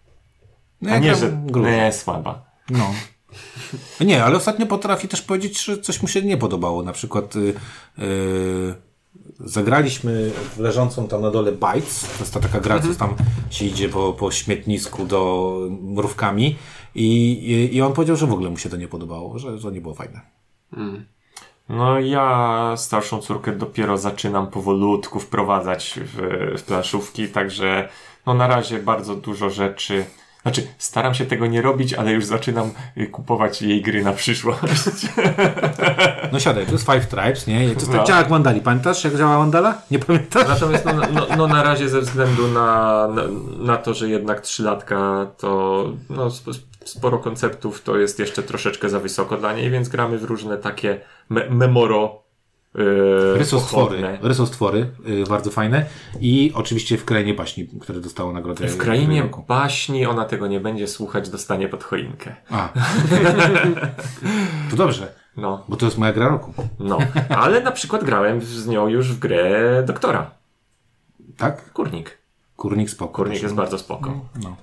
No 0.82 0.90
A 0.92 0.98
nie, 0.98 1.14
że 1.14 1.38
grubo. 1.46 1.68
nie, 1.68 1.92
słaba. 1.92 2.44
No. 2.70 2.94
Nie, 4.00 4.24
ale 4.24 4.36
ostatnio 4.36 4.66
potrafi 4.66 5.08
też 5.08 5.22
powiedzieć, 5.22 5.64
że 5.64 5.78
coś 5.78 6.02
mu 6.02 6.08
się 6.08 6.22
nie 6.22 6.36
podobało. 6.36 6.82
Na 6.82 6.92
przykład 6.92 7.36
y, 7.36 7.54
y, 7.98 8.74
zagraliśmy 9.40 10.30
w 10.56 10.58
leżącą 10.58 11.08
tam 11.08 11.22
na 11.22 11.30
dole 11.30 11.52
Bites. 11.52 12.00
To 12.00 12.20
jest 12.20 12.34
ta 12.34 12.40
taka 12.40 12.60
gra, 12.60 12.80
co 12.80 12.94
tam 12.94 13.14
się 13.50 13.64
idzie 13.64 13.88
po, 13.88 14.12
po 14.12 14.30
śmietnisku 14.30 15.06
do 15.06 15.54
mrówkami. 15.80 16.56
I, 16.94 17.32
i, 17.32 17.76
I 17.76 17.82
on 17.82 17.92
powiedział, 17.92 18.16
że 18.16 18.26
w 18.26 18.32
ogóle 18.32 18.50
mu 18.50 18.58
się 18.58 18.68
to 18.68 18.76
nie 18.76 18.88
podobało, 18.88 19.38
że 19.38 19.58
to 19.58 19.70
nie 19.70 19.80
było 19.80 19.94
fajne. 19.94 20.20
No 21.68 22.00
ja 22.00 22.74
starszą 22.76 23.18
córkę 23.18 23.52
dopiero 23.52 23.98
zaczynam 23.98 24.46
powolutku 24.46 25.20
wprowadzać 25.20 26.00
w, 26.04 26.18
w 26.58 26.62
planszówki, 26.62 27.28
także 27.28 27.88
no 28.26 28.34
na 28.34 28.46
razie 28.46 28.78
bardzo 28.78 29.14
dużo 29.14 29.50
rzeczy. 29.50 30.04
Znaczy, 30.48 30.68
staram 30.78 31.14
się 31.14 31.26
tego 31.26 31.46
nie 31.46 31.62
robić, 31.62 31.94
ale 31.94 32.12
już 32.12 32.24
zaczynam 32.24 32.70
y, 32.96 33.06
kupować 33.06 33.62
jej 33.62 33.82
gry 33.82 34.02
na 34.04 34.12
przyszłość. 34.12 34.62
No 36.32 36.40
siadaj, 36.40 36.66
to 36.66 36.72
jest 36.72 36.86
Five 36.92 37.06
Tribes, 37.06 37.46
nie? 37.46 37.58
To 37.68 37.74
jest 37.74 37.86
tak 37.86 37.96
No. 37.96 38.04
działa 38.04 38.20
jak 38.20 38.30
Mandali. 38.30 38.60
Pamiętasz, 38.60 39.04
jak 39.04 39.16
działa 39.16 39.38
Mandala? 39.38 39.82
Nie 39.90 39.98
pamiętasz? 39.98 40.48
Natomiast 40.48 40.84
no, 40.84 40.92
no, 41.12 41.26
no 41.36 41.46
na 41.46 41.62
razie 41.62 41.88
ze 41.88 42.00
względu 42.00 42.48
na, 42.48 43.08
na, 43.08 43.22
na 43.58 43.76
to, 43.76 43.94
że 43.94 44.08
jednak 44.08 44.40
trzylatka 44.40 45.26
to 45.38 45.84
no, 46.10 46.26
sp- 46.38 46.64
sporo 46.84 47.18
konceptów 47.18 47.82
to 47.82 47.96
jest 47.98 48.18
jeszcze 48.18 48.42
troszeczkę 48.42 48.88
za 48.88 49.00
wysoko 49.00 49.36
dla 49.36 49.52
niej, 49.52 49.70
więc 49.70 49.88
gramy 49.88 50.18
w 50.18 50.24
różne 50.24 50.58
takie 50.58 51.00
me 51.28 51.50
memoro 51.50 52.22
yy, 52.78 53.38
Rysostwory, 53.38 54.18
rysostwory 54.22 54.86
y, 55.08 55.24
bardzo 55.28 55.50
fajne. 55.50 55.86
I 56.20 56.52
oczywiście 56.54 56.96
w 56.98 57.04
Krainie 57.04 57.34
Baśni, 57.34 57.68
które 57.80 58.00
dostało 58.00 58.32
nagrodę 58.32 58.68
W 58.68 58.76
krainie 58.76 59.22
roku. 59.22 59.44
baśni 59.48 60.06
ona 60.06 60.24
tego 60.24 60.46
nie 60.46 60.60
będzie 60.60 60.88
słuchać, 60.88 61.28
dostanie 61.30 61.68
pod 61.68 61.84
choinkę. 61.84 62.36
A. 62.50 62.68
to 64.70 64.76
dobrze, 64.76 65.12
No, 65.36 65.64
bo 65.68 65.76
to 65.76 65.86
jest 65.86 65.98
moja 65.98 66.12
gra 66.12 66.28
roku. 66.28 66.52
no. 66.78 66.98
Ale 67.28 67.60
na 67.62 67.72
przykład 67.72 68.04
grałem 68.04 68.40
z 68.42 68.66
nią 68.66 68.88
już 68.88 69.12
w 69.12 69.18
grę 69.18 69.82
doktora. 69.86 70.30
Tak? 71.36 71.72
Kurnik. 71.72 72.18
Kurnik 72.56 72.90
spoko. 72.90 73.12
Kurnik 73.14 73.42
jest 73.42 73.54
bardzo 73.54 73.78
spoko. 73.78 74.20
No. 74.42 74.56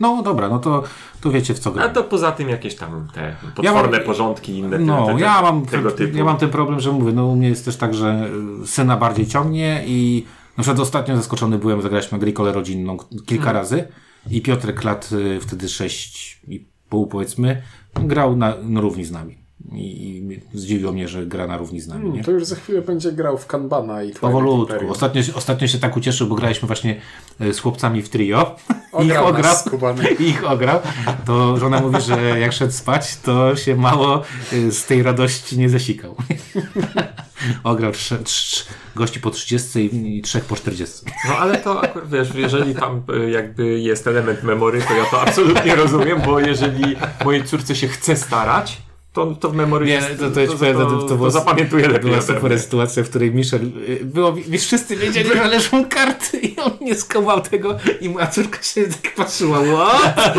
No 0.00 0.22
dobra, 0.22 0.48
no 0.48 0.58
to, 0.58 0.82
to 1.20 1.30
wiecie 1.30 1.54
w 1.54 1.58
co 1.58 1.70
A 1.70 1.72
gram. 1.72 1.92
to 1.92 2.04
poza 2.04 2.32
tym 2.32 2.48
jakieś 2.48 2.74
tam 2.76 3.08
te 3.14 3.36
potworne 3.56 3.96
mam- 3.98 4.06
porządki 4.06 4.58
inne 4.58 4.78
No, 4.78 5.06
te, 5.06 5.14
te, 5.14 5.20
ja 5.20 5.42
mam, 5.42 5.66
tego 5.66 5.90
typu. 5.90 6.16
ja 6.16 6.24
mam 6.24 6.36
ten 6.36 6.50
problem, 6.50 6.80
że 6.80 6.92
mówię, 6.92 7.12
no 7.12 7.26
u 7.26 7.36
mnie 7.36 7.48
jest 7.48 7.64
też 7.64 7.76
tak, 7.76 7.94
że 7.94 8.28
y, 8.62 8.66
syna 8.66 8.96
bardziej 8.96 9.26
ciągnie 9.26 9.82
i 9.86 10.24
na 10.56 10.62
przykład 10.62 10.80
ostatnio 10.80 11.16
zaskoczony 11.16 11.58
byłem, 11.58 11.82
zagraliśmy 11.82 12.16
Agrikolę 12.18 12.52
rodzinną 12.52 12.96
kilka 13.26 13.52
razy 13.52 13.88
i 14.30 14.42
Piotrek 14.42 14.84
lat 14.84 15.10
y, 15.12 15.40
wtedy 15.40 15.68
sześć 15.68 16.40
i 16.48 16.66
pół 16.88 17.06
powiedzmy, 17.06 17.62
grał 17.94 18.36
na, 18.36 18.54
na 18.62 18.80
równi 18.80 19.04
z 19.04 19.12
nami. 19.12 19.38
I, 19.72 20.16
I 20.54 20.58
zdziwiło 20.58 20.92
mnie, 20.92 21.08
że 21.08 21.26
gra 21.26 21.46
na 21.46 21.56
równi 21.56 21.80
z 21.80 21.88
nami. 21.88 22.10
Nie? 22.10 22.24
To 22.24 22.30
już 22.30 22.44
za 22.44 22.56
chwilę 22.56 22.82
będzie 22.82 23.12
grał 23.12 23.38
w 23.38 23.46
Kanbana 23.46 24.02
i 24.02 24.12
Powolutku. 24.12 24.90
Ostatnio, 24.90 25.22
się- 25.22 25.34
ostatnio 25.34 25.68
się 25.68 25.78
tak 25.78 25.96
ucieszył, 25.96 26.26
bo 26.26 26.34
graliśmy 26.34 26.66
właśnie 26.66 27.00
e, 27.40 27.52
z 27.52 27.58
chłopcami 27.58 28.02
w 28.02 28.08
trio. 28.08 28.56
Ograł 28.92 29.28
ich 29.28 29.74
ograł. 29.74 29.94
Ich 30.18 30.50
ograł. 30.50 30.80
To 31.26 31.56
żona 31.56 31.80
mówi, 31.80 32.00
że 32.00 32.40
jak 32.40 32.52
szedł 32.52 32.72
spać, 32.72 33.16
to 33.16 33.56
się 33.56 33.76
mało 33.76 34.22
e, 34.52 34.70
z 34.72 34.84
tej 34.86 35.02
radości 35.02 35.58
nie 35.58 35.68
zasikał. 35.68 36.14
ograł 37.64 37.92
trz, 37.92 38.12
trz, 38.24 38.66
gości 38.96 39.20
po 39.20 39.30
30 39.30 39.78
i, 39.78 40.18
i 40.18 40.22
trzech 40.22 40.44
po 40.44 40.56
40. 40.56 41.04
No 41.28 41.36
ale 41.36 41.58
to 41.58 41.82
akurat, 41.82 42.10
wiesz, 42.10 42.34
jeżeli 42.34 42.74
tam 42.74 43.02
y, 43.14 43.30
jakby 43.30 43.80
jest 43.80 44.06
element 44.06 44.42
memory, 44.42 44.82
to 44.82 44.94
ja 44.94 45.04
to 45.04 45.20
absolutnie 45.20 45.76
rozumiem, 45.76 46.20
bo 46.26 46.40
jeżeli 46.40 46.96
mojej 47.24 47.44
córce 47.44 47.76
się 47.76 47.88
chce 47.88 48.16
starać, 48.16 48.82
to, 49.12 49.26
to 49.26 49.48
w 49.50 49.54
memory 49.54 49.86
Nie, 49.86 50.00
to- 50.02 50.30
to 50.30 50.56
powiem, 50.58 50.76
to- 50.76 51.02
to 51.02 51.16
było- 51.16 51.26
to 51.26 51.30
zapamiętuje 51.30 51.88
lepiej 51.88 52.10
Była 52.10 52.22
super 52.22 52.60
sytuacja, 52.60 53.02
w 53.04 53.08
której 53.08 53.32
Michel, 53.34 53.60
y, 53.88 54.04
było, 54.04 54.32
wiesz, 54.32 54.62
wszyscy 54.66 54.96
wiedzieli, 54.96 55.28
że 55.34 55.44
leżą 55.48 55.84
karty 55.84 56.38
i 56.38 56.56
on 56.60 56.70
nie 56.80 56.94
skował 56.94 57.40
tego 57.40 57.78
i 58.00 58.08
moja 58.08 58.26
córka 58.26 58.62
się 58.62 58.84
tak 58.88 59.14
patrzyła, 59.14 59.58
what? 59.58 60.38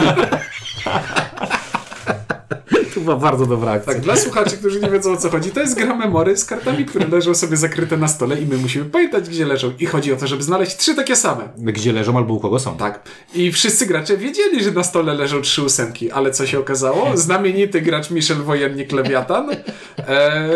Była 3.00 3.16
bardzo 3.16 3.45
dobra 3.45 3.72
akcja. 3.72 3.93
Tak, 3.93 4.02
dla 4.02 4.16
słuchaczy, 4.16 4.58
którzy 4.58 4.80
nie 4.80 4.89
wiedzą 4.89 5.12
o 5.12 5.18
co 5.18 5.30
chodzi, 5.30 5.52
to 5.52 5.60
jest 5.60 5.76
gra 5.76 5.95
memory 5.95 6.38
z 6.38 6.45
kartami, 6.45 6.86
które 6.86 7.08
leżą 7.08 7.36
sobie 7.36 7.58
zakryte 7.58 7.97
na 7.97 8.08
stole 8.08 8.41
i 8.41 8.45
my 8.45 8.58
musimy 8.58 8.86
pamiętać, 8.86 9.30
gdzie 9.30 9.45
leżą. 9.45 9.72
I 9.80 9.86
chodzi 9.86 10.14
o 10.14 10.16
to, 10.16 10.28
żeby 10.28 10.43
znaleźć 10.43 10.78
trzy 10.78 10.95
takie 10.95 11.16
same. 11.16 11.50
Gdzie 11.58 11.93
leżą 11.93 12.18
albo 12.18 12.34
u 12.34 12.39
kogo 12.39 12.60
są. 12.60 12.78
Tak. 12.78 13.02
I 13.34 13.52
wszyscy 13.52 13.86
gracze 13.86 14.18
wiedzieli, 14.18 14.64
że 14.64 14.72
na 14.72 14.84
stole 14.84 15.14
leżą 15.14 15.41
trzy 15.41 15.64
ósemki, 15.64 16.12
ale 16.12 16.32
co 16.32 16.47
się 16.47 16.60
okazało? 16.60 17.18
Znamienity 17.18 17.82
gracz 17.82 18.10
Michel 18.12 18.38
Wojennik 18.38 18.91
Lewiatan 18.91 19.50
e, 19.97 20.50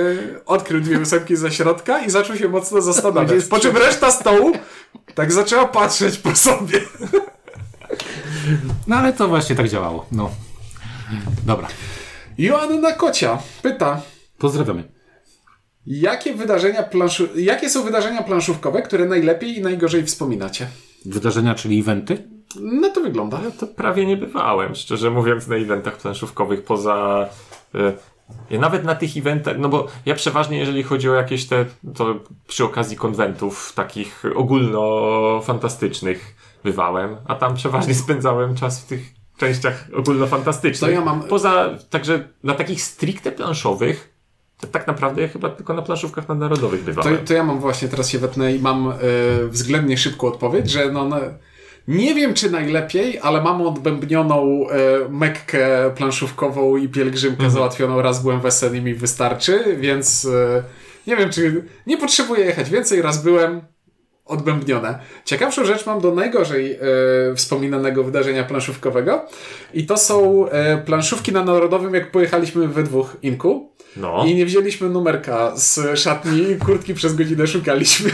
odkrył 0.45 0.81
dwie 0.81 0.99
ósemki 0.99 1.35
ze 1.35 1.51
środka 1.51 1.99
i 1.99 2.09
zaczął 2.09 2.35
się 2.35 2.49
mocno 2.49 2.81
zastanawiać. 2.81 3.45
Po 3.45 3.59
czym 3.59 3.77
reszta 3.77 4.11
stołu 4.11 4.51
tak 5.15 5.31
zaczęła 5.31 5.65
patrzeć 5.65 6.17
po 6.17 6.35
sobie. 6.35 6.79
No 8.87 8.95
ale 8.95 9.13
to 9.13 9.27
właśnie 9.27 9.55
tak 9.55 9.69
działało. 9.69 10.05
No. 10.11 10.29
Dobra. 11.45 11.67
Joanna 12.37 12.91
Kocia 12.91 13.37
pyta, 13.61 14.01
Pozdrawiamy. 14.37 14.83
jakie 15.85 16.33
wydarzenia 16.33 16.83
planszu... 16.83 17.27
jakie 17.35 17.69
są 17.69 17.83
wydarzenia 17.83 18.23
planszówkowe, 18.23 18.81
które 18.81 19.05
najlepiej 19.05 19.57
i 19.57 19.61
najgorzej 19.61 20.05
wspominacie? 20.05 20.67
Wydarzenia, 21.05 21.55
czyli 21.55 21.79
eventy? 21.79 22.27
No 22.61 22.89
to 22.89 23.01
wygląda. 23.01 23.39
Ja 23.43 23.51
to 23.51 23.67
prawie 23.67 24.05
nie 24.05 24.17
bywałem, 24.17 24.75
szczerze 24.75 25.09
mówiąc, 25.09 25.47
na 25.47 25.55
eventach 25.55 25.97
planszówkowych 25.97 26.63
poza. 26.63 27.29
Ja 28.49 28.59
nawet 28.59 28.83
na 28.83 28.95
tych 28.95 29.17
eventach, 29.17 29.57
no 29.59 29.69
bo 29.69 29.87
ja 30.05 30.15
przeważnie, 30.15 30.57
jeżeli 30.57 30.83
chodzi 30.83 31.09
o 31.09 31.13
jakieś 31.13 31.45
te, 31.45 31.65
to 31.95 32.15
przy 32.47 32.63
okazji 32.63 32.97
konwentów 32.97 33.73
takich 33.75 34.23
ogólnofantastycznych 34.35 36.35
bywałem, 36.63 37.17
a 37.27 37.35
tam 37.35 37.55
przeważnie 37.55 37.95
spędzałem 38.03 38.55
czas 38.55 38.81
w 38.81 38.85
tych 38.85 39.22
częściach 39.37 39.85
ogólnofantastycznych. 39.95 40.91
To 40.91 40.95
ja 40.95 41.05
mam- 41.05 41.23
Poza, 41.23 41.69
także 41.89 42.27
na 42.43 42.53
takich 42.53 42.81
stricte 42.81 43.31
planszowych, 43.31 44.13
to 44.59 44.67
tak 44.67 44.87
naprawdę 44.87 45.21
ja 45.21 45.27
chyba 45.27 45.49
tylko 45.49 45.73
na 45.73 45.81
planszówkach 45.81 46.27
nadnarodowych 46.29 46.79
To, 46.79 46.85
bywałem. 46.85 47.17
to 47.25 47.33
ja 47.33 47.43
mam 47.43 47.59
właśnie, 47.59 47.87
teraz 47.87 48.09
się 48.09 48.19
wetnę 48.19 48.55
i 48.55 48.59
mam 48.59 48.89
e, 48.89 48.95
względnie 49.47 49.97
szybką 49.97 50.27
odpowiedź, 50.27 50.69
że 50.71 50.91
no, 50.91 51.05
na, 51.05 51.19
Nie 51.87 52.15
wiem, 52.15 52.33
czy 52.33 52.51
najlepiej, 52.51 53.19
ale 53.19 53.41
mam 53.41 53.61
odbębnioną 53.61 54.67
e, 54.69 55.09
Mekkę 55.09 55.91
planszówkową 55.95 56.77
i 56.77 56.89
pielgrzymkę 56.89 57.49
załatwioną 57.49 58.01
raz 58.01 58.21
byłem 58.21 58.41
w 58.41 58.45
Essen 58.45 58.75
i 58.75 58.81
mi 58.81 58.93
wystarczy, 58.93 59.77
więc 59.79 60.25
e, 60.25 60.63
nie 61.07 61.15
wiem, 61.15 61.29
czy 61.29 61.63
nie 61.87 61.97
potrzebuję 61.97 62.45
jechać 62.45 62.69
więcej, 62.69 63.01
raz 63.01 63.23
byłem, 63.23 63.61
odbębnione. 64.25 64.99
Ciekawszą 65.25 65.65
rzecz 65.65 65.85
mam 65.85 66.01
do 66.01 66.15
najgorzej 66.15 66.73
e, 66.73 66.79
wspominanego 67.35 68.03
wydarzenia 68.03 68.43
planszówkowego 68.43 69.25
i 69.73 69.85
to 69.85 69.97
są 69.97 70.47
e, 70.49 70.77
planszówki 70.77 71.31
na 71.31 71.43
Narodowym, 71.45 71.93
jak 71.93 72.11
pojechaliśmy 72.11 72.67
we 72.67 72.83
dwóch 72.83 73.17
Inku 73.21 73.69
No, 73.97 74.25
i 74.27 74.35
nie 74.35 74.45
wzięliśmy 74.45 74.89
numerka 74.89 75.51
z 75.55 75.99
szatni 75.99 76.55
kurtki 76.65 76.93
przez 76.93 77.15
godzinę 77.15 77.47
szukaliśmy. 77.47 78.11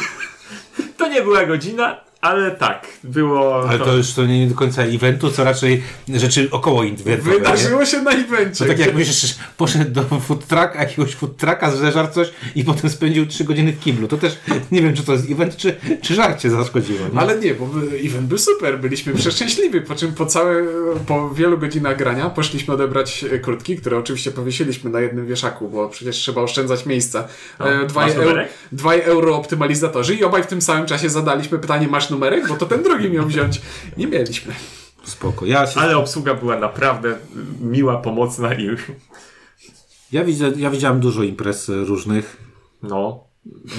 to 0.98 1.08
nie 1.08 1.22
była 1.22 1.46
godzina, 1.46 2.02
ale 2.22 2.52
tak, 2.52 2.88
było... 3.04 3.70
Ale 3.70 3.80
to 3.80 3.98
już 3.98 4.14
to 4.14 4.26
nie 4.26 4.48
do 4.48 4.56
końca 4.56 4.84
eventu, 4.84 5.32
co 5.32 5.44
raczej 5.44 5.84
rzeczy 6.14 6.48
około 6.52 6.86
eventu. 6.86 7.10
nie? 7.10 7.18
Wydarzyło 7.18 7.86
się 7.86 8.02
na 8.02 8.12
evencie. 8.12 8.66
To 8.66 8.66
tak 8.66 8.80
jak 8.80 8.96
myślisz, 8.96 9.36
poszedł 9.58 9.92
do 9.92 10.04
food 10.04 10.48
trucka, 10.48 10.80
jakiegoś 10.80 11.16
food 11.16 11.38
trucka, 11.38 11.72
zeżarł 11.72 12.08
coś 12.12 12.32
i 12.56 12.64
potem 12.64 12.90
spędził 12.90 13.26
3 13.26 13.44
godziny 13.44 13.72
w 13.72 13.80
kiblu. 13.80 14.08
To 14.08 14.18
też 14.18 14.40
nie 14.72 14.82
wiem, 14.82 14.94
czy 14.94 15.04
to 15.04 15.12
jest 15.12 15.32
event, 15.32 15.58
czy, 15.58 15.76
czy 16.02 16.16
żarcie 16.16 16.50
zaszkodziło. 16.50 17.00
Nie? 17.14 17.20
Ale 17.20 17.40
nie, 17.40 17.54
bo 17.54 17.70
event 18.06 18.28
był 18.28 18.38
super, 18.38 18.80
byliśmy 18.80 19.14
przeszczęśliwi, 19.14 19.82
po 19.82 19.96
czym 19.96 20.14
po 20.14 20.26
całe, 20.26 20.64
po 21.08 21.30
wielu 21.30 21.58
godzinach 21.58 21.98
grania 21.98 22.30
poszliśmy 22.30 22.74
odebrać 22.74 23.26
e, 23.32 23.40
kurtki, 23.40 23.78
które 23.78 23.98
oczywiście 23.98 24.32
powiesiliśmy 24.32 24.90
na 24.90 25.02
jednym 25.02 25.28
wieszaku, 25.28 25.70
bo 25.70 25.90
przecież 25.90 26.16
trzeba 26.16 26.42
oszczędzać 26.42 26.86
miejsca. 26.86 27.28
No, 27.60 27.70
E, 27.70 27.86
dwaj, 27.86 28.12
euro, 28.12 28.44
dwaj 28.72 29.02
euro 29.02 29.36
optymalizatorzy 29.36 30.16
i 30.16 30.24
obaj 30.24 30.44
w 30.44 30.48
tym 30.48 30.62
samym 30.62 30.86
czasie 30.86 31.10
zadaliśmy 31.10 31.60
pytanie, 31.60 31.88
masz 31.88 32.09
numerek? 32.10 32.48
Bo 32.48 32.56
to 32.56 32.66
ten 32.66 32.84
drugi 32.84 33.10
miał 33.10 33.26
wziąć. 33.26 33.62
Nie 33.98 34.08
mieliśmy. 34.08 34.54
Spoko. 35.04 35.46
Ja, 35.46 35.68
się, 35.68 35.80
Ale 35.80 35.98
obsługa 35.98 36.34
była 36.34 36.60
naprawdę 36.60 37.18
miła, 37.62 37.98
pomocna 37.98 38.54
i... 38.54 38.70
ja, 40.12 40.24
widzę, 40.24 40.52
ja 40.58 40.70
widziałem 40.70 41.00
dużo 41.00 41.24
imprez 41.24 41.70
różnych 41.70 42.38
No, 42.84 43.24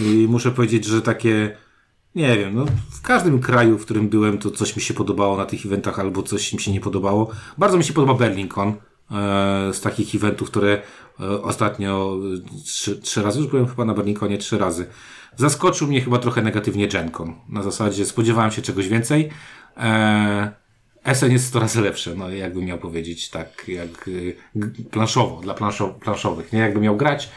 i 0.03 0.27
muszę 0.29 0.51
powiedzieć, 0.51 0.85
że 0.85 1.03
takie 1.03 1.57
nie 2.15 2.39
wiem, 2.39 2.55
no 2.55 2.65
w 2.91 3.03
każdym 3.03 3.41
kraju, 3.41 3.79
w 3.79 3.85
którym 3.85 4.09
byłem, 4.09 4.39
to 4.39 4.51
coś 4.51 4.77
mi 4.77 4.83
się 4.83 4.95
podobało 4.95 5.37
na 5.37 5.47
tych 5.47 5.67
eventach 5.67 5.99
albo 5.99 6.23
coś 6.23 6.53
mi 6.53 6.61
się 6.61 6.73
nie 6.73 6.81
podobało. 6.81 7.31
Bardzo 7.59 7.79
mi 7.79 7.85
się 7.85 7.93
podoba 7.93 8.15
Berlincon 8.15 8.69
e, 8.69 8.75
z 9.73 9.81
takich 9.81 10.15
eventów, 10.15 10.51
które 10.51 10.83
e, 11.21 11.43
ostatnio 11.43 12.19
e, 12.59 12.63
trzy, 12.65 13.01
trzy 13.01 13.23
razy, 13.23 13.41
już 13.41 13.49
byłem 13.49 13.67
chyba 13.67 13.85
na 13.85 13.95
Berlinconie 13.95 14.39
trzy 14.39 14.59
razy. 14.59 14.87
Zaskoczył 15.37 15.89
mnie 15.89 16.01
chyba 16.01 16.19
trochę 16.19 16.43
negatywnie 16.43 16.89
GenCon. 16.89 17.35
Na 17.49 17.63
zasadzie 17.63 18.07
spodziewałem 18.07 18.51
się 18.51 18.63
czegoś 18.63 18.89
więcej. 18.89 19.31
E, 19.77 20.53
Essen 21.05 21.33
jest 21.33 21.47
100 21.47 21.61
razy 21.61 21.81
lepsze, 21.81 22.15
no 22.15 22.31
jakbym 22.31 22.65
miał 22.65 22.79
powiedzieć, 22.79 23.31
tak 23.31 23.69
jak 23.69 24.09
y, 24.09 24.37
planszowo, 24.91 25.41
dla 25.41 25.55
planszo, 25.55 25.89
planszowych. 25.89 26.53
Nie 26.53 26.59
jakbym 26.59 26.83
miał 26.83 26.97
grać, 26.97 27.31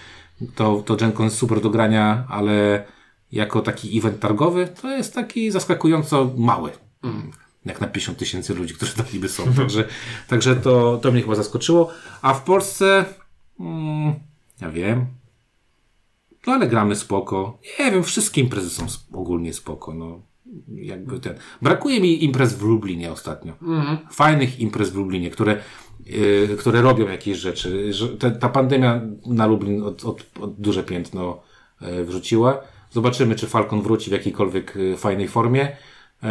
to, 0.56 0.84
to 0.86 0.96
GenCon 0.96 1.26
jest 1.26 1.38
super 1.38 1.62
do 1.62 1.70
grania, 1.70 2.26
ale 2.30 2.86
jako 3.32 3.62
taki 3.62 3.98
event 3.98 4.20
targowy, 4.20 4.68
to 4.82 4.98
jest 4.98 5.14
taki 5.14 5.52
zaskakująco 5.52 6.34
mały. 6.38 6.72
Jak 7.66 7.82
na 7.82 7.88
50 7.88 8.18
tysięcy 8.18 8.54
ludzi, 8.54 8.74
którzy 8.74 8.96
tam 8.96 9.06
niby 9.14 9.30
są. 9.30 9.44
Także, 9.58 9.88
także 10.28 10.56
to, 10.56 10.98
to 10.98 11.12
mnie 11.12 11.22
chyba 11.22 11.36
zaskoczyło. 11.36 11.92
A 12.22 12.34
w 12.34 12.44
Polsce, 12.44 13.06
mm, 13.60 14.14
ja 14.62 14.72
wiem, 14.72 15.06
no 16.48 16.54
ale 16.54 16.68
gramy 16.68 16.96
spoko. 16.96 17.60
Nie 17.80 17.92
wiem, 17.92 18.04
wszystkie 18.04 18.42
imprezy 18.42 18.70
są 18.70 18.86
ogólnie 19.14 19.54
spoko. 19.54 19.94
No, 19.94 20.22
jakby 20.76 21.20
ten. 21.20 21.36
Brakuje 21.62 22.02
mi 22.02 22.24
imprez 22.24 22.54
w 22.54 22.62
Lublinie 22.62 23.12
ostatnio. 23.12 23.54
Fajnych 24.12 24.60
imprez 24.60 24.90
w 24.90 24.96
Lublinie, 24.96 25.30
które, 25.30 25.62
yy, 26.06 26.58
które 26.60 26.82
robią 26.82 27.08
jakieś 27.08 27.38
rzeczy. 27.38 27.92
Te, 28.20 28.32
ta 28.32 28.50
pandemia 28.50 29.02
na 29.26 29.46
Lublin 29.46 29.84
od, 29.84 30.06
od, 30.06 30.26
od 30.42 30.62
duże 30.62 30.84
piętno 30.84 31.42
yy, 31.82 32.06
wrzuciła. 32.06 32.62
Zobaczymy, 32.92 33.36
czy 33.36 33.48
Falcon 33.48 33.82
wróci 33.82 34.10
w 34.10 34.14
jakiejkolwiek 34.14 34.76
yy, 34.76 34.98
fajnej 34.98 35.28
formie. 35.28 35.78
Yy, 36.24 36.30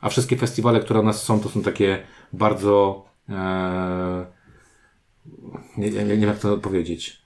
a 0.00 0.08
wszystkie 0.08 0.36
festiwale, 0.36 0.80
które 0.80 1.00
u 1.00 1.02
nas 1.02 1.22
są, 1.22 1.40
to 1.40 1.48
są 1.48 1.62
takie 1.62 2.02
bardzo. 2.32 3.04
Yy, 3.28 3.34
nie, 5.78 5.90
nie, 5.90 6.04
nie 6.04 6.16
wiem, 6.16 6.22
jak 6.22 6.38
to 6.38 6.58
powiedzieć. 6.58 7.22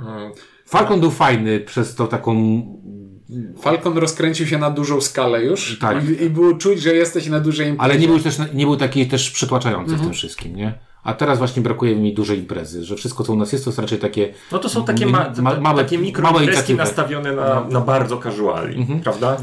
mm, 0.00 0.32
Falcon 0.68 1.00
był 1.00 1.10
fajny 1.10 1.60
przez 1.60 1.94
tą 1.94 2.06
taką. 2.08 2.62
Falcon 3.60 3.98
rozkręcił 3.98 4.46
się 4.46 4.58
na 4.58 4.70
dużą 4.70 5.00
skalę 5.00 5.44
już 5.44 5.78
Tak. 5.80 6.08
i, 6.08 6.22
i 6.24 6.30
było 6.30 6.54
czuć, 6.54 6.82
że 6.82 6.94
jesteś 6.94 7.26
na 7.28 7.40
dużej 7.40 7.68
imprezie. 7.68 7.84
Ale 7.92 8.00
nie 8.00 8.08
był 8.08 8.18
też 8.20 8.38
nie 8.54 8.66
był 8.66 8.76
taki 8.76 9.06
też 9.06 9.30
przytłaczający 9.30 9.96
w 9.96 10.00
tym 10.00 10.12
wszystkim, 10.12 10.56
nie? 10.56 10.78
A 11.02 11.14
teraz 11.14 11.38
właśnie 11.38 11.62
brakuje 11.62 11.96
mi 11.96 12.14
dużej 12.14 12.38
imprezy, 12.38 12.84
że 12.84 12.96
wszystko 12.96 13.24
co 13.24 13.32
u 13.32 13.36
nas 13.36 13.52
jest, 13.52 13.64
to 13.64 13.70
jest 13.70 13.78
raczej 13.78 13.98
takie. 13.98 14.34
No 14.52 14.58
to 14.58 14.68
są 14.68 14.84
takie, 14.84 15.06
ma, 15.06 15.32
ma- 15.42 15.60
małe- 15.60 15.76
takie 15.82 15.98
mikroimprezki 15.98 16.74
nastawione 16.74 17.32
na, 17.32 17.64
na 17.70 17.80
bardzo 17.80 18.16
casuali, 18.18 18.86
prawda? 19.04 19.36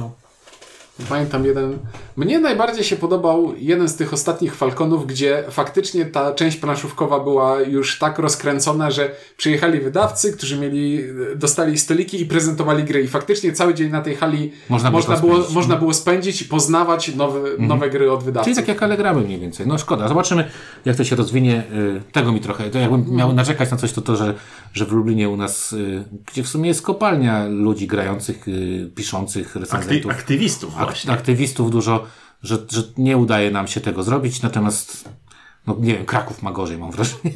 Pamiętam 1.09 1.45
jeden. 1.45 1.77
Mnie 2.17 2.39
najbardziej 2.39 2.83
się 2.83 2.95
podobał 2.95 3.53
jeden 3.57 3.89
z 3.89 3.95
tych 3.95 4.13
ostatnich 4.13 4.55
Falconów, 4.55 5.07
gdzie 5.07 5.43
faktycznie 5.49 6.05
ta 6.05 6.33
część 6.33 6.57
planszówkowa 6.57 7.19
była 7.19 7.61
już 7.61 7.99
tak 7.99 8.19
rozkręcona, 8.19 8.91
że 8.91 9.11
przyjechali 9.37 9.79
wydawcy, 9.79 10.33
którzy 10.33 10.57
mieli, 10.59 11.03
dostali 11.35 11.77
stoliki 11.77 12.21
i 12.21 12.25
prezentowali 12.25 12.83
gry. 12.83 13.01
I 13.03 13.07
faktycznie 13.07 13.53
cały 13.53 13.73
dzień 13.73 13.91
na 13.91 14.01
tej 14.01 14.15
hali 14.15 14.51
Można 14.69 14.91
można, 14.91 15.15
było 15.17 15.21
spędzić. 15.21 15.39
Mhm. 15.47 15.53
można 15.55 15.75
było 15.75 15.93
spędzić 15.93 16.41
i 16.41 16.45
poznawać 16.45 17.15
nowe, 17.15 17.39
nowe 17.59 17.89
gry 17.89 18.11
od 18.11 18.23
wydawców. 18.23 18.45
Czyli 18.53 18.55
tak 18.55 18.67
jak 18.67 18.83
Allegramy 18.83 19.21
mniej 19.21 19.39
więcej. 19.39 19.67
No 19.67 19.77
szkoda. 19.77 20.07
Zobaczymy, 20.07 20.49
jak 20.85 20.95
to 20.95 21.03
się 21.03 21.15
rozwinie. 21.15 21.63
Y, 21.73 22.01
Tego 22.11 22.31
mi 22.31 22.39
trochę. 22.41 22.69
To 22.69 22.79
jakbym 22.79 23.05
miał 23.15 23.33
narzekać 23.33 23.71
na 23.71 23.77
coś, 23.77 23.91
to 23.91 24.01
to, 24.01 24.15
że, 24.15 24.33
że 24.73 24.85
w 24.85 24.91
Lublinie 24.91 25.29
u 25.29 25.37
nas, 25.37 25.73
y, 25.73 26.03
gdzie 26.31 26.43
w 26.43 26.47
sumie 26.47 26.67
jest 26.67 26.81
kopalnia 26.81 27.47
ludzi 27.47 27.87
grających, 27.87 28.45
piszących, 28.95 29.47
Akty, 29.47 29.59
recenzentów, 29.59 30.11
aktywistów 30.11 30.73
ak- 30.77 30.84
właśnie. 30.86 31.11
aktywistów 31.11 31.71
dużo, 31.71 32.05
że, 32.43 32.57
że 32.69 32.83
nie 32.97 33.17
udaje 33.17 33.51
nam 33.51 33.67
się 33.67 33.81
tego 33.81 34.03
zrobić. 34.03 34.41
Natomiast, 34.41 35.09
no 35.67 35.75
nie 35.79 35.93
wiem, 35.93 36.05
Kraków 36.05 36.41
ma 36.41 36.51
gorzej, 36.51 36.77
mam 36.77 36.91
wrażenie. 36.91 37.31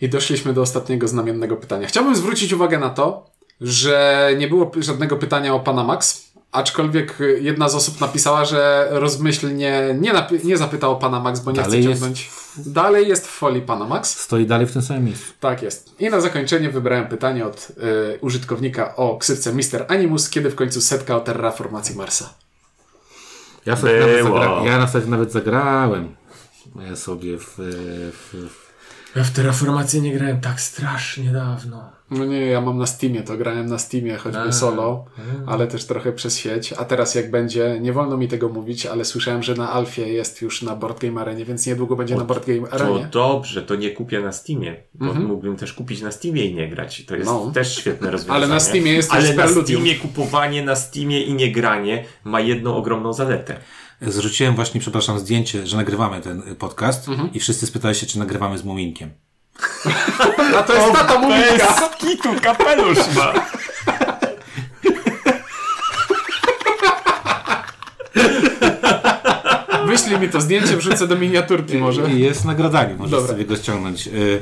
I 0.00 0.08
doszliśmy 0.08 0.52
do 0.52 0.62
ostatniego 0.62 1.08
znamiennego 1.08 1.56
pytania. 1.56 1.86
Chciałbym 1.86 2.16
zwrócić 2.16 2.52
uwagę 2.52 2.78
na 2.78 2.90
to, 2.90 3.30
że 3.60 4.30
nie 4.38 4.48
było 4.48 4.70
żadnego 4.76 5.16
pytania 5.16 5.54
o 5.54 5.60
Panamax, 5.60 6.29
aczkolwiek 6.52 7.20
y, 7.20 7.40
jedna 7.42 7.68
z 7.68 7.74
osób 7.74 8.00
napisała, 8.00 8.44
że 8.44 8.88
rozmyślnie 8.90 9.96
nie, 10.00 10.12
napi- 10.14 10.44
nie 10.44 10.56
zapytał 10.56 10.92
o 10.92 10.96
Panamax, 10.96 11.40
bo 11.40 11.50
nie 11.50 11.56
Dalej 11.56 11.80
chce 11.80 11.88
jest 11.88 12.00
ciągnąć. 12.00 12.30
Dalej 12.56 13.08
jest 13.08 13.26
w 13.26 13.30
folii 13.30 13.62
Panamax. 13.62 14.20
Stoi 14.20 14.46
dalej 14.46 14.66
w 14.66 14.72
tym 14.72 14.82
samym 14.82 15.04
miejscu. 15.04 15.32
Tak 15.40 15.62
jest. 15.62 16.00
I 16.00 16.10
na 16.10 16.20
zakończenie 16.20 16.70
wybrałem 16.70 17.06
pytanie 17.08 17.46
od 17.46 17.68
y, 17.70 18.18
użytkownika 18.20 18.96
o 18.96 19.16
ksywce 19.18 19.52
Mr. 19.52 19.84
Animus, 19.88 20.30
kiedy 20.30 20.50
w 20.50 20.54
końcu 20.54 20.80
setka 20.80 21.16
o 21.16 21.20
terraformacji 21.20 21.96
Marsa. 21.96 22.34
Ja, 23.66 23.76
sobie 23.76 24.00
nawet 24.00 24.24
zagra- 24.24 24.64
ja 24.64 24.88
nawet 25.06 25.32
zagrałem 25.32 26.14
ja 26.88 26.96
sobie 26.96 27.38
w, 27.38 27.54
w, 28.12 28.34
w 28.50 28.70
Ja 29.16 29.24
w 29.24 29.30
Terraformację 29.30 30.00
nie 30.00 30.14
grałem 30.14 30.40
tak 30.40 30.60
strasznie 30.60 31.32
dawno. 31.32 31.90
No 32.10 32.24
nie, 32.24 32.40
ja 32.40 32.60
mam 32.60 32.78
na 32.78 32.86
Steamie, 32.86 33.22
to 33.22 33.36
grałem 33.36 33.66
na 33.66 33.78
Steamie, 33.78 34.16
choćby 34.16 34.38
A, 34.40 34.52
solo, 34.52 35.04
ale 35.46 35.66
też 35.66 35.84
trochę 35.86 36.12
przez 36.12 36.38
sieć. 36.38 36.72
A 36.72 36.84
teraz 36.84 37.14
jak 37.14 37.30
będzie, 37.30 37.78
nie 37.80 37.92
wolno 37.92 38.16
mi 38.16 38.28
tego 38.28 38.48
mówić, 38.48 38.86
ale 38.86 39.04
słyszałem, 39.04 39.42
że 39.42 39.54
na 39.54 39.72
Alfie 39.72 40.08
jest 40.08 40.42
już 40.42 40.62
na 40.62 40.76
Board 40.76 41.00
Game 41.00 41.20
Arenie, 41.20 41.44
więc 41.44 41.66
niedługo 41.66 41.96
będzie 41.96 42.16
na 42.16 42.24
Board 42.24 42.46
Game 42.46 42.68
To 42.68 42.72
Arenie. 42.74 43.08
dobrze, 43.12 43.62
to 43.62 43.76
nie 43.76 43.90
kupię 43.90 44.20
na 44.20 44.32
Steamie, 44.32 44.76
bo 44.94 45.14
mógłbym 45.14 45.56
też 45.56 45.72
kupić 45.72 46.00
na 46.02 46.10
Steamie 46.12 46.44
i 46.44 46.54
nie 46.54 46.68
grać. 46.68 47.04
To 47.06 47.14
jest 47.16 47.26
No. 47.26 47.50
też 47.54 47.76
świetne 47.78 48.10
rozwiązanie. 48.10 48.36
Ale 48.44 48.48
na 48.48 48.60
Steamie 48.60 48.92
jest 48.92 49.12
Ale 49.12 49.22
też 49.34 49.56
na. 49.56 49.62
Steamie 49.62 49.94
kupowanie 49.94 50.64
na 50.64 50.76
Steamie 50.76 51.22
i 51.22 51.34
nie 51.34 51.52
granie 51.52 52.04
ma 52.24 52.40
jedną 52.40 52.76
ogromną 52.76 53.12
zaletę. 53.12 53.56
Zrzuciłem 54.02 54.54
właśnie, 54.54 54.80
przepraszam, 54.80 55.18
zdjęcie, 55.18 55.66
że 55.66 55.76
nagrywamy 55.76 56.20
ten 56.20 56.42
podcast 56.58 57.06
i 57.34 57.40
wszyscy 57.40 57.66
spytali 57.66 57.94
się, 57.94 58.06
czy 58.06 58.18
nagrywamy 58.18 58.58
z 58.58 58.64
Muminkiem. 58.64 59.10
A 60.58 60.62
to 60.62 60.74
jest 60.74 60.92
tata 60.92 61.18
Muminka! 61.18 61.90
kitu, 61.98 62.28
kapelusz 62.42 62.98
ma! 63.16 63.32
Wyślij 69.86 70.20
mi 70.20 70.28
to 70.28 70.40
zdjęcie, 70.40 70.76
wrzucę 70.76 71.06
do 71.06 71.16
miniaturki 71.16 71.76
może. 71.78 72.10
I 72.10 72.20
jest 72.20 72.44
nagradanie, 72.44 72.94
możesz 72.94 73.10
Dobra. 73.10 73.28
sobie 73.28 73.44
go 73.44 73.56
ściągnąć. 73.56 74.06
Y, 74.06 74.40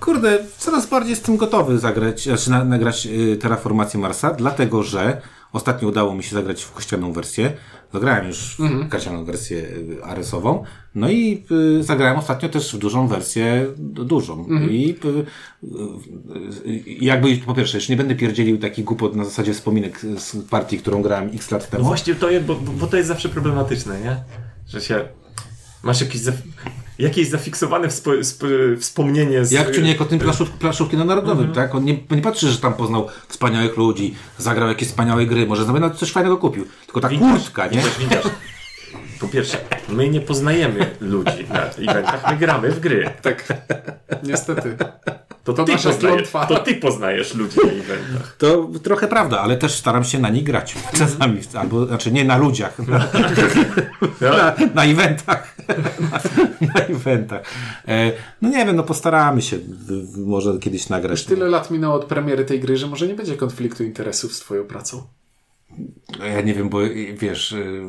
Kurde, 0.00 0.38
coraz 0.58 0.86
bardziej 0.86 1.10
jestem 1.10 1.36
gotowy 1.36 1.78
zagrać, 1.78 2.22
znaczy 2.22 2.50
na, 2.50 2.64
nagrać 2.64 3.06
y, 3.06 3.36
Terraformację 3.36 4.00
Marsa, 4.00 4.30
dlatego 4.30 4.82
że 4.82 5.20
ostatnio 5.52 5.88
udało 5.88 6.14
mi 6.14 6.22
się 6.22 6.34
zagrać 6.34 6.62
w 6.62 6.72
kościaną 6.72 7.12
wersję. 7.12 7.52
Zagrałem 7.92 8.26
już 8.26 8.56
w 8.58 8.88
karcianą 8.88 9.24
wersję 9.24 9.58
y, 9.58 10.04
Aresową. 10.04 10.64
No 10.94 11.10
i 11.10 11.44
y, 11.78 11.82
zagrałem 11.82 12.18
ostatnio 12.18 12.48
też 12.48 12.74
w 12.74 12.78
dużą 12.78 13.08
wersję 13.08 13.66
dużą. 13.78 14.46
I 14.70 14.96
y, 15.04 15.08
y, 15.08 16.70
y, 16.70 16.82
jakby 16.86 17.36
po 17.36 17.54
pierwsze, 17.54 17.76
jeszcze 17.76 17.92
nie 17.92 17.96
będę 17.96 18.14
pierdzielił 18.14 18.58
takich 18.58 18.84
głupot 18.84 19.16
na 19.16 19.24
zasadzie 19.24 19.54
wspominek 19.54 20.00
z 20.18 20.36
partii, 20.50 20.78
którą 20.78 21.02
grałem 21.02 21.30
x 21.34 21.50
lat 21.50 21.70
temu. 21.70 21.84
Właśnie 21.84 22.14
to 22.14 22.30
jest, 22.30 22.46
bo, 22.46 22.54
bo 22.54 22.86
to 22.86 22.96
jest 22.96 23.08
zawsze 23.08 23.28
problematyczne, 23.28 24.00
nie? 24.00 24.16
Że 24.68 24.80
się... 24.80 25.08
Masz 25.82 26.00
jakieś, 26.00 26.20
zaf... 26.20 26.34
jakieś 27.00 27.28
zafiksowane 27.28 27.88
wspo... 27.88 28.10
sp... 28.30 28.42
wspomnienie 28.78 29.44
z... 29.44 29.52
Jak 29.52 29.70
czujnik 29.72 30.00
o 30.00 30.04
tym 30.04 30.18
plaszów, 30.18 30.50
plaszówki 30.50 30.96
na 30.96 31.04
Narodowym, 31.04 31.52
tak? 31.52 31.74
On 31.74 31.84
nie, 31.84 31.98
nie 32.10 32.22
patrzy, 32.22 32.48
że 32.48 32.58
tam 32.58 32.74
poznał 32.74 33.08
wspaniałych 33.28 33.76
ludzi, 33.76 34.14
zagrał 34.38 34.68
jakieś 34.68 34.88
wspaniałe 34.88 35.26
gry, 35.26 35.46
może 35.46 35.64
nawet 35.66 35.94
coś 35.94 36.12
fajnego 36.12 36.36
kupił. 36.36 36.66
Tylko 36.86 37.00
ta 37.00 37.08
kurtka, 37.08 37.66
nie? 37.66 37.82
Po 39.20 39.28
pierwsze, 39.28 39.58
my 39.88 40.08
nie 40.08 40.20
poznajemy 40.20 40.90
ludzi 41.00 41.46
na 41.48 41.62
eventach, 41.62 42.30
my 42.30 42.36
gramy 42.36 42.70
w 42.70 42.80
gry. 42.80 43.10
Tak. 43.22 43.44
Niestety. 44.22 44.76
To, 45.44 45.52
To 45.52 45.64
ty, 45.64 45.72
nasza 45.72 45.90
poznajesz, 45.90 46.30
to 46.48 46.58
ty 46.58 46.74
poznajesz 46.74 47.34
ludzi 47.34 47.56
na 47.64 47.72
eventach. 47.72 48.36
To 48.38 48.70
trochę 48.82 49.08
prawda, 49.08 49.40
ale 49.40 49.56
też 49.56 49.74
staram 49.74 50.04
się 50.04 50.18
na 50.18 50.28
nich 50.28 50.44
grać. 50.44 50.74
Czasami, 50.94 51.40
albo, 51.54 51.86
znaczy 51.86 52.12
nie 52.12 52.24
na 52.24 52.36
ludziach, 52.36 52.78
na, 52.78 52.98
na, 54.20 54.56
na 54.74 54.84
eventach. 54.84 55.56
Na, 55.68 56.20
na 56.74 56.80
eventach. 56.80 57.42
E, 57.88 58.12
no 58.42 58.48
nie 58.48 58.66
wiem, 58.66 58.76
no 58.76 58.82
postaramy 58.82 59.42
się 59.42 59.58
może 60.16 60.58
kiedyś 60.58 60.88
nagrać. 60.88 61.24
Tyle 61.24 61.48
lat 61.48 61.70
minęło 61.70 61.94
od 61.94 62.04
premiery 62.04 62.44
tej 62.44 62.60
gry, 62.60 62.76
że 62.76 62.86
może 62.86 63.06
nie 63.06 63.14
będzie 63.14 63.36
konfliktu 63.36 63.84
interesów 63.84 64.34
z 64.34 64.40
twoją 64.40 64.64
pracą. 64.64 65.02
Ja 66.34 66.40
nie 66.40 66.54
wiem, 66.54 66.68
bo 66.68 66.82
y, 66.84 67.16
wiesz, 67.18 67.52
y, 67.52 67.82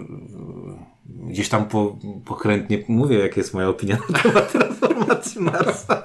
gdzieś 1.20 1.50
tam 1.50 1.66
po, 1.66 1.98
pokrętnie 2.26 2.84
mówię, 2.88 3.20
jaka 3.20 3.36
jest 3.38 3.54
moja 3.54 3.70
opinia 3.70 3.98
na 4.10 4.20
temat 4.20 4.52
transformacji 4.52 5.42
Marsa. 5.42 6.04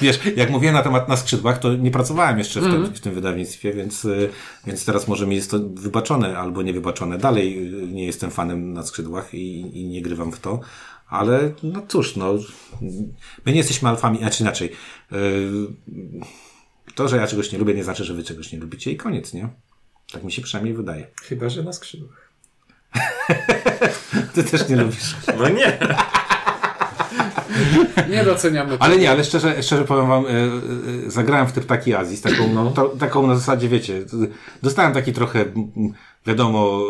Wiesz, 0.00 0.20
jak 0.36 0.50
mówiłem 0.50 0.74
na 0.74 0.82
temat 0.82 1.08
na 1.08 1.16
skrzydłach, 1.16 1.58
to 1.58 1.74
nie 1.76 1.90
pracowałem 1.90 2.38
jeszcze 2.38 2.60
w, 2.60 2.64
tym, 2.64 2.86
w 2.86 3.00
tym 3.00 3.14
wydawnictwie, 3.14 3.72
więc, 3.72 4.04
y, 4.04 4.30
więc 4.66 4.84
teraz 4.84 5.08
może 5.08 5.26
mi 5.26 5.36
jest 5.36 5.50
to 5.50 5.58
wybaczone 5.74 6.38
albo 6.38 6.62
nie 6.62 6.72
wybaczone. 6.72 7.18
Dalej 7.18 7.74
y, 7.84 7.86
nie 7.86 8.04
jestem 8.04 8.30
fanem 8.30 8.72
na 8.72 8.82
skrzydłach 8.82 9.34
i, 9.34 9.80
i 9.80 9.84
nie 9.88 10.02
grywam 10.02 10.32
w 10.32 10.40
to. 10.40 10.60
Ale 11.08 11.52
no 11.62 11.82
cóż, 11.88 12.16
no, 12.16 12.34
my 13.46 13.52
nie 13.52 13.58
jesteśmy 13.58 13.88
alfami, 13.88 14.18
znaczy 14.18 14.42
inaczej. 14.42 14.72
y, 15.12 15.16
To, 16.94 17.08
że 17.08 17.16
ja 17.16 17.26
czegoś 17.26 17.52
nie 17.52 17.58
lubię, 17.58 17.74
nie 17.74 17.84
znaczy, 17.84 18.04
że 18.04 18.14
wy 18.14 18.24
czegoś 18.24 18.52
nie 18.52 18.58
lubicie 18.58 18.90
i 18.92 18.96
koniec, 18.96 19.34
nie? 19.34 19.48
Tak 20.12 20.24
mi 20.24 20.32
się 20.32 20.42
przynajmniej 20.42 20.74
wydaje. 20.74 21.06
Chyba, 21.22 21.48
że 21.48 21.62
na 21.62 21.72
skrzydłach. 21.72 22.29
Ty 24.34 24.44
też 24.44 24.68
nie 24.68 24.76
lubisz. 24.76 25.16
No 25.38 25.48
nie. 25.48 25.78
Nie 28.10 28.24
doceniamy 28.24 28.76
Ale 28.80 28.98
nie, 28.98 29.10
ale 29.10 29.24
szczerze, 29.24 29.62
szczerze 29.62 29.84
powiem 29.84 30.08
wam, 30.08 30.26
e, 30.26 30.28
e, 30.28 31.10
zagrałem 31.10 31.46
w 31.46 31.52
te 31.52 31.60
ptaki 31.60 31.94
Azji 31.94 32.16
z 32.16 32.22
taką, 32.22 32.52
no, 32.54 32.70
to, 32.70 32.88
taką 32.88 33.26
na 33.26 33.34
zasadzie, 33.34 33.68
wiecie, 33.68 34.04
dostałem 34.62 34.92
taki 34.92 35.12
trochę, 35.12 35.44
wiadomo, 36.26 36.82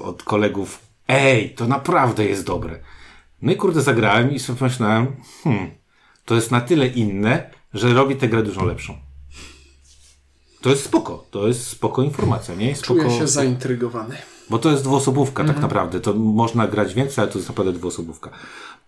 e, 0.00 0.02
od 0.02 0.22
kolegów, 0.22 0.80
ej, 1.08 1.50
to 1.50 1.66
naprawdę 1.66 2.24
jest 2.24 2.46
dobre. 2.46 2.78
No 3.42 3.52
i 3.52 3.56
kurde, 3.56 3.82
zagrałem 3.82 4.32
i 4.32 4.38
sobie 4.38 4.58
pomyślałem, 4.58 5.06
hmm, 5.44 5.70
to 6.24 6.34
jest 6.34 6.50
na 6.50 6.60
tyle 6.60 6.86
inne, 6.86 7.50
że 7.74 7.94
robi 7.94 8.16
tę 8.16 8.28
grę 8.28 8.42
dużo 8.42 8.64
lepszą. 8.64 8.98
To 10.60 10.70
jest 10.70 10.84
spoko, 10.84 11.24
to 11.30 11.48
jest 11.48 11.66
spoko 11.66 12.02
informacja, 12.02 12.54
nie? 12.54 12.76
Spoko, 12.76 13.00
Czuję 13.00 13.18
się 13.18 13.28
zaintrygowany. 13.28 14.16
Bo 14.50 14.58
to 14.58 14.70
jest 14.70 14.82
dwuosobówka 14.84 15.44
tak 15.44 15.60
naprawdę. 15.60 16.00
To 16.00 16.14
można 16.14 16.66
grać 16.66 16.94
więcej, 16.94 17.22
ale 17.22 17.32
to 17.32 17.38
jest 17.38 17.48
naprawdę 17.48 17.72
dwuosobówka. 17.72 18.30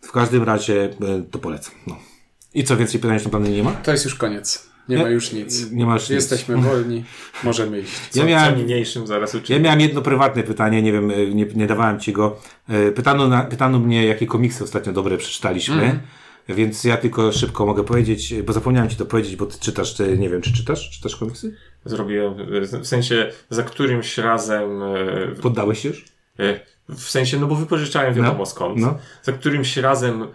W 0.00 0.12
każdym 0.12 0.42
razie 0.42 0.84
e, 0.84 1.22
to 1.30 1.38
polecam. 1.38 1.74
No. 1.86 1.96
I 2.54 2.64
co 2.64 2.76
więcej 2.76 3.00
pytań 3.00 3.20
na 3.24 3.30
plany 3.30 3.48
nie 3.50 3.62
ma? 3.62 3.70
To 3.72 3.92
jest 3.92 4.04
już 4.04 4.14
koniec. 4.14 4.68
Nie, 4.88 4.96
Nie? 4.96 5.02
ma 5.02 5.08
już 5.10 5.32
nic. 5.32 5.70
Nie 5.70 5.86
masz 5.86 6.02
nic. 6.02 6.10
Jesteśmy 6.10 6.56
wolni. 6.68 7.04
Możemy 7.44 7.80
iść. 7.80 7.92
Co, 8.10 8.20
Ja 8.20 8.26
miałem- 8.26 8.54
co 8.54 8.60
niniejszym 8.60 9.06
zaraz 9.06 9.34
Ja 9.34 9.40
uczynię. 9.40 9.60
miałem 9.60 9.80
jedno 9.80 10.02
prywatne 10.02 10.42
pytanie, 10.42 10.82
nie 10.82 10.92
wiem, 10.92 11.10
e, 11.10 11.26
nie, 11.26 11.46
nie 11.54 11.66
dawałem 11.66 12.00
ci 12.00 12.12
go. 12.12 12.36
E, 12.68 12.92
Pytano, 12.92 13.28
na, 13.28 13.42
pytano 13.42 13.78
mnie, 13.78 14.06
jakie 14.06 14.26
komiksy 14.26 14.64
ostatnio 14.64 14.92
dobre 14.92 15.16
przeczytaliśmy. 15.18 16.00
Więc 16.48 16.84
ja 16.84 16.96
tylko 16.96 17.32
szybko 17.32 17.66
mogę 17.66 17.84
powiedzieć, 17.84 18.34
bo 18.42 18.52
zapomniałem 18.52 18.90
ci 18.90 18.96
to 18.96 19.06
powiedzieć, 19.06 19.36
bo 19.36 19.46
ty 19.46 19.58
czytasz, 19.58 19.94
ty, 19.94 20.18
nie 20.18 20.28
wiem, 20.30 20.40
czy 20.42 20.52
czytasz? 20.52 20.90
Czytasz 20.90 21.16
komiksy? 21.16 21.56
Zrobiłem, 21.84 22.34
w 22.82 22.86
sensie 22.86 23.30
za 23.50 23.62
którymś 23.62 24.18
razem, 24.18 24.82
e, 24.82 24.96
Poddałeś 25.42 25.84
już? 25.84 26.04
e, 26.38 26.60
w 26.88 27.10
sensie, 27.10 27.40
no 27.40 27.46
bo 27.46 27.54
wypożyczałem 27.54 28.14
wiadomo 28.14 28.38
No, 28.38 28.46
skąd. 28.46 28.78
no. 28.78 28.98
Za 29.22 29.32
którymś 29.32 29.76
razem 29.76 30.22
e, 30.22 30.26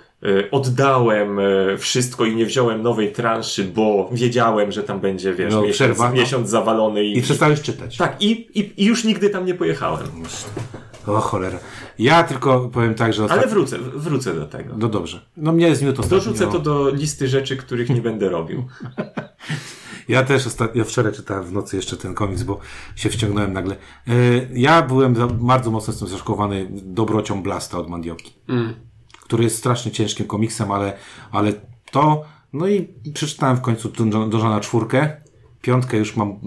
oddałem 0.52 1.40
wszystko 1.78 2.26
i 2.26 2.36
nie 2.36 2.46
wziąłem 2.46 2.82
nowej 2.82 3.12
transzy, 3.12 3.64
bo 3.64 4.10
wiedziałem, 4.12 4.72
że 4.72 4.84
tam 4.84 5.00
będzie, 5.00 5.34
wiesz, 5.34 5.52
No, 5.54 5.62
miesiąc, 5.62 5.76
przerwa, 5.76 6.10
no. 6.10 6.16
miesiąc 6.16 6.50
zawalony 6.50 7.04
i... 7.04 7.18
I 7.18 7.22
przestałeś 7.22 7.62
czytać. 7.62 7.98
Tak, 7.98 8.22
i, 8.22 8.60
i, 8.60 8.74
i 8.84 8.86
już 8.86 9.04
nigdy 9.04 9.30
tam 9.30 9.46
nie 9.46 9.54
pojechałem. 9.54 10.08
O 11.08 11.20
cholera. 11.20 11.60
Ja 12.00 12.24
tylko 12.24 12.70
powiem 12.74 12.96
tak, 12.96 13.14
że 13.14 13.24
Ale 13.24 13.32
ostatnio... 13.32 13.50
wrócę, 13.52 13.78
wrócę 13.80 14.34
do 14.34 14.46
tego. 14.46 14.74
No 14.78 14.88
dobrze. 14.88 15.22
No 15.38 15.52
mnie 15.52 15.76
zmiótł 15.76 16.02
ostatnio. 16.02 16.18
Dorzucę 16.18 16.48
to 16.52 16.60
do 16.60 16.90
listy 16.90 17.28
rzeczy, 17.28 17.58
których 17.58 17.90
nie 17.90 18.02
będę 18.02 18.30
robił. 18.30 18.64
Ja 20.08 20.24
też 20.24 20.48
ostatnio, 20.48 20.86
wczoraj 20.86 21.14
czytałem 21.14 21.44
w 21.44 21.52
nocy 21.52 21.76
jeszcze 21.76 21.98
ten 21.98 22.14
komiks, 22.14 22.44
bo 22.44 22.60
się 22.96 23.10
wciągnąłem 23.10 23.54
nagle. 23.54 23.76
E, 24.08 24.12
Ja 24.54 24.82
byłem 24.82 25.16
bardzo 25.32 25.72
mocno 25.72 25.92
jestem 25.94 26.08
zaszokowany 26.10 26.68
dobrocią 26.72 27.44
Blasta 27.44 27.78
od 27.78 27.90
Mandioki, 27.90 28.34
który 29.22 29.44
jest 29.44 29.58
strasznie 29.58 29.92
ciężkim 29.92 30.28
komiksem, 30.28 30.72
ale, 30.72 30.98
ale 31.32 31.54
to, 31.92 32.24
no 32.54 32.68
i 32.68 32.88
przeczytałem 33.14 33.58
w 33.58 33.62
końcu 33.62 33.90
Dungeona 33.90 34.60
czwórkę, 34.60 35.18
piątkę 35.62 35.98
już 35.98 36.16
mam, 36.16 36.40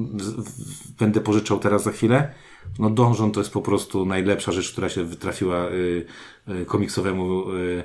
będę 0.98 1.20
pożyczał 1.20 1.58
teraz 1.58 1.82
za 1.82 1.90
chwilę. 1.92 2.34
No 2.78 2.90
Donżon 2.90 3.32
to 3.32 3.40
jest 3.40 3.52
po 3.52 3.62
prostu 3.62 4.06
najlepsza 4.06 4.52
rzecz, 4.52 4.72
która 4.72 4.88
się 4.88 5.04
wytrafiła 5.04 5.68
y, 5.68 6.06
y, 6.48 6.64
komiksowemu 6.64 7.50
y, 7.52 7.84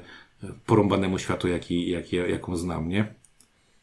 porąbanemu 0.65 1.19
światu, 1.19 1.47
jaki, 1.47 1.89
jaki, 1.89 2.15
jaką 2.15 2.55
znam, 2.55 2.89
nie? 2.89 3.15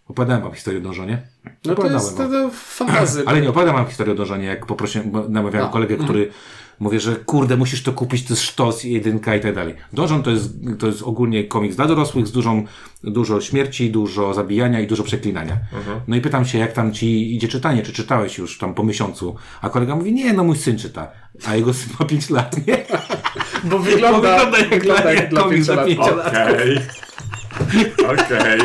Opowiadałem 0.08 0.42
wam 0.42 0.52
historię 0.52 0.78
o 0.80 0.82
Donżonie? 0.82 1.22
No 1.64 1.74
to 1.74 1.86
jest 1.90 2.18
wam. 2.18 2.30
to, 2.30 2.32
to 2.48 2.50
fantazy. 2.54 3.22
Ale 3.26 3.40
nie 3.40 3.50
opowiadam 3.50 3.74
wam 3.76 3.86
historię 3.86 4.12
o 4.12 4.16
Donżonie, 4.16 4.46
jak 4.46 4.66
poprosiłem, 4.66 5.12
namawiałem 5.28 5.68
A, 5.68 5.72
kolegę, 5.72 5.96
który 5.96 6.30
mówię, 6.80 7.00
że 7.00 7.16
kurde, 7.16 7.56
musisz 7.56 7.82
to 7.82 7.92
kupić, 7.92 8.24
to 8.24 8.32
jest 8.34 8.42
sztos, 8.42 8.84
jedynka 8.84 9.36
i 9.36 9.40
tak 9.40 9.54
dalej. 9.54 9.74
Donżon 9.92 10.22
to 10.22 10.30
jest, 10.30 10.50
to 10.78 10.86
jest 10.86 11.02
ogólnie 11.02 11.44
komiks 11.44 11.76
dla 11.76 11.86
dorosłych 11.86 12.26
z 12.26 12.32
dużą, 12.32 12.64
dużo 13.04 13.40
śmierci, 13.40 13.90
dużo 13.90 14.34
zabijania 14.34 14.80
i 14.80 14.86
dużo 14.86 15.02
przeklinania. 15.02 15.56
No 16.08 16.16
i 16.16 16.20
pytam 16.20 16.44
się, 16.44 16.58
jak 16.58 16.72
tam 16.72 16.92
ci 16.92 17.36
idzie 17.36 17.48
czytanie, 17.48 17.82
czy 17.82 17.92
czytałeś 17.92 18.38
już 18.38 18.58
tam 18.58 18.74
po 18.74 18.84
miesiącu? 18.84 19.36
A 19.62 19.70
kolega 19.70 19.96
mówi, 19.96 20.12
nie, 20.12 20.32
no 20.32 20.44
mój 20.44 20.56
syn 20.56 20.78
czyta. 20.78 21.08
A 21.46 21.54
jego 21.56 21.74
syn 21.74 21.92
ma 22.00 22.06
5 22.06 22.30
lat, 22.30 22.66
nie? 22.66 22.76
Bo 23.64 23.78
wygląda, 23.78 24.18
Bo 24.44 24.56
wygląda 24.56 24.58
jak 24.58 24.68
wygląda 24.70 25.02
dla- 25.02 25.10
jak 25.12 25.20
jak 25.20 25.30
dla 25.30 25.42
komiks 25.42 25.66
dla 25.66 25.84
pięciolatka. 25.84 26.46
pięciolatków. 26.46 26.98
Okej. 28.06 28.18
Okej. 28.26 28.60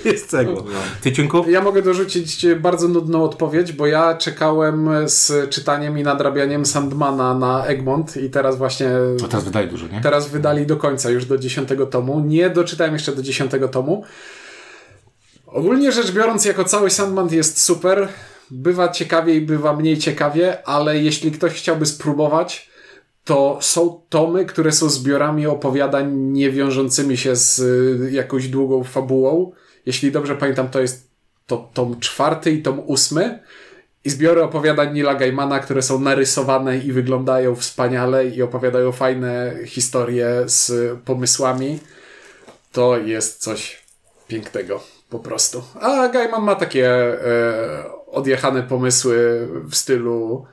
Jest 0.04 0.30
cegło. 0.30 0.64
Ty, 1.02 1.12
Ciunku? 1.12 1.44
Ja 1.48 1.62
mogę 1.62 1.82
dorzucić 1.82 2.46
bardzo 2.60 2.88
nudną 2.88 3.24
odpowiedź, 3.24 3.72
bo 3.72 3.86
ja 3.86 4.14
czekałem 4.14 4.90
z 5.06 5.50
czytaniem 5.50 5.98
i 5.98 6.02
nadrabianiem 6.02 6.66
Sandmana 6.66 7.34
na 7.34 7.66
Egmont 7.66 8.16
i 8.16 8.30
teraz 8.30 8.56
właśnie 8.56 8.90
O, 9.24 9.28
teraz 9.28 9.44
wydaje 9.44 9.66
dużo, 9.66 9.86
nie? 9.88 10.00
teraz 10.00 10.28
wydali 10.28 10.66
do 10.66 10.76
końca, 10.76 11.10
już 11.10 11.24
do 11.24 11.38
dziesiątego 11.38 11.86
tomu. 11.86 12.20
Nie 12.20 12.50
doczytałem 12.50 12.92
jeszcze 12.92 13.12
do 13.12 13.22
dziesiątego 13.22 13.68
tomu. 13.68 14.04
Ogólnie 15.46 15.92
rzecz 15.92 16.12
biorąc, 16.12 16.44
jako 16.44 16.64
cały 16.64 16.90
Sandman 16.90 17.28
jest 17.28 17.62
super. 17.62 18.08
Bywa 18.50 18.88
ciekawie 18.88 19.34
i 19.34 19.40
bywa 19.40 19.76
mniej 19.76 19.98
ciekawie, 19.98 20.68
ale 20.68 20.98
jeśli 20.98 21.32
ktoś 21.32 21.52
chciałby 21.52 21.86
spróbować, 21.86 22.70
to 23.24 23.58
są 23.60 24.00
tomy, 24.08 24.44
które 24.44 24.72
są 24.72 24.88
zbiorami 24.88 25.46
opowiadań 25.46 26.12
nie 26.16 26.50
wiążącymi 26.50 27.16
się 27.16 27.36
z 27.36 27.58
y, 27.58 28.10
jakąś 28.12 28.48
długą 28.48 28.84
fabułą. 28.84 29.52
Jeśli 29.86 30.12
dobrze 30.12 30.36
pamiętam, 30.36 30.68
to 30.68 30.80
jest 30.80 31.10
to 31.46 31.70
tom 31.74 32.00
czwarty 32.00 32.50
i 32.50 32.62
tom 32.62 32.80
ósmy. 32.80 33.42
I 34.04 34.10
zbiory 34.10 34.42
opowiadań 34.42 34.94
Nila 34.94 35.14
Gaimana, 35.14 35.58
które 35.58 35.82
są 35.82 36.00
narysowane 36.00 36.78
i 36.78 36.92
wyglądają 36.92 37.54
wspaniale 37.54 38.26
i 38.26 38.42
opowiadają 38.42 38.92
fajne 38.92 39.54
historie 39.66 40.42
z 40.46 40.72
pomysłami. 41.04 41.78
To 42.72 42.98
jest 42.98 43.40
coś 43.40 43.82
pięknego, 44.28 44.82
po 45.10 45.18
prostu. 45.18 45.62
A 45.80 46.08
Gaiman 46.08 46.42
ma 46.42 46.54
takie 46.54 46.88
e, 46.88 47.84
odjechane 48.06 48.62
pomysły 48.62 49.48
w 49.70 49.76
stylu 49.76 50.46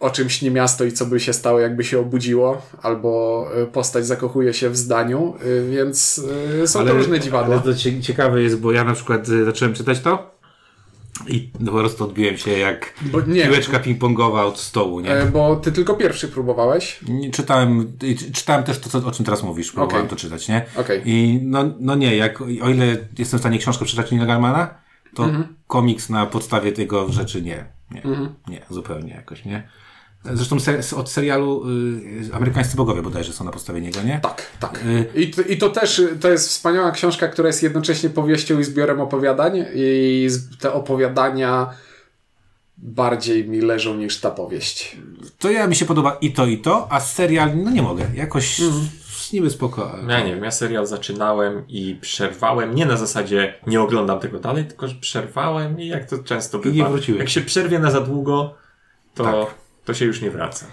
o 0.00 0.10
czym 0.10 0.30
śni 0.30 0.50
miasto 0.50 0.84
i 0.84 0.92
co 0.92 1.06
by 1.06 1.20
się 1.20 1.32
stało, 1.32 1.60
jakby 1.60 1.84
się 1.84 1.98
obudziło, 2.00 2.62
albo 2.82 3.46
e, 3.62 3.66
postać 3.66 4.06
zakochuje 4.06 4.54
się 4.54 4.70
w 4.70 4.76
zdaniu, 4.76 5.34
e, 5.40 5.70
więc 5.70 6.20
e, 6.62 6.66
są 6.66 6.86
to 6.86 6.92
różne 6.94 7.20
dziwadła. 7.20 7.54
Ale 7.54 7.64
to 7.64 7.74
cie- 7.74 8.00
ciekawe 8.00 8.42
jest, 8.42 8.60
bo 8.60 8.72
ja 8.72 8.84
na 8.84 8.92
przykład 8.94 9.28
y, 9.28 9.44
zacząłem 9.44 9.74
czytać 9.74 10.00
to 10.00 10.36
I 11.28 11.50
po 11.66 11.72
prostu 11.72 12.04
odbiłem 12.04 12.36
się 12.36 12.50
jak 12.50 12.94
Bo 13.02 13.20
nie, 13.20 13.42
piłeczka 13.42 13.78
ping-pongowa 13.80 14.44
od 14.44 14.58
stołu, 14.58 15.00
nie? 15.00 15.10
e, 15.12 15.26
bo 15.26 15.56
ty 15.56 15.72
tylko 15.72 15.94
pierwszy 15.94 16.28
próbowałeś. 16.28 17.00
Nie, 17.08 17.30
Czytałem, 17.30 17.92
czytałem 18.32 18.64
też 18.64 18.78
to, 18.78 18.88
co, 18.88 18.98
o 19.08 19.10
czym 19.10 19.24
teraz 19.24 19.42
mówisz, 19.42 19.72
próbowałem 19.72 20.06
Okej. 20.06 20.16
to 20.16 20.22
czytać, 20.22 20.48
nie? 20.48 20.64
Okej. 20.76 21.02
I 21.04 21.40
no, 21.42 21.64
no 21.80 21.94
nie, 21.94 22.16
jak, 22.16 22.40
o 22.42 22.70
ile 22.70 22.96
jestem 23.18 23.38
w 23.38 23.42
stanie 23.42 23.58
książkę 23.58 23.84
przeczytać 23.84 24.12
Nila 24.12 24.26
Gaimana, 24.26 24.74
to 25.14 25.24
Mhm. 25.24 25.56
komiks 25.66 26.10
na 26.10 26.26
podstawie 26.26 26.72
tego 26.72 27.12
rzeczy 27.12 27.42
nie. 27.42 27.64
Nie, 27.90 28.02
nie 28.48 28.66
zupełnie 28.70 29.10
jakoś, 29.14 29.44
nie? 29.44 29.68
Zresztą 30.34 30.60
se, 30.60 30.80
od 30.96 31.10
serialu 31.10 31.62
y, 32.30 32.34
Amerykańscy 32.34 32.76
Bogowie 32.76 33.02
bodajże 33.02 33.32
są 33.32 33.44
na 33.44 33.50
podstawie 33.50 33.80
niego, 33.80 34.02
nie? 34.02 34.20
Tak, 34.22 34.42
tak. 34.60 34.80
Y, 34.86 35.20
I, 35.20 35.30
to- 35.30 35.42
I 35.42 35.58
to 35.58 35.68
też 35.70 35.98
y, 35.98 36.16
to 36.20 36.30
jest 36.30 36.48
wspaniała 36.48 36.90
książka, 36.90 37.28
która 37.28 37.46
jest 37.48 37.62
jednocześnie 37.62 38.10
powieścią 38.10 38.58
i 38.58 38.64
zbiorem 38.64 39.00
opowiadań. 39.00 39.64
I 39.74 40.28
te 40.60 40.72
opowiadania 40.72 41.70
bardziej 42.78 43.48
mi 43.48 43.60
leżą 43.60 43.94
niż 43.94 44.20
ta 44.20 44.30
powieść. 44.30 44.96
To 45.38 45.50
ja 45.50 45.66
mi 45.66 45.76
się 45.76 45.84
podoba 45.84 46.16
i 46.20 46.32
to, 46.32 46.46
i 46.46 46.58
to, 46.58 46.86
a 46.92 47.00
serial, 47.00 47.50
no 47.56 47.70
nie 47.70 47.82
mogę. 47.82 48.04
Jakoś 48.14 48.60
Mhm. 48.60 48.88
niby 49.32 49.50
spoko. 49.50 49.92
ale- 49.92 50.12
Ja 50.12 50.20
nie 50.26 50.34
wiem, 50.34 50.44
ja 50.44 50.50
serial 50.50 50.86
zaczynałem 50.86 51.64
i 51.68 51.98
przerwałem, 52.00 52.74
nie 52.74 52.86
na 52.86 52.96
zasadzie 52.96 53.54
nie 53.66 53.80
oglądam 53.80 54.20
tego 54.20 54.38
dalej, 54.38 54.64
tylko 54.64 54.88
że 54.88 54.94
przerwałem 54.94 55.80
i 55.80 55.86
jak 55.88 56.10
to 56.10 56.18
często 56.18 56.58
bywa. 56.58 56.74
nie 56.76 56.84
wróciłeś. 56.84 57.20
Jak 57.20 57.28
się 57.28 57.40
przerwie 57.40 57.78
na 57.78 57.90
za 57.90 58.00
długo, 58.00 58.54
to, 59.14 59.24
Tak. 59.24 59.54
To 59.86 59.94
się 59.94 60.04
już 60.04 60.22
nie 60.22 60.30
wraca. 60.30 60.66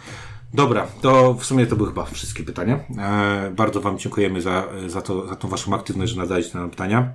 Dobra, 0.53 0.87
to 1.01 1.33
w 1.33 1.45
sumie 1.45 1.65
to 1.65 1.75
były 1.75 1.89
chyba 1.89 2.05
wszystkie 2.05 2.43
pytania. 2.43 2.79
E, 2.97 3.51
bardzo 3.55 3.81
Wam 3.81 3.97
dziękujemy 3.97 4.41
za, 4.41 4.67
za, 4.87 5.01
to, 5.01 5.27
za 5.27 5.35
tą 5.35 5.47
Waszą 5.47 5.75
aktywność, 5.75 6.13
że 6.13 6.21
nadaliście 6.21 6.57
nam 6.57 6.69
pytania. 6.69 7.13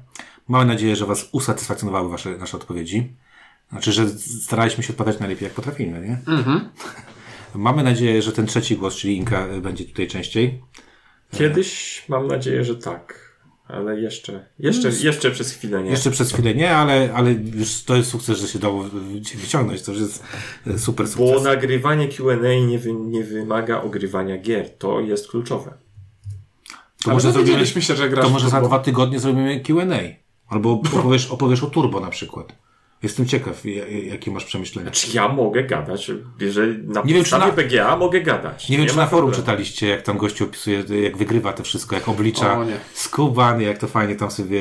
Mamy 0.48 0.64
nadzieję, 0.64 0.96
że 0.96 1.06
Was 1.06 1.28
usatysfakcjonowały 1.32 2.08
wasze, 2.08 2.38
nasze 2.38 2.56
odpowiedzi. 2.56 3.16
Znaczy, 3.70 3.92
że 3.92 4.08
staraliśmy 4.18 4.82
się 4.82 4.92
odpowiadać 4.92 5.20
najlepiej, 5.20 5.44
jak 5.44 5.54
potrafimy, 5.54 6.08
nie? 6.08 6.18
Mamy 7.54 7.82
nadzieję, 7.82 8.22
że 8.22 8.32
ten 8.32 8.46
trzeci 8.46 8.76
głos, 8.76 8.96
czyli 8.96 9.16
Inka, 9.16 9.46
będzie 9.62 9.84
tutaj 9.84 10.08
częściej. 10.08 10.62
Kiedyś 11.32 12.04
mam 12.08 12.26
nadzieję, 12.26 12.64
że 12.64 12.76
tak. 12.76 13.27
Ale 13.68 14.00
jeszcze, 14.00 14.44
jeszcze, 14.58 14.88
jeszcze 14.88 15.30
przez 15.30 15.52
chwilę 15.52 15.82
nie. 15.82 15.90
Jeszcze 15.90 16.10
przez 16.10 16.32
chwilę 16.32 16.54
nie, 16.54 16.76
ale, 16.76 17.10
ale 17.14 17.32
już 17.32 17.84
to 17.84 17.96
jest 17.96 18.10
sukces, 18.10 18.38
że 18.38 18.48
się 18.48 18.58
dało 18.58 18.82
wyciągnąć. 19.32 19.82
To 19.82 19.92
już 19.92 20.00
jest 20.00 20.22
e, 20.66 20.78
super 20.78 21.06
Bo 21.06 21.12
sukces. 21.12 21.42
nagrywanie 21.42 22.08
Q&A 22.08 22.66
nie, 22.66 22.78
wy, 22.78 22.92
nie 22.92 23.24
wymaga 23.24 23.82
ogrywania 23.82 24.38
gier. 24.38 24.70
To 24.78 25.00
jest 25.00 25.28
kluczowe. 25.28 25.70
To 25.70 27.04
Ale 27.04 27.14
może, 27.14 27.28
my 27.28 27.34
zrobimy, 27.34 27.66
się, 27.66 27.96
że 27.96 28.08
grasz 28.08 28.24
to 28.24 28.30
może 28.30 28.50
za 28.50 28.60
dwa 28.60 28.78
tygodnie 28.78 29.20
zrobimy 29.20 29.60
Q&A. 29.60 29.98
Albo 30.48 30.72
opowiesz, 30.96 31.30
opowiesz 31.30 31.62
o 31.62 31.66
Turbo 31.66 32.00
na 32.00 32.10
przykład. 32.10 32.52
Jestem 33.02 33.26
ciekaw, 33.26 33.64
ja- 33.64 33.86
jakie 33.88 34.30
masz 34.30 34.44
przemyślenia. 34.44 34.88
Znaczy 34.90 35.08
ja 35.16 35.28
mogę 35.28 35.64
gadać, 35.64 36.10
jeżeli 36.40 36.88
na 36.88 37.02
Nie 37.02 37.14
wiem, 37.14 37.24
czy 37.24 37.38
na- 37.38 37.52
PGA 37.52 37.96
mogę 37.96 38.20
gadać. 38.20 38.68
Nie 38.68 38.78
wiem, 38.78 38.86
czy 38.86 38.96
na 38.96 39.06
forum 39.06 39.24
problemu. 39.30 39.42
czytaliście, 39.42 39.88
jak 39.88 40.02
tam 40.02 40.18
gościu 40.18 40.44
opisuje, 40.44 40.84
jak 41.02 41.16
wygrywa 41.16 41.52
to 41.52 41.62
wszystko, 41.62 41.94
jak 41.94 42.08
oblicza 42.08 42.64
nie. 42.64 42.80
skubany, 42.94 43.62
jak 43.62 43.78
to 43.78 43.86
fajnie 43.86 44.16
tam 44.16 44.30
sobie 44.30 44.60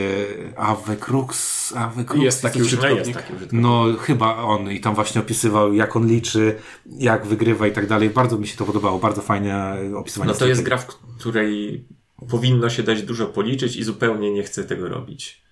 Ave 0.57 0.97
Crux, 0.97 1.73
Ave 1.75 2.05
Crux. 2.05 2.23
Jest 2.23 2.41
taki 2.41 2.61
użytkownik. 2.61 2.99
No 2.99 3.05
jest 3.05 3.13
taki 3.13 3.33
użytkownik. 3.33 3.61
No, 3.63 3.85
chyba 3.99 4.35
on 4.37 4.71
i 4.71 4.79
tam 4.79 4.95
właśnie 4.95 5.21
opisywał, 5.21 5.73
jak 5.73 5.95
on 5.95 6.07
liczy, 6.07 6.55
jak 6.99 7.25
wygrywa 7.25 7.67
i 7.67 7.71
tak 7.71 7.87
dalej. 7.87 8.09
Bardzo 8.09 8.37
mi 8.37 8.47
się 8.47 8.57
to 8.57 8.65
podobało, 8.65 8.99
bardzo 8.99 9.21
fajne 9.21 9.77
opisywanie. 9.95 10.31
No 10.31 10.37
to 10.37 10.47
jest 10.47 10.63
gra, 10.63 10.77
w 10.77 10.87
której 11.19 11.85
powinno 12.29 12.69
się 12.69 12.83
dać 12.83 13.01
dużo 13.01 13.25
policzyć 13.25 13.75
i 13.75 13.83
zupełnie 13.83 14.31
nie 14.31 14.43
chcę 14.43 14.63
tego 14.63 14.87
robić. 14.89 15.46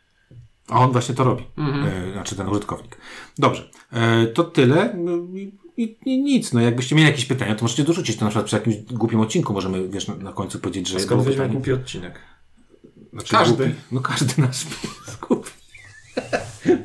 A 0.69 0.79
on 0.79 0.91
właśnie 0.91 1.15
to 1.15 1.23
robi. 1.23 1.43
Mhm. 1.57 1.85
E, 2.09 2.13
znaczy 2.13 2.35
ten 2.35 2.49
użytkownik. 2.49 2.97
Dobrze. 3.37 3.69
E, 3.91 4.27
to 4.27 4.43
tyle. 4.43 4.93
No 4.97 5.11
I, 5.77 5.97
i, 6.05 6.23
nic. 6.23 6.53
No 6.53 6.61
jakbyście 6.61 6.95
mieli 6.95 7.07
jakieś 7.07 7.25
pytania, 7.25 7.55
to 7.55 7.61
możecie 7.61 7.83
dorzucić. 7.83 8.17
To 8.17 8.25
na 8.25 8.29
przykład 8.31 8.45
przy 8.45 8.55
jakimś 8.55 8.75
głupim 8.75 9.19
odcinku 9.19 9.53
możemy, 9.53 9.87
wiesz, 9.89 10.07
na, 10.07 10.15
na 10.15 10.33
końcu 10.33 10.59
powiedzieć, 10.59 10.87
że 10.87 10.99
Skąd 10.99 11.09
było 11.09 11.23
weźmie 11.23 11.35
pytanie. 11.37 11.53
głupi 11.53 11.71
odcinek? 11.71 12.19
Znaczy, 13.13 13.31
Każdy. 13.31 13.65
Głupi. 13.65 13.79
No 13.91 14.01
każdy 14.01 14.41
nasz 14.41 14.65
głupi. 15.27 15.49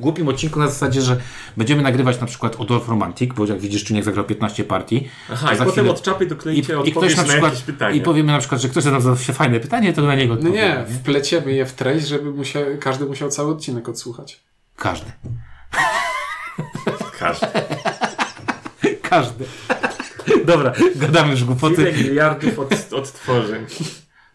Głupim 0.00 0.28
odcinku 0.28 0.58
na 0.58 0.68
zasadzie, 0.68 1.02
że 1.02 1.16
będziemy 1.56 1.82
nagrywać 1.82 2.20
na 2.20 2.26
przykład 2.26 2.56
o 2.60 2.64
Dolph 2.64 2.88
Romantic, 2.88 3.34
bo 3.34 3.46
jak 3.46 3.58
widzisz, 3.60 3.84
Czuniek 3.84 4.04
zagrał 4.04 4.24
15 4.24 4.64
partii. 4.64 5.08
Aha, 5.32 5.52
i 5.52 5.56
za 5.56 5.64
potem 5.64 5.84
chwilę- 5.84 5.90
od 5.90 6.02
czapy 6.02 6.24
I, 6.24 6.28
dokleicie 6.28 6.72
i 6.72 6.76
odpowiedź 6.76 6.94
ktoś 6.96 7.16
na 7.16 7.22
na, 7.22 7.28
przykład, 7.28 7.52
jakieś 7.52 7.64
pytanie. 7.66 7.96
i 7.96 8.00
powiemy 8.00 8.32
na 8.32 8.38
przykład, 8.38 8.60
że 8.60 8.68
ktoś 8.68 8.84
zadał 8.84 9.16
się 9.16 9.32
fajne 9.32 9.60
pytanie, 9.60 9.92
to 9.92 10.02
na 10.02 10.14
niego 10.14 10.34
No 10.34 10.48
nie, 10.48 10.70
odpowiemy. 10.78 10.98
wpleciemy 11.00 11.52
je 11.52 11.66
w 11.66 11.72
treść, 11.72 12.06
żeby 12.06 12.30
musiał, 12.32 12.62
każdy 12.80 13.06
musiał 13.06 13.28
cały 13.28 13.50
odcinek 13.52 13.88
odsłuchać. 13.88 14.40
Każdy. 14.76 15.12
Każdy. 17.18 17.46
Każdy. 19.02 19.44
Dobra, 20.44 20.72
gadamy 20.96 21.30
już 21.30 21.40
Ile 21.40 21.46
głupoty. 21.46 21.92
miliardów 21.98 22.58
od, 22.58 22.92
odtworzeń. 22.92 23.66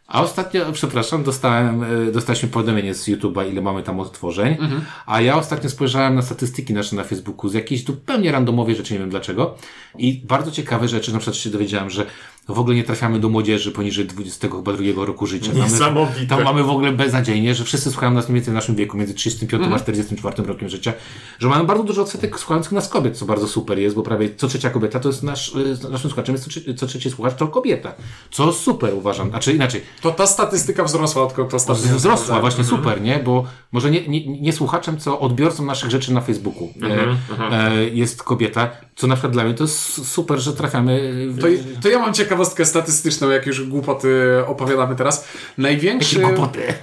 A 0.07 0.21
ostatnio, 0.21 0.71
przepraszam, 0.71 1.23
dostałem, 1.23 1.83
e, 1.83 2.11
dostaliśmy 2.11 2.49
powiadomienie 2.49 2.93
z 2.93 3.07
YouTube'a, 3.07 3.51
ile 3.51 3.61
mamy 3.61 3.83
tam 3.83 3.99
odtworzeń. 3.99 4.57
A 5.05 5.21
ja 5.21 5.37
ostatnio 5.37 5.69
spojrzałem 5.69 6.15
na 6.15 6.21
statystyki 6.21 6.73
nasze 6.73 6.95
na 6.95 7.03
Facebooku 7.03 7.49
z 7.49 7.53
jakiejś 7.53 7.85
zupełnie 7.85 8.31
randomowej 8.31 8.75
rzeczy, 8.75 8.93
nie 8.93 8.99
wiem 8.99 9.09
dlaczego. 9.09 9.55
I 9.97 10.21
bardzo 10.27 10.51
ciekawe 10.51 10.87
rzeczy, 10.87 11.13
na 11.13 11.19
przykład 11.19 11.35
się 11.37 11.49
dowiedziałem, 11.49 11.89
że 11.89 12.05
w 12.47 12.59
ogóle 12.59 12.75
nie 12.75 12.83
trafiamy 12.83 13.19
do 13.19 13.29
młodzieży 13.29 13.71
poniżej 13.71 14.05
22 14.05 15.05
roku 15.05 15.25
życia. 15.27 15.51
Niesamowite. 15.53 16.27
Tam 16.27 16.43
mamy 16.43 16.63
w 16.63 16.69
ogóle 16.69 16.91
beznadziejnie, 16.91 17.55
że 17.55 17.63
wszyscy 17.63 17.91
słuchają 17.91 18.11
nas 18.13 18.29
mniej 18.29 18.35
więcej 18.35 18.51
w 18.51 18.55
naszym 18.55 18.75
wieku, 18.75 18.97
między 18.97 19.13
35 19.13 19.63
a 19.73 19.79
44 19.79 20.43
rokiem 20.43 20.69
życia. 20.69 20.93
Że 21.39 21.47
mamy 21.47 21.63
bardzo 21.63 21.83
dużo 21.83 22.01
odsetek 22.01 22.39
słuchających 22.39 22.71
nas 22.71 22.89
kobiet, 22.89 23.17
co 23.17 23.25
bardzo 23.25 23.47
super 23.47 23.79
jest, 23.79 23.95
bo 23.95 24.03
prawie 24.03 24.29
co 24.35 24.47
trzecia 24.47 24.69
kobieta 24.69 24.99
to 24.99 25.09
jest 25.09 25.23
nasz, 25.23 25.55
y, 25.55 25.89
naszym 25.91 26.09
słuchaczem, 26.09 26.35
jest 26.35 26.53
co, 26.65 26.73
co 26.77 26.87
trzeci 26.87 27.11
słuchacz 27.11 27.35
to 27.35 27.47
kobieta. 27.47 27.93
Co 28.31 28.53
super 28.53 28.93
uważam. 28.93 29.29
Znaczy 29.29 29.53
inaczej, 29.53 29.81
To 30.01 30.11
ta 30.11 30.27
statystyka 30.27 30.83
wzrosła, 30.83 31.23
odkąd 31.23 31.49
to 31.49 31.55
ostatnio 31.57 31.83
wzrosła 31.83 32.17
sprawdzałem. 32.17 32.41
właśnie 32.41 32.63
super, 32.63 33.01
nie? 33.01 33.19
Bo 33.19 33.45
może 33.71 33.91
nie, 33.91 34.07
nie, 34.07 34.41
nie 34.41 34.53
słuchaczem, 34.53 34.97
co 34.97 35.19
odbiorcą 35.19 35.65
naszych 35.65 35.91
rzeczy 35.91 36.13
na 36.13 36.21
Facebooku 36.21 36.69
e, 36.83 37.51
e, 37.51 37.89
jest 37.89 38.23
kobieta, 38.23 38.69
co 38.95 39.07
na 39.07 39.15
przykład 39.15 39.33
dla 39.33 39.43
mnie 39.43 39.53
to 39.53 39.63
jest 39.63 40.07
super, 40.11 40.39
że 40.39 40.53
trafiamy 40.53 41.13
w, 41.29 41.41
To, 41.41 41.47
to 41.81 41.89
ja 41.89 41.99
mam 41.99 42.13
ciekawostkę 42.35 42.65
statystyczną, 42.65 43.29
jak 43.29 43.45
już 43.45 43.63
głupoty 43.69 44.09
opowiadamy 44.47 44.95
teraz. 44.95 45.27
Największy, 45.57 46.21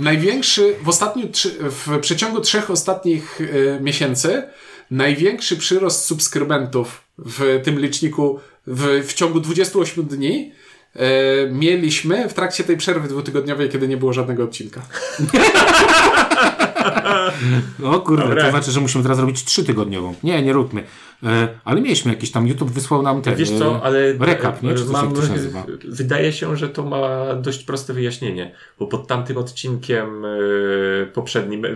największy 0.01 0.74
w 0.83 0.89
ostatnim, 0.89 1.29
trzy- 1.33 1.57
w 1.61 1.99
przeciągu 2.01 2.41
trzech 2.41 2.70
ostatnich 2.70 3.41
e, 3.41 3.81
miesięcy, 3.81 4.43
największy 4.91 5.57
przyrost 5.57 6.05
subskrybentów 6.05 7.03
w 7.19 7.61
tym 7.65 7.81
liczniku 7.81 8.41
w, 8.66 9.05
w 9.07 9.15
ciągu 9.15 9.41
28 9.41 10.05
dni 10.05 10.53
e, 10.97 11.01
mieliśmy 11.51 12.29
w 12.29 12.35
trakcie 12.35 12.65
tej 12.65 12.77
przerwy 12.77 13.09
dwutygodniowej, 13.09 13.69
kiedy 13.69 13.89
nie 13.89 13.97
było 13.97 14.12
żadnego 14.12 14.45
odcinka. 14.45 14.81
O 17.85 18.01
kurde, 18.01 18.23
Dobre. 18.23 18.43
to 18.45 18.51
znaczy, 18.51 18.70
że 18.70 18.81
musimy 18.81 19.03
teraz 19.05 19.19
robić 19.19 19.45
trzytygodniową. 19.45 20.15
Nie, 20.23 20.43
nie 20.43 20.53
róbmy. 20.53 20.85
E, 21.24 21.49
ale 21.65 21.81
mieliśmy 21.81 22.12
jakiś 22.12 22.31
tam, 22.31 22.47
YouTube 22.47 22.70
wysłał 22.70 23.03
nam 23.03 23.23
ten 23.23 23.36
Wiesz 23.36 23.51
e, 23.51 23.59
co, 23.59 23.82
ale 23.82 24.12
rekap, 24.12 24.62
nie? 24.62 24.74
Czy 24.74 24.85
coś, 24.85 24.93
mam, 24.93 25.16
się 25.16 25.32
nazywa? 25.32 25.65
wydaje 25.89 26.32
się, 26.32 26.57
że 26.57 26.69
to 26.69 26.82
ma 26.82 27.35
dość 27.35 27.65
proste 27.65 27.93
wyjaśnienie, 27.93 28.55
bo 28.78 28.86
pod 28.86 29.07
tamtym 29.07 29.39
odcinkiem 29.39 30.24
e, 30.24 30.28
poprzednim, 31.07 31.65
e, 31.65 31.69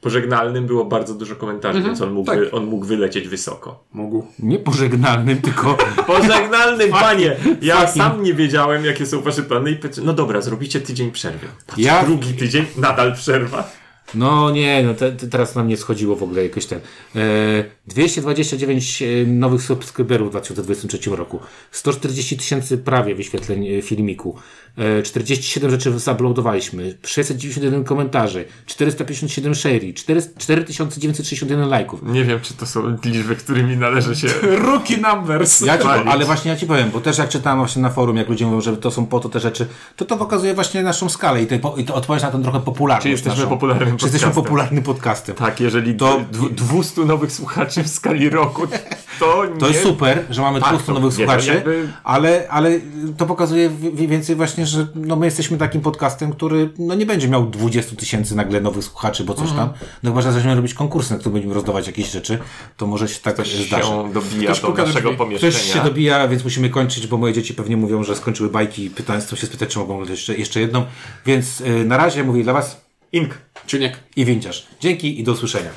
pożegnalnym 0.00 0.66
było 0.66 0.84
bardzo 0.84 1.14
dużo 1.14 1.36
komentarzy, 1.36 1.82
więc 1.82 2.00
on 2.00 2.12
mógł, 2.12 2.30
tak. 2.30 2.38
on 2.52 2.66
mógł 2.66 2.86
wylecieć 2.86 3.28
wysoko. 3.28 3.84
Mógł. 3.92 4.26
Nie 4.38 4.58
pożegnalnym, 4.58 5.40
tylko 5.40 5.76
Pożegnalnym, 6.06 6.90
panie! 6.90 7.36
Ja 7.62 7.86
sam 7.86 8.22
nie 8.22 8.34
wiedziałem, 8.34 8.84
jakie 8.84 9.06
są 9.06 9.20
wasze 9.20 9.42
plany 9.42 9.70
i 9.70 9.78
no 10.02 10.12
dobra, 10.12 10.40
zrobicie 10.40 10.80
tydzień 10.80 11.10
przerwy. 11.10 11.46
Patrz, 11.66 11.78
Ja- 11.78 12.04
drugi 12.04 12.34
tydzień, 12.34 12.64
nadal 12.76 13.14
przerwa. 13.14 13.85
No 14.14 14.50
nie, 14.50 14.82
no 14.82 14.94
te, 14.94 15.12
te, 15.12 15.26
teraz 15.26 15.54
nam 15.54 15.68
nie 15.68 15.76
schodziło 15.76 16.16
w 16.16 16.22
ogóle 16.22 16.42
jakoś 16.42 16.66
ten. 16.66 16.80
E, 17.16 17.64
229 17.86 19.02
e, 19.02 19.26
nowych 19.26 19.62
subskryberów 19.62 20.28
w 20.28 20.30
2023 20.30 21.10
roku. 21.10 21.40
140 21.70 22.36
tysięcy 22.36 22.78
prawie 22.78 23.14
wyświetleń 23.14 23.66
e, 23.68 23.82
filmiku. 23.82 24.36
E, 24.78 25.02
47 25.02 25.70
rzeczy 25.70 25.98
zauploadowaliśmy. 25.98 26.98
691 27.06 27.84
komentarzy. 27.84 28.44
457 28.66 29.52
share'i. 29.52 29.94
4 29.94 30.22
4961 30.38 31.68
lajków. 31.68 32.02
Nie 32.02 32.24
wiem, 32.24 32.40
czy 32.40 32.54
to 32.54 32.66
są 32.66 32.96
liczby, 33.04 33.36
którymi 33.36 33.76
należy 33.76 34.16
się... 34.16 34.28
Rookie 34.66 34.96
numbers. 34.96 35.60
Ja 35.60 35.78
ci, 35.78 35.88
ale 35.88 36.24
właśnie 36.24 36.50
ja 36.50 36.56
ci 36.56 36.66
powiem, 36.66 36.90
bo 36.90 37.00
też 37.00 37.18
jak 37.18 37.28
czytałem 37.28 37.58
właśnie 37.58 37.82
na 37.82 37.90
forum, 37.90 38.16
jak 38.16 38.28
ludzie 38.28 38.46
mówią, 38.46 38.60
że 38.60 38.76
to 38.76 38.90
są 38.90 39.06
po 39.06 39.20
to 39.20 39.28
te 39.28 39.40
rzeczy, 39.40 39.66
to 39.96 40.04
to 40.04 40.16
pokazuje 40.16 40.54
właśnie 40.54 40.82
naszą 40.82 41.08
skalę 41.08 41.42
i, 41.42 41.46
te, 41.46 41.60
i 41.76 41.84
to 41.84 41.94
odpowiedź 41.94 42.22
na 42.22 42.30
ten 42.30 42.42
trochę 42.42 42.60
popularność 42.60 43.02
Czy 43.02 43.10
jesteśmy 43.10 43.38
naszą. 43.38 43.48
popularnym 43.48 43.95
Czy 43.96 44.04
jesteśmy 44.06 44.30
popularnym 44.30 44.82
podcastem. 44.84 45.36
Tak, 45.36 45.60
jeżeli 45.60 45.94
To- 45.94 46.20
to... 46.32 46.48
200 46.64 47.04
nowych 47.04 47.32
słuchaczy 47.32 47.82
w 47.82 47.88
skali 47.88 48.30
roku, 48.30 48.62
to 49.20 49.42
To 49.58 49.66
nie... 49.66 49.72
jest 49.72 49.82
super, 49.86 50.24
że 50.30 50.42
mamy 50.42 50.60
Tak, 50.60 50.68
200 50.68 50.86
to 50.86 50.92
nowych 50.92 51.14
słuchaczy, 51.14 51.54
jakby- 51.54 51.88
ale, 52.04 52.46
ale 52.50 52.70
to 53.16 53.26
pokazuje 53.26 53.70
więcej 53.92 54.36
właśnie, 54.36 54.66
że 54.66 54.86
no 54.94 55.16
my 55.16 55.26
jesteśmy 55.26 55.58
takim 55.58 55.80
podcastem, 55.80 56.32
który 56.32 56.70
no 56.78 56.94
nie 56.94 57.06
będzie 57.06 57.28
miał 57.28 57.46
20 57.46 57.96
tysięcy 57.96 58.36
nagle 58.36 58.60
nowych 58.60 58.84
słuchaczy, 58.84 59.24
bo 59.24 59.34
coś 59.34 59.48
Mhm. 59.50 59.68
tam. 59.68 59.78
No 60.02 60.10
chyba, 60.10 60.22
że 60.22 60.32
zaczniemy 60.32 60.56
robić 60.56 60.74
konkursy, 60.74 61.12
na 61.12 61.18
które 61.18 61.32
będziemy 61.32 61.54
rozdawać 61.54 61.86
jakieś 61.86 62.10
rzeczy, 62.10 62.38
to 62.76 62.86
może 62.86 63.08
się 63.08 63.20
tak 63.20 63.34
Ktoś 63.34 63.48
zdarzy. 63.66 63.88
się 63.88 64.12
dobija 64.12 64.52
Ktoś 64.52 64.60
do 64.60 64.68
naszego 64.74 65.08
drzwi. 65.08 65.18
pomieszczenia. 65.18 65.52
Ktoś 65.52 65.72
się 65.72 65.80
dobija, 65.80 66.28
więc 66.28 66.44
musimy 66.44 66.70
kończyć, 66.70 67.06
bo 67.06 67.16
moje 67.16 67.32
dzieci 67.34 67.54
pewnie 67.54 67.76
mówią, 67.76 68.02
że 68.04 68.16
skończyły 68.16 68.50
bajki 68.50 68.84
i 68.84 68.90
pytając, 68.90 69.24
chcą 69.26 69.36
się 69.36 69.46
spytać, 69.46 69.68
czy 69.68 69.78
mogą 69.78 70.04
jeszcze, 70.04 70.36
jeszcze 70.36 70.60
jedną. 70.60 70.84
Więc 71.26 71.60
y, 71.60 71.84
na 71.84 71.96
razie 71.96 72.24
mówię 72.24 72.42
dla 72.42 72.52
Was 72.52 72.85
Ink. 73.12 73.38
Czuniek. 73.66 73.98
i 74.16 74.24
Winciarz. 74.24 74.66
Dzięki 74.80 75.20
i 75.20 75.24
do 75.24 75.32
usłyszenia. 75.32 75.70